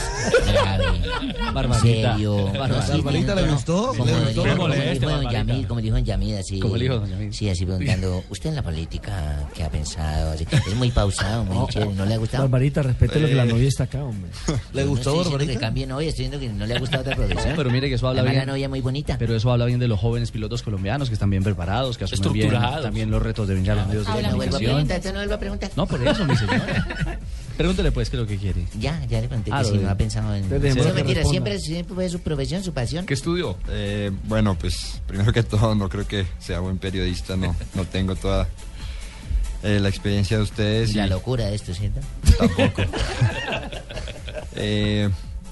grave, 0.51 0.85
Barbarita. 1.53 2.13
serio. 2.15 2.45
Barbarita. 2.47 2.87
¿Barbarita 2.97 3.35
le 3.35 3.51
gustó? 3.51 3.87
Como, 3.89 4.05
¿Le 4.05 4.11
dijo- 4.11 4.23
gustó? 4.25 4.41
como 4.41 4.67
dijo 4.73 4.93
don 4.99 5.01
Barbarita. 5.11 5.31
Yamil, 5.31 5.67
como 5.67 5.81
dijo 5.81 5.95
don 5.95 6.05
Yamil, 6.05 6.37
así. 6.37 6.59
Como 6.59 6.75
el 6.75 6.83
hijo 6.83 6.93
de 6.95 6.99
don 7.01 7.09
Yamil. 7.09 7.33
Sí, 7.33 7.49
así 7.49 7.65
preguntando, 7.65 8.23
¿usted 8.31 8.49
en 8.49 8.55
la 8.55 8.63
política 8.63 9.47
qué 9.53 9.63
ha 9.63 9.69
pensado? 9.69 10.31
Así, 10.31 10.47
es 10.51 10.75
muy 10.75 10.89
pausado, 10.89 11.43
muy 11.45 11.67
chévere, 11.67 11.93
¿no 11.93 12.05
le 12.05 12.13
ha 12.15 12.17
gustado? 12.17 12.43
Barbarita, 12.45 12.81
respete 12.81 13.19
lo 13.19 13.27
que 13.27 13.35
la 13.35 13.45
novia 13.45 13.67
está 13.67 13.83
acá, 13.83 14.03
hombre. 14.03 14.31
¿Le 14.73 14.83
gustó, 14.85 15.13
no 15.13 15.21
estoy 15.21 15.33
diciendo 15.39 15.53
que 15.53 15.59
cambie 15.59 15.85
novia, 15.85 16.09
estoy 16.09 16.25
diciendo 16.25 16.39
que 16.53 16.57
no 16.57 16.65
le 16.65 16.75
ha 16.75 16.79
gustado 16.79 17.01
otra 17.01 17.15
producción. 17.15 17.49
No, 17.49 17.55
pero 17.55 17.69
mire 17.69 17.89
que 17.89 17.95
eso 17.95 18.07
habla 18.07 18.23
bien. 18.23 18.37
la 18.37 18.45
novia 18.45 18.67
muy 18.69 18.81
bonita. 18.81 19.17
Pero 19.19 19.35
eso 19.35 19.51
habla 19.51 19.65
bien 19.65 19.79
de 19.79 19.87
los 19.87 19.99
jóvenes 19.99 20.31
pilotos 20.31 20.63
colombianos 20.63 21.09
que 21.09 21.13
están 21.13 21.29
bien 21.29 21.43
preparados, 21.43 21.97
que 21.99 22.05
asumen 22.05 22.33
bien 22.33 22.49
también 22.81 23.11
los 23.11 23.21
retos 23.21 23.47
de 23.47 23.53
venir 23.53 23.69
a 23.71 23.75
los 23.75 23.87
medios 23.87 24.05
de 24.07 24.11
Habla, 24.13 24.29
no 24.31 24.35
vuelvo 24.37 24.55
a 24.55 24.59
comunicación. 24.59 24.87
preguntar, 24.87 24.97
usted 24.97 25.11
no 25.13 25.19
vuelvo 25.19 25.33
a 25.35 25.37
preguntar. 25.39 25.71
No, 25.81 25.87
por 25.87 26.07
eso, 26.07 26.23
mi 26.25 26.35
señora. 26.37 27.17
Pregúntele 27.57 27.91
pues 27.91 28.11
qué 28.11 28.15
es 28.15 28.21
lo 28.21 28.27
que 28.27 28.37
quiere. 28.37 28.65
Ya, 28.79 29.03
ya 29.05 29.19
le 29.19 29.27
pregunté 29.27 29.49
Ah, 29.51 29.63
que 29.63 29.69
si 29.69 29.77
no 29.79 29.89
ha 29.89 29.95
pensado 29.95 30.35
en... 30.35 30.43
Entonces, 30.43 30.75
No, 30.75 30.93
mentira, 30.93 31.25
siempre, 31.25 31.59
siempre 31.59 31.95
fue 31.95 32.07
su 32.07 32.19
profesión, 32.19 32.63
su 32.63 32.71
pasión. 32.71 33.07
¿Qué 33.07 33.15
estudió? 33.15 33.57
Eh, 33.67 34.11
bueno, 34.25 34.55
pues 34.59 35.01
primero 35.07 35.33
que 35.33 35.41
todo 35.41 35.73
no 35.73 35.89
creo 35.89 36.07
que 36.07 36.27
sea 36.37 36.59
buen 36.59 36.77
periodista, 36.77 37.35
no, 37.35 37.55
no 37.73 37.85
tengo 37.85 38.15
toda 38.15 38.47
eh, 39.63 39.79
la 39.79 39.89
experiencia 39.89 40.37
de 40.37 40.43
ustedes. 40.43 40.91
Y 40.91 40.93
la 40.93 41.07
y 41.07 41.09
locura 41.09 41.45
de 41.47 41.55
esto, 41.55 41.73
¿cierto? 41.73 41.99
Tampoco. 42.37 42.83
Eh, 44.53 45.09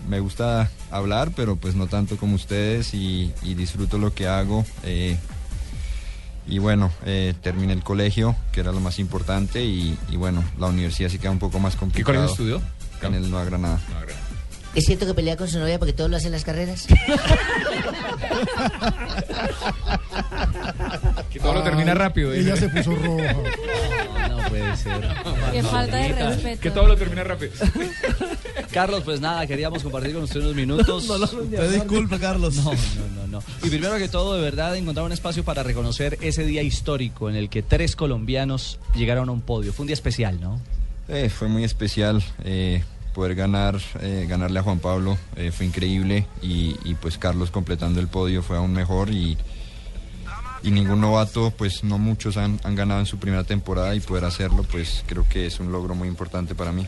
me 0.09 0.19
gusta 0.19 0.69
hablar, 0.91 1.31
pero 1.33 1.55
pues 1.55 1.73
no 1.73 1.87
tanto 1.87 2.17
como 2.17 2.35
ustedes 2.35 2.93
y, 2.93 3.33
y 3.41 3.53
disfruto 3.53 3.97
lo 3.97 4.13
que 4.13 4.27
hago. 4.27 4.65
Y 6.49 6.57
bueno, 6.59 6.91
eh, 7.05 7.33
terminé 7.41 7.73
el 7.73 7.83
colegio, 7.83 8.35
que 8.51 8.59
era 8.61 8.71
lo 8.71 8.79
más 8.79 8.99
importante, 8.99 9.63
y, 9.63 9.97
y 10.09 10.15
bueno, 10.17 10.43
la 10.59 10.67
universidad 10.67 11.09
sí 11.09 11.19
queda 11.19 11.31
un 11.31 11.39
poco 11.39 11.59
más 11.59 11.75
complicado. 11.75 12.15
colegio 12.17 12.31
estudió? 12.31 12.61
En 13.07 13.13
el 13.13 13.29
Nueva 13.29 13.45
Granada. 13.45 13.79
¿Es 14.75 14.85
cierto 14.85 15.05
que 15.07 15.13
pelea 15.13 15.35
con 15.37 15.47
su 15.47 15.57
novia 15.57 15.79
porque 15.79 15.93
todo 15.93 16.09
lo 16.09 16.17
hace 16.17 16.27
en 16.27 16.33
las 16.33 16.43
carreras? 16.43 16.85
Que 21.31 21.39
todo 21.39 21.53
lo 21.53 21.63
termina 21.63 21.93
rápido. 21.93 22.33
Ella 22.33 22.53
dice. 22.53 22.69
se 22.69 22.69
puso 22.69 22.95
roja. 22.95 23.35
No 24.29 24.37
puede 24.49 24.77
ser. 24.77 25.15
Qué 25.51 25.63
falta 25.63 25.97
de 25.97 26.07
respeto. 26.13 26.61
Que 26.61 26.71
todo 26.71 26.87
lo 26.87 26.95
termina 26.95 27.23
rápido. 27.23 27.51
Carlos, 28.71 29.03
pues 29.03 29.21
nada, 29.21 29.45
queríamos 29.47 29.83
compartir 29.83 30.13
con 30.13 30.23
usted 30.23 30.39
unos 30.39 30.55
minutos. 30.55 31.07
No, 31.07 31.17
no, 31.17 31.25
no, 31.25 31.41
Te 31.41 31.69
disculpe, 31.71 32.19
Carlos. 32.19 32.55
No, 32.55 32.71
no, 32.71 33.21
no, 33.21 33.27
no. 33.27 33.43
Y 33.63 33.69
primero 33.69 33.97
que 33.97 34.07
todo, 34.07 34.35
de 34.35 34.41
verdad, 34.41 34.75
encontrar 34.75 35.05
un 35.05 35.11
espacio 35.11 35.43
para 35.43 35.63
reconocer 35.63 36.17
ese 36.21 36.45
día 36.45 36.61
histórico 36.61 37.29
en 37.29 37.35
el 37.35 37.49
que 37.49 37.61
tres 37.61 37.95
colombianos 37.95 38.79
llegaron 38.95 39.29
a 39.29 39.31
un 39.31 39.41
podio. 39.41 39.73
Fue 39.73 39.83
un 39.83 39.87
día 39.87 39.93
especial, 39.93 40.39
¿no? 40.39 40.59
Eh, 41.07 41.29
fue 41.29 41.47
muy 41.47 41.63
especial 41.63 42.23
eh, 42.43 42.83
poder 43.13 43.35
ganar, 43.35 43.79
eh, 44.01 44.25
ganarle 44.29 44.59
a 44.59 44.63
Juan 44.63 44.79
Pablo, 44.79 45.17
eh, 45.35 45.51
fue 45.51 45.65
increíble 45.65 46.27
y, 46.41 46.75
y, 46.83 46.93
pues 46.95 47.17
Carlos 47.17 47.51
completando 47.51 47.99
el 47.99 48.07
podio 48.07 48.43
fue 48.43 48.57
aún 48.57 48.73
mejor 48.73 49.09
y, 49.09 49.37
y 50.63 50.71
ningún 50.71 51.01
novato, 51.01 51.51
pues 51.51 51.83
no 51.83 51.97
muchos 51.97 52.37
han, 52.37 52.59
han 52.63 52.75
ganado 52.75 52.99
en 52.99 53.05
su 53.05 53.17
primera 53.17 53.43
temporada 53.43 53.95
y 53.95 53.99
poder 53.99 54.25
hacerlo, 54.25 54.63
pues 54.63 55.03
creo 55.07 55.25
que 55.27 55.47
es 55.47 55.59
un 55.59 55.71
logro 55.71 55.95
muy 55.95 56.07
importante 56.07 56.55
para 56.55 56.71
mí. 56.71 56.85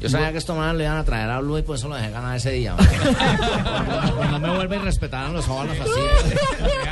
Yo 0.00 0.08
sabía 0.08 0.32
que 0.32 0.38
estos 0.38 0.56
manes 0.56 0.76
le 0.76 0.84
iban 0.84 0.98
a 0.98 1.04
traer 1.04 1.30
a 1.30 1.40
Blue 1.40 1.58
y 1.58 1.62
por 1.62 1.76
eso 1.76 1.88
lo 1.88 1.94
dejé 1.94 2.10
ganar 2.10 2.36
ese 2.36 2.50
día. 2.50 2.74
no, 4.16 4.30
no 4.32 4.38
me 4.38 4.50
vuelven 4.54 4.80
a 4.80 4.84
respetar 4.84 5.26
a 5.26 5.28
los 5.30 5.48
óvalos 5.48 5.76
así. 5.80 6.00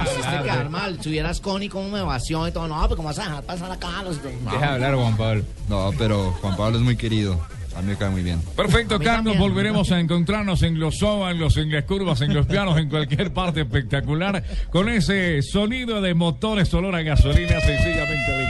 Hiciste 0.04 0.42
quedar 0.42 0.70
mal. 0.70 0.98
Si 1.00 1.08
hubieras 1.10 1.40
Connie, 1.40 1.68
cómo 1.68 1.88
me 1.88 2.02
vació 2.02 2.46
y 2.48 2.52
todo. 2.52 2.68
No, 2.68 2.80
pero 2.82 2.96
¿cómo 2.96 3.08
vas 3.08 3.18
a 3.18 3.24
dejar 3.24 3.42
pasar 3.44 3.70
a 3.70 3.76
Carlos? 3.78 4.18
No. 4.44 4.52
Deja 4.52 4.74
hablar 4.74 4.94
Juan 4.94 5.16
Pablo. 5.16 5.42
No, 5.68 5.90
pero 5.98 6.32
Juan 6.40 6.56
Pablo 6.56 6.78
es 6.78 6.84
muy 6.84 6.96
querido, 6.96 7.40
a 7.76 7.80
mí 7.82 7.88
me 7.88 7.96
cae 7.96 8.10
muy 8.10 8.22
bien. 8.22 8.40
Perfecto, 8.56 8.98
Carlos. 8.98 9.38
Volveremos 9.38 9.90
a 9.92 10.00
encontrarnos 10.00 10.62
en 10.62 10.78
los 10.78 11.02
óvalos, 11.02 11.56
en 11.56 11.70
las 11.70 11.84
curvas, 11.84 12.20
en 12.20 12.34
los 12.34 12.46
pianos, 12.46 12.78
en 12.78 12.88
cualquier 12.88 13.32
parte 13.32 13.62
espectacular, 13.62 14.42
con 14.70 14.88
ese 14.88 15.40
sonido 15.42 16.00
de 16.00 16.14
motores, 16.14 16.72
olor 16.74 16.94
a 16.94 17.02
gasolina 17.02 17.60
sencillamente. 17.60 18.41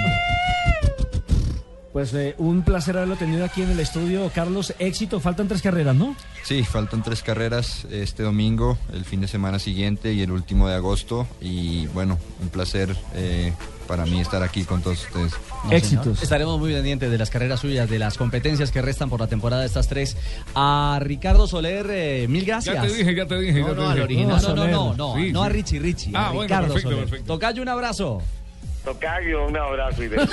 Pues 1.92 2.14
eh, 2.14 2.34
un 2.38 2.62
placer 2.62 2.96
haberlo 2.96 3.16
tenido 3.16 3.44
aquí 3.44 3.60
en 3.60 3.70
el 3.70 3.78
estudio. 3.78 4.30
Carlos, 4.34 4.72
éxito. 4.78 5.20
Faltan 5.20 5.46
tres 5.46 5.60
carreras, 5.60 5.94
¿no? 5.94 6.16
Sí, 6.42 6.64
faltan 6.64 7.02
tres 7.02 7.22
carreras 7.22 7.86
este 7.90 8.22
domingo, 8.22 8.78
el 8.94 9.04
fin 9.04 9.20
de 9.20 9.28
semana 9.28 9.58
siguiente 9.58 10.14
y 10.14 10.22
el 10.22 10.30
último 10.32 10.68
de 10.68 10.74
agosto. 10.74 11.26
Y 11.40 11.86
bueno, 11.88 12.18
un 12.40 12.48
placer 12.48 12.96
eh, 13.14 13.52
para 13.86 14.06
mí 14.06 14.22
estar 14.22 14.42
aquí 14.42 14.64
con 14.64 14.80
todos 14.80 15.04
ustedes. 15.06 15.32
No, 15.70 15.78
señor. 15.80 16.16
Estaremos 16.22 16.58
muy 16.58 16.72
pendientes 16.72 17.10
de 17.10 17.18
las 17.18 17.28
carreras 17.28 17.60
suyas, 17.60 17.90
de 17.90 17.98
las 17.98 18.16
competencias 18.16 18.70
que 18.70 18.80
restan 18.80 19.10
por 19.10 19.20
la 19.20 19.26
temporada 19.26 19.60
de 19.60 19.66
estas 19.66 19.86
tres. 19.86 20.16
A 20.54 20.98
Ricardo 21.02 21.46
Soler, 21.46 21.86
eh, 21.90 22.26
mil 22.26 22.46
gracias. 22.46 22.74
Ya 22.74 22.80
te 22.82 22.88
dije, 22.94 23.14
ya 23.14 23.26
te 23.26 23.38
dije. 23.38 23.60
No, 23.60 23.68
ya 23.68 23.74
te 23.74 23.76
no, 23.76 23.88
al 23.88 23.92
dije. 23.96 24.04
original. 24.04 24.42
No, 24.42 24.54
no, 24.54 24.66
no, 24.66 24.94
no, 24.94 25.14
Sí, 25.16 25.30
no 25.30 25.42
a. 25.42 25.48
Richie 25.50 25.78
Richie. 25.78 26.12
Ah, 26.14 26.28
a 26.28 26.32
bueno, 26.32 26.42
Ricardo 26.44 26.68
perfecto, 26.68 26.88
Soler. 26.90 27.04
perfecto. 27.04 27.34
Tocayo, 27.34 27.60
un 27.60 27.68
abrazo. 27.68 28.22
Tocayo, 28.82 29.46
un 29.46 29.56
abrazo 29.58 30.02
y 30.02 30.08
de 30.08 30.16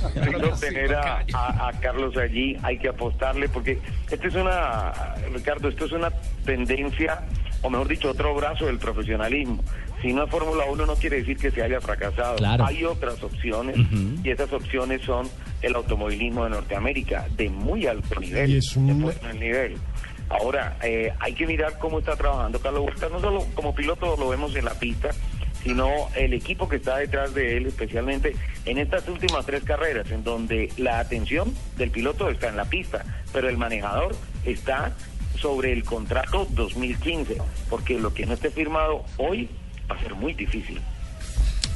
Lindo 0.24 0.50
tener 0.58 0.94
a, 0.94 1.24
a- 1.32 1.68
a 1.68 1.72
Carlos 1.80 2.16
allí, 2.16 2.56
hay 2.62 2.78
que 2.78 2.88
apostarle 2.88 3.48
porque 3.48 3.78
esta 4.10 4.26
es 4.28 4.34
una, 4.34 4.92
Ricardo, 5.32 5.68
esto 5.68 5.84
es 5.86 5.92
una 5.92 6.10
tendencia, 6.44 7.20
o 7.62 7.70
mejor 7.70 7.88
dicho, 7.88 8.10
otro 8.10 8.34
brazo 8.34 8.66
del 8.66 8.78
profesionalismo. 8.78 9.62
Si 10.02 10.12
no 10.12 10.24
es 10.24 10.30
Fórmula 10.30 10.64
1 10.64 10.86
no 10.86 10.94
quiere 10.94 11.18
decir 11.18 11.36
que 11.36 11.50
se 11.50 11.62
haya 11.62 11.80
fracasado. 11.80 12.36
Claro. 12.36 12.64
Hay 12.64 12.84
otras 12.84 13.22
opciones 13.22 13.76
y 14.24 14.30
esas 14.30 14.50
opciones 14.52 15.02
son 15.02 15.28
el 15.60 15.74
automovilismo 15.74 16.44
de 16.44 16.50
Norteamérica, 16.50 17.26
de 17.36 17.50
muy 17.50 17.86
alto 17.86 18.18
nivel. 18.18 18.50
Y 18.50 18.56
es 18.56 18.76
un- 18.76 18.86
de 18.86 18.94
muy 18.94 19.12
buen 19.22 19.38
nivel. 19.38 19.76
Ahora, 20.30 20.76
eh, 20.82 21.12
hay 21.18 21.34
que 21.34 21.46
mirar 21.46 21.76
cómo 21.78 21.98
está 21.98 22.14
trabajando 22.16 22.60
Carlos 22.60 22.84
Huerta, 22.86 23.08
no 23.10 23.20
solo 23.20 23.44
como 23.54 23.74
piloto 23.74 24.16
lo 24.16 24.28
vemos 24.28 24.54
en 24.56 24.64
la 24.64 24.74
pista, 24.74 25.10
sino 25.62 25.88
el 26.16 26.32
equipo 26.32 26.68
que 26.68 26.76
está 26.76 26.96
detrás 26.98 27.34
de 27.34 27.56
él, 27.56 27.66
especialmente 27.66 28.34
en 28.64 28.78
estas 28.78 29.06
últimas 29.08 29.46
tres 29.46 29.62
carreras, 29.64 30.10
en 30.10 30.24
donde 30.24 30.72
la 30.76 31.00
atención 31.00 31.54
del 31.76 31.90
piloto 31.90 32.30
está 32.30 32.48
en 32.48 32.56
la 32.56 32.64
pista, 32.64 33.04
pero 33.32 33.48
el 33.48 33.56
manejador 33.56 34.14
está 34.44 34.94
sobre 35.38 35.72
el 35.72 35.84
contrato 35.84 36.46
2015, 36.50 37.38
porque 37.68 37.98
lo 37.98 38.12
que 38.12 38.26
no 38.26 38.34
esté 38.34 38.50
firmado 38.50 39.04
hoy 39.16 39.48
va 39.90 39.96
a 39.96 40.00
ser 40.00 40.14
muy 40.14 40.34
difícil. 40.34 40.80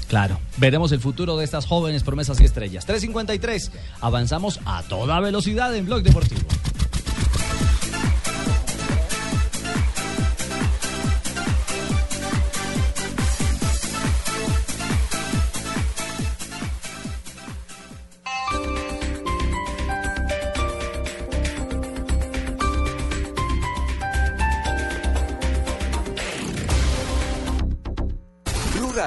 Claro, 0.08 0.38
veremos 0.58 0.92
el 0.92 1.00
futuro 1.00 1.36
de 1.36 1.44
estas 1.44 1.66
jóvenes 1.66 2.04
promesas 2.04 2.40
y 2.40 2.44
estrellas. 2.44 2.86
3.53, 2.86 3.70
avanzamos 4.00 4.60
a 4.64 4.82
toda 4.82 5.18
velocidad 5.20 5.74
en 5.74 5.86
Blog 5.86 6.02
Deportivo. 6.02 6.42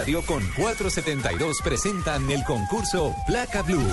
Con 0.08 0.42
472 0.56 1.58
presentan 1.62 2.32
el 2.32 2.42
concurso 2.46 3.14
Placa 3.28 3.62
Blue. 3.62 3.84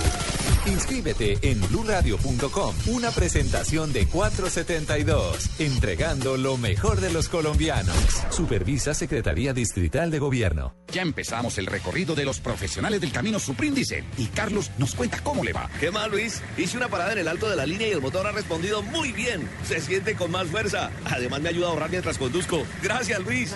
Inscríbete 0.67 1.37
en 1.43 1.61
bluradio.com. 1.69 2.75
Una 2.87 3.11
presentación 3.11 3.93
de 3.93 4.07
472, 4.07 5.59
entregando 5.59 6.37
lo 6.37 6.57
mejor 6.57 6.99
de 7.01 7.11
los 7.13 7.29
colombianos. 7.29 7.95
Supervisa 8.31 8.95
Secretaría 8.95 9.53
Distrital 9.53 10.09
de 10.09 10.17
Gobierno. 10.17 10.73
Ya 10.91 11.03
empezamos 11.03 11.57
el 11.59 11.67
recorrido 11.67 12.15
de 12.15 12.25
los 12.25 12.39
profesionales 12.39 13.01
del 13.01 13.11
camino 13.11 13.37
Supríndice 13.37 14.03
y 14.17 14.25
Carlos 14.27 14.71
nos 14.77 14.95
cuenta 14.95 15.21
cómo 15.21 15.43
le 15.43 15.53
va. 15.53 15.69
¿Qué 15.79 15.91
más, 15.91 16.09
Luis? 16.09 16.41
Hice 16.57 16.77
una 16.77 16.87
parada 16.87 17.13
en 17.13 17.19
el 17.19 17.27
alto 17.27 17.47
de 17.49 17.55
la 17.55 17.65
línea 17.65 17.87
y 17.87 17.91
el 17.91 18.01
motor 18.01 18.25
ha 18.25 18.31
respondido 18.31 18.81
muy 18.81 19.11
bien. 19.11 19.47
Se 19.67 19.79
siente 19.81 20.15
con 20.15 20.31
más 20.31 20.47
fuerza. 20.47 20.89
Además, 21.05 21.41
me 21.41 21.49
ayuda 21.49 21.67
a 21.67 21.69
ahorrar 21.71 21.91
mientras 21.91 22.17
conduzco. 22.17 22.63
Gracias, 22.81 23.19
Luis. 23.19 23.53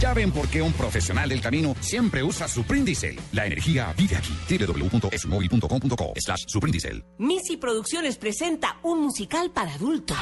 Ya 0.00 0.14
ven 0.14 0.32
por 0.32 0.48
qué 0.48 0.62
un 0.62 0.72
profesional 0.72 1.28
del 1.28 1.42
camino 1.42 1.76
siempre 1.80 2.22
usa 2.22 2.48
Supríndice. 2.48 3.16
La 3.32 3.44
energía 3.46 3.92
vive 3.96 4.16
aquí. 4.16 4.32
www.esmóvil.com.co 4.48 6.14
slash 6.22 6.44
Suprindicel. 6.46 7.04
Missy 7.18 7.56
Producciones 7.56 8.16
presenta 8.16 8.78
un 8.82 9.00
musical 9.00 9.50
para 9.50 9.74
adultos. 9.74 10.16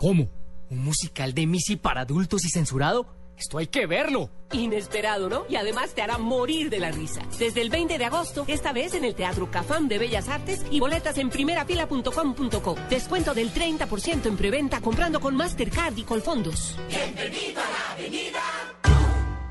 ¿Cómo? 0.00 0.28
¿Un 0.70 0.84
musical 0.84 1.34
de 1.34 1.46
Missy 1.46 1.76
para 1.76 2.02
adultos 2.02 2.44
y 2.44 2.50
censurado? 2.50 3.06
Esto 3.36 3.58
hay 3.58 3.66
que 3.66 3.86
verlo. 3.86 4.30
Inesperado, 4.52 5.28
¿no? 5.28 5.44
Y 5.48 5.56
además 5.56 5.94
te 5.94 6.02
hará 6.02 6.18
morir 6.18 6.70
de 6.70 6.78
la 6.78 6.90
risa. 6.92 7.20
Desde 7.38 7.62
el 7.62 7.70
20 7.70 7.98
de 7.98 8.04
agosto, 8.04 8.44
esta 8.46 8.72
vez 8.72 8.94
en 8.94 9.04
el 9.04 9.14
Teatro 9.14 9.50
Cafam 9.50 9.88
de 9.88 9.98
Bellas 9.98 10.28
Artes 10.28 10.64
y 10.70 10.78
boletas 10.78 11.18
en 11.18 11.30
primerafila.com.co. 11.30 12.76
Descuento 12.88 13.34
del 13.34 13.52
30% 13.52 14.26
en 14.26 14.36
preventa 14.36 14.80
comprando 14.80 15.20
con 15.20 15.34
Mastercard 15.34 15.96
y 15.96 16.02
Colfondos. 16.04 16.76
Bienvenido 16.88 17.60
a 17.60 17.70
la 17.70 17.92
avenida. 17.92 18.40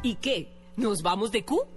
¿Y 0.02 0.16
qué? 0.16 0.63
¿Nos 0.76 1.04
vamos 1.04 1.32
de 1.32 1.46
Q? 1.46 1.68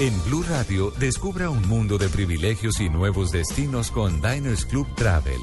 En 0.00 0.24
Blue 0.24 0.42
Radio, 0.42 0.92
descubra 0.98 1.50
un 1.50 1.66
mundo 1.68 1.98
de 1.98 2.08
privilegios 2.08 2.80
y 2.80 2.90
nuevos 2.90 3.30
destinos 3.30 3.92
con 3.92 4.20
Diners 4.20 4.66
Club 4.66 4.86
Travel. 4.96 5.40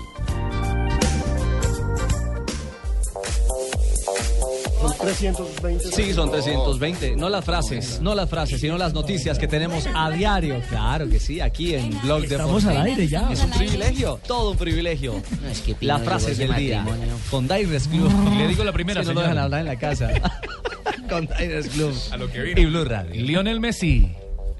320. 5.02 5.92
Sí, 5.92 6.14
son 6.14 6.32
320. 6.32 7.16
No 7.16 7.30
las 7.30 7.44
frases, 7.44 8.00
no 8.02 8.16
las 8.16 8.30
frases, 8.30 8.62
sino 8.62 8.78
las 8.78 8.94
noticias 8.94 9.38
que 9.40 9.48
tenemos 9.48 9.88
a 9.94 10.10
diario. 10.12 10.62
Claro 10.70 11.10
que 11.10 11.20
sí, 11.20 11.40
aquí 11.42 11.76
en 11.76 11.90
Blog 12.02 12.24
Estamos 12.24 12.64
Deportivo. 12.64 12.82
al 12.82 12.88
aire 12.88 13.08
ya. 13.08 13.32
Es 13.32 13.44
un 13.44 13.52
privilegio, 13.52 14.20
todo 14.28 14.52
un 14.52 14.58
privilegio. 14.58 15.14
Pino 15.22 15.76
Las 15.82 16.00
llegó 16.00 16.10
frases 16.12 16.38
del 16.38 16.56
día. 16.56 16.86
Con 17.30 17.48
Diners 17.48 17.88
Club. 17.88 18.12
Le 18.38 18.48
digo 18.48 18.64
la 18.64 18.72
primera, 18.74 19.04
no 19.04 19.14
lo 19.14 19.22
dejan 19.22 19.38
hablar 19.38 19.62
en 19.62 19.66
la 19.68 19.78
casa. 19.80 20.10
Con 21.10 21.28
Diners 21.28 21.68
Club. 21.70 21.94
A 22.12 22.18
lo 22.18 22.32
que 22.32 22.42
vino. 22.42 22.62
Y 22.62 22.66
Blue 22.66 22.86
Radio. 22.86 23.22
Lionel 23.22 23.60
Messi, 23.60 24.12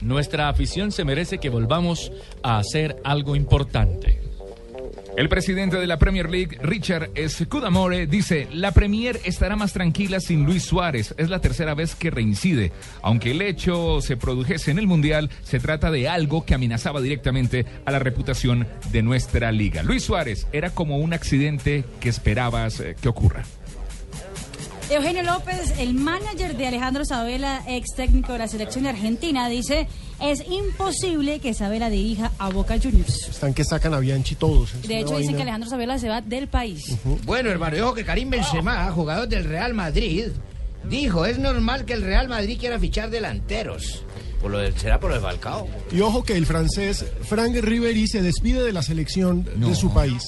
nuestra 0.02 0.50
afición 0.50 0.92
se 0.92 1.06
merece 1.06 1.38
que 1.38 1.50
volvamos 1.50 2.12
a 2.44 2.58
hacer 2.58 2.98
algo 3.04 3.36
importante. 3.36 4.21
El 5.18 5.28
presidente 5.28 5.78
de 5.78 5.88
la 5.88 6.00
Premier 6.00 6.30
League, 6.30 6.58
Richard 6.62 7.12
Scudamore, 7.28 8.08
dice, 8.08 8.48
la 8.54 8.72
Premier 8.72 9.20
estará 9.26 9.58
más 9.58 9.74
tranquila 9.74 10.22
sin 10.22 10.46
Luis 10.46 10.64
Suárez. 10.64 11.14
Es 11.18 11.30
la 11.30 11.40
tercera 11.40 11.76
vez 11.76 11.96
que 11.96 12.10
reincide. 12.10 12.72
Aunque 13.02 13.32
el 13.32 13.42
hecho 13.42 14.00
se 14.02 14.16
produjese 14.16 14.72
en 14.72 14.80
el 14.80 14.88
Mundial, 14.88 15.30
se 15.44 15.60
trata 15.60 15.92
de 15.92 16.08
algo 16.08 16.46
que 16.46 16.56
amenazaba 16.56 17.02
directamente 17.02 17.66
a 17.86 17.92
la 17.92 18.00
reputación 18.00 18.68
de 18.92 19.04
nuestra 19.04 19.52
liga. 19.52 19.84
Luis 19.84 20.04
Suárez 20.04 20.48
era 20.54 20.70
como 20.70 20.98
un 20.98 21.14
accidente 21.14 21.84
que 22.00 22.10
esperabas 22.10 22.80
eh, 22.80 22.96
que 23.00 23.10
ocurra. 23.10 23.44
Eugenio 24.92 25.24
López, 25.24 25.74
el 25.80 25.94
manager 25.94 26.58
de 26.58 26.68
Alejandro 26.68 27.06
Sabela, 27.06 27.64
ex 27.66 27.96
técnico 27.96 28.34
de 28.34 28.40
la 28.40 28.50
selección 28.50 28.84
de 28.84 28.90
Argentina, 28.90 29.48
dice, 29.48 29.88
es 30.20 30.44
imposible 30.50 31.40
que 31.40 31.54
Sabela 31.54 31.90
dirija 31.90 32.34
a 32.38 32.50
Boca 32.50 32.78
Juniors. 32.78 33.30
Están 33.30 33.54
que 33.54 33.64
sacan 33.64 33.94
a 33.94 34.00
Bianchi 34.00 34.36
todos. 34.36 34.74
De 34.82 35.00
hecho, 35.00 35.12
dicen 35.12 35.28
vaina. 35.28 35.38
que 35.38 35.42
Alejandro 35.44 35.70
Sabela 35.70 35.98
se 35.98 36.10
va 36.10 36.20
del 36.20 36.50
país. 36.50 36.98
Bueno, 37.24 37.50
hermano, 37.50 37.78
dijo 37.78 37.94
que 37.94 38.04
Karim 38.04 38.32
Benzema, 38.32 38.92
jugador 38.92 39.30
del 39.30 39.46
Real 39.46 39.74
Madrid, 39.74 40.26
dijo, 40.84 41.26
es 41.26 41.40
normal 41.40 41.86
que 41.86 41.94
el 41.94 42.02
Real 42.02 42.28
Madrid 42.28 42.58
quiera 42.60 42.78
fichar 42.78 43.10
delanteros. 43.10 44.04
Por 44.42 44.52
lo 44.52 44.58
del- 44.58 44.76
¿Será 44.78 45.00
por 45.00 45.10
lo 45.12 45.16
de 45.18 45.22
Falcao? 45.22 45.68
Y 45.92 46.02
ojo 46.02 46.24
que 46.24 46.36
el 46.36 46.46
francés 46.46 47.06
Frank 47.24 47.56
Ribéry 47.62 48.08
se 48.08 48.22
despide 48.22 48.64
de 48.64 48.74
la 48.74 48.82
selección 48.82 49.48
de 49.56 49.76
su 49.76 49.94
país. 49.94 50.24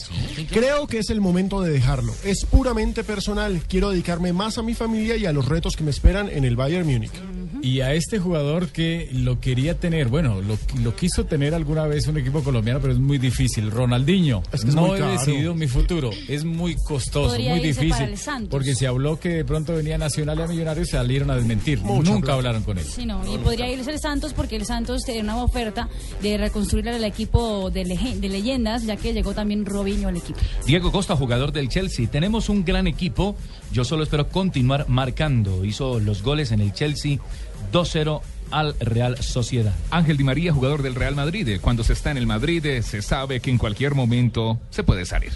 Creo 0.51 0.85
que 0.87 0.99
es 0.99 1.09
el 1.09 1.19
momento 1.19 1.61
de 1.61 1.71
dejarlo. 1.71 2.13
Es 2.23 2.45
puramente 2.45 3.03
personal. 3.03 3.61
Quiero 3.67 3.89
dedicarme 3.89 4.31
más 4.33 4.57
a 4.57 4.61
mi 4.61 4.73
familia 4.75 5.15
y 5.17 5.25
a 5.25 5.33
los 5.33 5.47
retos 5.47 5.75
que 5.75 5.83
me 5.83 5.89
esperan 5.91 6.29
en 6.29 6.45
el 6.45 6.55
Bayern 6.55 6.85
Múnich. 6.87 7.11
Y 7.63 7.79
a 7.79 7.93
este 7.93 8.19
jugador 8.19 8.67
que 8.73 9.09
lo 9.13 9.39
quería 9.39 9.79
tener, 9.79 10.09
bueno, 10.09 10.41
lo, 10.41 10.57
lo 10.83 10.95
quiso 10.97 11.23
tener 11.23 11.53
alguna 11.55 11.87
vez 11.87 12.07
un 12.07 12.17
equipo 12.17 12.43
colombiano, 12.43 12.81
pero 12.81 12.91
es 12.91 12.99
muy 12.99 13.17
difícil. 13.17 13.71
Ronaldinho, 13.71 14.43
Es 14.51 14.63
que 14.63 14.67
es 14.67 14.75
no 14.75 14.93
he 14.93 15.01
decidido 15.01 15.55
mi 15.55 15.67
futuro. 15.67 16.09
Es 16.27 16.43
muy 16.43 16.75
costoso, 16.75 17.29
Podría 17.29 17.51
muy 17.55 17.63
difícil. 17.63 18.15
Porque 18.49 18.75
se 18.75 18.85
habló 18.85 19.17
que 19.17 19.29
de 19.29 19.45
pronto 19.45 19.73
venía 19.73 19.97
Nacional 19.97 20.39
y 20.39 20.41
a 20.41 20.47
Millonarios 20.47 20.89
y 20.89 20.91
salieron 20.91 21.31
a 21.31 21.35
desmentir. 21.35 21.79
Mucha 21.79 22.11
Nunca 22.11 22.25
plata. 22.25 22.33
hablaron 22.33 22.63
con 22.63 22.77
él. 22.79 22.83
Sí, 22.85 23.05
no, 23.05 23.21
y 23.33 23.37
podría 23.37 23.71
irse 23.71 23.91
el 23.91 23.99
Santos 23.99 24.33
porque 24.33 24.57
el 24.57 24.65
Santos 24.65 25.03
tiene 25.05 25.21
una 25.21 25.41
oferta 25.41 25.87
de 26.21 26.37
reconstruir 26.37 26.89
el 26.89 27.05
equipo 27.05 27.71
de, 27.71 27.85
de 27.85 28.27
leyendas, 28.29 28.83
ya 28.85 28.97
que 28.97 29.13
llegó 29.13 29.33
también 29.33 29.65
Robinho 29.65 30.09
al 30.09 30.17
equipo. 30.17 30.37
Diego 30.67 30.91
Costa, 30.91 31.15
jugador 31.15 31.53
del 31.53 31.69
Chelsea. 31.69 32.07
Tenemos 32.07 32.49
un 32.49 32.65
gran 32.65 32.87
equipo. 32.87 33.37
Yo 33.71 33.85
solo 33.85 34.03
espero 34.03 34.27
continuar 34.27 34.89
marcando. 34.89 35.63
Hizo 35.63 36.01
los 36.01 36.23
goles 36.23 36.51
en 36.51 36.59
el 36.59 36.73
Chelsea 36.73 37.19
2-0 37.73 38.21
al 38.51 38.75
Real 38.79 39.17
Sociedad. 39.17 39.73
Ángel 39.89 40.15
Di 40.15 40.23
María, 40.23 40.53
jugador 40.53 40.83
del 40.83 40.95
Real 40.95 41.15
Madrid. 41.15 41.59
Cuando 41.59 41.83
se 41.83 41.93
está 41.93 42.11
en 42.11 42.17
el 42.17 42.27
Madrid, 42.27 42.65
eh, 42.65 42.83
se 42.83 43.01
sabe 43.01 43.39
que 43.41 43.49
en 43.49 43.57
cualquier 43.57 43.95
momento 43.95 44.59
se 44.69 44.83
puede 44.83 45.05
salir. 45.05 45.33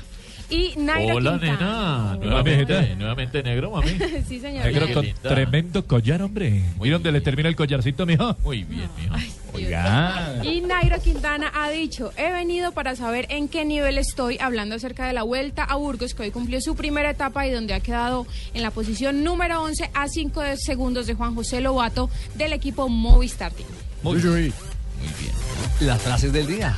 Y 0.50 0.74
Nairo 0.78 1.16
Hola, 1.16 1.32
Quintana. 1.40 2.16
nena. 2.16 2.26
Nuevamente, 2.26 2.96
nuevamente 2.96 3.44
negro, 3.44 3.72
mami. 3.72 3.90
sí, 4.28 4.40
señor. 4.40 4.66
Negro 4.66 4.94
con 4.94 5.06
tremendo 5.22 5.86
collar, 5.86 6.22
hombre. 6.22 6.64
¿Y 6.82 6.90
dónde 6.90 7.12
le 7.12 7.20
termina 7.22 7.50
el 7.50 7.56
collarcito, 7.56 8.06
mijo? 8.06 8.36
Muy 8.44 8.64
bien, 8.64 8.90
mijo. 8.98 9.16
Oiga. 9.54 10.42
Y 10.44 10.62
Nairo 10.62 11.02
Quintana 11.02 11.52
ha 11.54 11.70
dicho, 11.70 12.12
he 12.16 12.32
venido 12.32 12.72
para 12.72 12.96
saber 12.96 13.26
en 13.30 13.48
qué 13.50 13.66
nivel 13.66 13.98
estoy, 13.98 14.38
hablando 14.40 14.76
acerca 14.76 15.08
de 15.08 15.14
la 15.14 15.24
vuelta 15.24 15.64
a 15.64 15.76
Burgos, 15.76 16.14
que 16.14 16.24
hoy 16.24 16.32
cumplió 16.32 16.62
su 16.62 16.76
primera 16.76 17.10
etapa 17.10 17.46
y 17.48 17.52
donde 17.52 17.74
ha 17.74 17.80
quedado 17.80 18.26
en 18.54 18.62
la 18.62 18.72
posición 18.72 19.24
número 19.24 19.62
11 19.62 19.90
a 19.94 20.08
5 20.08 20.42
segundos 20.58 21.08
de 21.08 21.14
Juan 21.16 21.36
José 21.36 21.60
Lobato 21.60 22.10
del 22.36 22.54
equipo 22.54 22.88
Movistar 22.88 23.52
Team. 23.52 23.68
Muy 24.04 24.18
bien. 24.18 24.32
Muy 24.32 24.42
bien. 24.42 25.34
Las 25.82 26.02
frases 26.02 26.32
del 26.32 26.48
día. 26.48 26.76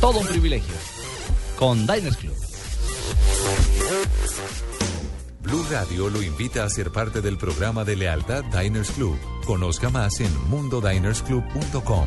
Todo 0.00 0.20
un 0.20 0.26
privilegio. 0.26 0.74
Con 1.60 1.86
Diners 1.86 2.16
Club. 2.16 2.34
Blue 5.42 5.62
Radio 5.70 6.08
lo 6.08 6.22
invita 6.22 6.64
a 6.64 6.70
ser 6.70 6.90
parte 6.90 7.20
del 7.20 7.36
programa 7.36 7.84
de 7.84 7.96
lealtad 7.96 8.42
Diners 8.44 8.90
Club. 8.92 9.18
Conozca 9.44 9.90
más 9.90 10.20
en 10.20 10.32
mundodinersclub.com. 10.48 12.06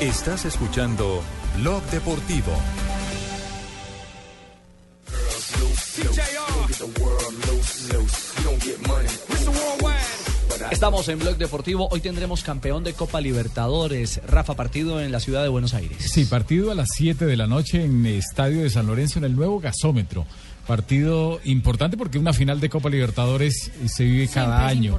Estás 0.00 0.46
escuchando 0.46 1.22
Blog 1.58 1.82
Deportivo. 1.90 2.52
Estamos 10.70 11.06
en 11.10 11.18
Blog 11.18 11.36
Deportivo. 11.36 11.86
Hoy 11.90 12.00
tendremos 12.00 12.42
campeón 12.42 12.82
de 12.82 12.94
Copa 12.94 13.20
Libertadores. 13.20 14.22
Rafa, 14.26 14.54
partido 14.54 15.02
en 15.02 15.12
la 15.12 15.20
ciudad 15.20 15.42
de 15.42 15.50
Buenos 15.50 15.74
Aires. 15.74 15.98
Sí, 16.10 16.24
partido 16.24 16.70
a 16.70 16.74
las 16.74 16.88
7 16.94 17.26
de 17.26 17.36
la 17.36 17.46
noche 17.46 17.84
en 17.84 18.06
Estadio 18.06 18.62
de 18.62 18.70
San 18.70 18.86
Lorenzo 18.86 19.18
en 19.18 19.26
el 19.26 19.36
nuevo 19.36 19.60
gasómetro. 19.60 20.24
Partido 20.70 21.40
importante 21.42 21.96
porque 21.96 22.16
una 22.16 22.32
final 22.32 22.60
de 22.60 22.68
Copa 22.68 22.88
Libertadores 22.88 23.72
se 23.86 24.04
vive 24.04 24.28
cada 24.28 24.68
año. 24.68 24.96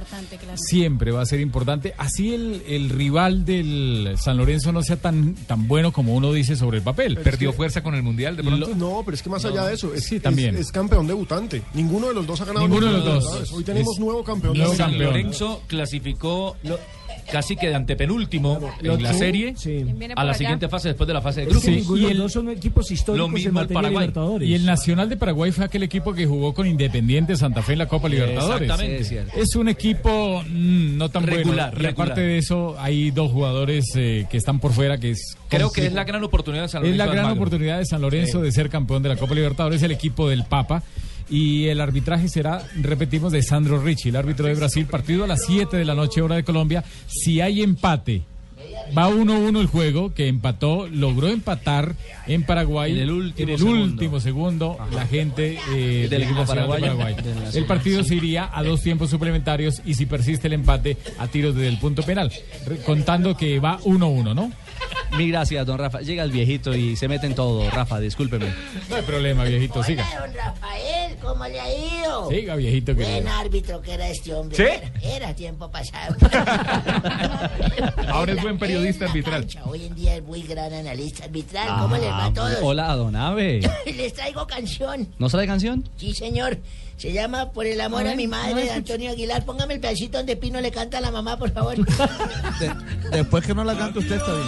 Siempre 0.54 1.12
va 1.12 1.22
a 1.22 1.26
ser 1.26 1.40
importante. 1.40 1.94
Así 1.96 2.34
el, 2.34 2.62
el 2.68 2.90
rival 2.90 3.46
del 3.46 4.16
San 4.18 4.36
Lorenzo 4.36 4.70
no 4.70 4.82
sea 4.82 4.96
tan, 4.96 5.34
tan 5.34 5.66
bueno 5.66 5.90
como 5.90 6.14
uno 6.14 6.30
dice 6.30 6.56
sobre 6.56 6.76
el 6.76 6.84
papel. 6.84 7.16
Perdió 7.16 7.54
fuerza 7.54 7.82
con 7.82 7.94
el 7.94 8.02
Mundial 8.02 8.36
de 8.36 8.42
pronto? 8.42 8.74
No, 8.76 9.00
pero 9.02 9.14
es 9.14 9.22
que 9.22 9.30
más 9.30 9.42
No. 9.44 9.48
allá 9.48 9.64
de 9.64 9.74
eso, 9.74 9.94
es, 9.94 10.04
Sí, 10.04 10.20
también. 10.20 10.56
Es, 10.56 10.70
campeón 10.70 11.06
debutante. 11.06 11.62
Ninguno 11.72 12.08
de 12.08 12.14
los 12.14 12.26
dos 12.26 12.38
ha 12.42 12.44
ganado. 12.44 12.68
Ninguno 12.68 12.86
de 12.88 12.92
los 12.92 13.04
dos. 13.24 13.52
Hoy 13.52 13.64
tenemos 13.64 13.94
Es- 13.94 13.98
nuevo 14.00 14.22
campeón. 14.22 14.54
nuevo 14.58 14.74
San 14.74 14.90
campeón. 14.90 15.10
Lorenzo 15.10 15.62
clasificó 15.68 16.56
casi 17.30 17.56
que 17.56 17.68
de 17.68 17.74
antepenúltimo 17.74 18.58
en 18.82 19.02
la 19.02 19.12
sí, 19.12 19.18
serie 19.18 19.54
sí. 19.56 19.84
a 20.16 20.24
la 20.24 20.34
siguiente 20.34 20.68
fase 20.68 20.88
después 20.88 21.06
de 21.06 21.14
la 21.14 21.20
fase 21.22 21.40
de 21.40 21.46
Es 21.46 21.52
grupos. 21.52 21.70
ninguno 21.70 22.08
y 22.08 22.10
el- 22.10 22.18
dos 22.18 22.32
son 22.32 22.48
equipos 22.50 22.90
históricos 22.90 23.18
Lo 23.18 23.28
mismo 23.32 23.48
en 23.48 23.48
el 23.48 23.52
materia 23.54 23.68
de 23.68 23.74
Paraguay. 23.74 24.00
Libertadores. 24.06 24.48
Y 24.48 24.54
el 24.54 24.64
Nacional 24.66 25.08
de 25.08 25.16
Paraguay 25.16 25.52
fue 25.52 25.64
aquel 25.64 25.82
equipo 25.82 26.12
que 26.14 26.26
jugó 26.26 26.52
con 26.54 26.66
Independiente 26.66 27.36
Santa 27.36 27.62
Fe 27.62 27.72
en 27.74 27.78
la 27.78 27.86
Copa 27.88 28.08
Libertadores. 28.08 28.62
Exactamente. 28.62 28.96
Sí, 28.98 29.02
es 29.02 29.08
cierto. 29.08 29.32
Es 29.40 29.56
un 29.56 29.68
equipo 29.68 30.42
mm, 30.48 30.96
no 30.96 31.08
tan 31.08 31.22
Regular, 31.26 31.70
bueno. 31.70 31.80
Y 31.80 31.86
regular. 31.86 31.92
aparte 31.92 32.20
de 32.20 32.38
eso, 32.38 32.76
hay 32.78 33.10
dos 33.10 33.30
jugadores 33.32 33.84
eh, 33.96 34.26
que 34.30 34.36
están 34.36 34.58
por 34.60 34.72
fuera, 34.72 34.98
que 34.98 35.10
es... 35.12 35.36
Creo 35.48 35.70
que 35.70 35.86
es 35.86 35.92
la 35.92 36.04
gran 36.04 36.22
oportunidad 36.24 36.62
de 36.62 36.68
San 36.68 36.82
Es 36.82 36.88
Lorenzo. 36.90 36.98
la 37.06 37.12
gran 37.12 37.18
Almagro. 37.26 37.42
oportunidad 37.42 37.78
de 37.78 37.86
San 37.86 38.00
Lorenzo 38.00 38.38
Sí. 38.40 38.44
de 38.44 38.52
ser 38.52 38.68
campeón 38.70 39.02
de 39.02 39.08
la 39.10 39.16
Copa 39.16 39.34
Libertadores, 39.34 39.82
el 39.82 39.90
equipo 39.92 40.28
del 40.28 40.44
Papa. 40.44 40.82
Y 41.32 41.68
el 41.68 41.80
arbitraje 41.80 42.28
será, 42.28 42.62
repetimos, 42.78 43.32
de 43.32 43.42
Sandro 43.42 43.82
Ricci, 43.82 44.10
el 44.10 44.16
árbitro 44.16 44.48
de 44.48 44.54
Brasil. 44.54 44.84
Partido 44.84 45.24
a 45.24 45.26
las 45.26 45.46
7 45.46 45.78
de 45.78 45.84
la 45.86 45.94
noche, 45.94 46.20
hora 46.20 46.36
de 46.36 46.44
Colombia. 46.44 46.84
Si 47.06 47.40
hay 47.40 47.62
empate, 47.62 48.20
va 48.96 49.08
1-1 49.08 49.58
el 49.58 49.66
juego, 49.66 50.12
que 50.12 50.28
empató, 50.28 50.86
logró 50.88 51.28
empatar 51.28 51.94
en 52.26 52.44
Paraguay. 52.44 52.92
En 52.92 52.98
el 52.98 53.10
último 53.10 53.48
en 53.48 53.48
el 53.48 53.58
segundo. 53.58 53.82
último 53.82 54.20
segundo, 54.20 54.76
la 54.92 55.06
gente 55.06 55.58
eh, 55.74 56.06
Del 56.10 56.20
de 56.20 56.24
equipo 56.26 56.40
de. 56.40 56.46
Paraguay. 56.46 56.82
De 57.14 57.34
la 57.34 57.48
El 57.48 57.64
partido 57.64 58.04
se 58.04 58.14
iría 58.14 58.50
a 58.52 58.62
dos 58.62 58.82
tiempos 58.82 59.08
suplementarios 59.08 59.80
y 59.86 59.94
si 59.94 60.04
persiste 60.04 60.48
el 60.48 60.52
empate, 60.52 60.98
a 61.18 61.28
tiros 61.28 61.54
desde 61.54 61.68
el 61.68 61.78
punto 61.78 62.02
penal. 62.02 62.30
Contando 62.84 63.38
que 63.38 63.58
va 63.58 63.78
1-1, 63.80 64.34
¿no? 64.34 64.52
Mil 65.16 65.28
gracias, 65.30 65.66
don 65.66 65.78
Rafa. 65.78 66.00
Llega 66.00 66.22
el 66.22 66.30
viejito 66.32 66.74
y 66.74 66.96
se 66.96 67.06
mete 67.06 67.26
en 67.26 67.34
todo. 67.34 67.68
Rafa, 67.70 68.00
discúlpeme. 68.00 68.46
No 68.88 68.96
hay 68.96 69.02
problema, 69.02 69.44
viejito, 69.44 69.82
siga. 69.82 70.06
don 70.18 70.32
Rafael, 70.34 71.16
¿cómo 71.20 71.44
le 71.46 71.60
ha 71.60 71.68
ido? 71.70 72.30
Siga, 72.30 72.56
viejito 72.56 72.94
Buen 72.94 73.06
querido. 73.06 73.30
árbitro 73.30 73.82
que 73.82 73.92
era 73.92 74.08
este 74.08 74.32
hombre. 74.34 74.56
¿Sí? 74.56 74.62
Era, 74.62 75.16
era 75.16 75.34
tiempo 75.34 75.70
pasado. 75.70 76.16
Ahora 78.08 78.32
es 78.32 78.42
buen 78.42 78.58
periodista 78.58 79.04
arbitral. 79.06 79.42
cancha, 79.42 79.62
Hoy 79.66 79.84
en 79.86 79.94
día 79.94 80.16
es 80.16 80.22
muy 80.22 80.42
gran 80.42 80.72
analista 80.72 81.24
arbitral. 81.24 81.68
¿Cómo 81.80 81.96
les 81.96 82.10
va 82.10 82.24
a 82.26 82.32
todos? 82.32 82.52
Ah, 82.56 82.58
Hola, 82.62 82.96
don 82.96 83.14
Ave. 83.16 83.60
Les 83.96 84.12
traigo 84.14 84.46
canción. 84.46 85.08
¿No 85.18 85.28
trae 85.28 85.46
canción? 85.46 85.88
Sí, 85.96 86.14
señor. 86.14 86.58
Se 87.02 87.12
llama 87.12 87.50
Por 87.50 87.66
el 87.66 87.80
amor 87.80 88.06
A 88.06 88.14
mi 88.14 88.28
madre 88.28 88.62
de. 88.62 88.70
Antonio 88.70 89.10
Aguilar. 89.10 89.44
Póngame 89.44 89.74
el 89.74 89.80
pedacito 89.80 90.18
donde 90.18 90.36
Pino 90.36 90.60
le 90.60 90.70
canta 90.70 90.98
a 90.98 91.00
la 91.00 91.10
mamá, 91.10 91.36
por 91.36 91.50
favor. 91.50 91.74
Después 93.10 93.44
que 93.44 93.52
no 93.52 93.64
la 93.64 93.76
cante 93.76 93.98
usted 93.98 94.14
está 94.14 94.32
bien. 94.32 94.46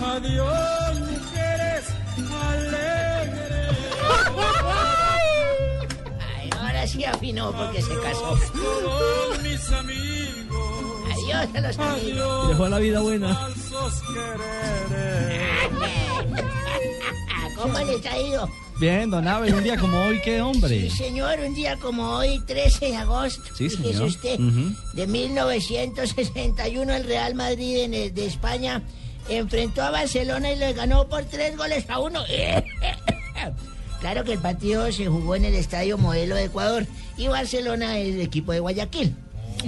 Adiós, 0.00 1.00
mujeres 1.00 1.84
alegres. 2.48 3.76
Ay, 6.38 6.50
ahora 6.58 6.86
sí 6.86 7.04
afinó 7.04 7.52
porque 7.52 7.82
se 7.82 7.94
casó. 8.00 8.38
Todos 8.54 9.42
mis 9.42 9.70
amigos. 9.70 11.02
Adiós 11.12 11.46
a 11.54 11.60
los 11.60 11.78
amigos. 11.78 12.48
Dejó 12.48 12.68
la 12.68 12.78
vida 12.78 13.00
buena. 13.00 13.38
¿Cómo 17.56 17.78
les 17.80 18.04
ha 18.06 18.18
ido? 18.18 18.48
Bien, 18.78 19.10
don 19.10 19.28
Ave, 19.28 19.52
un 19.52 19.62
día 19.62 19.76
como 19.76 19.98
hoy, 20.04 20.20
qué 20.22 20.40
hombre. 20.40 20.88
Sí, 20.88 20.96
señor, 20.96 21.38
un 21.46 21.54
día 21.54 21.76
como 21.76 22.02
hoy, 22.16 22.40
13 22.46 22.86
de 22.86 22.96
agosto. 22.96 23.42
Sí, 23.54 23.68
fíjese 23.68 23.92
señor. 23.92 24.08
usted, 24.08 24.40
Ujú. 24.40 24.74
de 24.94 25.06
1961 25.06 26.94
el 26.94 27.04
Real 27.04 27.34
Madrid 27.34 27.78
en 27.84 27.92
el- 27.94 28.14
de 28.14 28.24
España 28.26 28.82
enfrentó 29.28 29.82
a 29.82 29.90
Barcelona 29.90 30.50
y 30.52 30.56
le 30.56 30.72
ganó 30.72 31.06
por 31.08 31.24
tres 31.24 31.56
goles 31.56 31.84
a 31.90 31.98
uno. 31.98 32.22
Claro 34.00 34.24
que 34.24 34.32
el 34.32 34.38
partido 34.38 34.90
se 34.92 35.06
jugó 35.08 35.34
en 35.36 35.44
el 35.44 35.54
Estadio 35.54 35.98
Modelo 35.98 36.34
de 36.34 36.44
Ecuador 36.44 36.86
y 37.18 37.28
Barcelona 37.28 37.98
es 37.98 38.14
el 38.14 38.20
equipo 38.22 38.52
de 38.52 38.60
Guayaquil. 38.60 39.14
Sí, 39.60 39.66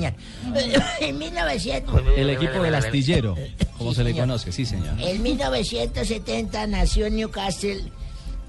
señor. 0.00 0.14
En 1.00 1.18
1900... 1.18 2.02
El 2.16 2.30
equipo 2.30 2.62
del 2.62 2.74
astillero, 2.74 3.36
como 3.78 3.90
Sí, 3.90 3.96
se 3.96 4.04
le 4.04 4.10
señor. 4.10 4.22
conoce, 4.26 4.52
sí, 4.52 4.64
señor. 4.66 4.94
En 5.00 5.22
1970 5.22 6.66
nació 6.66 7.06
en 7.06 7.16
Newcastle 7.16 7.82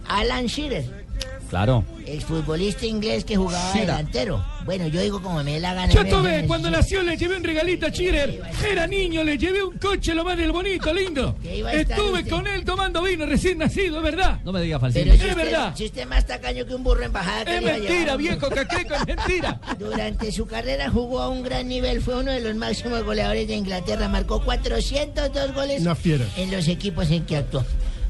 Alan 0.08 0.48
Shearer, 0.48 1.01
Claro. 1.52 1.84
exfutbolista 2.06 2.86
inglés 2.86 3.26
que 3.26 3.36
jugaba 3.36 3.74
delantero. 3.74 4.44
Bueno, 4.66 4.88
yo 4.88 5.02
digo 5.02 5.22
como 5.22 5.44
me 5.44 5.52
dé 5.54 5.60
la 5.60 5.74
gana. 5.74 5.92
Yo 5.94 6.22
me- 6.22 6.48
cuando 6.48 6.70
nació 6.72 7.04
le 7.04 7.18
llevé 7.18 7.36
un 7.36 7.44
regalito 7.44 7.86
a 7.88 7.92
Chirer. 7.92 8.42
Era 8.66 8.88
niño, 8.88 9.22
le 9.24 9.38
llevé 9.38 9.62
un 9.62 9.78
coche 9.78 10.16
lo 10.16 10.24
más 10.24 10.38
del 10.38 10.54
bonito, 10.54 10.94
lindo. 10.94 11.36
Estuve 11.44 12.20
usted. 12.20 12.30
con 12.30 12.48
él 12.48 12.64
tomando 12.64 13.02
vino 13.04 13.26
recién 13.26 13.58
nacido, 13.58 13.98
es 13.98 14.04
verdad. 14.04 14.40
No 14.46 14.54
me 14.54 14.62
diga 14.62 14.80
falsito. 14.80 15.04
si 15.04 15.10
Es 15.12 15.22
usted, 15.22 15.36
verdad. 15.36 15.74
si 15.76 15.86
usted 15.86 16.02
es 16.04 16.08
más 16.08 16.26
tacaño 16.26 16.66
que 16.66 16.74
un 16.74 16.84
burro 16.84 17.04
en 17.04 17.12
bajada. 17.12 17.44
que 17.44 17.58
Es 17.58 17.62
mentira, 17.64 18.16
viejo 18.16 18.50
caqueco, 18.50 18.94
es 18.96 19.06
mentira. 19.18 19.60
Durante 19.78 20.32
su 20.32 20.46
carrera 20.48 20.90
jugó 20.90 21.20
a 21.22 21.28
un 21.28 21.44
gran 21.44 21.68
nivel, 21.68 22.02
fue 22.02 22.16
uno 22.16 22.32
de 22.32 22.40
los 22.40 22.56
máximos 22.56 23.04
goleadores 23.04 23.48
de 23.50 23.56
Inglaterra, 23.56 24.08
marcó 24.08 24.42
402 24.42 25.54
goles 25.54 25.82
Una 25.82 25.96
fiera. 25.96 26.26
en 26.38 26.50
los 26.50 26.68
equipos 26.70 27.12
en 27.12 27.26
que 27.26 27.36
actuó. 27.36 27.66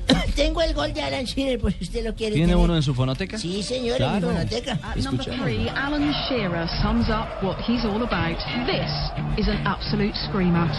Tengo 0.35 0.61
el 0.61 0.73
gol 0.73 0.93
de 0.93 1.01
Alan 1.01 1.25
Shearer, 1.25 1.59
por 1.59 1.71
si 1.73 1.83
usted 1.83 2.03
lo 2.05 2.13
quiere 2.15 2.35
¿Tiene 2.35 2.53
tener. 2.53 2.63
uno 2.63 2.75
en 2.75 2.83
su 2.83 2.93
fonoteca? 2.93 3.37
Sí, 3.37 3.61
señor, 3.63 4.01
en 4.01 4.15
mi 4.15 4.21
fonoteca. 4.21 4.79
At 4.83 4.97
number 4.97 5.25
three, 5.25 5.69
Alan 5.69 6.11
Shearer 6.29 6.67
sums 6.81 7.09
up 7.09 7.27
what 7.43 7.57
he's 7.67 7.83
all 7.85 8.01
about. 8.01 8.37
This 8.65 8.91
is 9.37 9.47
an 9.47 9.57
absolute 9.65 10.15
screamer. 10.29 10.69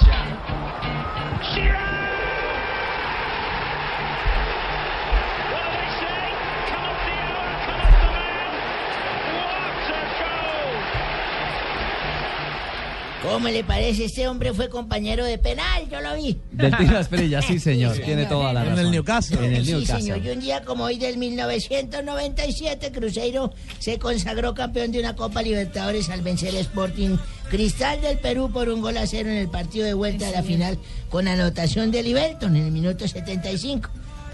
¿Cómo 13.23 13.49
le 13.49 13.63
parece? 13.63 14.07
Este 14.07 14.27
hombre 14.27 14.53
fue 14.53 14.69
compañero 14.69 15.25
de 15.25 15.39
penal, 15.39 15.89
yo 15.89 16.01
lo 16.01 16.15
vi. 16.17 16.39
Del 16.51 16.77
tiro 16.77 16.97
a 16.99 17.01
Esprilla, 17.01 17.41
sí, 17.41 17.59
señor. 17.61 17.97
Tiene 17.99 18.27
toda 18.27 18.53
la 18.53 18.63
En 18.63 18.71
razón. 18.71 18.85
el 18.87 18.91
Newcastle. 18.91 19.47
En 19.47 19.55
el 19.55 19.65
Sí, 19.65 19.73
Newcastle. 19.73 20.01
señor. 20.01 20.25
Y 20.27 20.31
un 20.31 20.41
día 20.41 20.63
como 20.65 20.85
hoy 20.85 20.99
del 20.99 21.19
1997, 21.19 22.91
Cruzeiro 22.91 23.53
se 23.79 23.99
consagró 24.01 24.55
campeón 24.55 24.91
de 24.91 24.99
una 24.99 25.15
Copa 25.15 25.41
Libertadores 25.43 26.11
al 26.11 26.23
vencer 26.23 26.55
a 26.57 26.59
Sporting 26.61 27.17
Cristal 27.49 28.01
del 28.01 28.19
Perú 28.19 28.51
por 28.53 28.69
un 28.69 28.81
gol 28.81 28.97
a 28.97 29.07
cero 29.07 29.31
en 29.31 29.37
el 29.37 29.49
partido 29.49 29.85
de 29.87 29.95
vuelta 29.95 30.27
de 30.27 30.33
la 30.33 30.43
final 30.43 30.79
con 31.09 31.29
anotación 31.29 31.91
de 31.93 32.03
Liberton 32.03 32.57
en 32.57 32.65
el 32.67 32.73
minuto 32.73 33.07
75. 33.07 33.89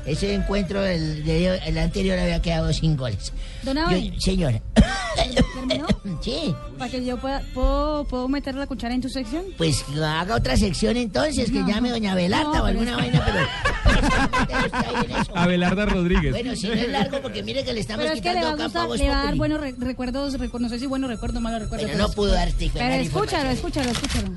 Ese 0.09 0.35
encuentro, 0.35 0.85
el, 0.85 1.25
de- 1.25 1.59
el 1.67 1.79
anterior, 1.79 2.19
había 2.19 2.41
quedado 2.43 2.73
sin 2.73 2.97
goles. 2.97 3.33
Don 3.63 3.77
Yo- 3.77 3.87
Abe, 3.87 4.13
señora. 4.19 4.61
¿terminó? 5.55 5.87
Sí, 6.23 6.55
Para 6.79 6.91
que 6.91 7.05
yo 7.05 7.17
pueda, 7.19 7.43
¿puedo, 7.55 8.05
¿puedo 8.05 8.29
meter 8.29 8.55
la 8.55 8.67
cuchara 8.67 8.93
en 8.95 9.01
tu 9.01 9.09
sección? 9.09 9.45
pues 9.57 9.85
haga 10.03 10.35
otra 10.37 10.57
sección 10.57 10.97
entonces, 10.97 11.51
que 11.51 11.61
No. 11.61 11.69
llame 11.69 11.91
doña 11.91 12.15
Belarta 12.15 12.59
No, 12.59 12.63
o 12.65 12.67
alguna 12.67 12.97
vaina, 12.97 13.23
pero 13.25 13.47
Abelarda 15.35 15.87
Rodríguez. 15.87 16.33
Bueno, 16.33 16.57
si 16.57 16.67
no 16.67 16.73
es 16.75 16.89
largo, 16.89 17.21
porque 17.21 17.43
mire 17.43 17.63
que 17.65 17.73
le 17.73 17.81
estamos 17.81 18.03
Pero 18.05 18.15
es 18.17 18.21
que 18.23 18.29
le 18.31 18.35
va 18.37 18.41
quitando 18.53 18.65
a 18.65 18.67
campo 18.67 18.79
a 18.81 18.85
gustar, 18.87 18.89
vos. 18.89 18.99
le 18.99 19.09
va 19.09 19.21
a 19.21 19.25
dar 19.27 19.37
buenos 19.37 19.61
re- 19.61 19.75
recuerdos, 19.79 20.39
recu- 20.39 20.59
no 20.61 20.69
sé 20.69 20.79
si 20.79 20.87
buenos 20.87 21.11
recuerdos, 21.11 21.41
malos 21.43 21.61
recuerdos. 21.63 21.89
Pero 21.91 21.99
no 22.03 22.11
pudo 22.13 22.33
darte, 22.33 22.65
hijo 22.65 22.79
de 22.79 22.85
Pero 22.85 22.95
escúchalo, 23.03 23.51
escúchalo, 23.51 23.91
escúchalo. 23.91 24.29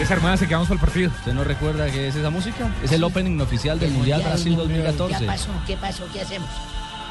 Esa 0.00 0.14
armada 0.14 0.36
se 0.36 0.46
quedamos 0.46 0.68
para 0.68 0.80
el 0.80 0.84
partido. 0.84 1.10
¿Usted 1.10 1.32
no 1.32 1.44
recuerda 1.44 1.90
qué 1.90 2.08
es 2.08 2.16
esa 2.16 2.30
música? 2.30 2.72
Es 2.82 2.92
el 2.92 3.02
opening 3.02 3.40
oficial 3.40 3.78
del 3.80 3.90
Mundial 3.90 4.22
Brasil 4.22 4.54
2014. 4.54 5.18
¿Qué 5.18 5.26
pasó? 5.26 5.50
¿Qué 5.66 5.76
pasó? 5.76 6.04
¿Qué 6.12 6.20
hacemos? 6.20 6.48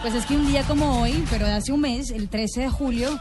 Pues 0.02 0.14
es 0.14 0.26
que 0.26 0.36
un 0.36 0.48
día 0.48 0.64
como 0.64 1.02
hoy, 1.02 1.26
pero 1.30 1.46
de 1.46 1.54
hace 1.54 1.72
un 1.72 1.82
mes, 1.82 2.12
el 2.12 2.30
13 2.30 2.62
de 2.62 2.70
julio, 2.70 3.20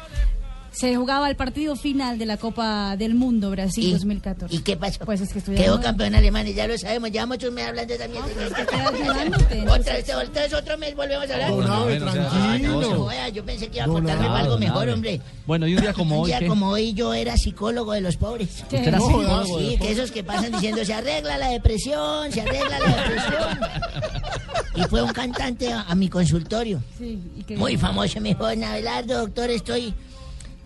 se 0.76 0.94
jugaba 0.94 1.30
el 1.30 1.36
partido 1.36 1.74
final 1.74 2.18
de 2.18 2.26
la 2.26 2.36
Copa 2.36 2.96
del 2.98 3.14
Mundo 3.14 3.50
Brasil 3.50 3.92
2014. 3.92 4.54
¿Y 4.54 4.58
qué 4.58 4.76
pasó? 4.76 5.06
Pues 5.06 5.22
es 5.22 5.32
que 5.32 5.38
estoy 5.38 5.54
Quedó 5.56 5.80
campeón 5.80 6.14
Alemania, 6.14 6.52
ya 6.54 6.66
lo 6.66 6.76
sabemos. 6.76 7.10
Ya 7.10 7.24
muchos 7.24 7.50
me 7.50 7.62
hablan 7.62 7.86
de 7.86 7.94
esa 7.94 8.06
mierda. 8.08 8.28
Otra 9.72 9.94
vez, 9.94 10.04
otra 10.14 10.42
vez, 10.42 10.52
otro 10.52 10.76
mes 10.76 10.94
volvemos 10.94 11.30
a 11.30 11.32
hablar. 11.32 11.50
No, 11.50 11.86
tranquilo. 11.86 12.80
no, 12.82 12.94
joda, 12.96 13.28
yo 13.30 13.42
pensé 13.42 13.68
que 13.68 13.76
iba 13.78 13.86
a 13.86 13.88
contarme 13.88 14.26
algo 14.26 14.58
mejor, 14.58 14.88
hombre. 14.90 15.20
Bueno, 15.46 15.66
y 15.66 15.76
un 15.76 15.80
día 15.80 15.94
como 15.94 16.16
Un 16.16 16.24
hoy. 16.24 16.26
día 16.30 16.40
¿qué? 16.40 16.46
como 16.46 16.68
hoy 16.68 16.92
yo 16.92 17.14
era 17.14 17.38
psicólogo 17.38 17.92
de 17.92 18.02
los 18.02 18.18
pobres. 18.18 18.48
¿Usted 18.62 18.86
era 18.86 18.98
No, 18.98 19.06
psicólogo 19.06 19.28
jodas, 19.34 19.46
de 19.46 19.52
los 19.54 19.62
Sí, 19.72 19.78
que 19.78 19.90
esos 19.92 20.10
que 20.10 20.24
pasan 20.24 20.52
diciendo 20.52 20.84
se 20.84 20.92
arregla 20.92 21.38
la 21.38 21.48
depresión, 21.48 22.30
se 22.32 22.42
arregla 22.42 22.78
la 22.80 22.96
depresión. 22.96 23.58
Y 24.74 24.82
fue 24.90 25.02
un 25.02 25.12
cantante 25.12 25.72
a, 25.72 25.82
a 25.82 25.94
mi 25.94 26.10
consultorio. 26.10 26.82
Sí, 26.98 27.18
¿y 27.34 27.42
qué 27.44 27.56
Muy 27.56 27.78
famoso, 27.78 28.20
me 28.20 28.30
dijo, 28.30 28.44
Abelardo, 28.44 29.20
doctor, 29.20 29.48
estoy 29.48 29.94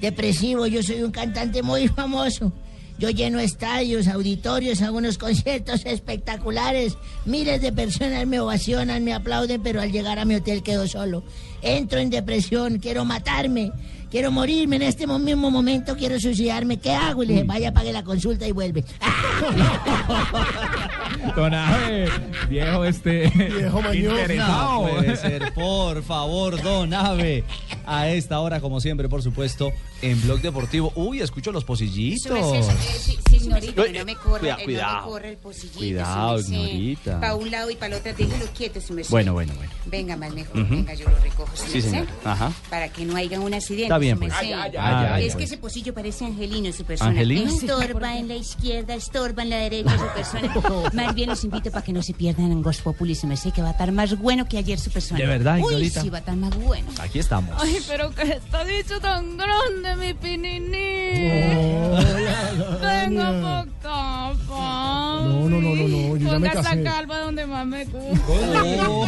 depresivo, 0.01 0.67
yo 0.67 0.83
soy 0.83 1.03
un 1.03 1.11
cantante 1.11 1.63
muy 1.63 1.89
famoso. 1.89 2.53
Yo 2.99 3.09
lleno 3.09 3.41
estadios, 3.41 4.09
auditorios, 4.09 4.83
hago 4.83 4.99
unos 4.99 5.17
conciertos 5.17 5.87
espectaculares. 5.87 6.99
Miles 7.25 7.63
de 7.63 7.73
personas 7.73 8.27
me 8.27 8.41
ovacionan, 8.41 9.05
me 9.05 9.15
aplauden, 9.15 9.63
pero 9.63 9.81
al 9.81 9.91
llegar 9.91 10.19
a 10.19 10.27
mi 10.27 10.35
hotel 10.35 10.63
quedo 10.63 10.87
solo. 10.87 11.23
Entro 11.63 11.99
en 11.99 12.11
depresión, 12.11 12.79
quiero 12.79 13.07
matarme, 13.07 13.73
quiero 14.11 14.31
morirme 14.31 14.77
en 14.77 14.83
este 14.83 15.07
mo- 15.07 15.19
mismo 15.19 15.51
momento, 15.51 15.97
quiero 15.97 16.21
suicidarme. 16.21 16.79
¿Qué 16.79 16.93
hago? 16.93 17.23
Y 17.23 17.27
le 17.29 17.33
dije, 17.35 17.45
vaya, 17.47 17.73
pague 17.73 17.91
la 17.91 18.05
consulta 18.05 18.47
y 18.47 18.53
vuelve. 18.53 18.85
Don 21.37 21.55
Abe, 21.55 22.09
viejo 22.49 22.85
este. 22.85 23.29
Viejo 23.31 23.81
interesado. 23.95 24.87
No 24.87 24.95
puede 24.95 25.17
ser, 25.17 25.53
por 25.55 26.03
favor, 26.03 26.61
Don 26.63 26.93
Ave. 26.93 27.45
A 27.93 28.09
esta 28.09 28.39
hora, 28.39 28.61
como 28.61 28.81
siempre, 28.81 29.09
por 29.09 29.21
supuesto, 29.21 29.73
en 30.01 30.21
Blog 30.23 30.41
Deportivo. 30.41 30.93
Uy, 30.95 31.21
escucho 31.21 31.51
los 31.51 31.65
pocillitos. 31.65 32.67
Señorita, 33.29 33.85
que 33.85 33.99
no 33.99 34.05
me 34.05 34.15
corra, 34.17 34.39
Cuidado, 34.39 34.61
eh, 34.61 34.65
cuidado. 34.65 34.95
no 34.95 35.01
me 35.07 35.11
corra 35.11 35.29
el 35.29 35.37
pocillito. 35.39 35.79
Cuidado, 35.79 36.41
ignorita. 36.41 37.21
Para 37.21 37.35
un 37.35 37.51
lado 37.51 37.71
y 37.71 37.75
para 37.75 37.95
el 37.95 38.01
otro, 38.01 38.13
déjelo 38.15 38.47
quieto, 38.57 38.81
su 38.81 38.93
merced. 38.93 39.11
Bueno, 39.11 39.33
bueno, 39.33 39.53
bueno. 39.57 39.73
Venga, 39.87 40.17
más 40.17 40.33
mejor, 40.33 40.69
venga, 40.69 40.95
yo 40.95 41.09
lo 41.09 41.19
recojo, 41.19 41.51
Sí, 41.55 41.81
señor. 41.83 42.07
Ajá. 42.25 42.53
Para 42.69 42.89
que 42.91 43.05
no 43.05 43.17
haya 43.17 43.41
un 43.41 43.53
accidente, 43.55 43.85
Está 43.85 43.99
bien, 43.99 44.19
pues. 44.19 44.33
Ay, 44.37 44.53
ay, 44.53 44.73
ay, 44.79 45.07
ay, 45.13 45.27
es 45.27 45.35
que 45.35 45.45
ese 45.45 45.59
pocillo 45.59 45.93
parece 45.93 46.25
angelino, 46.27 46.73
su 46.73 46.85
persona. 46.85 47.11
¿Angelino? 47.11 47.51
Estorba 47.51 48.17
en 48.19 48.29
la 48.29 48.35
izquierda, 48.37 48.95
estorba 48.95 49.43
en 49.43 49.51
la 49.51 49.57
derecha, 49.57 49.99
su 49.99 50.07
persona. 50.15 50.91
más 50.93 51.15
bien 51.15 51.29
los 51.29 51.43
invito 51.45 51.71
para 51.71 51.85
que 51.85 51.93
no 51.93 52.03
se 52.03 52.15
pierdan 52.15 52.53
en 52.53 52.63
Ghost 52.63 52.83
Populi, 52.83 53.15
su 53.15 53.27
merced, 53.27 53.53
que 53.53 53.63
va 53.63 53.69
a 53.69 53.73
estar 53.73 53.91
más 53.91 54.17
bueno 54.19 54.47
que 54.49 54.59
ayer 54.59 54.79
su 54.79 54.91
persona. 54.91 55.19
¿De 55.19 55.27
verdad, 55.27 55.57
Uy, 55.57 55.65
ignorita? 55.65 56.03
sí, 56.03 56.09
va 56.11 56.19
a 56.19 56.21
estar 56.21 56.37
más 56.37 56.55
bueno. 56.57 56.89
Aquí 57.01 57.19
estamos. 57.19 57.57
Ay, 57.61 57.80
pero 57.89 58.11
que 58.11 58.23
está 58.23 58.65
dicho 58.65 59.01
tan 59.01 59.37
grande, 59.37 59.97
mi 59.97 60.15
pininí. 60.15 61.13
Venga 62.81 63.41
pa' 63.43 63.61
acá, 63.61 64.33
papi. 64.49 65.29
No, 65.29 65.49
no, 65.49 65.61
no, 65.61 65.75
no, 65.75 65.89
no, 65.89 66.17
yo 66.17 66.33
ya 66.33 66.39
me 66.39 66.49
Ponga 66.49 66.61
esa 66.61 66.63
casé. 66.71 66.83
calva 66.83 67.19
donde 67.21 67.47
más 67.47 67.67
me 67.67 67.85
gusta. 67.85 68.25
Oh, 68.89 69.07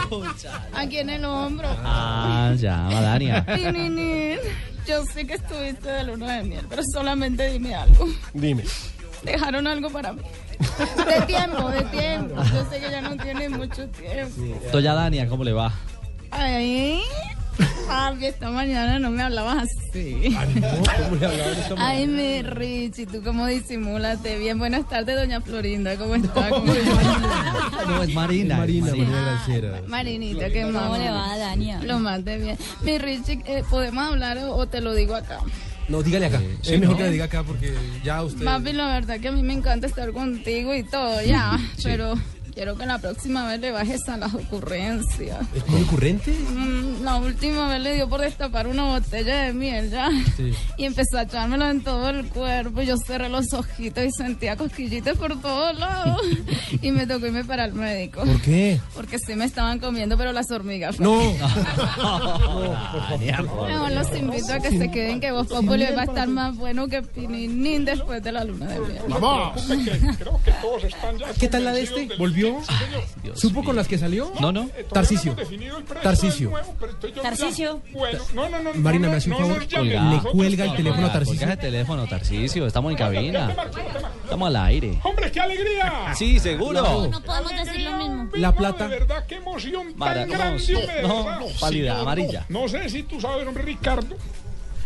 Aquí 0.74 0.98
en 0.98 1.10
el 1.10 1.24
hombro. 1.24 1.68
Ah, 1.84 2.52
llama, 2.56 3.00
Dania. 3.00 3.44
Pininín, 3.44 4.38
yo 4.86 5.04
sé 5.06 5.26
que 5.26 5.34
estuviste 5.34 5.88
de 5.90 6.04
luna 6.04 6.36
de 6.38 6.42
miel, 6.44 6.66
pero 6.68 6.82
solamente 6.92 7.50
dime 7.50 7.74
algo. 7.74 8.06
Dime. 8.34 8.64
Dejaron 9.22 9.66
algo 9.66 9.88
para 9.90 10.12
mí. 10.12 10.22
De 11.06 11.20
tiempo, 11.26 11.68
de 11.70 11.82
tiempo. 11.84 12.34
Yo 12.42 12.64
sé 12.70 12.80
que 12.80 12.90
ya 12.90 13.00
no 13.00 13.16
tiene 13.16 13.48
mucho 13.48 13.86
tiempo. 13.88 14.40
Doña 14.72 14.94
Dania, 14.94 15.28
¿cómo 15.28 15.44
le 15.44 15.52
va? 15.52 15.72
Ay, 16.30 17.02
papi, 17.86 18.26
esta 18.26 18.50
mañana 18.50 18.98
no 18.98 19.10
me 19.10 19.22
hablabas 19.22 19.68
así. 19.68 20.36
¿Cómo 21.02 21.16
le 21.16 21.52
esta 21.52 21.74
Ay, 21.78 22.06
mi 22.06 22.42
Richie, 22.42 23.06
tú 23.06 23.22
cómo 23.22 23.46
disimúlate 23.46 24.38
bien. 24.38 24.58
Buenas 24.58 24.88
tardes, 24.88 25.16
doña 25.16 25.40
Florinda, 25.40 25.96
¿cómo 25.96 26.14
está? 26.14 26.50
No, 26.50 28.02
es 28.02 28.14
Marina. 28.14 28.56
Marina, 28.56 28.56
Marina. 28.56 28.86
Marina 28.90 29.22
Granciera. 29.22 29.82
Marinita, 29.86 30.50
¿qué 30.50 30.64
más? 30.66 30.82
¿Cómo 30.84 30.96
le 30.96 31.10
va, 31.10 31.36
Dania? 31.36 31.80
Lo 31.82 31.98
más 31.98 32.24
de 32.24 32.38
bien. 32.38 32.58
Mi 32.82 32.98
Richie, 32.98 33.42
eh, 33.46 33.62
¿podemos 33.68 34.04
hablar 34.04 34.38
o, 34.38 34.56
o 34.56 34.66
te 34.66 34.80
lo 34.80 34.94
digo 34.94 35.14
acá? 35.14 35.40
No, 35.88 36.02
dígale 36.02 36.26
acá. 36.26 36.40
sí, 36.62 36.74
es 36.74 36.80
mejor 36.80 36.94
¿no? 36.94 36.98
que 36.98 37.04
le 37.04 37.10
diga 37.10 37.24
acá 37.24 37.42
porque 37.42 37.74
ya 38.04 38.22
usted. 38.22 38.44
Papi, 38.44 38.72
la 38.72 38.86
verdad 38.86 39.20
que 39.20 39.28
a 39.28 39.32
mí 39.32 39.42
me 39.42 39.52
encanta 39.52 39.86
estar 39.86 40.12
contigo 40.12 40.74
y 40.74 40.84
todo, 40.84 41.22
ya. 41.22 41.58
Pero 41.82 42.14
quiero 42.54 42.76
que 42.76 42.86
la 42.86 42.98
próxima 42.98 43.46
vez 43.48 43.60
le 43.60 43.70
bajes 43.70 44.08
a 44.08 44.16
las 44.16 44.34
ocurrencias. 44.34 45.38
¿Es 45.54 45.66
muy 45.68 45.82
ocurrente? 45.82 46.32
Mm, 46.32 47.02
La 47.02 47.16
última 47.16 47.68
vez 47.68 47.80
le 47.80 47.94
dio 47.94 48.08
por 48.08 48.20
destapar 48.20 48.66
una 48.66 48.84
botella 48.84 49.42
de 49.44 49.52
miel 49.52 49.90
ya. 49.90 50.10
Sí. 50.36 50.52
Y 50.76 50.84
empezó 50.84 51.18
a 51.18 51.22
echármelo 51.22 51.68
en 51.70 51.82
todo 51.82 52.08
el 52.10 52.26
cuerpo. 52.28 52.82
Yo 52.82 52.96
cerré 52.98 53.28
los 53.28 53.52
ojitos 53.52 54.04
y 54.04 54.10
sentía 54.10 54.56
cosquillitas 54.56 55.16
por 55.16 55.40
todos 55.40 55.78
lados. 55.78 56.20
y 56.82 56.90
me 56.90 57.06
tocó 57.06 57.26
irme 57.26 57.44
para 57.44 57.64
el 57.64 57.72
médico. 57.72 58.20
¿Por 58.24 58.40
qué? 58.42 58.80
Porque 58.94 59.18
sí 59.18 59.34
me 59.34 59.44
estaban 59.44 59.78
comiendo, 59.78 60.16
pero 60.16 60.32
las 60.32 60.50
hormigas. 60.50 61.00
No. 61.00 61.20
No, 63.22 63.88
los 63.90 64.16
invito 64.16 64.52
a 64.52 64.58
que 64.60 64.70
se 64.70 64.90
queden, 64.90 65.20
que 65.20 65.30
vos 65.32 65.46
Populi 65.46 65.86
va 65.96 66.02
a 66.02 66.04
estar 66.04 66.28
más 66.28 66.56
bueno 66.56 66.88
que 66.88 67.02
Pininín 67.02 67.84
después 67.84 68.22
de 68.22 68.32
la 68.32 68.44
luna 68.44 68.66
de 68.66 68.80
miel. 68.80 69.02
Creo 70.18 70.40
que 70.44 70.52
todos 70.60 70.84
están 70.84 71.18
ya 71.18 71.26
¿Qué 71.38 71.48
tal 71.48 71.64
la 71.64 71.72
de 71.72 71.82
este? 71.82 72.08
¿Volvió? 72.18 72.41
¿Supo 73.34 73.62
con 73.64 73.76
las 73.76 73.88
que 73.88 73.98
salió? 73.98 74.32
No, 74.40 74.52
no. 74.52 74.68
Tarcicio. 74.92 75.34
definido 75.34 75.78
el 75.78 75.84
precio 75.84 76.02
Tarcicio. 76.02 76.52
Tarcicio. 77.22 77.82
Bueno, 77.92 78.18
no, 78.34 78.48
no, 78.48 78.62
no. 78.62 78.74
Marina, 78.74 79.08
me 79.08 79.16
hace 79.16 79.30
un 79.30 79.38
no 79.38 79.46
favor. 79.48 79.66
Le 79.84 80.20
cuelga 80.32 80.64
el 80.66 80.76
teléfono 80.76 81.06
a 81.06 81.12
Tarcicio. 81.12 81.48
el 81.48 81.58
teléfono, 81.58 82.06
Tarcicio. 82.06 82.66
Estamos 82.66 82.92
en 82.92 82.98
cabina. 82.98 83.54
Estamos 84.24 84.48
al 84.48 84.56
aire. 84.56 84.98
¡Hombre, 85.02 85.30
qué 85.30 85.40
alegría! 85.40 85.92
Sí, 86.16 86.38
seguro. 86.38 87.08
No 87.10 87.20
podemos 87.22 87.50
decir 87.64 87.80
lo 87.82 87.96
mismo. 87.96 88.28
La 88.34 88.52
plata. 88.54 88.88
De 88.88 88.98
verdad, 88.98 89.24
qué 89.26 89.36
emoción 89.36 89.92
Mara- 89.96 90.20
tan 90.20 90.28
¿cómo? 90.28 90.38
grande, 90.38 90.76
hombre, 90.76 90.94
de 90.94 91.02
No, 91.02 91.26
pálida, 91.60 92.00
amarilla. 92.00 92.46
No 92.48 92.68
sé 92.68 92.88
si 92.88 93.02
tú 93.02 93.20
sabes, 93.20 93.46
hombre, 93.46 93.62
Ricardo. 93.64 94.16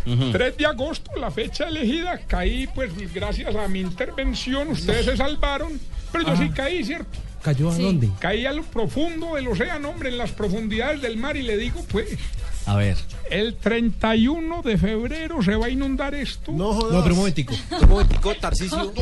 Ujú. 0.07 0.31
3 0.31 0.57
de 0.57 0.67
agosto, 0.67 1.11
la 1.17 1.31
fecha 1.33 1.69
elegida, 1.69 2.19
caí, 2.29 2.69
pues 2.69 2.93
gracias 3.13 3.55
a 3.57 3.67
mi 3.67 3.81
intervención, 3.81 4.69
ustedes 4.69 5.05
se 5.05 5.17
salvaron, 5.17 5.81
pero 6.13 6.29
yo 6.29 6.37
sí 6.37 6.49
caí, 6.51 6.85
¿cierto? 6.85 7.19
¿Cayó 7.47 7.71
a 7.71 7.79
dónde? 7.79 8.11
Caí 8.19 8.45
a 8.45 8.53
lo 8.53 8.65
profundo 8.65 9.37
del 9.37 9.47
océano, 9.47 9.91
hombre, 9.91 10.09
en 10.09 10.19
las 10.19 10.33
profundidades 10.33 11.01
del 11.01 11.17
mar 11.17 11.37
y 11.37 11.43
le 11.43 11.57
digo, 11.57 11.81
pues, 11.93 12.19
A 12.67 12.77
ver. 12.77 12.97
el 13.31 13.55
31 13.57 14.63
de 14.63 14.77
febrero 14.77 15.43
se 15.43 15.55
va 15.57 15.67
a 15.67 15.69
inundar 15.71 16.15
esto. 16.15 16.51
No 16.53 16.59
No, 16.67 16.73
jodas. 16.75 17.03
pero 17.03 17.15
un 17.15 17.19
momentico. 17.21 17.55
Un 17.83 17.89
momentico, 17.89 18.35
Tarcicio. 18.35 18.93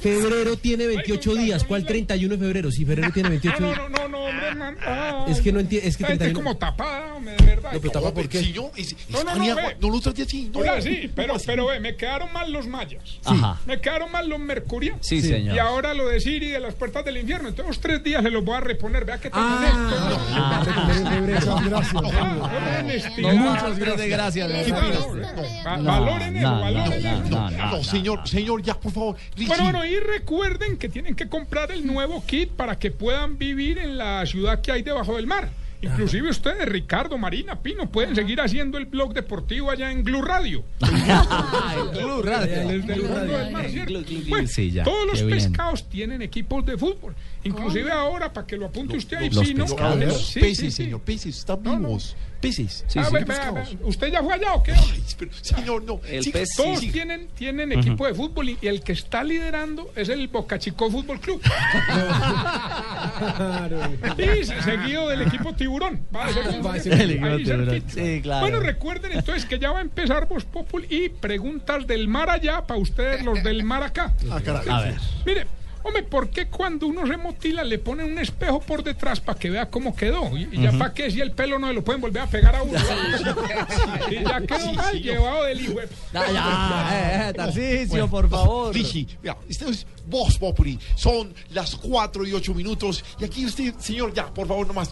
Febrero 0.00 0.56
tiene 0.56 0.86
28 0.86 1.34
días. 1.34 1.64
¿Cuál 1.64 1.84
31 1.86 2.36
de 2.36 2.38
febrero? 2.44 2.70
Si 2.70 2.84
febrero 2.84 3.10
tiene 3.12 3.28
28 3.30 3.60
No, 3.60 3.66
días. 3.66 3.78
no, 3.78 3.88
no, 3.88 4.08
no, 4.08 4.18
hombre, 4.24 4.54
man. 4.54 4.76
Es 5.28 5.40
que 5.40 5.52
no 5.52 5.60
entiendo. 5.60 5.88
Es 5.88 5.96
que 5.96 6.02
esta 6.04 6.12
gente 6.12 6.24
31. 6.26 6.34
como 6.44 6.56
tapada, 6.56 7.14
hombre, 7.14 7.36
de 7.36 7.44
verdad. 7.46 7.72
No, 7.72 7.80
pero 7.80 7.92
tapa 7.92 8.12
por 8.14 8.28
qué. 8.28 8.42
No, 8.54 9.24
no, 9.24 9.34
no, 9.36 9.54
ve. 9.56 9.76
No 9.80 9.90
lo 9.90 10.00
trate 10.00 10.22
así. 10.22 10.50
No. 10.52 10.58
Ahora 10.60 10.80
sí, 10.82 11.10
pero, 11.14 11.34
pero 11.44 11.66
ve, 11.66 11.80
me 11.80 11.96
quedaron 11.96 12.32
mal 12.32 12.52
los 12.52 12.66
mayas. 12.66 13.18
Ajá. 13.24 13.60
Me 13.66 13.80
quedaron 13.80 14.10
mal 14.10 14.28
los 14.28 14.38
mercurianos. 14.38 15.06
Sí, 15.06 15.20
señor. 15.22 15.56
Y 15.56 15.58
ahora 15.58 15.94
lo 15.94 16.08
de 16.08 16.20
Siri 16.20 16.48
de 16.50 16.60
las 16.60 16.74
puertas 16.74 17.04
del 17.04 17.16
infierno. 17.18 17.48
Entonces, 17.48 17.68
los 17.76 17.80
tres 17.80 18.02
días 18.04 18.22
se 18.22 18.30
los 18.30 18.44
voy 18.44 18.56
a 18.56 18.60
reponer. 18.60 19.04
Vea 19.04 19.18
que 19.18 19.30
tengo 19.30 19.44
Ah, 19.46 20.62
Muchas 21.20 21.64
gracias. 21.64 23.18
No, 23.18 23.32
muchas 23.32 23.78
gracias. 23.78 24.40
Valoren 25.64 26.36
eso, 26.36 26.60
valoren 26.60 27.84
señor, 27.84 28.28
señor, 28.28 28.62
ya, 28.62 28.74
por 28.74 28.92
favor. 28.92 29.16
Richie. 29.36 29.48
Bueno, 29.48 29.64
bueno, 29.64 29.84
y 29.84 29.98
recuerden 29.98 30.76
que 30.76 30.88
tienen 30.88 31.14
que 31.14 31.28
comprar 31.28 31.70
el 31.72 31.86
nuevo 31.86 32.24
kit 32.26 32.50
para 32.50 32.78
que 32.78 32.90
puedan 32.90 33.38
vivir 33.38 33.78
en 33.78 33.98
la 33.98 34.24
ciudad 34.26 34.60
que 34.60 34.72
hay 34.72 34.82
debajo 34.82 35.16
del 35.16 35.26
mar. 35.26 35.50
Inclusive 35.84 36.30
ustedes, 36.30 36.66
Ricardo, 36.66 37.18
Marina, 37.18 37.56
Pino, 37.56 37.90
pueden 37.90 38.14
seguir 38.14 38.40
haciendo 38.40 38.78
el 38.78 38.86
blog 38.86 39.12
deportivo 39.12 39.70
allá 39.70 39.90
en 39.90 40.02
Blue 40.02 40.22
Radio. 40.22 40.64
Radio. 40.80 42.68
Desde 42.68 42.94
el 42.94 43.02
mundo 43.02 43.38
del 43.38 43.52
mar, 43.52 43.68
¿cierto? 43.68 43.92
Glu, 43.92 44.02
glu, 44.02 44.18
glu. 44.20 44.28
Bueno, 44.30 44.48
Sí, 44.48 44.70
ya, 44.70 44.82
todos 44.84 45.06
los 45.06 45.22
pescados 45.22 45.88
tienen 45.88 46.22
equipos 46.22 46.64
de 46.64 46.78
fútbol. 46.78 47.14
Inclusive 47.44 47.92
ahora, 47.92 48.32
para 48.32 48.46
que 48.46 48.56
lo 48.56 48.66
apunte 48.66 48.96
usted 48.96 49.18
ahí, 49.18 49.30
Los 49.30 49.46
Pino. 49.46 49.64
pescados. 49.66 50.26
Sí, 50.26 50.32
sí, 50.32 50.40
peces, 50.40 50.74
sí. 50.74 50.84
señor, 50.84 51.00
peces, 51.02 51.38
están 51.38 51.62
vivos. 51.62 52.16
Peces. 52.40 52.84
Ah, 52.96 53.08
ve- 53.10 53.20
ve- 53.20 53.26
pescados. 53.26 53.70
ve- 53.78 53.84
¿Usted 53.84 54.08
ya 54.12 54.22
fue 54.22 54.34
allá 54.34 54.52
o 54.54 54.62
qué? 54.62 54.74
pero, 55.18 55.30
señor, 55.40 55.82
no. 55.84 56.00
Sí, 56.06 56.22
Sí, 56.24 56.32
todos 56.56 56.80
sí. 56.80 56.90
tienen, 56.90 57.28
tienen 57.28 57.72
equipo 57.72 58.06
de 58.06 58.14
fútbol 58.14 58.50
y, 58.50 58.58
y 58.60 58.66
el 58.66 58.82
que 58.82 58.92
está 58.92 59.24
liderando 59.24 59.90
es 59.96 60.08
el 60.10 60.28
Boca 60.28 60.58
Chico 60.58 60.90
Fútbol 60.90 61.20
Club. 61.20 61.40
y 64.18 64.44
se- 64.44 64.62
seguido 64.62 65.08
del 65.08 65.22
equipo 65.22 65.54
Tiburón. 65.54 66.02
Va 66.14 66.26
a 66.26 66.32
ser 66.32 66.48
un- 66.48 66.66
Va 66.66 66.74
a 66.74 66.80
ser 66.80 67.00
el 67.00 67.10
equipo 67.12 67.26
ahí 67.26 67.44
Tiburón. 67.44 67.66
cerquita. 67.70 67.92
Sí, 67.94 68.20
claro. 68.22 68.40
Bueno, 68.42 68.60
recuerden 68.60 69.12
entonces 69.12 69.44
que 69.46 69.58
ya 69.58 69.70
va 69.72 69.78
a 69.78 69.82
empezar 69.82 70.28
Voz 70.28 70.44
Populi 70.44 70.86
y 70.90 71.08
preguntas 71.08 71.86
del 71.86 72.08
mar 72.08 72.28
allá 72.30 72.66
para 72.66 72.78
ustedes 72.80 73.24
los 73.24 73.42
del 73.42 73.64
mar 73.64 73.82
acá. 73.82 74.12
Ah, 74.30 74.40
caray. 74.44 74.68
A 74.68 74.80
ver. 74.80 74.96
Mire, 75.24 75.46
hombre, 75.84 76.02
¿por 76.02 76.30
qué 76.30 76.48
cuando 76.48 76.86
uno 76.86 77.06
se 77.06 77.16
motila 77.16 77.62
le 77.62 77.78
ponen 77.78 78.12
un 78.12 78.18
espejo 78.18 78.60
por 78.60 78.82
detrás 78.82 79.20
para 79.20 79.38
que 79.38 79.50
vea 79.50 79.70
cómo 79.70 79.94
quedó? 79.94 80.36
Y, 80.36 80.48
y 80.50 80.62
ya 80.62 80.72
para 80.72 80.92
qué 80.92 81.10
si 81.10 81.20
el 81.20 81.32
pelo 81.32 81.58
no 81.58 81.68
se 81.68 81.74
lo 81.74 81.84
pueden 81.84 82.00
volver 82.00 82.22
a 82.22 82.26
pegar 82.26 82.56
a 82.56 82.62
uno. 82.62 82.78
y 84.10 84.24
ya 84.24 84.40
quedó 84.40 84.72
mal 84.72 85.00
llevado 85.00 85.44
del 85.44 85.60
hijo. 85.60 85.74
Ya, 86.12 86.32
ya, 86.32 87.28
eh, 87.28 87.32
eh, 87.56 87.86
Bueno, 87.88 88.10
por 88.10 88.28
favor. 88.28 88.74
Rigi, 88.74 89.06
mira, 89.22 89.36
esto 89.48 89.68
es 89.68 89.86
Voz 90.06 90.38
Populi. 90.38 90.78
Son 90.96 91.32
las 91.50 91.76
4 91.76 92.26
y 92.26 92.32
8 92.32 92.54
minutos. 92.54 93.04
Y 93.20 93.24
aquí 93.24 93.46
usted, 93.46 93.74
señor, 93.78 94.12
ya, 94.12 94.26
por 94.32 94.48
favor, 94.48 94.66
nomás. 94.66 94.90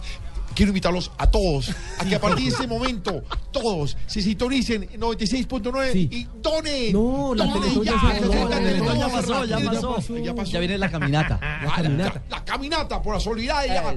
Quiero 0.55 0.69
invitarlos 0.69 1.11
a 1.17 1.29
todos 1.29 1.71
a 1.97 2.05
que 2.05 2.15
a 2.15 2.21
partir 2.21 2.45
de 2.45 2.51
este 2.51 2.67
momento 2.67 3.23
todos 3.51 3.97
se 4.05 4.21
sintonicen 4.21 4.83
en 4.91 5.01
96.9 5.01 5.95
y 6.11 6.27
donen. 6.41 6.93
No, 6.93 7.33
la 7.35 7.45
Donen 7.45 7.61
Teletón 7.61 7.83
ya 7.85 7.91
ya, 7.93 7.99
se 7.99 8.07
que 8.07 8.25
acabó, 8.25 8.33
la 8.33 8.43
la 8.43 8.57
Teletón 8.57 8.87
Teletón 8.87 8.97
ya 8.99 9.05
hace 9.05 9.15
pasó, 9.15 9.45
ya 9.45 9.57
pasó. 9.59 10.17
Ya 10.17 10.35
pasó. 10.35 10.51
Ya 10.51 10.59
viene 10.59 10.77
la 10.77 10.91
caminata. 10.91 11.39
Ah, 11.41 11.81
la, 11.81 12.21
la 12.29 12.45
caminata 12.45 13.01
por 13.01 13.13
la 13.15 13.19
solidaridad. 13.19 13.95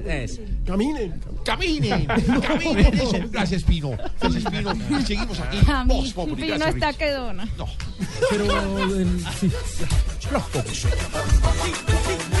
Caminen. 0.65 1.21
Caminen, 1.45 2.05
caminen. 2.41 2.93
Eso. 2.99 3.17
Gracias, 3.31 3.63
Pino. 3.63 3.91
Gracias, 4.19 4.43
Pino. 4.51 4.73
Y 4.99 5.03
seguimos 5.05 5.39
aquí. 5.39 5.59
A 5.71 5.83
mí, 5.83 5.93
Voz 5.93 6.13
Populi. 6.13 6.41
Pino 6.43 6.55
Gracias, 6.57 6.75
está 6.75 6.87
Rich. 6.89 6.97
que 6.97 7.11
dona. 7.11 7.47
Pero 8.29 8.87
el- 8.95 9.25
sí. 9.39 9.51
Voz 10.31 10.43
Populi. 10.51 10.77